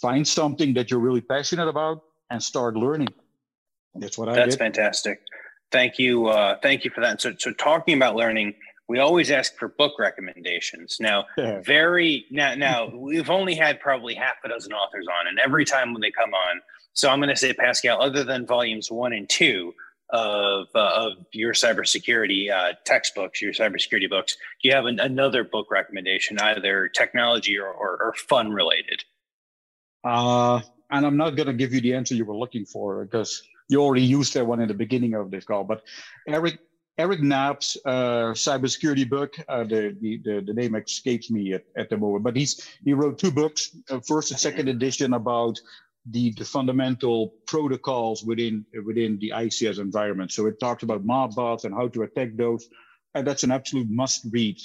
find 0.00 0.26
something 0.26 0.74
that 0.74 0.90
you're 0.90 1.00
really 1.00 1.20
passionate 1.20 1.68
about 1.68 2.02
and 2.30 2.42
start 2.42 2.76
learning. 2.76 3.08
That's 3.94 4.18
what 4.18 4.28
I. 4.28 4.34
That's 4.34 4.56
did. 4.56 4.58
fantastic. 4.58 5.20
Thank 5.70 5.98
you. 5.98 6.26
Uh, 6.26 6.56
thank 6.62 6.84
you 6.84 6.90
for 6.90 7.00
that. 7.00 7.20
So, 7.20 7.32
so 7.38 7.52
talking 7.52 7.96
about 7.96 8.14
learning, 8.14 8.54
we 8.88 8.98
always 8.98 9.30
ask 9.30 9.56
for 9.56 9.68
book 9.68 9.94
recommendations. 9.98 10.98
Now, 11.00 11.24
yeah. 11.38 11.60
very 11.62 12.26
now, 12.30 12.54
now 12.54 12.86
we've 12.94 13.30
only 13.30 13.54
had 13.54 13.80
probably 13.80 14.14
half 14.14 14.36
a 14.44 14.48
dozen 14.48 14.72
authors 14.72 15.06
on, 15.20 15.26
and 15.26 15.38
every 15.38 15.64
time 15.64 15.92
when 15.92 16.00
they 16.00 16.10
come 16.10 16.34
on, 16.34 16.60
so 16.92 17.10
I'm 17.10 17.18
going 17.18 17.30
to 17.30 17.36
say 17.36 17.52
Pascal, 17.52 18.00
other 18.00 18.24
than 18.24 18.46
volumes 18.46 18.90
one 18.90 19.12
and 19.12 19.28
two, 19.28 19.74
of 20.10 20.66
uh, 20.74 20.90
of 20.94 21.12
your 21.32 21.52
cybersecurity 21.52 22.50
uh, 22.50 22.74
textbooks, 22.84 23.40
your 23.40 23.52
cybersecurity 23.52 24.08
books, 24.08 24.36
do 24.62 24.68
you 24.68 24.74
have 24.74 24.86
an, 24.86 25.00
another 25.00 25.44
book 25.44 25.70
recommendation, 25.70 26.38
either 26.38 26.88
technology 26.88 27.58
or, 27.58 27.68
or, 27.68 28.02
or 28.02 28.14
fun 28.14 28.50
related? 28.50 29.04
Uh, 30.04 30.60
and 30.90 31.06
I'm 31.06 31.16
not 31.16 31.36
going 31.36 31.46
to 31.46 31.54
give 31.54 31.72
you 31.72 31.80
the 31.80 31.94
answer 31.94 32.14
you 32.14 32.24
were 32.24 32.36
looking 32.36 32.66
for 32.66 33.04
because 33.04 33.42
you 33.68 33.80
already 33.80 34.04
used 34.04 34.34
that 34.34 34.46
one 34.46 34.60
in 34.60 34.68
the 34.68 34.74
beginning 34.74 35.14
of 35.14 35.30
this 35.30 35.44
call. 35.44 35.64
But 35.64 35.82
Eric 36.28 36.58
Eric 36.96 37.22
Knapp's 37.22 37.76
uh, 37.84 38.32
cybersecurity 38.34 39.08
book, 39.08 39.34
uh, 39.48 39.64
the, 39.64 39.96
the, 40.00 40.40
the 40.46 40.54
name 40.54 40.76
escapes 40.76 41.28
me 41.28 41.54
at, 41.54 41.64
at 41.76 41.90
the 41.90 41.96
moment, 41.96 42.22
but 42.22 42.36
he's 42.36 42.68
he 42.84 42.92
wrote 42.92 43.18
two 43.18 43.32
books, 43.32 43.76
uh, 43.90 43.98
first 44.06 44.30
and 44.30 44.38
second 44.38 44.68
edition 44.68 45.14
about 45.14 45.60
the, 46.10 46.32
the 46.32 46.44
fundamental 46.44 47.34
protocols 47.46 48.22
within 48.22 48.66
within 48.84 49.18
the 49.18 49.32
ICS 49.34 49.78
environment. 49.78 50.32
So 50.32 50.46
it 50.46 50.60
talks 50.60 50.82
about 50.82 51.06
Modbus 51.06 51.64
and 51.64 51.74
how 51.74 51.88
to 51.88 52.02
attack 52.02 52.36
those, 52.36 52.68
and 53.14 53.26
that's 53.26 53.42
an 53.42 53.50
absolute 53.50 53.88
must 53.88 54.26
read. 54.30 54.58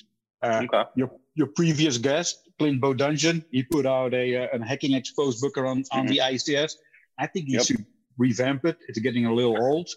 Uh, 0.43 0.61
okay. 0.63 0.89
Your 0.95 1.11
your 1.35 1.47
previous 1.47 1.97
guest, 1.97 2.49
Clint 2.57 2.81
Bodungen, 2.81 3.45
he 3.51 3.63
put 3.63 3.85
out 3.85 4.13
a, 4.13 4.43
uh, 4.43 4.57
a 4.57 4.65
hacking 4.65 4.93
exposed 4.93 5.41
book 5.41 5.57
around 5.57 5.85
mm-hmm. 5.85 5.99
on 5.99 6.05
the 6.07 6.17
ICS. 6.17 6.73
I 7.17 7.27
think 7.27 7.47
you 7.47 7.57
yep. 7.57 7.65
should 7.65 7.85
revamp 8.17 8.65
it. 8.65 8.77
It's 8.87 8.99
getting 8.99 9.25
a 9.25 9.33
little 9.33 9.61
old, 9.61 9.89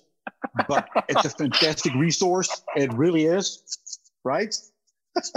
but 0.69 0.89
it's 1.09 1.25
a 1.25 1.31
fantastic 1.31 1.95
resource. 1.95 2.63
It 2.77 2.93
really 2.93 3.25
is, 3.25 3.63
right? 4.25 4.55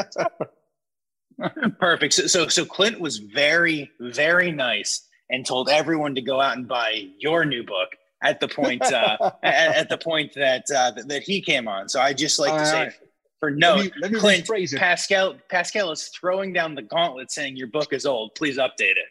Perfect. 1.79 2.13
So, 2.13 2.27
so, 2.27 2.47
so 2.47 2.65
Clint 2.65 2.99
was 2.99 3.17
very, 3.17 3.91
very 3.99 4.51
nice 4.51 5.04
and 5.29 5.45
told 5.45 5.69
everyone 5.69 6.15
to 6.15 6.21
go 6.21 6.39
out 6.39 6.57
and 6.57 6.67
buy 6.67 7.07
your 7.19 7.45
new 7.45 7.63
book 7.63 7.89
at 8.23 8.39
the 8.39 8.47
point 8.47 8.81
uh, 8.81 9.17
at, 9.43 9.75
at, 9.75 9.89
the 9.89 9.97
point 9.97 10.33
that 10.35 10.65
uh, 10.75 10.91
that 11.07 11.23
he 11.23 11.41
came 11.41 11.67
on. 11.67 11.89
So 11.89 11.99
I 12.01 12.13
just 12.13 12.39
like 12.39 12.53
to 12.53 12.65
say 12.65 12.91
for 13.39 13.51
note, 13.51 13.77
let 13.77 13.85
me, 13.85 13.91
let 14.01 14.11
me 14.11 14.19
Clint 14.19 14.47
Pascal 14.75 15.35
Pascal 15.49 15.91
is 15.91 16.07
throwing 16.07 16.53
down 16.53 16.75
the 16.75 16.81
gauntlet, 16.81 17.31
saying 17.31 17.55
your 17.55 17.67
book 17.67 17.93
is 17.93 18.05
old. 18.05 18.35
Please 18.35 18.57
update 18.57 18.97
it. 18.97 19.09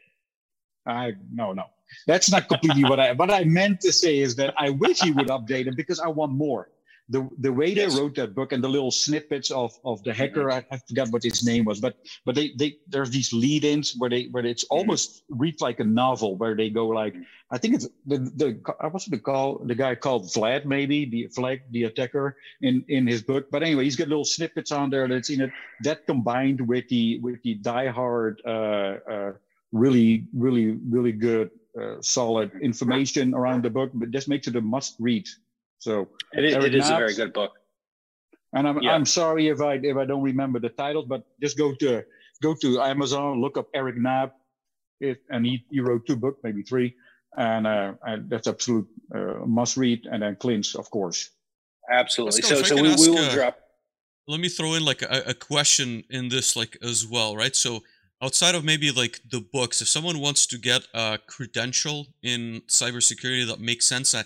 I 0.87 1.13
no 1.33 1.53
no. 1.53 1.65
That's 2.07 2.31
not 2.31 2.49
completely 2.49 2.85
what 2.85 2.99
I 2.99 3.13
what 3.13 3.31
I 3.31 3.45
meant 3.45 3.81
to 3.83 3.93
say 3.93 4.19
is 4.19 4.37
that 4.37 4.55
I 4.59 4.71
wish 4.71 5.01
he 5.01 5.11
would 5.13 5.29
update 5.29 5.67
it 5.67 5.77
because 5.77 6.01
I 6.01 6.09
want 6.09 6.33
more 6.33 6.69
the 7.09 7.29
the 7.39 7.53
way 7.53 7.69
yes. 7.69 7.95
they 7.95 8.01
wrote 8.01 8.15
that 8.15 8.35
book 8.35 8.53
and 8.53 8.65
the 8.65 8.69
little 8.69 8.91
snippets 8.91 9.51
of 9.51 9.79
of 9.85 10.03
the 10.05 10.13
hacker 10.13 10.45
mm-hmm. 10.45 10.73
I, 10.73 10.77
I, 10.77 10.79
forgot 10.89 11.11
what 11.11 11.23
his 11.23 11.45
name 11.45 11.65
was 11.65 11.81
but 11.81 11.97
but 12.25 12.35
they 12.35 12.53
they 12.57 12.79
there's 12.89 13.11
these 13.11 13.33
lead-ins 13.33 13.95
where 13.99 14.09
they 14.09 14.25
where 14.31 14.45
it's 14.45 14.65
mm-hmm. 14.65 14.79
almost 14.79 15.25
reads 15.29 15.61
like 15.61 15.81
a 15.81 15.85
novel 15.85 16.37
where 16.37 16.55
they 16.55 16.71
go 16.71 16.89
like 16.89 17.15
I 17.51 17.59
think 17.59 17.75
it's 17.75 17.89
the 18.07 18.19
the 18.19 18.75
I 18.81 18.87
was 18.87 19.05
the 19.05 19.19
call 19.19 19.59
the 19.59 19.75
guy 19.75 19.95
called 19.95 20.25
Vlad 20.25 20.65
maybe 20.65 21.05
the 21.05 21.29
Vlad 21.29 21.61
the 21.71 21.85
attacker 21.85 22.37
in 22.63 22.85
in 22.89 23.07
his 23.07 23.23
book 23.23 23.51
but 23.51 23.63
anyway 23.63 23.85
he's 23.85 23.97
got 23.97 24.09
little 24.09 24.25
snippets 24.25 24.73
on 24.73 24.89
there 24.89 25.07
that's 25.07 25.29
in 25.29 25.43
it 25.43 25.51
that 25.83 26.07
combined 26.07 26.61
with 26.67 26.89
the 26.89 27.19
with 27.21 27.43
the 27.43 27.59
diehard 27.59 28.37
uh, 28.47 29.11
uh, 29.11 29.33
really 29.73 30.27
really 30.33 30.79
really 30.89 31.13
good 31.13 31.51
uh, 31.79 31.97
solid 32.01 32.51
information 32.63 33.35
around 33.35 33.63
the 33.63 33.71
book 33.71 33.91
but 33.93 34.11
this 34.11 34.27
makes 34.27 34.47
it 34.47 34.57
a 34.57 34.61
must 34.61 34.97
read 34.99 35.27
so 35.85 36.09
it 36.33 36.45
is, 36.45 36.55
it 36.55 36.75
is 36.75 36.89
a 36.89 36.97
very 36.97 37.15
good 37.15 37.33
book. 37.33 37.53
And 38.57 38.67
I'm, 38.69 38.81
yeah. 38.81 38.93
I'm 38.95 39.05
sorry 39.05 39.49
if 39.49 39.61
I 39.61 39.75
if 39.93 39.97
I 39.97 40.05
don't 40.11 40.23
remember 40.23 40.59
the 40.67 40.71
title, 40.71 41.05
but 41.13 41.21
just 41.43 41.59
go 41.59 41.75
to 41.83 42.05
go 42.43 42.55
to 42.63 42.69
Amazon, 42.81 43.41
look 43.45 43.59
up 43.59 43.69
Eric 43.75 43.97
Knapp, 43.99 44.31
it, 45.01 45.19
and 45.29 45.45
he, 45.45 45.65
he 45.71 45.81
wrote 45.81 46.07
two 46.07 46.17
books, 46.17 46.41
maybe 46.43 46.63
three, 46.63 46.95
and, 47.37 47.67
uh, 47.67 47.93
and 48.03 48.31
that's 48.31 48.47
absolute 48.47 48.89
uh, 49.15 49.45
must 49.47 49.77
read. 49.77 50.07
And 50.11 50.23
then 50.23 50.37
Clint's, 50.37 50.75
of 50.75 50.91
course. 50.91 51.31
Absolutely. 51.91 52.43
So 52.43 52.63
so 52.63 52.77
we, 52.77 52.83
we 52.83 53.09
will 53.11 53.19
uh, 53.19 53.35
drop. 53.35 53.59
Let 54.27 54.41
me 54.41 54.49
throw 54.49 54.75
in 54.75 54.85
like 54.85 55.03
a, 55.03 55.23
a 55.27 55.35
question 55.35 56.05
in 56.09 56.29
this 56.29 56.57
like 56.57 56.79
as 56.83 57.07
well, 57.07 57.37
right? 57.37 57.55
So 57.55 57.83
outside 58.23 58.55
of 58.55 58.65
maybe 58.65 58.91
like 58.91 59.21
the 59.31 59.41
books, 59.41 59.83
if 59.83 59.89
someone 59.89 60.19
wants 60.19 60.47
to 60.47 60.57
get 60.57 60.87
a 60.95 61.19
credential 61.27 62.07
in 62.23 62.63
cybersecurity 62.69 63.47
that 63.49 63.61
makes 63.61 63.85
sense, 63.85 64.15
I, 64.15 64.25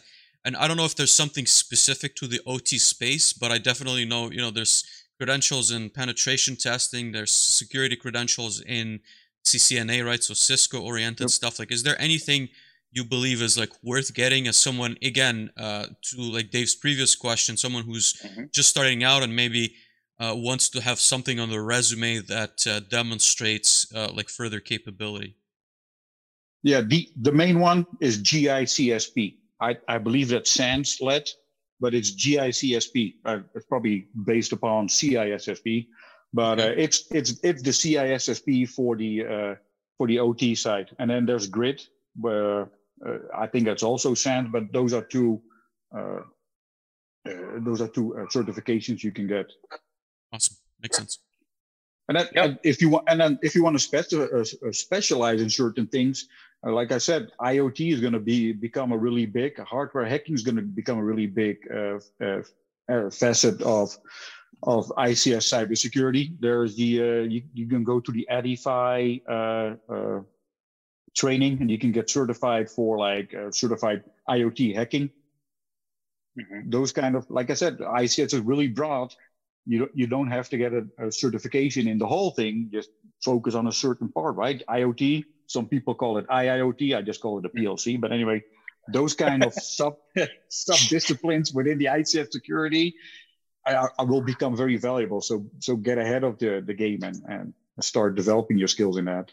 and 0.49 0.57
I 0.57 0.67
don't 0.67 0.79
know 0.79 0.87
if 0.87 0.97
there's 0.97 1.13
something 1.13 1.45
specific 1.45 2.17
to 2.17 2.27
the 2.27 2.41
OT 2.47 2.79
space, 2.79 3.35
but 3.35 3.53
I 3.53 3.59
definitely 3.59 4.07
know, 4.07 4.31
you 4.31 4.39
know, 4.39 4.51
there's 4.51 4.83
credentials 5.19 5.71
in 5.71 5.91
penetration 5.91 6.57
testing, 6.57 7.13
there's 7.13 7.33
security 7.33 7.97
credentials 7.97 8.63
in 8.63 9.01
CCNA, 9.45 10.07
right? 10.07 10.25
So 10.25 10.33
Cisco 10.33 10.81
oriented 10.81 11.25
yep. 11.25 11.31
stuff. 11.31 11.59
Like, 11.59 11.71
is 11.71 11.83
there 11.83 12.01
anything 12.01 12.49
you 12.93 13.05
believe 13.05 13.43
is 13.43 13.59
like 13.59 13.73
worth 13.83 14.15
getting 14.15 14.49
as 14.49 14.57
someone, 14.57 14.97
again, 15.03 15.51
uh, 15.59 15.89
to 16.05 16.23
like 16.23 16.51
Dave's 16.51 16.75
previous 16.75 17.15
question, 17.15 17.59
someone 17.59 17.85
who's 17.85 18.15
mm-hmm. 18.15 18.45
just 18.51 18.71
starting 18.71 19.05
out 19.05 19.23
and 19.23 19.37
maybe 19.37 19.75
uh, 20.19 20.33
wants 20.35 20.71
to 20.71 20.81
have 20.81 20.99
something 20.99 21.39
on 21.39 21.51
the 21.51 21.61
resume 21.61 22.21
that 22.21 22.67
uh, 22.67 22.81
demonstrates 22.81 23.87
uh, 23.95 24.09
like 24.15 24.31
further 24.31 24.61
capability? 24.61 25.37
Yeah, 26.63 26.81
the, 26.81 27.07
the 27.21 27.33
main 27.33 27.61
one 27.61 27.87
is 28.01 28.23
GICSP. 28.23 29.35
I, 29.61 29.77
I 29.89 29.99
believe 29.99 30.29
that 30.29 30.47
SANS 30.47 30.99
led, 31.01 31.29
but 31.81 31.95
it's 31.95 32.11
GICSP. 32.15 33.15
Uh, 33.25 33.41
it's 33.55 33.67
probably 33.67 34.09
based 34.25 34.53
upon 34.53 34.89
CISSP, 34.89 35.87
but 36.33 36.61
uh, 36.61 36.73
it's 36.77 37.11
it's 37.11 37.41
it's 37.43 37.63
the 37.63 37.71
CISSP 37.71 38.69
for 38.69 38.97
the 38.97 39.27
uh, 39.27 39.55
for 39.97 40.07
the 40.07 40.19
OT 40.19 40.55
side, 40.55 40.91
and 40.99 41.11
then 41.11 41.27
there's 41.27 41.49
GRID, 41.49 41.83
where 42.17 42.71
uh, 43.07 43.19
I 43.37 43.47
think 43.47 43.65
that's 43.65 43.83
also 43.83 44.15
SANS, 44.15 44.49
but 44.53 44.73
those 44.73 44.93
are 44.93 45.03
two 45.03 45.41
uh, 45.97 46.21
uh, 47.29 47.59
those 47.59 47.81
are 47.81 47.89
two 47.89 48.15
certifications 48.33 49.03
you 49.03 49.13
can 49.13 49.27
get. 49.27 49.51
Awesome, 50.33 50.57
makes 50.81 50.97
sense. 50.97 51.19
And, 52.09 52.17
that, 52.17 52.35
yep. 52.35 52.59
if 52.65 52.81
you 52.81 52.89
want, 52.89 53.05
and 53.09 53.21
then 53.21 53.39
if 53.43 53.55
you 53.55 53.63
want 53.63 53.79
to 53.79 53.87
speci- 53.87 54.75
specialize 54.75 55.43
in 55.43 55.51
certain 55.51 55.87
things, 55.87 56.27
like 56.63 56.93
I 56.93 56.99
said, 56.99 57.31
IoT 57.41 57.93
is 57.93 58.01
going 58.01 58.13
to 58.13 58.21
be 58.21 58.53
become 58.53 58.93
a 58.93 58.99
really 58.99 59.27
big 59.27 59.59
hardware 59.61 60.05
hacking 60.05 60.35
is 60.35 60.43
going 60.43 60.57
to 60.57 60.63
become 60.63 60.99
a 60.99 61.05
really 61.05 61.27
big 61.27 61.59
uh, 61.73 61.99
uh, 62.21 62.43
uh, 62.91 63.11
facet 63.11 63.63
of 63.63 63.97
of 64.65 64.87
ICS 64.89 65.47
cybersecurity. 65.47 66.37
There's 66.41 66.75
the 66.75 67.01
uh, 67.01 67.23
you, 67.23 67.43
you 67.55 67.69
can 67.69 67.85
go 67.85 68.01
to 68.01 68.11
the 68.11 68.27
Attify 68.31 69.21
uh, 69.29 70.21
training 71.15 71.59
and 71.61 71.71
you 71.71 71.79
can 71.79 71.93
get 71.93 72.11
certified 72.11 72.69
for 72.69 72.99
like 72.99 73.35
certified 73.51 74.03
IoT 74.29 74.75
hacking. 74.75 75.11
Mm-hmm. 76.39 76.71
Those 76.71 76.93
kind 76.93 77.15
of 77.15 77.31
like 77.31 77.51
I 77.51 77.55
said, 77.55 77.79
ICS 77.79 78.35
is 78.35 78.41
really 78.41 78.69
broad. 78.69 79.15
You 79.65 79.89
you 79.95 80.09
don't 80.09 80.29
have 80.29 80.49
to 80.49 80.59
get 80.59 80.73
a, 80.73 80.87
a 80.99 81.13
certification 81.13 81.87
in 81.87 81.99
the 81.99 82.07
whole 82.07 82.33
thing. 82.33 82.71
Just 82.73 82.91
focus 83.23 83.55
on 83.55 83.69
a 83.69 83.73
certain 83.73 84.09
part, 84.09 84.35
right? 84.35 84.61
IoT 84.69 85.25
some 85.49 85.67
people 85.67 85.97
call 85.97 86.19
it 86.19 86.29
IIoT. 86.29 86.97
I 86.97 87.03
just 87.03 87.21
call 87.21 87.41
it 87.41 87.45
a 87.45 87.49
PLC. 87.49 88.01
But 88.01 88.13
anyway, 88.13 88.45
those 88.87 89.15
kind 89.15 89.45
of 89.45 89.53
sub 89.55 89.97
sub 90.49 90.79
disciplines 90.89 91.53
within 91.53 91.79
the 91.79 91.87
ICS 91.87 92.31
security 92.31 92.95
I, 93.69 93.89
I, 93.99 94.03
will 94.03 94.21
become 94.21 94.57
very 94.57 94.77
valuable. 94.77 95.21
So 95.21 95.47
so 95.59 95.77
get 95.77 95.99
ahead 95.99 96.25
of 96.25 96.39
the 96.39 96.63
the 96.65 96.75
game 96.75 97.03
and 97.03 97.23
and 97.29 97.55
start 97.81 98.15
developing 98.15 98.59
your 98.59 98.69
skills 98.69 98.97
in 98.97 99.05
that. 99.07 99.31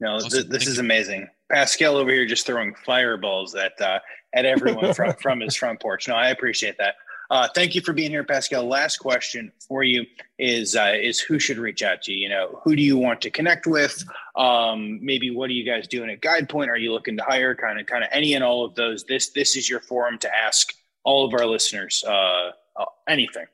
No, 0.00 0.18
th- 0.18 0.46
this 0.46 0.66
is 0.66 0.78
amazing. 0.78 1.28
Pascal 1.50 1.96
over 1.96 2.10
here 2.10 2.26
just 2.26 2.44
throwing 2.44 2.74
fireballs 2.74 3.54
at 3.54 3.80
uh, 3.80 4.00
at 4.34 4.44
everyone 4.44 4.92
from 4.94 5.14
from 5.22 5.40
his 5.40 5.56
front 5.56 5.80
porch. 5.80 6.08
No, 6.08 6.14
I 6.14 6.30
appreciate 6.30 6.76
that. 6.78 6.96
Uh, 7.30 7.48
thank 7.54 7.74
you 7.74 7.80
for 7.80 7.92
being 7.92 8.10
here, 8.10 8.24
Pascal. 8.24 8.64
Last 8.64 8.98
question 8.98 9.50
for 9.66 9.82
you 9.82 10.06
is 10.38 10.76
uh, 10.76 10.92
is 10.94 11.18
who 11.18 11.38
should 11.38 11.58
reach 11.58 11.82
out 11.82 12.02
to 12.02 12.12
you? 12.12 12.18
You 12.18 12.28
know, 12.28 12.60
who 12.62 12.76
do 12.76 12.82
you 12.82 12.96
want 12.96 13.20
to 13.22 13.30
connect 13.30 13.66
with? 13.66 14.04
Um, 14.36 15.04
maybe 15.04 15.30
what 15.30 15.50
are 15.50 15.54
you 15.54 15.64
guys 15.64 15.88
doing 15.88 16.10
at 16.10 16.20
GuidePoint? 16.20 16.68
Are 16.68 16.76
you 16.76 16.92
looking 16.92 17.16
to 17.16 17.24
hire? 17.24 17.54
Kind 17.54 17.80
of, 17.80 17.86
kind 17.86 18.04
of 18.04 18.10
any 18.12 18.34
and 18.34 18.44
all 18.44 18.64
of 18.64 18.74
those. 18.74 19.04
This 19.04 19.30
this 19.30 19.56
is 19.56 19.68
your 19.68 19.80
forum 19.80 20.18
to 20.18 20.36
ask 20.36 20.72
all 21.04 21.26
of 21.26 21.34
our 21.34 21.46
listeners 21.46 22.04
uh, 22.06 22.50
uh 22.76 22.84
anything. 23.08 23.46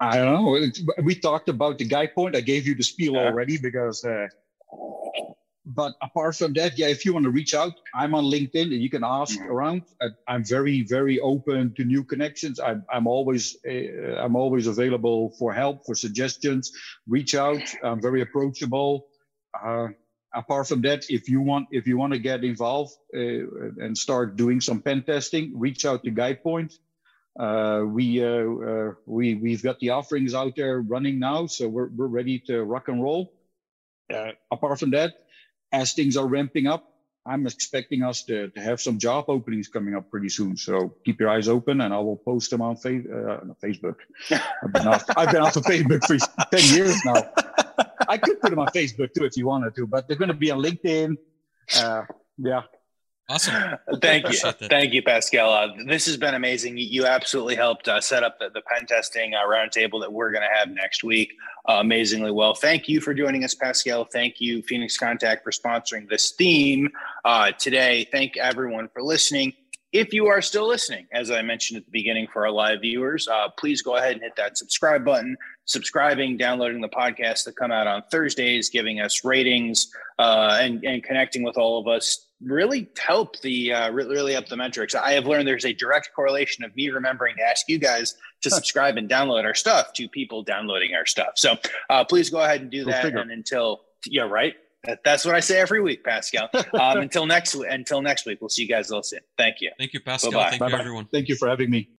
I 0.00 0.16
don't 0.16 0.44
know. 0.44 0.70
We 1.02 1.14
talked 1.14 1.48
about 1.48 1.78
the 1.78 1.88
GuidePoint. 1.88 2.36
I 2.36 2.40
gave 2.40 2.66
you 2.66 2.74
the 2.74 2.84
spiel 2.84 3.16
already 3.16 3.58
because 3.58 4.04
uh, 4.04 4.28
but 5.68 5.94
apart 6.00 6.36
from 6.36 6.54
that, 6.54 6.78
yeah, 6.78 6.86
if 6.86 7.04
you 7.04 7.12
want 7.12 7.24
to 7.24 7.30
reach 7.30 7.54
out, 7.54 7.74
I'm 7.94 8.14
on 8.14 8.24
LinkedIn 8.24 8.72
and 8.72 8.82
you 8.82 8.88
can 8.88 9.04
ask 9.04 9.38
mm-hmm. 9.38 9.50
around. 9.50 9.82
I, 10.00 10.34
am 10.34 10.42
very, 10.42 10.82
very 10.82 11.20
open 11.20 11.74
to 11.74 11.84
new 11.84 12.02
connections. 12.04 12.58
I, 12.58 12.76
I'm 12.90 13.06
always, 13.06 13.56
uh, 13.68 14.16
I'm 14.16 14.34
always 14.34 14.66
available 14.66 15.30
for 15.38 15.52
help, 15.52 15.84
for 15.84 15.94
suggestions. 15.94 16.72
Reach 17.06 17.34
out. 17.34 17.62
I'm 17.82 18.00
very 18.00 18.22
approachable. 18.22 19.08
Uh, 19.62 19.88
apart 20.34 20.68
from 20.68 20.80
that, 20.82 21.10
if 21.10 21.28
you 21.28 21.42
want, 21.42 21.68
if 21.70 21.86
you 21.86 21.98
want 21.98 22.14
to 22.14 22.18
get 22.18 22.44
involved 22.44 22.94
uh, 23.14 23.18
and 23.18 23.96
start 23.96 24.36
doing 24.36 24.62
some 24.62 24.80
pen 24.80 25.02
testing, 25.02 25.52
reach 25.54 25.84
out 25.84 26.02
to 26.04 26.10
GuidePoint. 26.10 26.78
Uh, 27.38 27.84
we 27.86 28.24
uh, 28.24 28.26
uh, 28.26 28.92
we 29.06 29.34
we've 29.34 29.62
got 29.62 29.78
the 29.80 29.90
offerings 29.90 30.34
out 30.34 30.56
there 30.56 30.80
running 30.80 31.20
now, 31.20 31.46
so 31.46 31.68
we're 31.68 31.88
we're 31.88 32.08
ready 32.08 32.40
to 32.40 32.64
rock 32.64 32.88
and 32.88 33.02
roll. 33.02 33.32
apart 34.50 34.80
from 34.80 34.90
that, 34.90 35.27
as 35.72 35.92
things 35.92 36.16
are 36.16 36.26
ramping 36.26 36.66
up, 36.66 36.92
I'm 37.26 37.46
expecting 37.46 38.02
us 38.02 38.22
to, 38.24 38.48
to 38.48 38.60
have 38.60 38.80
some 38.80 38.98
job 38.98 39.26
openings 39.28 39.68
coming 39.68 39.94
up 39.94 40.10
pretty 40.10 40.30
soon. 40.30 40.56
So 40.56 40.94
keep 41.04 41.20
your 41.20 41.28
eyes 41.28 41.46
open, 41.46 41.82
and 41.82 41.92
I 41.92 41.98
will 41.98 42.16
post 42.16 42.50
them 42.50 42.62
on 42.62 42.76
fa- 42.76 42.88
uh, 42.88 43.40
Facebook. 43.62 43.96
I've 44.30 44.72
been 44.72 44.86
off. 44.88 45.04
I've 45.14 45.30
been 45.30 45.42
off 45.42 45.56
of 45.56 45.64
Facebook 45.64 46.04
for 46.06 46.16
ten 46.56 46.74
years 46.74 47.04
now. 47.04 47.30
I 48.08 48.16
could 48.16 48.40
put 48.40 48.50
them 48.50 48.58
on 48.58 48.68
Facebook 48.68 49.12
too 49.12 49.24
if 49.24 49.36
you 49.36 49.46
wanted 49.46 49.74
to, 49.76 49.86
but 49.86 50.08
they're 50.08 50.16
going 50.16 50.28
to 50.28 50.34
be 50.34 50.50
on 50.50 50.62
LinkedIn. 50.62 51.16
Uh, 51.76 52.02
yeah, 52.38 52.62
Awesome. 53.30 53.76
Thank 54.00 54.30
you. 54.30 54.38
Thank 54.38 54.94
you, 54.94 55.02
Pascal. 55.02 55.52
Uh, 55.52 55.68
this 55.84 56.06
has 56.06 56.16
been 56.16 56.34
amazing. 56.34 56.78
You 56.78 57.04
absolutely 57.04 57.56
helped 57.56 57.86
uh, 57.86 58.00
set 58.00 58.22
up 58.22 58.38
the, 58.38 58.48
the 58.48 58.62
pen 58.62 58.86
testing 58.86 59.34
uh, 59.34 59.46
roundtable 59.46 60.00
that 60.00 60.10
we're 60.10 60.32
going 60.32 60.44
to 60.48 60.58
have 60.58 60.70
next 60.70 61.04
week 61.04 61.34
uh, 61.68 61.74
amazingly 61.74 62.30
well. 62.30 62.54
Thank 62.54 62.88
you 62.88 63.02
for 63.02 63.12
joining 63.12 63.44
us, 63.44 63.54
Pascal. 63.54 64.06
Thank 64.06 64.40
you, 64.40 64.62
Phoenix 64.62 64.96
Contact, 64.96 65.44
for 65.44 65.50
sponsoring 65.50 66.08
this 66.08 66.30
theme 66.30 66.88
uh, 67.26 67.52
today. 67.52 68.08
Thank 68.10 68.38
everyone 68.38 68.88
for 68.88 69.02
listening. 69.02 69.52
If 69.92 70.14
you 70.14 70.26
are 70.28 70.40
still 70.40 70.66
listening, 70.66 71.06
as 71.12 71.30
I 71.30 71.42
mentioned 71.42 71.78
at 71.78 71.84
the 71.84 71.90
beginning 71.90 72.28
for 72.32 72.46
our 72.46 72.52
live 72.52 72.80
viewers, 72.80 73.28
uh, 73.28 73.48
please 73.58 73.82
go 73.82 73.96
ahead 73.96 74.12
and 74.12 74.22
hit 74.22 74.36
that 74.36 74.56
subscribe 74.56 75.04
button. 75.04 75.36
Subscribing, 75.66 76.38
downloading 76.38 76.80
the 76.80 76.88
podcast 76.88 77.44
that 77.44 77.56
come 77.56 77.72
out 77.72 77.86
on 77.86 78.02
Thursdays, 78.10 78.70
giving 78.70 79.00
us 79.00 79.22
ratings, 79.22 79.90
and, 80.18 80.82
and 80.84 81.02
connecting 81.04 81.42
with 81.42 81.58
all 81.58 81.78
of 81.78 81.86
us 81.86 82.27
really 82.42 82.88
help 82.98 83.40
the 83.40 83.72
uh, 83.72 83.90
really 83.90 84.36
up 84.36 84.46
the 84.46 84.56
metrics. 84.56 84.94
I 84.94 85.12
have 85.12 85.26
learned 85.26 85.48
there's 85.48 85.64
a 85.64 85.72
direct 85.72 86.10
correlation 86.14 86.64
of 86.64 86.74
me 86.76 86.88
remembering 86.90 87.36
to 87.36 87.42
ask 87.42 87.68
you 87.68 87.78
guys 87.78 88.14
to 88.42 88.50
subscribe 88.50 88.96
and 88.96 89.08
download 89.08 89.44
our 89.44 89.54
stuff 89.54 89.92
to 89.94 90.08
people 90.08 90.42
downloading 90.42 90.94
our 90.94 91.06
stuff. 91.06 91.32
So 91.36 91.56
uh, 91.90 92.04
please 92.04 92.30
go 92.30 92.40
ahead 92.40 92.60
and 92.60 92.70
do 92.70 92.84
that. 92.84 93.04
And 93.04 93.30
until 93.30 93.82
yeah, 94.06 94.22
right. 94.22 94.54
that's 95.04 95.24
what 95.24 95.34
I 95.34 95.40
say 95.40 95.58
every 95.58 95.80
week, 95.80 96.04
Pascal. 96.04 96.48
Um, 96.74 96.98
until 96.98 97.26
next 97.26 97.54
until 97.54 98.02
next 98.02 98.24
week, 98.24 98.40
we'll 98.40 98.50
see 98.50 98.62
you 98.62 98.68
guys 98.68 98.90
all 98.90 99.02
soon. 99.02 99.20
Thank 99.36 99.56
you. 99.60 99.72
Thank 99.78 99.92
you, 99.92 100.00
Pascal. 100.00 100.30
Bye-bye. 100.30 100.50
Thank 100.50 100.60
Bye-bye. 100.60 100.72
you, 100.72 100.78
everyone. 100.78 101.08
Thank 101.10 101.28
you 101.28 101.34
for 101.34 101.48
having 101.48 101.70
me. 101.70 101.88